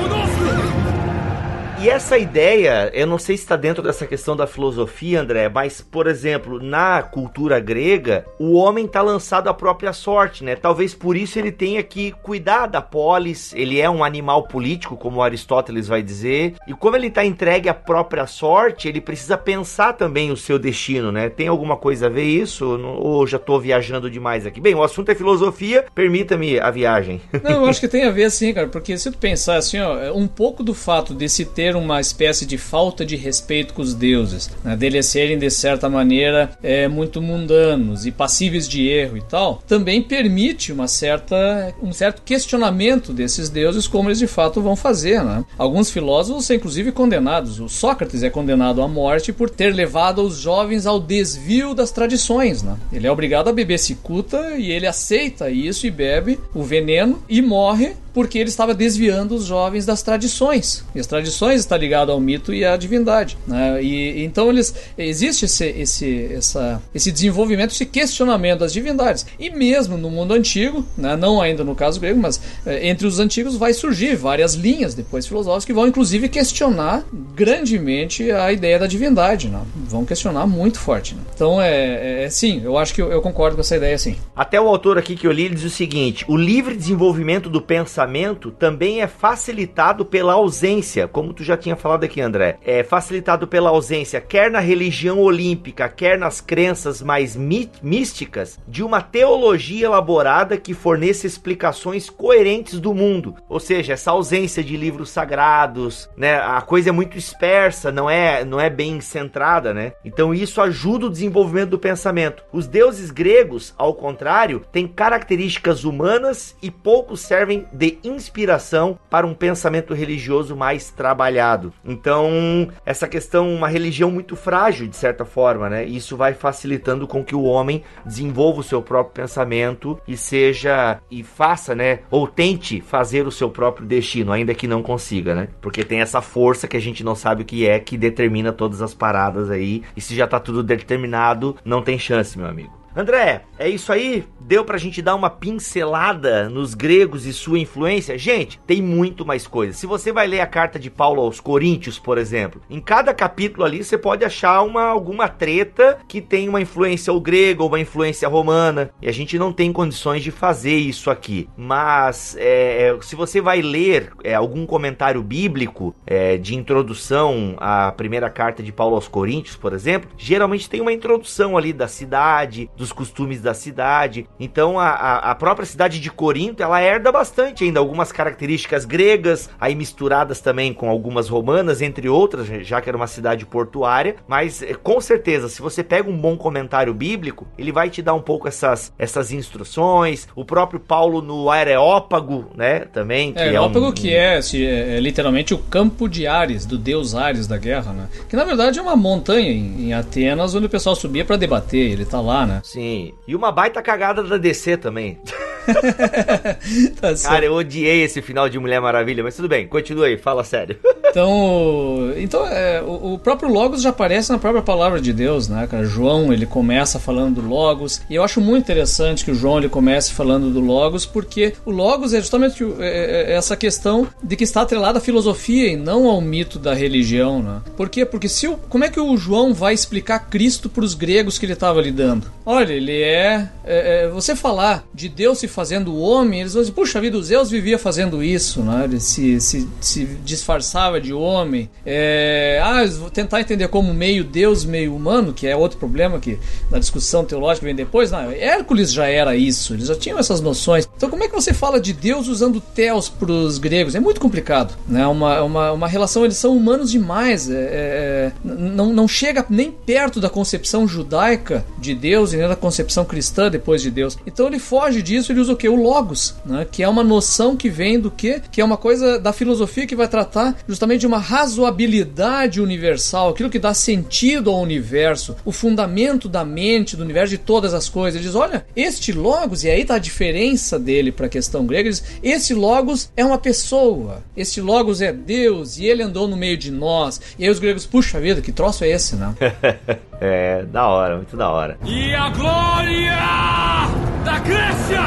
e 1.86 1.88
essa 1.88 2.18
ideia, 2.18 2.90
eu 2.92 3.06
não 3.06 3.16
sei 3.16 3.36
se 3.36 3.44
está 3.44 3.54
dentro 3.54 3.80
dessa 3.80 4.08
questão 4.08 4.34
da 4.34 4.44
filosofia, 4.44 5.20
André, 5.20 5.48
mas, 5.48 5.80
por 5.80 6.08
exemplo, 6.08 6.60
na 6.60 7.00
cultura 7.00 7.60
grega, 7.60 8.26
o 8.40 8.54
homem 8.54 8.86
está 8.86 9.00
lançado 9.00 9.46
à 9.48 9.54
própria 9.54 9.92
sorte, 9.92 10.42
né? 10.42 10.56
Talvez 10.56 10.94
por 10.94 11.16
isso 11.16 11.38
ele 11.38 11.52
tenha 11.52 11.80
que 11.84 12.10
cuidar 12.24 12.66
da 12.66 12.82
polis, 12.82 13.54
ele 13.54 13.80
é 13.80 13.88
um 13.88 14.02
animal 14.02 14.48
político, 14.48 14.96
como 14.96 15.22
Aristóteles 15.22 15.86
vai 15.86 16.02
dizer, 16.02 16.56
e 16.66 16.74
como 16.74 16.96
ele 16.96 17.06
está 17.06 17.24
entregue 17.24 17.68
à 17.68 17.74
própria 17.74 18.26
sorte, 18.26 18.88
ele 18.88 19.00
precisa 19.00 19.38
pensar 19.38 19.92
também 19.92 20.32
o 20.32 20.36
seu 20.36 20.58
destino, 20.58 21.12
né? 21.12 21.28
Tem 21.28 21.46
alguma 21.46 21.76
coisa 21.76 22.06
a 22.06 22.10
ver 22.10 22.24
isso? 22.24 22.66
Ou 22.98 23.24
já 23.28 23.36
estou 23.36 23.60
viajando 23.60 24.10
demais 24.10 24.44
aqui? 24.44 24.60
Bem, 24.60 24.74
o 24.74 24.82
assunto 24.82 25.12
é 25.12 25.14
filosofia, 25.14 25.84
permita-me 25.94 26.58
a 26.58 26.68
viagem. 26.68 27.22
Não, 27.44 27.62
eu 27.62 27.66
acho 27.66 27.78
que 27.82 27.86
tem 27.86 28.02
a 28.02 28.10
ver 28.10 28.28
sim, 28.32 28.52
cara, 28.52 28.66
porque 28.66 28.98
se 28.98 29.08
tu 29.08 29.18
pensar 29.18 29.54
assim, 29.54 29.78
ó, 29.78 30.12
um 30.12 30.26
pouco 30.26 30.64
do 30.64 30.74
fato 30.74 31.14
desse 31.14 31.44
ter 31.44 31.75
uma 31.76 32.00
espécie 32.00 32.46
de 32.46 32.58
falta 32.58 33.04
de 33.04 33.16
respeito 33.16 33.74
com 33.74 33.82
os 33.82 33.94
deuses, 33.94 34.50
né, 34.64 34.76
deles 34.76 35.06
serem 35.06 35.38
de 35.38 35.50
certa 35.50 35.88
maneira 35.88 36.50
é, 36.62 36.88
muito 36.88 37.20
mundanos 37.22 38.06
e 38.06 38.10
passíveis 38.10 38.68
de 38.68 38.86
erro 38.88 39.16
e 39.16 39.22
tal, 39.22 39.62
também 39.66 40.02
permite 40.02 40.72
uma 40.72 40.88
certa, 40.88 41.74
um 41.82 41.92
certo 41.92 42.22
questionamento 42.22 43.12
desses 43.12 43.48
deuses 43.48 43.86
como 43.86 44.08
eles 44.08 44.18
de 44.18 44.26
fato 44.26 44.60
vão 44.60 44.76
fazer. 44.76 45.22
Né? 45.22 45.44
Alguns 45.58 45.90
filósofos 45.90 46.46
são 46.46 46.56
inclusive 46.56 46.92
condenados. 46.92 47.60
O 47.60 47.68
Sócrates 47.68 48.22
é 48.22 48.30
condenado 48.30 48.82
à 48.82 48.88
morte 48.88 49.32
por 49.32 49.50
ter 49.50 49.74
levado 49.74 50.22
os 50.22 50.38
jovens 50.38 50.86
ao 50.86 50.98
desvio 50.98 51.74
das 51.74 51.90
tradições. 51.90 52.62
Né? 52.62 52.76
Ele 52.92 53.06
é 53.06 53.12
obrigado 53.12 53.48
a 53.48 53.52
beber 53.52 53.78
cicuta 53.78 54.56
e 54.56 54.70
ele 54.70 54.86
aceita 54.86 55.50
isso 55.50 55.86
e 55.86 55.90
bebe 55.90 56.38
o 56.54 56.62
veneno 56.62 57.22
e 57.28 57.42
morre 57.42 57.94
porque 58.16 58.38
ele 58.38 58.48
estava 58.48 58.72
desviando 58.72 59.34
os 59.34 59.44
jovens 59.44 59.84
das 59.84 60.02
tradições. 60.02 60.82
E 60.94 60.98
as 60.98 61.06
tradições 61.06 61.60
estão 61.60 61.76
ligadas 61.76 62.14
ao 62.14 62.18
mito 62.18 62.54
e 62.54 62.64
à 62.64 62.74
divindade. 62.74 63.36
Né? 63.46 63.82
E 63.82 64.24
então 64.24 64.48
eles 64.48 64.74
existe 64.96 65.44
esse, 65.44 65.66
esse, 65.66 66.32
essa, 66.32 66.82
esse 66.94 67.12
desenvolvimento, 67.12 67.72
esse 67.72 67.84
questionamento 67.84 68.60
das 68.60 68.72
divindades. 68.72 69.26
E 69.38 69.50
mesmo 69.50 69.98
no 69.98 70.10
mundo 70.10 70.32
antigo, 70.32 70.82
né? 70.96 71.14
não 71.14 71.42
ainda 71.42 71.62
no 71.62 71.74
caso 71.74 72.00
grego, 72.00 72.18
mas 72.18 72.40
é, 72.64 72.88
entre 72.88 73.06
os 73.06 73.18
antigos 73.18 73.54
vai 73.54 73.74
surgir 73.74 74.16
várias 74.16 74.54
linhas 74.54 74.94
depois 74.94 75.26
filosóficas 75.26 75.66
que 75.66 75.74
vão 75.74 75.86
inclusive 75.86 76.30
questionar 76.30 77.04
grandemente 77.34 78.30
a 78.30 78.50
ideia 78.50 78.78
da 78.78 78.86
divindade. 78.86 79.50
Né? 79.50 79.60
Vão 79.88 80.06
questionar 80.06 80.46
muito 80.46 80.78
forte. 80.78 81.14
Né? 81.14 81.20
Então 81.34 81.60
é, 81.60 81.70
é, 81.70 82.24
é 82.24 82.30
sim, 82.30 82.62
eu 82.64 82.78
acho 82.78 82.94
que 82.94 83.02
eu, 83.02 83.12
eu 83.12 83.20
concordo 83.20 83.56
com 83.56 83.60
essa 83.60 83.76
ideia 83.76 83.98
sim. 83.98 84.16
Até 84.34 84.58
o 84.58 84.66
autor 84.66 84.96
aqui 84.96 85.14
que 85.14 85.26
eu 85.26 85.32
li 85.32 85.50
diz 85.50 85.64
o 85.64 85.70
seguinte: 85.70 86.24
o 86.26 86.34
livre 86.34 86.74
desenvolvimento 86.74 87.50
do 87.50 87.60
pensamento 87.60 88.05
também 88.50 89.02
é 89.02 89.06
facilitado 89.06 90.04
pela 90.04 90.34
ausência, 90.34 91.08
como 91.08 91.32
tu 91.32 91.42
já 91.42 91.56
tinha 91.56 91.76
falado 91.76 92.04
aqui, 92.04 92.20
André. 92.20 92.58
É 92.64 92.82
facilitado 92.82 93.46
pela 93.46 93.70
ausência, 93.70 94.20
quer 94.20 94.50
na 94.50 94.60
religião 94.60 95.18
olímpica, 95.20 95.88
quer 95.88 96.18
nas 96.18 96.40
crenças 96.40 97.02
mais 97.02 97.36
místicas, 97.36 98.58
de 98.66 98.82
uma 98.82 99.00
teologia 99.00 99.86
elaborada 99.86 100.56
que 100.56 100.74
forneça 100.74 101.26
explicações 101.26 102.08
coerentes 102.10 102.80
do 102.80 102.94
mundo. 102.94 103.34
Ou 103.48 103.60
seja, 103.60 103.92
essa 103.92 104.10
ausência 104.10 104.62
de 104.62 104.76
livros 104.76 105.10
sagrados, 105.10 106.08
né? 106.16 106.36
A 106.36 106.60
coisa 106.60 106.88
é 106.90 106.92
muito 106.92 107.14
dispersa, 107.14 107.90
não 107.92 108.08
é, 108.08 108.44
não 108.44 108.60
é 108.60 108.68
bem 108.68 109.00
centrada, 109.00 109.72
né? 109.72 109.92
Então 110.04 110.34
isso 110.34 110.60
ajuda 110.60 111.06
o 111.06 111.10
desenvolvimento 111.10 111.70
do 111.70 111.78
pensamento. 111.78 112.44
Os 112.52 112.66
deuses 112.66 113.10
gregos, 113.10 113.74
ao 113.76 113.94
contrário, 113.94 114.62
têm 114.72 114.86
características 114.86 115.84
humanas 115.84 116.56
e 116.62 116.70
pouco 116.70 117.16
servem 117.16 117.66
de 117.72 117.95
inspiração 118.04 118.98
para 119.10 119.26
um 119.26 119.34
pensamento 119.34 119.94
religioso 119.94 120.56
mais 120.56 120.90
trabalhado. 120.90 121.72
Então, 121.84 122.68
essa 122.84 123.08
questão, 123.08 123.52
uma 123.54 123.68
religião 123.68 124.10
muito 124.10 124.36
frágil, 124.36 124.86
de 124.86 124.96
certa 124.96 125.24
forma, 125.24 125.68
né? 125.68 125.84
Isso 125.84 126.16
vai 126.16 126.34
facilitando 126.34 127.06
com 127.06 127.24
que 127.24 127.34
o 127.34 127.42
homem 127.42 127.82
desenvolva 128.04 128.60
o 128.60 128.64
seu 128.64 128.82
próprio 128.82 129.24
pensamento 129.24 130.00
e 130.06 130.16
seja 130.16 131.00
e 131.10 131.22
faça, 131.22 131.74
né? 131.74 132.00
Ou 132.10 132.26
tente 132.26 132.80
fazer 132.80 133.26
o 133.26 133.32
seu 133.32 133.50
próprio 133.50 133.86
destino, 133.86 134.32
ainda 134.32 134.54
que 134.54 134.66
não 134.66 134.82
consiga, 134.82 135.34
né? 135.34 135.48
Porque 135.60 135.84
tem 135.84 136.00
essa 136.00 136.20
força 136.20 136.68
que 136.68 136.76
a 136.76 136.80
gente 136.80 137.04
não 137.04 137.14
sabe 137.14 137.42
o 137.42 137.46
que 137.46 137.66
é 137.66 137.78
que 137.78 137.96
determina 137.96 138.52
todas 138.52 138.82
as 138.82 138.94
paradas 138.94 139.50
aí. 139.50 139.82
E 139.96 140.00
se 140.00 140.14
já 140.14 140.26
tá 140.26 140.40
tudo 140.40 140.62
determinado, 140.62 141.56
não 141.64 141.82
tem 141.82 141.98
chance, 141.98 142.38
meu 142.38 142.46
amigo. 142.46 142.86
André, 142.96 143.42
é 143.58 143.68
isso 143.68 143.92
aí? 143.92 144.24
Deu 144.46 144.64
pra 144.64 144.78
gente 144.78 145.02
dar 145.02 145.14
uma 145.14 145.28
pincelada 145.28 146.48
nos 146.48 146.72
gregos 146.72 147.26
e 147.26 147.32
sua 147.32 147.58
influência? 147.58 148.16
Gente, 148.16 148.58
tem 148.66 148.80
muito 148.80 149.26
mais 149.26 149.46
coisa. 149.46 149.72
Se 149.72 149.86
você 149.86 150.10
vai 150.12 150.26
ler 150.26 150.40
a 150.40 150.46
carta 150.46 150.78
de 150.78 150.90
Paulo 150.90 151.20
aos 151.20 151.40
Coríntios, 151.40 151.98
por 151.98 152.16
exemplo, 152.16 152.62
em 152.70 152.80
cada 152.80 153.12
capítulo 153.12 153.64
ali 153.64 153.84
você 153.84 153.98
pode 153.98 154.24
achar 154.24 154.62
uma, 154.62 154.84
alguma 154.84 155.28
treta 155.28 155.98
que 156.08 156.22
tem 156.22 156.48
uma 156.48 156.60
influência 156.60 157.12
ou 157.12 157.20
grega 157.20 157.62
ou 157.62 157.68
uma 157.68 157.80
influência 157.80 158.28
romana. 158.28 158.90
E 159.02 159.08
a 159.08 159.12
gente 159.12 159.38
não 159.38 159.52
tem 159.52 159.72
condições 159.72 160.22
de 160.22 160.30
fazer 160.30 160.76
isso 160.76 161.10
aqui. 161.10 161.48
Mas 161.56 162.34
é, 162.38 162.88
é 162.88 162.98
se 163.02 163.14
você 163.14 163.40
vai 163.40 163.60
ler 163.60 164.12
é, 164.24 164.34
algum 164.34 164.64
comentário 164.64 165.22
bíblico 165.22 165.94
é, 166.06 166.38
de 166.38 166.56
introdução 166.56 167.56
à 167.58 167.92
primeira 167.92 168.30
carta 168.30 168.62
de 168.62 168.72
Paulo 168.72 168.94
aos 168.94 169.08
Coríntios, 169.08 169.56
por 169.56 169.74
exemplo, 169.74 170.08
geralmente 170.16 170.70
tem 170.70 170.80
uma 170.80 170.92
introdução 170.92 171.56
ali 171.56 171.72
da 171.72 171.88
cidade, 171.88 172.70
dos 172.74 172.86
dos 172.86 172.92
costumes 172.92 173.42
da 173.42 173.52
cidade. 173.52 174.28
Então 174.38 174.78
a, 174.78 175.18
a, 175.18 175.34
própria 175.34 175.66
cidade 175.66 176.00
de 176.00 176.10
Corinto, 176.10 176.62
ela 176.62 176.80
herda 176.80 177.10
bastante 177.10 177.64
ainda 177.64 177.80
algumas 177.80 178.12
características 178.12 178.84
gregas, 178.84 179.48
aí 179.60 179.74
misturadas 179.74 180.40
também 180.40 180.72
com 180.72 180.88
algumas 180.88 181.28
romanas, 181.28 181.82
entre 181.82 182.08
outras, 182.08 182.46
já 182.66 182.80
que 182.80 182.88
era 182.88 182.96
uma 182.96 183.06
cidade 183.06 183.46
portuária, 183.46 184.16
mas 184.26 184.62
eh, 184.62 184.74
com 184.74 185.00
certeza, 185.00 185.48
se 185.48 185.62
você 185.62 185.82
pega 185.82 186.10
um 186.10 186.16
bom 186.16 186.36
comentário 186.36 186.92
bíblico, 186.92 187.46
ele 187.58 187.72
vai 187.72 187.90
te 187.90 188.02
dar 188.02 188.14
um 188.14 188.20
pouco 188.20 188.48
essas, 188.48 188.92
essas 188.98 189.32
instruções. 189.32 190.28
O 190.34 190.44
próprio 190.44 190.80
Paulo 190.80 191.22
no 191.22 191.50
Areópago, 191.50 192.50
né, 192.54 192.80
também. 192.80 193.32
Que 193.32 193.40
é, 193.40 193.44
é 193.44 193.48
Areópago 193.48 193.88
um, 193.88 193.92
que 193.92 194.14
é, 194.14 194.40
se, 194.42 194.64
é, 194.64 194.96
é, 194.96 195.00
literalmente 195.00 195.54
o 195.54 195.58
campo 195.58 196.08
de 196.08 196.26
Ares, 196.26 196.66
do 196.66 196.78
deus 196.78 197.14
Ares 197.14 197.46
da 197.46 197.56
guerra, 197.56 197.92
né? 197.92 198.08
Que 198.28 198.36
na 198.36 198.44
verdade 198.44 198.78
é 198.78 198.82
uma 198.82 198.96
montanha 198.96 199.50
em, 199.50 199.88
em 199.88 199.94
Atenas 199.94 200.54
onde 200.54 200.66
o 200.66 200.70
pessoal 200.70 200.94
subia 200.94 201.24
para 201.24 201.36
debater, 201.36 201.92
ele 201.92 202.04
tá 202.04 202.20
lá, 202.20 202.46
né? 202.46 202.60
Sim. 202.64 203.12
E 203.26 203.34
uma 203.34 203.50
baita 203.52 203.82
cagada 203.82 204.22
da 204.26 204.36
DC 204.36 204.76
também. 204.76 205.18
tá 207.00 207.14
Cara, 207.22 207.44
eu 207.44 207.54
odiei 207.54 208.02
esse 208.02 208.22
final 208.22 208.48
de 208.48 208.58
Mulher 208.58 208.80
Maravilha, 208.80 209.22
mas 209.22 209.34
tudo 209.34 209.48
bem, 209.48 209.66
continua 209.66 210.06
aí, 210.06 210.16
fala 210.16 210.44
sério. 210.44 210.78
então, 211.10 212.12
então 212.16 212.46
é, 212.46 212.80
o, 212.82 213.14
o, 213.14 213.18
próprio 213.18 213.48
Logos 213.48 213.82
já 213.82 213.90
aparece 213.90 214.30
na 214.30 214.38
própria 214.38 214.62
palavra 214.62 215.00
de 215.00 215.12
Deus, 215.12 215.48
né, 215.48 215.66
cara? 215.66 215.84
João, 215.84 216.32
ele 216.32 216.46
começa 216.46 216.98
falando 216.98 217.40
do 217.40 217.48
Logos, 217.48 218.00
e 218.08 218.14
eu 218.14 218.22
acho 218.22 218.40
muito 218.40 218.64
interessante 218.64 219.24
que 219.24 219.30
o 219.30 219.34
João 219.34 219.58
ele 219.58 219.68
comece 219.68 220.12
falando 220.12 220.50
do 220.50 220.60
Logos, 220.60 221.04
porque 221.04 221.54
o 221.64 221.70
Logos 221.70 222.14
é 222.14 222.20
justamente 222.20 222.62
é, 222.78 222.86
é, 222.86 223.32
é 223.32 223.36
essa 223.36 223.56
questão 223.56 224.06
de 224.22 224.36
que 224.36 224.44
está 224.44 224.62
atrelada 224.62 224.98
à 224.98 225.00
filosofia 225.02 225.72
e 225.72 225.76
não 225.76 226.06
ao 226.06 226.20
mito 226.20 226.58
da 226.58 226.74
religião, 226.74 227.42
né? 227.42 227.60
Por 227.76 227.88
quê? 227.88 228.04
Porque 228.04 228.28
se 228.28 228.46
o, 228.46 228.56
como 228.56 228.84
é 228.84 228.88
que 228.88 229.00
o 229.00 229.16
João 229.16 229.52
vai 229.52 229.74
explicar 229.74 230.18
Cristo 230.30 230.68
para 230.68 230.84
os 230.84 230.94
gregos 230.94 231.38
que 231.38 231.46
ele 231.46 231.52
estava 231.54 231.80
lidando? 231.80 232.30
Olha, 232.44 232.72
ele 232.72 233.02
é, 233.02 233.48
é, 233.64 234.04
é 234.04 234.08
você 234.16 234.34
falar 234.34 234.88
de 234.94 235.08
Deus 235.08 235.38
se 235.38 235.46
fazendo 235.46 235.92
o 235.92 236.00
homem, 236.00 236.40
eles 236.40 236.54
vão 236.54 236.62
dizer, 236.62 236.72
puxa 236.72 237.00
vida, 237.00 237.18
os 237.18 237.26
Zeus 237.26 237.50
vivia 237.50 237.78
fazendo 237.78 238.22
isso, 238.22 238.62
né? 238.62 238.84
Ele 238.84 238.98
se, 238.98 239.38
se, 239.40 239.68
se 239.78 240.04
disfarçava 240.24 240.98
de 241.00 241.12
homem. 241.12 241.68
É, 241.84 242.60
ah, 242.64 242.84
vou 242.98 243.10
tentar 243.10 243.40
entender 243.40 243.68
como 243.68 243.92
meio 243.92 244.24
Deus, 244.24 244.64
meio 244.64 244.94
humano, 244.94 245.32
que 245.34 245.46
é 245.46 245.54
outro 245.54 245.78
problema 245.78 246.18
que 246.18 246.38
na 246.70 246.78
discussão 246.78 247.24
teológica 247.24 247.66
vem 247.66 247.74
depois. 247.74 248.10
Não, 248.10 248.30
Hércules 248.30 248.92
já 248.92 249.06
era 249.06 249.36
isso, 249.36 249.74
eles 249.74 249.88
já 249.88 249.94
tinham 249.94 250.18
essas 250.18 250.40
noções. 250.40 250.88
Então, 250.96 251.10
como 251.10 251.22
é 251.22 251.28
que 251.28 251.34
você 251.34 251.52
fala 251.52 251.78
de 251.78 251.92
Deus 251.92 252.26
usando 252.26 252.60
Theos 252.60 253.08
para 253.08 253.30
os 253.30 253.58
gregos? 253.58 253.94
É 253.94 254.00
muito 254.00 254.20
complicado, 254.20 254.74
né? 254.88 255.06
Uma, 255.06 255.42
uma, 255.42 255.72
uma 255.72 255.88
relação, 255.88 256.24
eles 256.24 256.38
são 256.38 256.56
humanos 256.56 256.90
demais. 256.90 257.50
É, 257.50 257.54
é, 257.54 257.56
é 257.56 258.32
não, 258.42 258.92
não 258.92 259.06
chega 259.06 259.44
nem 259.50 259.70
perto 259.70 260.20
da 260.20 260.30
concepção 260.30 260.88
judaica 260.88 261.64
de 261.78 261.94
Deus 261.94 262.32
e 262.32 262.36
nem 262.36 262.48
da 262.48 262.56
concepção 262.56 263.04
cristã 263.04 263.50
depois 263.50 263.82
de 263.82 263.90
Deus. 263.90 264.05
Então, 264.26 264.46
ele 264.46 264.58
foge 264.58 265.02
disso, 265.02 265.32
ele 265.32 265.40
usa 265.40 265.52
o 265.52 265.56
que? 265.56 265.68
O 265.68 265.74
Logos, 265.74 266.34
né? 266.44 266.66
que 266.70 266.82
é 266.82 266.88
uma 266.88 267.02
noção 267.02 267.56
que 267.56 267.68
vem 267.68 267.98
do 267.98 268.10
que? 268.10 268.40
Que 268.50 268.60
é 268.60 268.64
uma 268.64 268.76
coisa 268.76 269.18
da 269.18 269.32
filosofia 269.32 269.86
que 269.86 269.96
vai 269.96 270.08
tratar 270.08 270.56
justamente 270.68 271.00
de 271.00 271.06
uma 271.06 271.18
razoabilidade 271.18 272.60
universal, 272.60 273.30
aquilo 273.30 273.50
que 273.50 273.58
dá 273.58 273.74
sentido 273.74 274.50
ao 274.50 274.60
universo, 274.60 275.36
o 275.44 275.52
fundamento 275.52 276.28
da 276.28 276.44
mente, 276.44 276.96
do 276.96 277.02
universo, 277.02 277.30
de 277.30 277.38
todas 277.38 277.74
as 277.74 277.88
coisas. 277.88 278.20
Ele 278.20 278.26
diz: 278.26 278.36
olha, 278.36 278.66
este 278.74 279.12
Logos, 279.12 279.64
e 279.64 279.70
aí 279.70 279.84
tá 279.84 279.96
a 279.96 279.98
diferença 279.98 280.78
dele 280.78 281.10
para 281.12 281.26
a 281.26 281.28
questão 281.28 281.66
grega, 281.66 281.88
ele 281.88 281.90
diz, 281.90 282.04
esse 282.22 282.54
Logos 282.54 283.10
é 283.16 283.24
uma 283.24 283.38
pessoa, 283.38 284.22
este 284.36 284.60
Logos 284.60 285.00
é 285.00 285.12
Deus, 285.12 285.78
e 285.78 285.86
ele 285.86 286.02
andou 286.02 286.28
no 286.28 286.36
meio 286.36 286.56
de 286.56 286.70
nós. 286.70 287.20
E 287.38 287.44
aí 287.44 287.50
os 287.50 287.58
gregos, 287.58 287.86
puxa 287.86 288.20
vida, 288.20 288.40
que 288.40 288.52
troço 288.52 288.84
é 288.84 288.88
esse, 288.88 289.16
né? 289.16 289.34
é, 290.20 290.64
da 290.64 290.86
hora, 290.86 291.16
muito 291.16 291.36
da 291.36 291.50
hora. 291.50 291.78
E 291.84 292.14
a 292.14 292.30
glória! 292.30 293.95
Da 294.26 294.40
Grécia! 294.40 295.02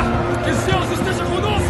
Que 0.45 0.53
Zeus 0.53 0.91
esteja 0.91 1.25
conosco! 1.25 1.69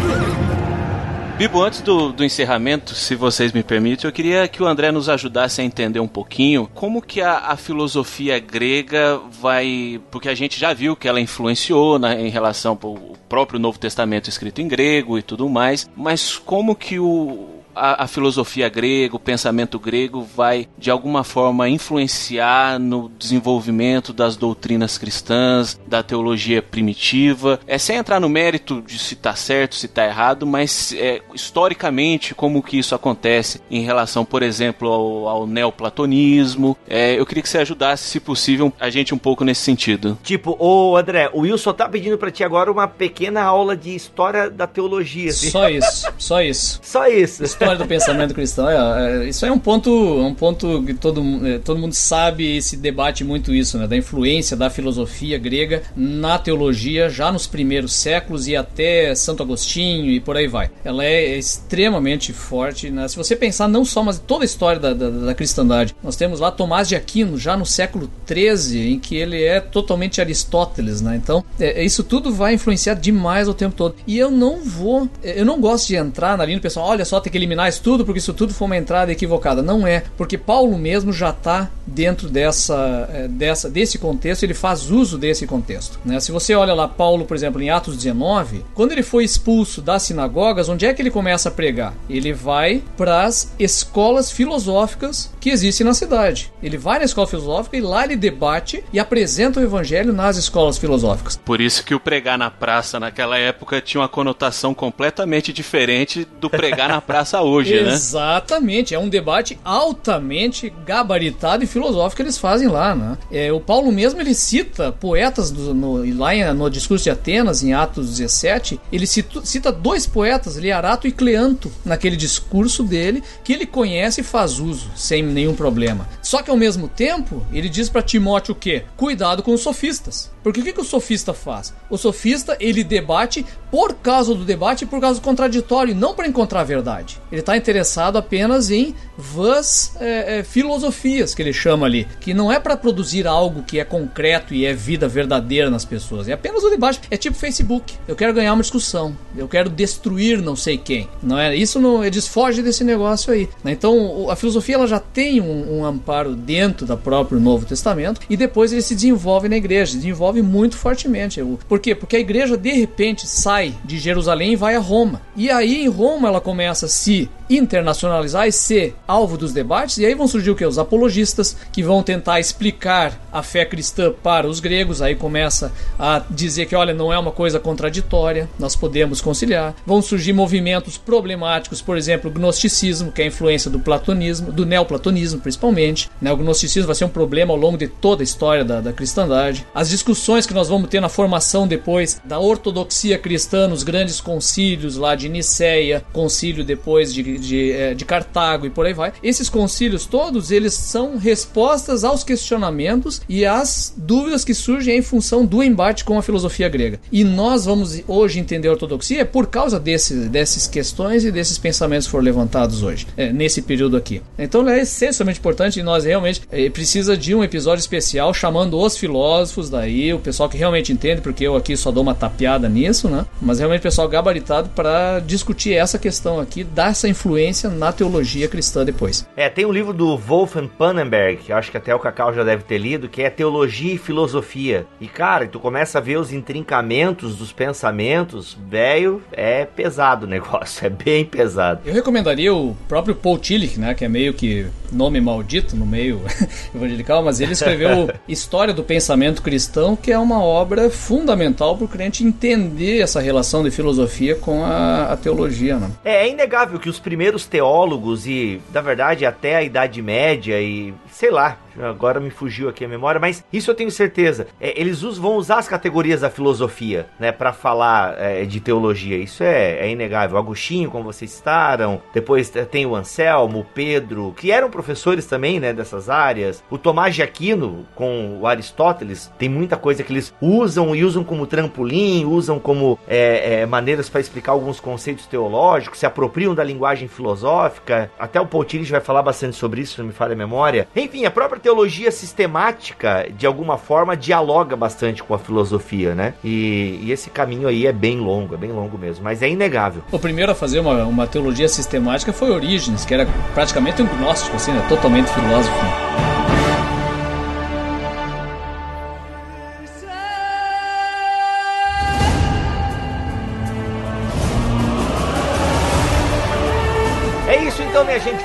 Bibo, 1.36 1.62
antes 1.62 1.80
do, 1.80 2.12
do 2.12 2.22
encerramento, 2.22 2.94
se 2.94 3.16
vocês 3.16 3.50
me 3.50 3.62
permitem, 3.62 4.06
eu 4.06 4.12
queria 4.12 4.46
que 4.46 4.62
o 4.62 4.66
André 4.66 4.92
nos 4.92 5.08
ajudasse 5.08 5.60
a 5.60 5.64
entender 5.64 5.98
um 5.98 6.06
pouquinho 6.06 6.70
como 6.74 7.02
que 7.02 7.20
a, 7.20 7.38
a 7.38 7.56
filosofia 7.56 8.38
grega 8.38 9.18
vai... 9.40 10.00
Porque 10.10 10.28
a 10.28 10.34
gente 10.34 10.60
já 10.60 10.72
viu 10.72 10.94
que 10.94 11.08
ela 11.08 11.20
influenciou 11.20 11.98
né, 11.98 12.20
em 12.20 12.28
relação 12.28 12.78
ao 12.80 13.16
próprio 13.28 13.58
Novo 13.58 13.78
Testamento 13.78 14.28
escrito 14.28 14.60
em 14.60 14.68
grego 14.68 15.18
e 15.18 15.22
tudo 15.22 15.48
mais, 15.48 15.90
mas 15.96 16.36
como 16.36 16.76
que 16.76 17.00
o 17.00 17.59
a, 17.74 18.04
a, 18.04 18.06
filosofia 18.06 18.68
grega, 18.68 19.16
o 19.16 19.20
pensamento 19.20 19.78
grego 19.78 20.26
vai 20.36 20.68
de 20.76 20.90
alguma 20.90 21.24
forma 21.24 21.68
influenciar 21.68 22.78
no 22.78 23.10
desenvolvimento 23.18 24.12
das 24.12 24.36
doutrinas 24.36 24.98
cristãs, 24.98 25.80
da 25.86 26.02
teologia 26.02 26.62
primitiva. 26.62 27.60
É 27.66 27.78
sem 27.78 27.96
entrar 27.96 28.20
no 28.20 28.28
mérito 28.28 28.82
de 28.82 28.98
se 28.98 29.14
está 29.14 29.34
certo, 29.34 29.74
se 29.74 29.86
está 29.86 30.04
errado, 30.04 30.46
mas 30.46 30.94
é, 30.96 31.20
historicamente 31.34 32.34
como 32.34 32.62
que 32.62 32.78
isso 32.78 32.94
acontece 32.94 33.60
em 33.70 33.82
relação, 33.82 34.24
por 34.24 34.42
exemplo, 34.42 34.88
ao, 34.88 35.28
ao 35.28 35.46
neoplatonismo. 35.46 36.76
É, 36.88 37.18
eu 37.18 37.26
queria 37.26 37.42
que 37.42 37.48
você 37.48 37.58
ajudasse, 37.58 38.04
se 38.04 38.20
possível, 38.20 38.72
a 38.78 38.90
gente 38.90 39.14
um 39.14 39.18
pouco 39.18 39.44
nesse 39.44 39.62
sentido. 39.62 40.18
Tipo, 40.22 40.56
ô 40.58 40.96
André, 40.96 41.30
o 41.32 41.40
Wilson 41.40 41.72
tá 41.72 41.88
pedindo 41.88 42.18
para 42.18 42.30
ti 42.30 42.44
agora 42.44 42.70
uma 42.70 42.86
pequena 42.86 43.42
aula 43.42 43.76
de 43.76 43.94
história 43.94 44.50
da 44.50 44.66
teologia. 44.66 45.30
Assim. 45.30 45.50
Só 45.50 45.68
isso, 45.68 46.08
só 46.18 46.42
isso. 46.42 46.80
Só 46.82 47.06
isso. 47.08 47.44
História 47.60 47.78
do 47.78 47.86
pensamento 47.86 48.32
cristão. 48.32 48.70
É, 48.70 49.24
é, 49.24 49.28
isso 49.28 49.44
é 49.44 49.52
um 49.52 49.58
ponto, 49.58 49.90
um 49.90 50.34
ponto 50.34 50.82
que 50.82 50.94
todo, 50.94 51.22
é, 51.46 51.58
todo 51.58 51.78
mundo 51.78 51.92
sabe 51.92 52.56
e 52.56 52.62
se 52.62 52.74
debate 52.74 53.22
muito 53.22 53.54
isso, 53.54 53.76
né? 53.76 53.86
Da 53.86 53.94
influência 53.94 54.56
da 54.56 54.70
filosofia 54.70 55.36
grega 55.36 55.82
na 55.94 56.38
teologia 56.38 57.10
já 57.10 57.30
nos 57.30 57.46
primeiros 57.46 57.92
séculos 57.92 58.48
e 58.48 58.56
até 58.56 59.14
Santo 59.14 59.42
Agostinho 59.42 60.10
e 60.10 60.18
por 60.18 60.38
aí 60.38 60.48
vai. 60.48 60.70
Ela 60.82 61.04
é 61.04 61.36
extremamente 61.36 62.32
forte. 62.32 62.90
Né? 62.90 63.06
Se 63.08 63.16
você 63.16 63.36
pensar 63.36 63.68
não 63.68 63.84
só, 63.84 64.02
mas 64.02 64.18
toda 64.18 64.42
a 64.42 64.46
história 64.46 64.80
da, 64.80 64.94
da, 64.94 65.10
da 65.10 65.34
cristandade. 65.34 65.94
Nós 66.02 66.16
temos 66.16 66.40
lá 66.40 66.50
Tomás 66.50 66.88
de 66.88 66.96
Aquino, 66.96 67.36
já 67.36 67.58
no 67.58 67.66
século 67.66 68.10
XIII, 68.26 68.92
em 68.92 68.98
que 68.98 69.16
ele 69.16 69.42
é 69.42 69.60
totalmente 69.60 70.18
Aristóteles, 70.18 71.02
né? 71.02 71.14
Então, 71.14 71.44
é, 71.58 71.84
isso 71.84 72.02
tudo 72.02 72.32
vai 72.32 72.54
influenciar 72.54 72.94
demais 72.94 73.48
o 73.48 73.52
tempo 73.52 73.76
todo. 73.76 73.96
E 74.06 74.18
eu 74.18 74.30
não 74.30 74.64
vou, 74.64 75.06
eu 75.22 75.44
não 75.44 75.60
gosto 75.60 75.88
de 75.88 75.96
entrar 75.96 76.38
na 76.38 76.44
linha 76.46 76.56
do 76.56 76.62
pessoal, 76.62 76.88
olha 76.88 77.04
só, 77.04 77.20
tem 77.20 77.30
que 77.30 77.49
eliminar 77.50 77.68
isso 77.68 77.82
tudo 77.82 78.04
porque 78.04 78.18
isso 78.18 78.32
tudo 78.32 78.54
foi 78.54 78.66
uma 78.66 78.76
entrada 78.76 79.10
equivocada. 79.12 79.62
Não 79.62 79.86
é, 79.86 80.04
porque 80.16 80.38
Paulo 80.38 80.78
mesmo 80.78 81.12
já 81.12 81.30
está 81.30 81.68
dentro 81.86 82.28
dessa, 82.28 83.08
é, 83.12 83.28
dessa, 83.28 83.68
desse 83.68 83.98
contexto, 83.98 84.44
ele 84.44 84.54
faz 84.54 84.90
uso 84.90 85.18
desse 85.18 85.46
contexto. 85.46 85.98
Né? 86.04 86.20
Se 86.20 86.30
você 86.30 86.54
olha 86.54 86.72
lá 86.72 86.86
Paulo, 86.86 87.24
por 87.24 87.36
exemplo, 87.36 87.60
em 87.60 87.70
Atos 87.70 87.96
19, 87.96 88.64
quando 88.74 88.92
ele 88.92 89.02
foi 89.02 89.24
expulso 89.24 89.82
das 89.82 90.04
sinagogas, 90.04 90.68
onde 90.68 90.86
é 90.86 90.94
que 90.94 91.02
ele 91.02 91.10
começa 91.10 91.48
a 91.48 91.52
pregar? 91.52 91.94
Ele 92.08 92.32
vai 92.32 92.82
para 92.96 93.24
as 93.24 93.52
escolas 93.58 94.30
filosóficas 94.30 95.32
que 95.40 95.50
existem 95.50 95.84
na 95.84 95.94
cidade. 95.94 96.52
Ele 96.62 96.78
vai 96.78 96.98
na 96.98 97.04
escola 97.04 97.26
filosófica 97.26 97.76
e 97.76 97.80
lá 97.80 98.04
ele 98.04 98.16
debate 98.16 98.84
e 98.92 99.00
apresenta 99.00 99.58
o 99.58 99.62
evangelho 99.62 100.12
nas 100.12 100.36
escolas 100.36 100.78
filosóficas. 100.78 101.36
Por 101.36 101.60
isso 101.60 101.84
que 101.84 101.94
o 101.94 102.00
pregar 102.00 102.38
na 102.38 102.50
praça 102.50 103.00
naquela 103.00 103.38
época 103.38 103.80
tinha 103.80 104.00
uma 104.00 104.08
conotação 104.08 104.72
completamente 104.72 105.52
diferente 105.52 106.26
do 106.40 106.48
pregar 106.48 106.88
na 106.88 107.00
praça 107.00 107.39
hoje, 107.42 107.74
Exatamente. 107.74 107.90
né? 107.90 107.94
Exatamente, 107.94 108.94
é 108.94 108.98
um 108.98 109.08
debate 109.08 109.58
altamente 109.64 110.72
gabaritado 110.86 111.64
e 111.64 111.66
filosófico 111.66 112.16
que 112.16 112.22
eles 112.22 112.38
fazem 112.38 112.68
lá, 112.68 112.94
né? 112.94 113.18
É, 113.30 113.52
o 113.52 113.60
Paulo 113.60 113.90
mesmo 113.92 114.20
ele 114.20 114.34
cita 114.34 114.92
poetas 114.92 115.50
do, 115.50 115.74
no, 115.74 116.18
lá 116.18 116.30
no 116.54 116.70
discurso 116.70 117.04
de 117.04 117.10
Atenas, 117.10 117.62
em 117.62 117.72
Atos 117.72 118.16
17, 118.16 118.80
ele 118.92 119.06
cita, 119.06 119.44
cita 119.44 119.72
dois 119.72 120.06
poetas, 120.06 120.56
Liarato 120.56 121.06
e 121.06 121.12
Cleanto, 121.12 121.70
naquele 121.84 122.16
discurso 122.16 122.82
dele, 122.82 123.22
que 123.42 123.52
ele 123.52 123.66
conhece 123.66 124.20
e 124.20 124.24
faz 124.24 124.58
uso, 124.58 124.90
sem 124.94 125.22
nenhum 125.22 125.54
problema. 125.54 126.08
Só 126.22 126.42
que 126.42 126.50
ao 126.50 126.56
mesmo 126.56 126.88
tempo, 126.88 127.46
ele 127.52 127.68
diz 127.68 127.88
para 127.88 128.02
Timóteo 128.02 128.52
o 128.52 128.56
quê? 128.56 128.84
Cuidado 128.96 129.42
com 129.42 129.52
os 129.52 129.60
sofistas. 129.60 130.30
Porque 130.42 130.60
o 130.60 130.64
que, 130.64 130.72
que 130.72 130.80
o 130.80 130.84
sofista 130.84 131.34
faz? 131.34 131.74
O 131.88 131.98
sofista 131.98 132.56
ele 132.58 132.82
debate 132.82 133.44
por 133.70 133.94
causa 133.94 134.34
do 134.34 134.44
debate 134.44 134.84
e 134.84 134.86
por 134.86 135.00
causa 135.00 135.20
do 135.20 135.24
contraditório, 135.24 135.94
não 135.94 136.14
para 136.14 136.26
encontrar 136.26 136.60
a 136.60 136.64
verdade. 136.64 137.20
Ele 137.30 137.40
está 137.40 137.56
interessado 137.56 138.16
apenas 138.16 138.70
em 138.70 138.94
vãs 139.16 139.94
é, 140.00 140.38
é, 140.38 140.42
filosofias, 140.42 141.34
que 141.34 141.42
ele 141.42 141.52
chama 141.52 141.86
ali, 141.86 142.06
que 142.20 142.34
não 142.34 142.50
é 142.50 142.58
para 142.58 142.76
produzir 142.76 143.26
algo 143.26 143.62
que 143.62 143.78
é 143.78 143.84
concreto 143.84 144.54
e 144.54 144.64
é 144.64 144.72
vida 144.72 145.06
verdadeira 145.06 145.70
nas 145.70 145.84
pessoas. 145.84 146.28
É 146.28 146.32
apenas 146.32 146.64
o 146.64 146.70
debate. 146.70 147.00
É 147.10 147.16
tipo 147.16 147.36
Facebook. 147.36 147.94
Eu 148.08 148.16
quero 148.16 148.32
ganhar 148.32 148.52
uma 148.52 148.62
discussão. 148.62 149.16
Eu 149.36 149.46
quero 149.46 149.68
destruir 149.68 150.40
não 150.42 150.56
sei 150.56 150.78
quem. 150.78 151.08
Não 151.22 151.38
é 151.38 151.54
isso? 151.54 151.78
Não, 151.78 152.04
eles 152.04 152.26
fogem 152.26 152.64
desse 152.64 152.82
negócio 152.82 153.32
aí. 153.32 153.48
Né? 153.62 153.72
Então 153.72 154.30
a 154.30 154.36
filosofia 154.36 154.74
ela 154.74 154.86
já 154.86 154.98
tem 154.98 155.40
um, 155.40 155.78
um 155.78 155.84
amparo 155.84 156.34
dentro 156.34 156.86
do 156.86 156.96
próprio 156.96 157.38
Novo 157.38 157.66
Testamento 157.66 158.20
e 158.28 158.36
depois 158.36 158.72
ele 158.72 158.82
se 158.82 158.94
desenvolve 158.94 159.48
na 159.48 159.56
igreja. 159.56 159.92
Se 159.92 159.98
desenvolve 159.98 160.42
muito 160.42 160.76
fortemente. 160.76 161.40
Por 161.68 161.78
quê? 161.78 161.94
Porque 161.94 162.16
a 162.16 162.20
igreja 162.20 162.56
de 162.56 162.72
repente 162.72 163.26
sai 163.26 163.74
de 163.84 163.98
Jerusalém 163.98 164.52
e 164.52 164.56
vai 164.56 164.74
a 164.74 164.80
Roma. 164.80 165.20
E 165.36 165.50
aí 165.50 165.82
em 165.82 165.88
Roma 165.88 166.28
ela 166.28 166.40
começa 166.40 166.86
a 166.86 166.88
se 166.88 167.19
internacionalizar 167.48 168.46
e 168.46 168.52
ser 168.52 168.94
alvo 169.08 169.36
dos 169.36 169.52
debates, 169.52 169.98
e 169.98 170.06
aí 170.06 170.14
vão 170.14 170.28
surgir 170.28 170.50
o 170.50 170.54
que? 170.54 170.64
Os 170.64 170.78
apologistas, 170.78 171.56
que 171.72 171.82
vão 171.82 172.02
tentar 172.02 172.38
explicar 172.38 173.20
a 173.32 173.42
fé 173.42 173.64
cristã 173.64 174.12
para 174.12 174.46
os 174.46 174.60
gregos, 174.60 175.02
aí 175.02 175.16
começa 175.16 175.72
a 175.98 176.22
dizer 176.30 176.66
que, 176.66 176.76
olha, 176.76 176.94
não 176.94 177.12
é 177.12 177.18
uma 177.18 177.32
coisa 177.32 177.58
contraditória, 177.58 178.48
nós 178.58 178.76
podemos 178.76 179.20
conciliar. 179.20 179.74
Vão 179.84 180.00
surgir 180.00 180.32
movimentos 180.32 180.96
problemáticos, 180.96 181.82
por 181.82 181.96
exemplo, 181.96 182.30
o 182.30 182.32
gnosticismo, 182.32 183.10
que 183.10 183.20
é 183.20 183.24
a 183.24 183.28
influência 183.28 183.70
do 183.70 183.80
platonismo, 183.80 184.52
do 184.52 184.64
neoplatonismo 184.64 185.40
principalmente. 185.40 186.10
Né? 186.20 186.32
O 186.32 186.36
gnosticismo 186.36 186.86
vai 186.86 186.94
ser 186.94 187.04
um 187.04 187.08
problema 187.08 187.52
ao 187.52 187.58
longo 187.58 187.76
de 187.76 187.88
toda 187.88 188.22
a 188.22 188.24
história 188.24 188.64
da, 188.64 188.80
da 188.80 188.92
cristandade. 188.92 189.66
As 189.74 189.88
discussões 189.88 190.46
que 190.46 190.54
nós 190.54 190.68
vamos 190.68 190.88
ter 190.88 191.00
na 191.00 191.08
formação 191.08 191.66
depois 191.66 192.20
da 192.24 192.38
ortodoxia 192.38 193.18
cristã 193.18 193.66
nos 193.66 193.82
grandes 193.82 194.20
concílios 194.20 194.96
lá 194.96 195.14
de 195.14 195.28
Niceia, 195.28 196.04
concílio 196.12 196.64
depois 196.64 197.09
de, 197.12 197.38
de, 197.38 197.72
é, 197.72 197.94
de 197.94 198.04
Cartago 198.04 198.66
e 198.66 198.70
por 198.70 198.86
aí 198.86 198.92
vai. 198.92 199.12
Esses 199.22 199.48
concílios 199.48 200.06
todos, 200.06 200.50
eles 200.50 200.74
são 200.74 201.16
respostas 201.16 202.04
aos 202.04 202.24
questionamentos 202.24 203.20
e 203.28 203.44
às 203.44 203.92
dúvidas 203.96 204.44
que 204.44 204.54
surgem 204.54 204.98
em 204.98 205.02
função 205.02 205.44
do 205.44 205.62
embate 205.62 206.04
com 206.04 206.18
a 206.18 206.22
filosofia 206.22 206.68
grega. 206.68 207.00
E 207.10 207.24
nós 207.24 207.64
vamos 207.64 208.02
hoje 208.06 208.38
entender 208.38 208.68
a 208.68 208.72
ortodoxia 208.72 209.24
por 209.24 209.46
causa 209.46 209.78
desse, 209.78 210.28
dessas 210.28 210.66
questões 210.66 211.24
e 211.24 211.30
desses 211.30 211.58
pensamentos 211.58 212.06
que 212.06 212.10
foram 212.10 212.24
levantados 212.24 212.82
hoje, 212.82 213.06
é, 213.16 213.32
nesse 213.32 213.62
período 213.62 213.96
aqui. 213.96 214.22
Então 214.38 214.68
é 214.68 214.80
essencialmente 214.80 215.38
importante 215.38 215.80
e 215.80 215.82
nós 215.82 216.04
realmente 216.04 216.42
é, 216.50 216.68
precisa 216.70 217.16
de 217.16 217.34
um 217.34 217.42
episódio 217.42 217.80
especial 217.80 218.32
chamando 218.32 218.78
os 218.78 218.96
filósofos 218.96 219.70
daí, 219.70 220.12
o 220.12 220.18
pessoal 220.18 220.48
que 220.48 220.56
realmente 220.56 220.92
entende, 220.92 221.20
porque 221.20 221.46
eu 221.46 221.56
aqui 221.56 221.76
só 221.76 221.90
dou 221.90 222.02
uma 222.02 222.14
tapeada 222.14 222.68
nisso, 222.68 223.08
né? 223.08 223.26
Mas 223.40 223.58
realmente 223.58 223.80
o 223.80 223.82
pessoal 223.82 224.08
gabaritado 224.08 224.70
para 224.70 225.20
discutir 225.20 225.74
essa 225.74 225.98
questão 225.98 226.40
aqui, 226.40 226.64
dar 226.64 226.94
essa 227.00 227.08
influência 227.08 227.70
na 227.70 227.92
teologia 227.92 228.46
cristã 228.46 228.84
depois. 228.84 229.26
É, 229.34 229.48
tem 229.48 229.64
um 229.64 229.72
livro 229.72 229.94
do 229.94 230.16
Wolfgang 230.18 230.68
Pannenberg, 230.68 231.42
que 231.44 231.52
acho 231.52 231.70
que 231.70 231.76
até 231.76 231.94
o 231.94 231.98
Cacau 231.98 232.34
já 232.34 232.44
deve 232.44 232.62
ter 232.64 232.76
lido, 232.76 233.08
que 233.08 233.22
é 233.22 233.30
Teologia 233.30 233.94
e 233.94 233.98
Filosofia. 233.98 234.86
E 235.00 235.08
cara, 235.08 235.46
tu 235.46 235.58
começa 235.58 235.98
a 235.98 236.00
ver 236.00 236.18
os 236.18 236.32
intrincamentos 236.32 237.36
dos 237.36 237.52
pensamentos, 237.52 238.56
velho, 238.68 239.22
é 239.32 239.64
pesado 239.64 240.26
o 240.26 240.28
negócio, 240.30 240.86
é 240.86 240.90
bem 240.90 241.24
pesado. 241.24 241.80
Eu 241.86 241.94
recomendaria 241.94 242.52
o 242.52 242.76
próprio 242.86 243.14
Paul 243.14 243.38
Tillich, 243.38 243.80
né, 243.80 243.94
que 243.94 244.04
é 244.04 244.08
meio 244.08 244.34
que 244.34 244.66
nome 244.92 245.20
maldito 245.20 245.76
no 245.76 245.86
meio 245.86 246.20
evangelical, 246.74 247.22
mas 247.22 247.40
ele 247.40 247.52
escreveu 247.52 248.10
História 248.28 248.72
do 248.72 248.82
Pensamento 248.82 249.42
Cristão, 249.42 249.96
que 249.96 250.12
é 250.12 250.18
uma 250.18 250.42
obra 250.42 250.90
fundamental 250.90 251.76
para 251.76 251.84
o 251.84 251.88
crente 251.88 252.24
entender 252.24 253.00
essa 253.00 253.20
relação 253.20 253.62
de 253.62 253.70
filosofia 253.70 254.34
com 254.34 254.64
a, 254.64 255.12
a 255.12 255.16
teologia. 255.16 255.76
Né? 255.76 255.90
É, 256.04 256.26
é 256.26 256.30
inegável 256.30 256.78
que 256.78 256.88
os 256.88 256.98
primeiros 256.98 257.46
teólogos 257.46 258.26
e, 258.26 258.60
na 258.72 258.80
verdade, 258.80 259.24
até 259.24 259.56
a 259.56 259.62
Idade 259.62 260.00
Média 260.02 260.60
e 260.60 260.94
sei 261.10 261.30
lá, 261.30 261.58
agora 261.78 262.20
me 262.20 262.30
fugiu 262.30 262.68
aqui 262.68 262.84
a 262.84 262.88
memória, 262.88 263.20
mas 263.20 263.44
isso 263.52 263.70
eu 263.70 263.74
tenho 263.74 263.90
certeza. 263.90 264.46
É, 264.60 264.78
eles 264.80 265.00
vão 265.02 265.36
usar 265.36 265.58
as 265.58 265.68
categorias 265.68 266.20
da 266.20 266.30
filosofia, 266.30 267.06
né, 267.18 267.32
para 267.32 267.52
falar 267.52 268.14
é, 268.18 268.44
de 268.44 268.60
teologia. 268.60 269.16
Isso 269.16 269.42
é, 269.42 269.80
é, 269.80 269.90
inegável. 269.90 270.38
Agostinho, 270.38 270.90
como 270.90 271.04
vocês 271.04 271.30
citaram, 271.30 272.02
depois 272.12 272.50
tem 272.70 272.86
o 272.86 272.94
Anselmo, 272.94 273.60
o 273.60 273.64
Pedro, 273.64 274.34
que 274.36 274.50
eram 274.50 274.70
professores 274.70 275.26
também, 275.26 275.60
né, 275.60 275.72
dessas 275.72 276.08
áreas. 276.08 276.62
O 276.70 276.78
Tomás 276.78 277.14
de 277.14 277.22
Aquino 277.22 277.86
com 277.94 278.38
o 278.40 278.46
Aristóteles, 278.46 279.32
tem 279.38 279.48
muita 279.48 279.76
coisa 279.76 280.02
que 280.02 280.12
eles 280.12 280.34
usam 280.40 280.94
e 280.94 281.04
usam 281.04 281.22
como 281.24 281.46
trampolim, 281.46 282.24
usam 282.24 282.58
como 282.58 282.98
é, 283.06 283.60
é, 283.60 283.66
maneiras 283.66 284.08
para 284.08 284.20
explicar 284.20 284.52
alguns 284.52 284.80
conceitos 284.80 285.26
teológicos, 285.26 285.98
se 285.98 286.06
apropriam 286.06 286.54
da 286.54 286.64
linguagem 286.64 287.08
filosófica. 287.08 288.10
Até 288.18 288.40
o 288.40 288.46
Poutillich 288.46 288.90
vai 288.90 289.00
falar 289.00 289.22
bastante 289.22 289.56
sobre 289.56 289.82
isso, 289.82 289.94
se 289.94 290.00
não 290.00 290.06
me 290.06 290.12
falha 290.12 290.32
a 290.32 290.36
memória. 290.36 290.88
Enfim, 290.94 291.24
a 291.24 291.30
própria 291.30 291.59
teologia 291.60 292.10
sistemática, 292.10 293.28
de 293.36 293.46
alguma 293.46 293.78
forma, 293.78 294.16
dialoga 294.16 294.76
bastante 294.76 295.22
com 295.22 295.34
a 295.34 295.38
filosofia, 295.38 296.14
né? 296.14 296.34
E, 296.42 297.00
e, 297.02 297.12
esse 297.12 297.30
caminho 297.30 297.68
aí 297.68 297.86
é 297.86 297.92
bem 297.92 298.18
longo, 298.18 298.54
é 298.54 298.58
bem 298.58 298.72
longo 298.72 298.98
mesmo, 298.98 299.22
mas 299.24 299.42
é 299.42 299.48
inegável. 299.48 300.02
O 300.10 300.18
primeiro 300.18 300.52
a 300.52 300.54
fazer 300.54 300.80
uma, 300.80 301.04
uma 301.04 301.26
teologia 301.26 301.68
sistemática 301.68 302.32
foi 302.32 302.50
Orígenes, 302.50 303.04
que 303.04 303.14
era 303.14 303.26
praticamente 303.54 304.02
um 304.02 304.06
gnóstico, 304.06 304.56
assim, 304.56 304.72
né? 304.72 304.84
totalmente 304.88 305.28
filósofo. 305.28 306.19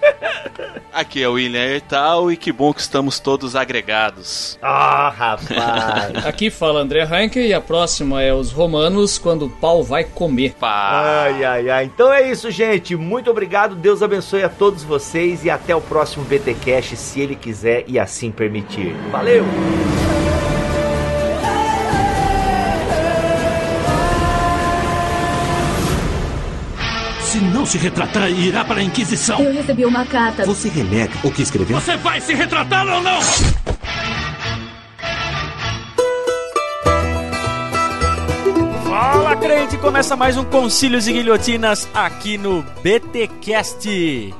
Aqui 0.93 1.21
é 1.21 1.27
o 1.27 1.33
William 1.33 1.65
Ertal 1.65 2.31
e 2.31 2.37
que 2.37 2.51
bom 2.51 2.73
que 2.73 2.81
estamos 2.81 3.19
todos 3.19 3.55
agregados. 3.55 4.57
Ah, 4.61 5.11
oh, 5.13 5.19
rapaz. 5.19 6.25
Aqui 6.25 6.49
fala 6.49 6.79
André 6.79 7.07
Heinke 7.09 7.39
e 7.39 7.53
a 7.53 7.59
próxima 7.59 8.21
é 8.21 8.33
os 8.33 8.51
romanos 8.51 9.17
quando 9.17 9.45
o 9.45 9.49
pau 9.49 9.83
vai 9.83 10.03
comer. 10.03 10.53
Pá. 10.59 11.23
Ai, 11.23 11.43
ai, 11.43 11.69
ai. 11.69 11.85
Então 11.85 12.11
é 12.11 12.29
isso, 12.29 12.49
gente. 12.49 12.95
Muito 12.95 13.29
obrigado. 13.29 13.75
Deus 13.75 14.01
abençoe 14.01 14.43
a 14.43 14.49
todos 14.49 14.83
vocês 14.83 15.43
e 15.43 15.49
até 15.49 15.75
o 15.75 15.81
próximo 15.81 16.23
BT 16.25 16.55
Cash, 16.55 16.97
se 16.97 17.19
ele 17.19 17.35
quiser 17.35 17.83
e 17.87 17.99
assim 17.99 18.31
permitir. 18.31 18.93
Valeu! 19.11 19.45
Não 27.65 27.71
se 27.71 27.79
retratar, 27.79 28.29
irá 28.29 28.63
para 28.63 28.79
a 28.79 28.83
Inquisição. 28.83 29.39
Eu 29.39 29.51
recebi 29.51 29.85
uma 29.85 30.05
carta. 30.05 30.45
Você 30.45 30.69
renega 30.69 31.13
o 31.23 31.31
que 31.31 31.41
escreveu? 31.41 31.79
Você 31.81 31.97
vai 31.97 32.21
se 32.21 32.35
retratar 32.35 32.87
ou 32.87 33.01
não? 33.01 33.19
Crente, 39.45 39.77
começa 39.77 40.15
mais 40.15 40.37
um 40.37 40.43
Concílios 40.43 41.07
e 41.07 41.13
Guilhotinas 41.13 41.87
aqui 41.93 42.35
no 42.35 42.65
BTcast. 42.81 43.87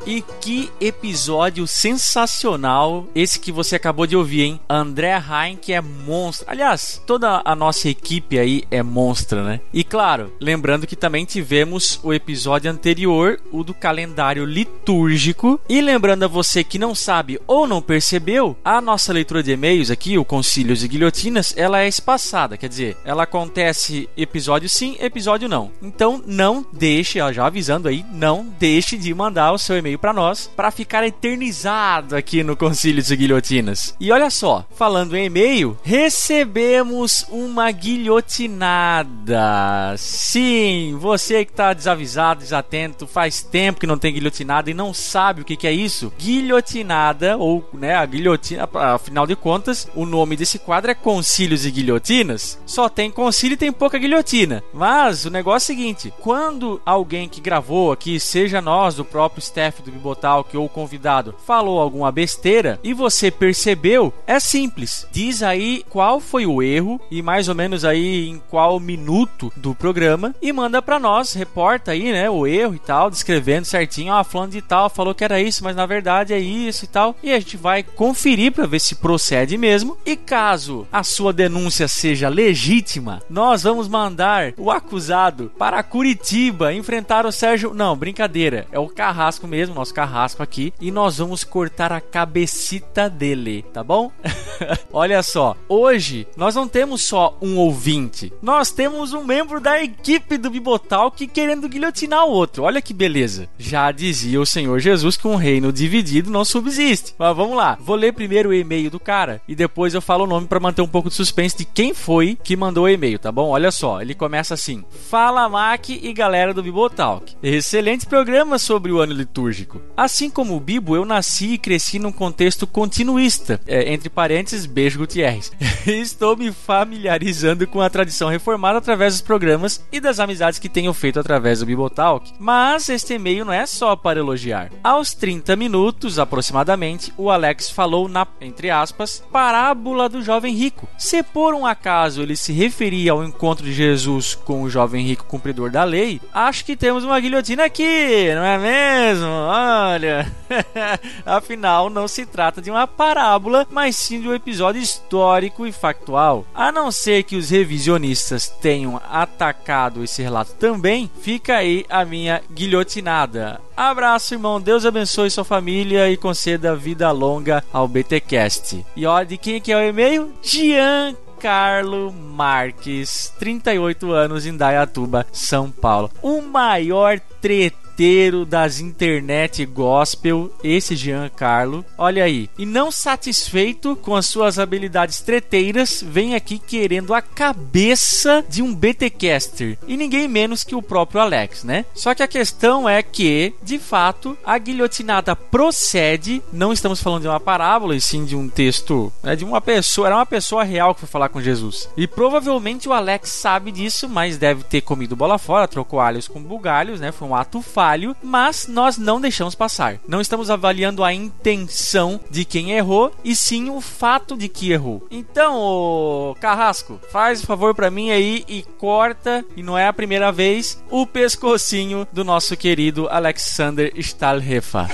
E 0.03 0.23
que 0.41 0.71
episódio 0.81 1.67
sensacional 1.67 3.05
esse 3.13 3.39
que 3.39 3.51
você 3.51 3.75
acabou 3.75 4.07
de 4.07 4.17
ouvir, 4.17 4.41
hein? 4.41 4.59
André 4.67 5.13
Heinck 5.15 5.71
é 5.71 5.79
monstro. 5.79 6.47
Aliás, 6.49 6.99
toda 7.05 7.43
a 7.45 7.55
nossa 7.55 7.87
equipe 7.87 8.39
aí 8.39 8.63
é 8.71 8.81
monstra, 8.81 9.43
né? 9.43 9.61
E 9.71 9.83
claro, 9.83 10.33
lembrando 10.39 10.87
que 10.87 10.95
também 10.95 11.23
tivemos 11.23 11.99
o 12.01 12.11
episódio 12.11 12.71
anterior, 12.71 13.39
o 13.51 13.63
do 13.63 13.75
calendário 13.75 14.43
litúrgico. 14.43 15.61
E 15.69 15.81
lembrando 15.81 16.23
a 16.23 16.27
você 16.27 16.63
que 16.63 16.79
não 16.79 16.95
sabe 16.95 17.39
ou 17.45 17.67
não 17.67 17.79
percebeu, 17.79 18.57
a 18.65 18.81
nossa 18.81 19.13
leitura 19.13 19.43
de 19.43 19.51
e-mails 19.51 19.91
aqui, 19.91 20.17
o 20.17 20.25
Concílios 20.25 20.83
e 20.83 20.87
Guilhotinas, 20.87 21.53
ela 21.55 21.81
é 21.81 21.87
espaçada, 21.87 22.57
quer 22.57 22.69
dizer, 22.69 22.97
ela 23.05 23.21
acontece 23.21 24.09
episódio 24.17 24.67
sim, 24.67 24.94
episódio 24.99 25.49
não. 25.49 25.71
Então 25.81 26.21
não 26.25 26.65
deixe, 26.71 27.19
ó, 27.21 27.31
já 27.31 27.45
avisando 27.45 27.87
aí, 27.87 28.05
não 28.11 28.45
deixe 28.59 28.97
de 28.97 29.13
mandar 29.13 29.51
o 29.51 29.57
seu 29.57 29.77
e-mail 29.77 29.99
para 29.99 30.13
nós 30.13 30.49
para 30.55 30.71
ficar 30.71 31.05
eternizado 31.05 32.15
aqui 32.15 32.43
no 32.43 32.55
Concílio 32.55 33.03
de 33.03 33.15
Guilhotinas. 33.15 33.95
E 33.99 34.11
olha 34.11 34.29
só, 34.29 34.65
falando 34.75 35.15
em 35.15 35.25
e-mail, 35.25 35.77
recebemos 35.83 37.25
uma 37.29 37.71
guilhotinada. 37.71 39.95
Sim, 39.97 40.97
você 40.99 41.45
que 41.45 41.53
tá 41.53 41.73
desavisado, 41.73 42.41
desatento, 42.41 43.07
faz 43.07 43.41
tempo 43.41 43.79
que 43.79 43.87
não 43.87 43.97
tem 43.97 44.13
guilhotinada 44.13 44.69
e 44.69 44.73
não 44.73 44.93
sabe 44.93 45.41
o 45.41 45.45
que, 45.45 45.55
que 45.55 45.67
é 45.67 45.71
isso. 45.71 46.11
Guilhotinada 46.17 47.37
ou, 47.37 47.67
né, 47.73 47.95
a 47.95 48.05
guilhotina, 48.05 48.67
afinal 48.73 49.27
de 49.27 49.35
contas, 49.35 49.87
o 49.95 50.05
nome 50.05 50.35
desse 50.35 50.59
quadro 50.59 50.91
é 50.91 50.95
Concílios 50.95 51.65
e 51.65 51.71
Guilhotinas. 51.71 52.59
Só 52.65 52.89
tem 52.89 53.11
concílio 53.11 53.55
e 53.55 53.57
tem 53.57 53.71
pouca 53.71 53.97
guilhotina. 53.97 54.63
Mas 54.73 54.84
o 55.25 55.29
negócio 55.31 55.71
é 55.71 55.75
o 55.75 55.77
seguinte: 55.77 56.13
quando 56.19 56.79
alguém 56.85 57.27
que 57.27 57.41
gravou 57.41 57.91
aqui, 57.91 58.19
seja 58.19 58.61
nós, 58.61 58.95
do 58.95 59.03
próprio 59.03 59.39
staff 59.39 59.81
do 59.81 59.91
Bibotalk 59.91 60.55
ou 60.55 60.65
o 60.65 60.69
convidado, 60.69 61.33
falou 61.45 61.79
alguma 61.79 62.11
besteira 62.11 62.79
e 62.83 62.93
você 62.93 63.31
percebeu, 63.31 64.13
é 64.27 64.39
simples. 64.39 65.07
Diz 65.11 65.41
aí 65.41 65.83
qual 65.89 66.19
foi 66.19 66.45
o 66.45 66.61
erro 66.61 67.01
e 67.09 67.21
mais 67.21 67.49
ou 67.49 67.55
menos 67.55 67.83
aí 67.83 68.29
em 68.29 68.41
qual 68.49 68.79
minuto 68.79 69.51
do 69.55 69.73
programa 69.73 70.35
e 70.41 70.53
manda 70.53 70.81
para 70.81 70.99
nós, 70.99 71.33
reporta 71.33 71.91
aí, 71.91 72.11
né, 72.11 72.29
o 72.29 72.45
erro 72.45 72.75
e 72.75 72.79
tal, 72.79 73.09
descrevendo 73.09 73.65
certinho, 73.65 74.13
ó, 74.13 74.19
ah, 74.19 74.23
falando 74.23 74.51
de 74.51 74.61
tal, 74.61 74.89
falou 74.89 75.15
que 75.15 75.23
era 75.23 75.41
isso, 75.41 75.63
mas 75.63 75.75
na 75.75 75.85
verdade 75.85 76.33
é 76.33 76.39
isso 76.39 76.85
e 76.85 76.87
tal. 76.87 77.15
E 77.23 77.31
a 77.31 77.39
gente 77.39 77.57
vai 77.57 77.81
conferir 77.81 78.51
para 78.51 78.67
ver 78.67 78.79
se 78.79 78.95
procede 78.95 79.57
mesmo. 79.57 79.97
E 80.05 80.15
caso 80.15 80.87
a 80.91 81.03
sua 81.03 81.33
denúncia 81.33 81.87
seja 81.87 82.29
legítima, 82.29 83.21
nós 83.29 83.63
vamos 83.63 83.87
mandar 83.87 84.53
o 84.57 84.64
acusado 84.71 85.51
para 85.57 85.83
Curitiba 85.83 86.73
enfrentar 86.73 87.25
o 87.25 87.31
Sérgio. 87.31 87.73
Não, 87.73 87.95
brincadeira. 87.95 88.67
É 88.71 88.79
o 88.79 88.87
Carrasco 88.87 89.47
mesmo, 89.47 89.75
nosso 89.75 89.93
Carrasco 89.93 90.41
aqui. 90.41 90.73
E 90.79 90.91
nós 90.91 91.17
vamos 91.17 91.43
cortar 91.43 91.91
a 91.91 92.01
cabecita 92.01 93.09
dele, 93.09 93.63
tá 93.73 93.83
bom? 93.83 94.11
Olha 94.91 95.21
só, 95.21 95.55
hoje 95.67 96.27
nós 96.37 96.55
não 96.55 96.67
temos 96.67 97.03
só 97.03 97.37
um 97.41 97.57
ouvinte, 97.57 98.31
nós 98.41 98.71
temos 98.71 99.13
um 99.13 99.23
membro 99.23 99.59
da 99.59 99.81
equipe 99.81 100.37
do 100.37 100.49
Bibotalk 100.49 101.27
querendo 101.27 101.67
guilhotinar 101.67 102.25
o 102.25 102.31
outro. 102.31 102.63
Olha 102.63 102.81
que 102.81 102.93
beleza. 102.93 103.49
Já 103.57 103.91
dizia 103.91 104.39
o 104.39 104.45
Senhor 104.45 104.79
Jesus 104.79 105.17
que 105.17 105.27
um 105.27 105.35
reino 105.35 105.71
dividido 105.71 106.31
não 106.31 106.45
subsiste. 106.45 107.13
Mas 107.17 107.35
vamos 107.35 107.55
lá, 107.55 107.77
vou 107.79 107.95
ler 107.95 108.13
primeiro 108.13 108.49
o 108.49 108.53
e-mail 108.53 108.89
do 108.89 108.99
cara 108.99 109.41
e 109.47 109.55
depois 109.55 109.93
eu 109.93 110.01
falo 110.01 110.23
o 110.23 110.27
nome 110.27 110.47
para 110.47 110.59
manter 110.59 110.81
um 110.81 110.87
pouco 110.87 111.09
de 111.09 111.15
suspense 111.15 111.57
de 111.57 111.65
quem 111.65 111.93
foi 111.93 112.37
que 112.43 112.55
mandou 112.55 112.85
o 112.85 112.89
e-mail, 112.89 113.19
tá 113.19 113.31
bom? 113.31 113.49
Olha 113.49 113.71
só, 113.71 114.01
ele 114.01 114.13
começa 114.13 114.54
assim: 114.55 114.83
Fala 115.09 115.47
Mac 115.47 115.89
e 115.89 116.11
galera 116.11 116.53
do 116.53 116.63
Bibotalk. 116.63 117.35
Excelente 117.43 118.05
programa 118.05 118.57
sobre 118.57 118.91
o 118.91 118.99
ano 118.99 119.13
litúrgico. 119.13 119.81
Assim 119.95 120.29
como 120.29 120.55
o 120.55 120.59
Bibo, 120.59 120.95
eu 120.95 121.05
nasci 121.05 121.53
e 121.53 121.57
cresci 121.57 121.99
num 121.99 122.11
contexto 122.11 122.65
continuista, 122.65 123.59
é, 123.67 123.93
entre 123.93 124.09
parênteses, 124.09 124.65
beijo 124.65 124.99
Gutierrez. 124.99 125.51
Estou 125.85 126.35
me 126.35 126.51
familiarizando 126.51 127.67
com 127.67 127.81
a 127.81 127.89
tradição 127.89 128.29
reformada 128.29 128.79
através 128.79 129.13
dos 129.13 129.21
programas 129.21 129.85
e 129.91 129.99
das 129.99 130.19
amizades 130.19 130.57
que 130.57 130.69
tenho 130.69 130.93
feito 130.93 131.19
através 131.19 131.59
do 131.59 131.65
Bibotalk. 131.65 132.33
Mas 132.39 132.89
este 132.89 133.13
e-mail 133.13 133.45
não 133.45 133.53
é 133.53 133.65
só 133.65 133.95
para 133.95 134.19
elogiar. 134.19 134.71
Aos 134.83 135.13
30 135.13 135.55
minutos 135.55 136.17
aproximadamente, 136.17 137.13
o 137.17 137.29
Alex 137.29 137.69
falou 137.69 138.07
na, 138.07 138.25
entre 138.41 138.69
aspas, 138.69 139.23
parábola 139.31 140.09
do 140.09 140.23
jovem 140.23 140.55
rico. 140.55 140.87
Se 140.97 141.21
por 141.21 141.53
um 141.53 141.65
acaso 141.65 142.21
ele 142.21 142.35
se 142.35 142.53
referia 142.53 143.11
ao 143.11 143.23
encontro 143.23 143.65
de 143.65 143.73
Jesus 143.73 144.33
com 144.45 144.61
o 144.61 144.69
jovem 144.69 145.05
rico 145.05 145.25
cumpridor 145.25 145.69
da 145.69 145.83
lei, 145.83 146.21
acho 146.33 146.63
que 146.63 146.77
temos 146.77 147.03
uma 147.03 147.19
guilhotina 147.19 147.65
aqui, 147.65 148.33
não 148.33 148.43
é 148.43 148.57
mesmo? 148.57 149.27
Olha, 149.27 150.31
afinal 151.25 151.89
não 151.89 152.07
se 152.07 152.25
trata 152.25 152.61
de 152.61 152.69
uma 152.69 152.87
parábola, 152.87 153.67
mas 153.69 153.95
sim 153.95 154.21
de 154.21 154.29
um 154.29 154.33
episódio 154.33 154.81
histórico 154.81 155.65
e 155.65 155.71
factual. 155.71 156.45
A 156.53 156.71
não 156.71 156.91
ser 156.91 157.23
que 157.23 157.35
os 157.35 157.49
revisionistas 157.49 158.47
tenham 158.61 159.01
atacado 159.11 160.03
esse 160.03 160.21
relato 160.21 160.53
também, 160.53 161.09
fica 161.21 161.57
aí 161.57 161.85
a 161.89 162.05
minha 162.05 162.41
guilhotinada. 162.53 163.59
Abraço, 163.75 164.33
irmão. 164.33 164.61
Deus 164.61 164.85
abençoe 164.85 165.29
sua 165.29 165.43
família 165.43 166.09
e 166.09 166.15
conceda 166.15 166.75
vida 166.75 167.11
longa 167.11 167.63
ao 167.73 167.87
BTcast. 167.87 168.85
E 168.95 169.05
olha 169.05 169.25
de 169.25 169.37
quem 169.37 169.59
que 169.59 169.71
é 169.71 169.77
o 169.77 169.81
e-mail? 169.81 170.31
Gian 170.41 171.15
Carlo 171.39 172.11
Marques, 172.11 173.33
38 173.39 174.11
anos, 174.11 174.45
em 174.45 174.55
Dayatuba, 174.55 175.25
São 175.31 175.69
Paulo. 175.69 176.09
O 176.21 176.41
maior 176.41 177.19
treta 177.41 177.84
inteiro 177.95 178.45
das 178.45 178.81
internet 178.81 179.65
gospel, 179.65 180.51
esse 180.61 180.97
Giancarlo. 180.97 181.85
Olha 181.97 182.25
aí. 182.25 182.49
E 182.57 182.65
não 182.65 182.91
satisfeito 182.91 183.95
com 183.95 184.15
as 184.15 184.25
suas 184.25 184.59
habilidades 184.59 185.21
treteiras, 185.21 186.03
vem 186.05 186.35
aqui 186.35 186.59
querendo 186.59 187.13
a 187.13 187.21
cabeça 187.21 188.43
de 188.49 188.61
um 188.61 188.75
BTcaster. 188.75 189.77
E 189.87 189.95
ninguém 189.95 190.27
menos 190.27 190.61
que 190.61 190.75
o 190.75 190.81
próprio 190.81 191.21
Alex, 191.21 191.63
né? 191.63 191.85
Só 191.93 192.13
que 192.13 192.21
a 192.21 192.27
questão 192.27 192.87
é 192.87 193.01
que, 193.01 193.53
de 193.63 193.79
fato, 193.79 194.37
a 194.45 194.57
guilhotinada 194.57 195.33
procede. 195.33 196.41
Não 196.51 196.73
estamos 196.73 197.01
falando 197.01 197.21
de 197.21 197.27
uma 197.29 197.39
parábola, 197.39 197.95
e 197.95 198.01
sim 198.01 198.25
de 198.25 198.35
um 198.35 198.49
texto, 198.49 199.11
né, 199.23 199.37
de 199.37 199.45
uma 199.45 199.61
pessoa. 199.61 200.07
Era 200.07 200.17
uma 200.17 200.25
pessoa 200.25 200.65
real 200.65 200.93
que 200.93 201.01
foi 201.01 201.09
falar 201.09 201.29
com 201.29 201.41
Jesus. 201.41 201.87
E 201.95 202.07
provavelmente 202.07 202.89
o 202.89 202.93
Alex 202.93 203.29
sabe 203.29 203.71
disso, 203.71 204.09
mas 204.09 204.37
deve 204.37 204.65
ter 204.65 204.81
comido 204.81 205.15
bola 205.15 205.37
fora, 205.37 205.65
trocou 205.65 206.01
alhos 206.01 206.27
com 206.27 206.41
bugalhos, 206.41 206.99
né? 206.99 207.13
Foi 207.13 207.25
um 207.25 207.35
ato 207.35 207.61
fácil 207.61 207.84
mas 208.23 208.67
nós 208.67 208.97
não 208.97 209.21
deixamos 209.21 209.55
passar. 209.55 209.99
Não 210.07 210.21
estamos 210.21 210.49
avaliando 210.49 211.03
a 211.03 211.13
intenção 211.13 212.19
de 212.29 212.43
quem 212.45 212.71
errou 212.71 213.13
e 213.23 213.35
sim 213.35 213.69
o 213.69 213.79
fato 213.81 214.37
de 214.37 214.49
que 214.49 214.71
errou. 214.71 215.05
Então, 215.11 215.57
ô 215.57 216.35
Carrasco, 216.39 216.99
faz 217.11 217.43
o 217.43 217.45
favor 217.45 217.75
para 217.75 217.91
mim 217.91 218.11
aí 218.11 218.43
e 218.47 218.63
corta, 218.77 219.45
e 219.55 219.63
não 219.63 219.77
é 219.77 219.87
a 219.87 219.93
primeira 219.93 220.31
vez, 220.31 220.81
o 220.89 221.05
pescocinho 221.05 222.07
do 222.11 222.23
nosso 222.23 222.55
querido 222.57 223.07
Alexander 223.09 223.91
Stalhefa. 223.95 224.87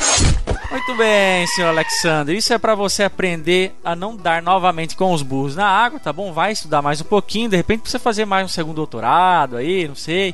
Muito 0.71 0.95
bem, 0.95 1.45
senhor 1.47 1.67
Alexander. 1.67 2.33
Isso 2.33 2.53
é 2.53 2.57
para 2.57 2.73
você 2.75 3.03
aprender 3.03 3.75
a 3.83 3.93
não 3.93 4.15
dar 4.15 4.41
novamente 4.41 4.95
com 4.95 5.11
os 5.11 5.21
burros 5.21 5.53
na 5.53 5.67
água, 5.67 5.99
tá 5.99 6.13
bom? 6.13 6.31
Vai 6.31 6.53
estudar 6.53 6.81
mais 6.81 7.01
um 7.01 7.03
pouquinho, 7.03 7.49
de 7.49 7.57
repente 7.57 7.81
precisa 7.81 7.99
fazer 7.99 8.23
mais 8.23 8.45
um 8.45 8.47
segundo 8.47 8.77
doutorado 8.77 9.57
aí, 9.57 9.85
não 9.85 9.95
sei. 9.95 10.33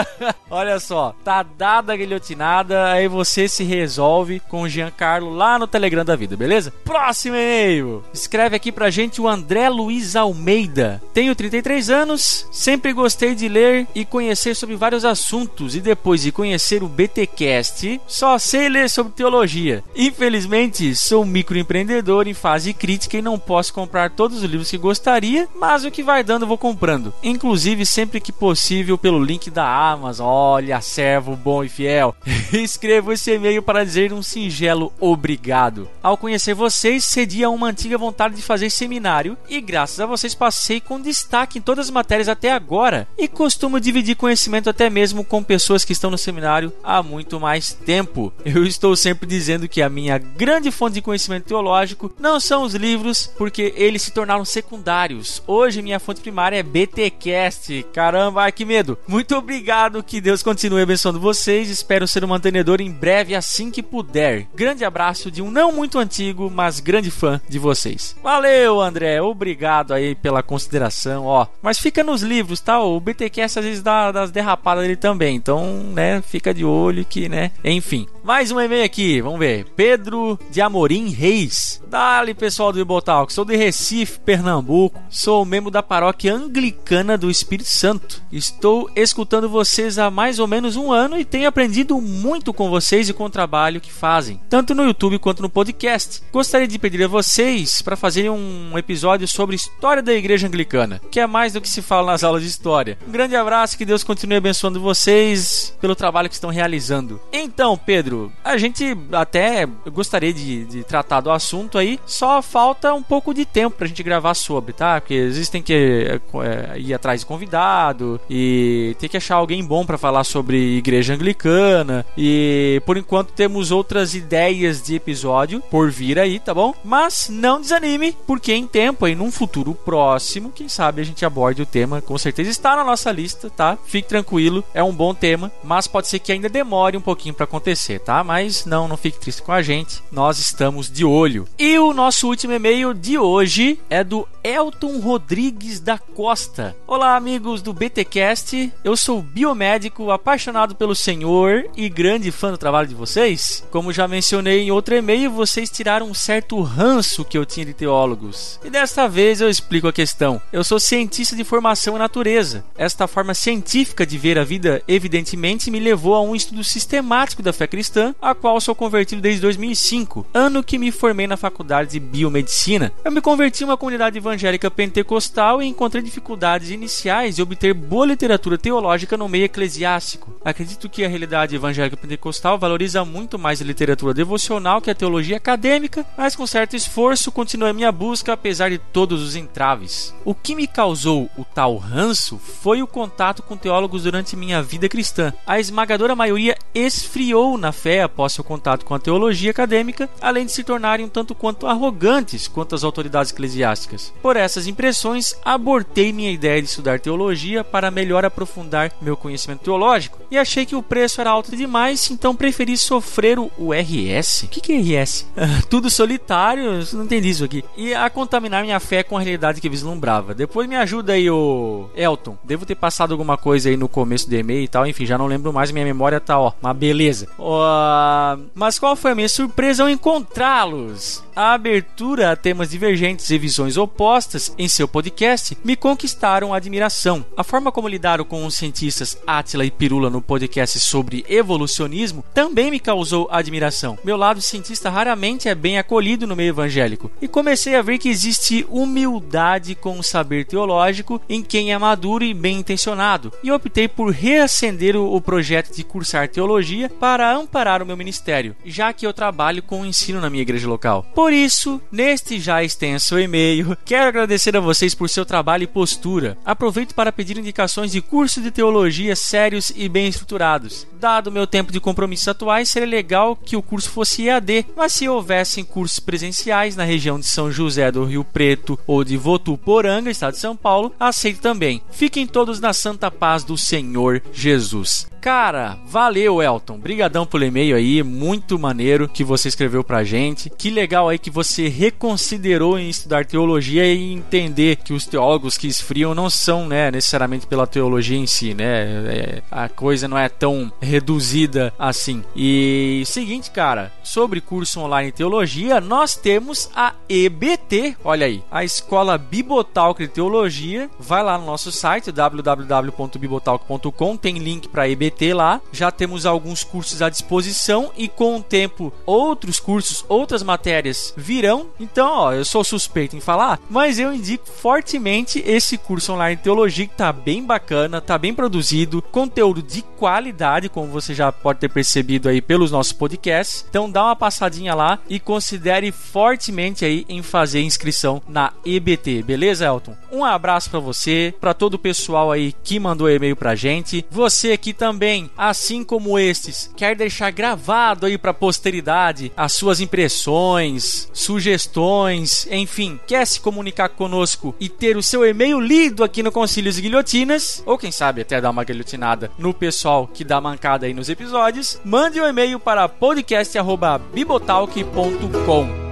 Olha 0.50 0.78
só, 0.78 1.14
tá 1.24 1.42
dada 1.42 1.96
guilhotinada, 1.98 2.90
aí 2.90 3.08
você 3.08 3.48
se 3.48 3.64
resolve 3.64 4.40
com 4.48 4.62
o 4.62 4.68
Giancarlo 4.68 5.34
lá 5.34 5.58
no 5.58 5.66
Telegram 5.66 6.04
da 6.04 6.16
vida, 6.16 6.36
beleza? 6.36 6.72
Próximo 6.84 7.36
e-mail. 7.36 8.02
Escreve 8.12 8.56
aqui 8.56 8.72
pra 8.72 8.90
gente 8.90 9.20
o 9.20 9.28
André 9.28 9.68
Luiz 9.68 10.16
Almeida. 10.16 11.02
Tenho 11.12 11.34
33 11.34 11.90
anos, 11.90 12.46
sempre 12.50 12.92
gostei 12.92 13.34
de 13.34 13.48
ler 13.48 13.86
e 13.94 14.04
conhecer 14.04 14.54
sobre 14.54 14.76
vários 14.76 15.04
assuntos 15.04 15.74
e 15.74 15.80
depois 15.80 16.22
de 16.22 16.32
conhecer 16.32 16.82
o 16.82 16.88
BTcast, 16.88 18.00
só 18.06 18.38
sei 18.38 18.68
ler 18.68 18.88
sobre 18.88 19.12
teologia. 19.12 19.82
Infelizmente, 19.94 20.94
sou 20.94 21.22
um 21.22 21.26
microempreendedor 21.26 22.26
em 22.26 22.34
fase 22.34 22.72
crítica 22.72 23.18
e 23.18 23.22
não 23.22 23.38
posso 23.38 23.74
comprar 23.74 24.10
todos 24.10 24.38
os 24.38 24.44
livros 24.44 24.70
que 24.70 24.78
gostaria, 24.78 25.48
mas 25.54 25.84
o 25.84 25.90
que 25.90 26.02
vai 26.02 26.22
dando 26.22 26.46
vou 26.46 26.58
comprando. 26.58 27.12
Inclusive, 27.22 27.84
sempre 27.84 28.20
que 28.20 28.32
possível, 28.32 28.96
pelo 28.96 29.22
link 29.22 29.50
da 29.50 29.66
Amazon. 29.66 30.26
Olha, 30.26 30.80
servo 30.80 31.36
bom 31.36 31.62
e 31.64 31.68
fiel. 31.68 31.87
Escrevo 32.52 33.12
esse 33.12 33.32
e-mail 33.32 33.62
para 33.62 33.84
dizer 33.84 34.12
um 34.12 34.22
singelo 34.22 34.92
obrigado. 35.00 35.88
Ao 36.02 36.16
conhecer 36.16 36.54
vocês, 36.54 37.04
cedi 37.04 37.42
a 37.42 37.50
uma 37.50 37.68
antiga 37.68 37.96
vontade 37.96 38.34
de 38.34 38.42
fazer 38.42 38.70
seminário 38.70 39.36
e, 39.48 39.60
graças 39.60 39.98
a 39.98 40.06
vocês, 40.06 40.34
passei 40.34 40.80
com 40.80 41.00
destaque 41.00 41.58
em 41.58 41.62
todas 41.62 41.86
as 41.86 41.90
matérias 41.90 42.28
até 42.28 42.52
agora 42.52 43.08
e 43.16 43.26
costumo 43.26 43.80
dividir 43.80 44.16
conhecimento 44.16 44.68
até 44.68 44.90
mesmo 44.90 45.24
com 45.24 45.42
pessoas 45.42 45.84
que 45.84 45.92
estão 45.92 46.10
no 46.10 46.18
seminário 46.18 46.72
há 46.82 47.02
muito 47.02 47.40
mais 47.40 47.72
tempo. 47.72 48.32
Eu 48.44 48.64
estou 48.64 48.94
sempre 48.96 49.26
dizendo 49.26 49.68
que 49.68 49.80
a 49.80 49.88
minha 49.88 50.18
grande 50.18 50.70
fonte 50.70 50.94
de 50.94 51.02
conhecimento 51.02 51.46
teológico 51.46 52.12
não 52.18 52.38
são 52.38 52.62
os 52.62 52.74
livros, 52.74 53.30
porque 53.38 53.72
eles 53.76 54.02
se 54.02 54.10
tornaram 54.10 54.44
secundários. 54.44 55.42
Hoje 55.46 55.82
minha 55.82 56.00
fonte 56.00 56.20
primária 56.20 56.58
é 56.58 56.62
BTcast. 56.62 57.86
Caramba, 57.92 58.42
ai 58.42 58.52
que 58.52 58.64
medo. 58.64 58.98
Muito 59.06 59.36
obrigado, 59.36 60.02
que 60.02 60.20
Deus 60.20 60.42
continue 60.42 60.82
abençoando 60.82 61.20
vocês. 61.20 61.77
Espero 61.78 62.08
ser 62.08 62.24
um 62.24 62.28
mantenedor 62.28 62.80
em 62.80 62.90
breve 62.90 63.36
assim 63.36 63.70
que 63.70 63.84
puder. 63.84 64.48
Grande 64.52 64.84
abraço 64.84 65.30
de 65.30 65.40
um 65.40 65.48
não 65.48 65.70
muito 65.70 65.96
antigo, 65.96 66.50
mas 66.52 66.80
grande 66.80 67.08
fã 67.08 67.40
de 67.48 67.56
vocês. 67.56 68.16
Valeu, 68.20 68.80
André. 68.80 69.22
Obrigado 69.22 69.94
aí 69.94 70.16
pela 70.16 70.42
consideração, 70.42 71.24
ó. 71.24 71.46
Mas 71.62 71.78
fica 71.78 72.02
nos 72.02 72.22
livros, 72.22 72.58
tá? 72.60 72.80
O 72.82 72.98
BTcast 72.98 73.60
às 73.60 73.64
vezes 73.64 73.82
dá 73.82 74.10
das 74.10 74.32
derrapadas 74.32 74.82
dele 74.82 74.96
também. 74.96 75.36
Então, 75.36 75.64
né, 75.94 76.20
fica 76.20 76.52
de 76.52 76.64
olho 76.64 77.04
que, 77.04 77.28
né, 77.28 77.52
enfim. 77.64 78.08
Mais 78.28 78.52
um 78.52 78.60
e-mail 78.60 78.84
aqui, 78.84 79.22
vamos 79.22 79.38
ver. 79.38 79.64
Pedro 79.74 80.38
de 80.50 80.60
Amorim 80.60 81.08
Reis. 81.08 81.80
Dali, 81.88 82.34
pessoal 82.34 82.70
do 82.70 82.78
Ibotalk. 82.78 83.32
Sou 83.32 83.42
de 83.42 83.56
Recife, 83.56 84.20
Pernambuco. 84.20 85.00
Sou 85.08 85.46
membro 85.46 85.70
da 85.70 85.82
paróquia 85.82 86.34
anglicana 86.34 87.16
do 87.16 87.30
Espírito 87.30 87.70
Santo. 87.70 88.22
Estou 88.30 88.90
escutando 88.94 89.48
vocês 89.48 89.98
há 89.98 90.10
mais 90.10 90.38
ou 90.38 90.46
menos 90.46 90.76
um 90.76 90.92
ano 90.92 91.18
e 91.18 91.24
tenho 91.24 91.48
aprendido 91.48 91.98
muito 92.02 92.52
com 92.52 92.68
vocês 92.68 93.08
e 93.08 93.14
com 93.14 93.24
o 93.24 93.30
trabalho 93.30 93.80
que 93.80 93.90
fazem, 93.90 94.38
tanto 94.50 94.74
no 94.74 94.84
YouTube 94.84 95.18
quanto 95.18 95.40
no 95.40 95.48
podcast. 95.48 96.22
Gostaria 96.30 96.68
de 96.68 96.78
pedir 96.78 97.04
a 97.04 97.08
vocês 97.08 97.80
para 97.80 97.96
fazerem 97.96 98.28
um 98.28 98.76
episódio 98.76 99.26
sobre 99.26 99.56
história 99.56 100.02
da 100.02 100.12
igreja 100.12 100.46
anglicana, 100.46 101.00
que 101.10 101.18
é 101.18 101.26
mais 101.26 101.54
do 101.54 101.62
que 101.62 101.68
se 101.68 101.80
fala 101.80 102.12
nas 102.12 102.22
aulas 102.22 102.42
de 102.42 102.48
história. 102.48 102.98
Um 103.08 103.10
grande 103.10 103.34
abraço, 103.34 103.78
que 103.78 103.86
Deus 103.86 104.04
continue 104.04 104.36
abençoando 104.36 104.82
vocês 104.82 105.74
pelo 105.80 105.96
trabalho 105.96 106.28
que 106.28 106.34
estão 106.34 106.50
realizando. 106.50 107.18
Então, 107.32 107.74
Pedro, 107.74 108.17
a 108.44 108.56
gente 108.56 108.96
até 109.12 109.66
gostaria 109.92 110.32
de, 110.32 110.64
de 110.64 110.84
tratar 110.84 111.20
do 111.20 111.30
assunto 111.30 111.78
aí, 111.78 111.98
só 112.06 112.40
falta 112.42 112.94
um 112.94 113.02
pouco 113.02 113.34
de 113.34 113.44
tempo 113.44 113.76
pra 113.76 113.86
gente 113.86 114.02
gravar 114.02 114.34
sobre, 114.34 114.72
tá? 114.72 115.00
Porque 115.00 115.14
existem 115.14 115.62
que 115.62 115.72
é, 115.72 116.20
é, 116.44 116.78
ir 116.78 116.94
atrás 116.94 117.20
de 117.20 117.26
convidado 117.26 118.20
e 118.28 118.96
ter 118.98 119.08
que 119.08 119.16
achar 119.16 119.36
alguém 119.36 119.64
bom 119.64 119.84
para 119.84 119.98
falar 119.98 120.24
sobre 120.24 120.78
igreja 120.78 121.14
anglicana 121.14 122.04
e 122.16 122.82
por 122.86 122.96
enquanto 122.96 123.32
temos 123.32 123.70
outras 123.70 124.14
ideias 124.14 124.82
de 124.82 124.94
episódio 124.94 125.60
por 125.70 125.90
vir 125.90 126.18
aí, 126.18 126.38
tá 126.38 126.54
bom? 126.54 126.74
Mas 126.84 127.28
não 127.30 127.60
desanime, 127.60 128.16
porque 128.26 128.52
em 128.52 128.66
tempo 128.66 129.04
aí 129.04 129.14
num 129.14 129.30
futuro 129.30 129.74
próximo, 129.74 130.52
quem 130.54 130.68
sabe 130.68 131.00
a 131.00 131.04
gente 131.04 131.24
aborde 131.24 131.62
o 131.62 131.66
tema, 131.66 132.00
com 132.00 132.16
certeza 132.16 132.50
está 132.50 132.76
na 132.76 132.84
nossa 132.84 133.10
lista, 133.12 133.50
tá? 133.50 133.76
Fique 133.86 134.08
tranquilo, 134.08 134.64
é 134.72 134.82
um 134.82 134.92
bom 134.92 135.14
tema, 135.14 135.50
mas 135.62 135.86
pode 135.86 136.08
ser 136.08 136.18
que 136.18 136.32
ainda 136.32 136.48
demore 136.48 136.96
um 136.96 137.00
pouquinho 137.00 137.34
para 137.34 137.44
acontecer, 137.44 138.00
tá? 138.00 138.07
Mas 138.24 138.64
não, 138.64 138.88
não 138.88 138.96
fique 138.96 139.20
triste 139.20 139.42
com 139.42 139.52
a 139.52 139.60
gente, 139.60 140.02
nós 140.10 140.38
estamos 140.38 140.90
de 140.90 141.04
olho. 141.04 141.46
E 141.58 141.78
o 141.78 141.92
nosso 141.92 142.26
último 142.26 142.54
e-mail 142.54 142.94
de 142.94 143.18
hoje 143.18 143.78
é 143.90 144.02
do 144.02 144.26
Elton 144.42 144.98
Rodrigues 144.98 145.78
da 145.78 145.98
Costa. 145.98 146.74
Olá, 146.86 147.16
amigos 147.16 147.60
do 147.60 147.74
BTcast. 147.74 148.72
Eu 148.82 148.96
sou 148.96 149.20
biomédico, 149.20 150.10
apaixonado 150.10 150.74
pelo 150.74 150.94
Senhor 150.94 151.66
e 151.76 151.88
grande 151.90 152.30
fã 152.30 152.50
do 152.50 152.56
trabalho 152.56 152.88
de 152.88 152.94
vocês. 152.94 153.62
Como 153.70 153.92
já 153.92 154.08
mencionei 154.08 154.62
em 154.62 154.70
outro 154.70 154.94
e-mail, 154.94 155.30
vocês 155.30 155.68
tiraram 155.68 156.08
um 156.08 156.14
certo 156.14 156.60
ranço 156.62 157.26
que 157.26 157.36
eu 157.36 157.44
tinha 157.44 157.66
de 157.66 157.74
teólogos. 157.74 158.58
E 158.64 158.70
desta 158.70 159.06
vez 159.06 159.42
eu 159.42 159.50
explico 159.50 159.86
a 159.86 159.92
questão. 159.92 160.40
Eu 160.50 160.64
sou 160.64 160.80
cientista 160.80 161.36
de 161.36 161.44
formação 161.44 161.96
em 161.96 161.98
natureza. 161.98 162.64
Esta 162.76 163.06
forma 163.06 163.34
científica 163.34 164.06
de 164.06 164.16
ver 164.16 164.38
a 164.38 164.44
vida, 164.44 164.82
evidentemente, 164.88 165.70
me 165.70 165.78
levou 165.78 166.14
a 166.14 166.22
um 166.22 166.34
estudo 166.34 166.64
sistemático 166.64 167.42
da 167.42 167.52
fé 167.52 167.66
cristã, 167.66 167.87
a 168.20 168.34
qual 168.34 168.60
sou 168.60 168.74
convertido 168.74 169.22
desde 169.22 169.40
2005, 169.40 170.26
ano 170.34 170.62
que 170.62 170.78
me 170.78 170.92
formei 170.92 171.26
na 171.26 171.36
faculdade 171.36 171.92
de 171.92 172.00
biomedicina. 172.00 172.92
Eu 173.04 173.10
me 173.10 173.20
converti 173.20 173.62
em 173.62 173.66
uma 173.66 173.76
comunidade 173.76 174.18
evangélica 174.18 174.70
pentecostal 174.70 175.62
e 175.62 175.66
encontrei 175.66 176.02
dificuldades 176.02 176.70
iniciais 176.70 177.36
de 177.36 177.42
obter 177.42 177.72
boa 177.72 178.06
literatura 178.06 178.58
teológica 178.58 179.16
no 179.16 179.28
meio 179.28 179.44
eclesiástico. 179.44 180.34
Acredito 180.44 180.88
que 180.88 181.04
a 181.04 181.08
realidade 181.08 181.54
evangélica 181.54 181.96
pentecostal 181.96 182.58
valoriza 182.58 183.04
muito 183.04 183.38
mais 183.38 183.62
a 183.62 183.64
literatura 183.64 184.12
devocional 184.12 184.80
que 184.80 184.90
a 184.90 184.94
teologia 184.94 185.36
acadêmica, 185.36 186.04
mas 186.16 186.36
com 186.36 186.46
certo 186.46 186.76
esforço 186.76 187.32
continuei 187.32 187.72
minha 187.72 187.92
busca 187.92 188.32
apesar 188.32 188.70
de 188.70 188.78
todos 188.78 189.22
os 189.22 189.36
entraves. 189.36 190.14
O 190.24 190.34
que 190.34 190.54
me 190.54 190.66
causou 190.66 191.30
o 191.36 191.44
tal 191.44 191.76
ranço 191.76 192.38
foi 192.38 192.82
o 192.82 192.86
contato 192.86 193.42
com 193.42 193.56
teólogos 193.56 194.04
durante 194.04 194.36
minha 194.36 194.62
vida 194.62 194.88
cristã. 194.88 195.32
A 195.46 195.58
esmagadora 195.58 196.14
maioria 196.14 196.56
esfriou 196.74 197.56
na 197.56 197.72
fé 197.78 198.02
após 198.02 198.32
seu 198.32 198.44
contato 198.44 198.84
com 198.84 198.94
a 198.94 198.98
teologia 198.98 199.50
acadêmica, 199.50 200.08
além 200.20 200.44
de 200.44 200.52
se 200.52 200.64
tornarem 200.64 201.06
um 201.06 201.08
tanto 201.08 201.34
quanto 201.34 201.66
arrogantes 201.66 202.48
quanto 202.48 202.74
às 202.74 202.84
autoridades 202.84 203.32
eclesiásticas. 203.32 204.12
Por 204.20 204.36
essas 204.36 204.66
impressões, 204.66 205.34
abortei 205.44 206.12
minha 206.12 206.30
ideia 206.30 206.60
de 206.60 206.68
estudar 206.68 207.00
teologia 207.00 207.62
para 207.62 207.90
melhor 207.90 208.24
aprofundar 208.24 208.92
meu 209.00 209.16
conhecimento 209.16 209.60
teológico 209.60 210.18
e 210.30 210.36
achei 210.36 210.66
que 210.66 210.76
o 210.76 210.82
preço 210.82 211.20
era 211.20 211.30
alto 211.30 211.56
demais, 211.56 212.10
então 212.10 212.34
preferi 212.34 212.76
sofrer 212.76 213.38
o, 213.38 213.50
RS. 213.72 214.42
O 214.42 214.48
que, 214.48 214.60
que 214.60 214.72
é 214.72 215.02
RS? 215.02 215.26
Tudo 215.70 215.88
solitário, 215.88 216.84
não 216.92 217.04
entendi 217.04 217.30
isso 217.30 217.44
aqui. 217.44 217.64
E 217.76 217.94
a 217.94 218.10
contaminar 218.10 218.62
minha 218.62 218.80
fé 218.80 219.02
com 219.02 219.16
a 219.16 219.20
realidade 219.20 219.60
que 219.60 219.68
vislumbrava. 219.68 220.34
Depois 220.34 220.68
me 220.68 220.76
ajuda 220.76 221.12
aí, 221.12 221.30
o 221.30 221.88
Elton. 221.94 222.36
Devo 222.44 222.66
ter 222.66 222.74
passado 222.74 223.12
alguma 223.12 223.36
coisa 223.36 223.68
aí 223.68 223.76
no 223.76 223.88
começo 223.88 224.28
do 224.28 224.36
e-mail 224.36 224.64
e 224.64 224.68
tal, 224.68 224.86
enfim, 224.86 225.06
já 225.06 225.16
não 225.16 225.26
lembro 225.26 225.52
mais, 225.52 225.70
minha 225.70 225.84
memória 225.84 226.20
tá, 226.20 226.38
ó, 226.38 226.52
uma 226.60 226.74
beleza. 226.74 227.28
Uh, 227.68 228.48
mas 228.54 228.78
qual 228.78 228.96
foi 228.96 229.12
a 229.12 229.14
minha 229.14 229.28
surpresa 229.28 229.82
ao 229.82 229.90
encontrá-los? 229.90 231.22
A 231.36 231.52
abertura 231.52 232.32
a 232.32 232.36
temas 232.36 232.70
divergentes 232.70 233.30
e 233.30 233.38
visões 233.38 233.76
opostas 233.76 234.52
em 234.58 234.66
seu 234.68 234.88
podcast 234.88 235.56
me 235.62 235.76
conquistaram 235.76 236.52
a 236.52 236.56
admiração. 236.56 237.24
A 237.36 237.44
forma 237.44 237.70
como 237.70 237.86
lidaram 237.86 238.24
com 238.24 238.44
os 238.44 238.56
cientistas 238.56 239.16
Atila 239.24 239.64
e 239.64 239.70
Pirula 239.70 240.10
no 240.10 240.20
podcast 240.20 240.80
sobre 240.80 241.24
evolucionismo 241.28 242.24
também 242.34 242.72
me 242.72 242.80
causou 242.80 243.28
admiração. 243.30 243.96
Meu 244.02 244.16
lado 244.16 244.40
cientista 244.40 244.90
raramente 244.90 245.48
é 245.48 245.54
bem 245.54 245.78
acolhido 245.78 246.26
no 246.26 246.34
meio 246.34 246.48
evangélico 246.48 247.10
e 247.22 247.28
comecei 247.28 247.76
a 247.76 247.82
ver 247.82 247.98
que 247.98 248.08
existe 248.08 248.66
humildade 248.68 249.76
com 249.76 249.96
o 249.98 250.02
saber 250.02 250.44
teológico 250.44 251.20
em 251.28 251.42
quem 251.42 251.72
é 251.72 251.78
maduro 251.78 252.24
e 252.24 252.34
bem 252.34 252.58
intencionado, 252.58 253.32
e 253.44 253.52
optei 253.52 253.86
por 253.86 254.10
reacender 254.10 254.96
o 254.96 255.20
projeto 255.20 255.74
de 255.74 255.84
cursar 255.84 256.28
teologia 256.28 256.88
para 256.88 257.32
amparar 257.32 257.57
o 257.82 257.86
meu 257.86 257.96
ministério, 257.96 258.54
já 258.64 258.92
que 258.92 259.06
eu 259.06 259.12
trabalho 259.12 259.62
com 259.62 259.82
o 259.82 259.86
ensino 259.86 260.20
na 260.20 260.30
minha 260.30 260.42
igreja 260.42 260.68
local. 260.68 261.04
Por 261.14 261.32
isso, 261.32 261.80
neste 261.90 262.38
já 262.38 262.62
extenso 262.62 263.18
e-mail, 263.18 263.76
quero 263.84 264.08
agradecer 264.08 264.56
a 264.56 264.60
vocês 264.60 264.94
por 264.94 265.08
seu 265.08 265.24
trabalho 265.24 265.64
e 265.64 265.66
postura. 265.66 266.38
Aproveito 266.44 266.94
para 266.94 267.12
pedir 267.12 267.36
indicações 267.36 267.92
de 267.92 268.00
cursos 268.00 268.42
de 268.42 268.50
teologia 268.50 269.16
sérios 269.16 269.72
e 269.74 269.88
bem 269.88 270.06
estruturados. 270.08 270.86
Dado 271.00 271.32
meu 271.32 271.46
tempo 271.46 271.72
de 271.72 271.80
compromissos 271.80 272.28
atuais, 272.28 272.70
seria 272.70 272.88
legal 272.88 273.36
que 273.36 273.56
o 273.56 273.62
curso 273.62 273.90
fosse 273.90 274.26
EAD, 274.26 274.66
mas 274.76 274.92
se 274.92 275.08
houvessem 275.08 275.64
cursos 275.64 275.98
presenciais 275.98 276.76
na 276.76 276.84
região 276.84 277.18
de 277.18 277.26
São 277.26 277.50
José 277.50 277.90
do 277.90 278.04
Rio 278.04 278.24
Preto 278.24 278.78
ou 278.86 279.04
de 279.04 279.16
Votuporanga, 279.16 280.10
estado 280.10 280.34
de 280.34 280.40
São 280.40 280.56
Paulo, 280.56 280.92
aceito 280.98 281.40
também. 281.40 281.82
Fiquem 281.90 282.26
todos 282.26 282.60
na 282.60 282.72
santa 282.72 283.10
paz 283.10 283.44
do 283.44 283.56
Senhor 283.56 284.22
Jesus. 284.32 285.08
Cara, 285.20 285.78
valeu, 285.84 286.40
Elton. 286.40 286.78
Brigadão 286.78 287.26
pelo 287.26 287.44
e-mail 287.44 287.76
aí, 287.76 288.02
muito 288.02 288.58
maneiro 288.58 289.08
que 289.08 289.24
você 289.24 289.48
escreveu 289.48 289.82
pra 289.82 290.04
gente. 290.04 290.48
Que 290.48 290.70
legal 290.70 291.08
aí 291.08 291.18
que 291.18 291.30
você 291.30 291.68
reconsiderou 291.68 292.78
em 292.78 292.88
estudar 292.88 293.26
teologia 293.26 293.84
e 293.84 294.12
entender 294.12 294.76
que 294.76 294.92
os 294.92 295.06
teólogos 295.06 295.58
que 295.58 295.66
esfriam 295.66 296.14
não 296.14 296.30
são, 296.30 296.68
né, 296.68 296.90
necessariamente 296.90 297.46
pela 297.46 297.66
teologia 297.66 298.16
em 298.16 298.26
si, 298.26 298.54
né? 298.54 298.68
É, 299.08 299.42
a 299.50 299.68
coisa 299.68 300.06
não 300.06 300.16
é 300.16 300.28
tão 300.28 300.72
reduzida 300.80 301.74
assim. 301.78 302.22
E 302.34 303.02
seguinte, 303.06 303.50
cara, 303.50 303.92
sobre 304.04 304.40
curso 304.40 304.80
online 304.80 305.08
em 305.08 305.12
teologia, 305.12 305.80
nós 305.80 306.14
temos 306.14 306.70
a 306.74 306.94
EBT, 307.08 307.96
olha 308.04 308.26
aí, 308.26 308.42
a 308.50 308.64
Escola 308.64 309.18
Bibotalk 309.18 310.00
de 310.00 310.08
Teologia. 310.08 310.88
Vai 310.98 311.22
lá 311.22 311.36
no 311.36 311.46
nosso 311.46 311.72
site 311.72 312.12
www.bibotalk.com, 312.12 314.16
tem 314.16 314.38
link 314.38 314.68
para 314.68 314.88
EBT 314.88 315.07
lá. 315.34 315.60
Já 315.72 315.90
temos 315.90 316.26
alguns 316.26 316.62
cursos 316.62 317.02
à 317.02 317.08
disposição 317.08 317.90
e 317.96 318.08
com 318.08 318.36
o 318.36 318.42
tempo 318.42 318.92
outros 319.06 319.60
cursos, 319.60 320.04
outras 320.08 320.42
matérias 320.42 321.12
virão. 321.16 321.66
Então, 321.78 322.08
ó, 322.10 322.32
eu 322.32 322.44
sou 322.44 322.64
suspeito 322.64 323.16
em 323.16 323.20
falar, 323.20 323.60
mas 323.70 323.98
eu 323.98 324.12
indico 324.12 324.48
fortemente 324.48 325.42
esse 325.46 325.76
curso 325.76 326.12
online 326.12 326.36
de 326.36 326.42
teologia 326.42 326.86
que 326.86 326.94
tá 326.94 327.12
bem 327.12 327.44
bacana, 327.44 328.00
tá 328.00 328.18
bem 328.18 328.34
produzido, 328.34 329.02
conteúdo 329.02 329.62
de 329.62 329.82
qualidade, 329.82 330.68
como 330.68 330.88
você 330.88 331.14
já 331.14 331.30
pode 331.30 331.60
ter 331.60 331.68
percebido 331.68 332.28
aí 332.28 332.40
pelos 332.40 332.70
nossos 332.70 332.92
podcasts. 332.92 333.64
Então, 333.68 333.90
dá 333.90 334.04
uma 334.04 334.16
passadinha 334.16 334.74
lá 334.74 334.98
e 335.08 335.18
considere 335.18 335.90
fortemente 335.92 336.84
aí 336.84 337.04
em 337.08 337.22
fazer 337.22 337.62
inscrição 337.62 338.22
na 338.28 338.52
EBT, 338.64 339.22
beleza, 339.22 339.66
Elton? 339.66 339.96
Um 340.10 340.24
abraço 340.24 340.70
para 340.70 340.80
você, 340.80 341.34
para 341.40 341.54
todo 341.54 341.74
o 341.74 341.78
pessoal 341.78 342.32
aí 342.32 342.54
que 342.62 342.78
mandou 342.78 343.10
e-mail 343.10 343.36
pra 343.36 343.54
gente. 343.54 344.04
Você 344.10 344.52
aqui 344.52 344.72
também, 344.72 344.97
assim 345.36 345.84
como 345.84 346.18
estes, 346.18 346.70
quer 346.76 346.96
deixar 346.96 347.30
gravado 347.30 348.06
aí 348.06 348.18
para 348.18 348.34
posteridade 348.34 349.30
as 349.36 349.52
suas 349.52 349.80
impressões, 349.80 351.08
sugestões, 351.12 352.48
enfim, 352.50 352.98
quer 353.06 353.24
se 353.26 353.38
comunicar 353.40 353.90
conosco 353.90 354.54
e 354.60 354.68
ter 354.68 354.96
o 354.96 355.02
seu 355.02 355.24
e-mail 355.24 355.60
lido 355.60 356.02
aqui 356.04 356.22
no 356.22 356.32
Concílios 356.32 356.78
e 356.78 356.82
Guilhotinas, 356.82 357.62
ou 357.64 357.78
quem 357.78 357.90
sabe 357.90 358.20
até 358.22 358.40
dar 358.40 358.50
uma 358.50 358.64
guilhotinada 358.64 359.30
no 359.38 359.54
pessoal 359.54 360.06
que 360.06 360.24
dá 360.24 360.40
mancada 360.40 360.86
aí 360.86 360.94
nos 360.94 361.08
episódios, 361.08 361.80
mande 361.84 362.20
um 362.20 362.26
e-mail 362.26 362.60
para 362.60 362.88
podcast@bibotalk.com. 362.88 365.87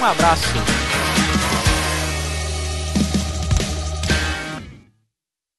um 0.00 0.04
abraço. 0.06 1.25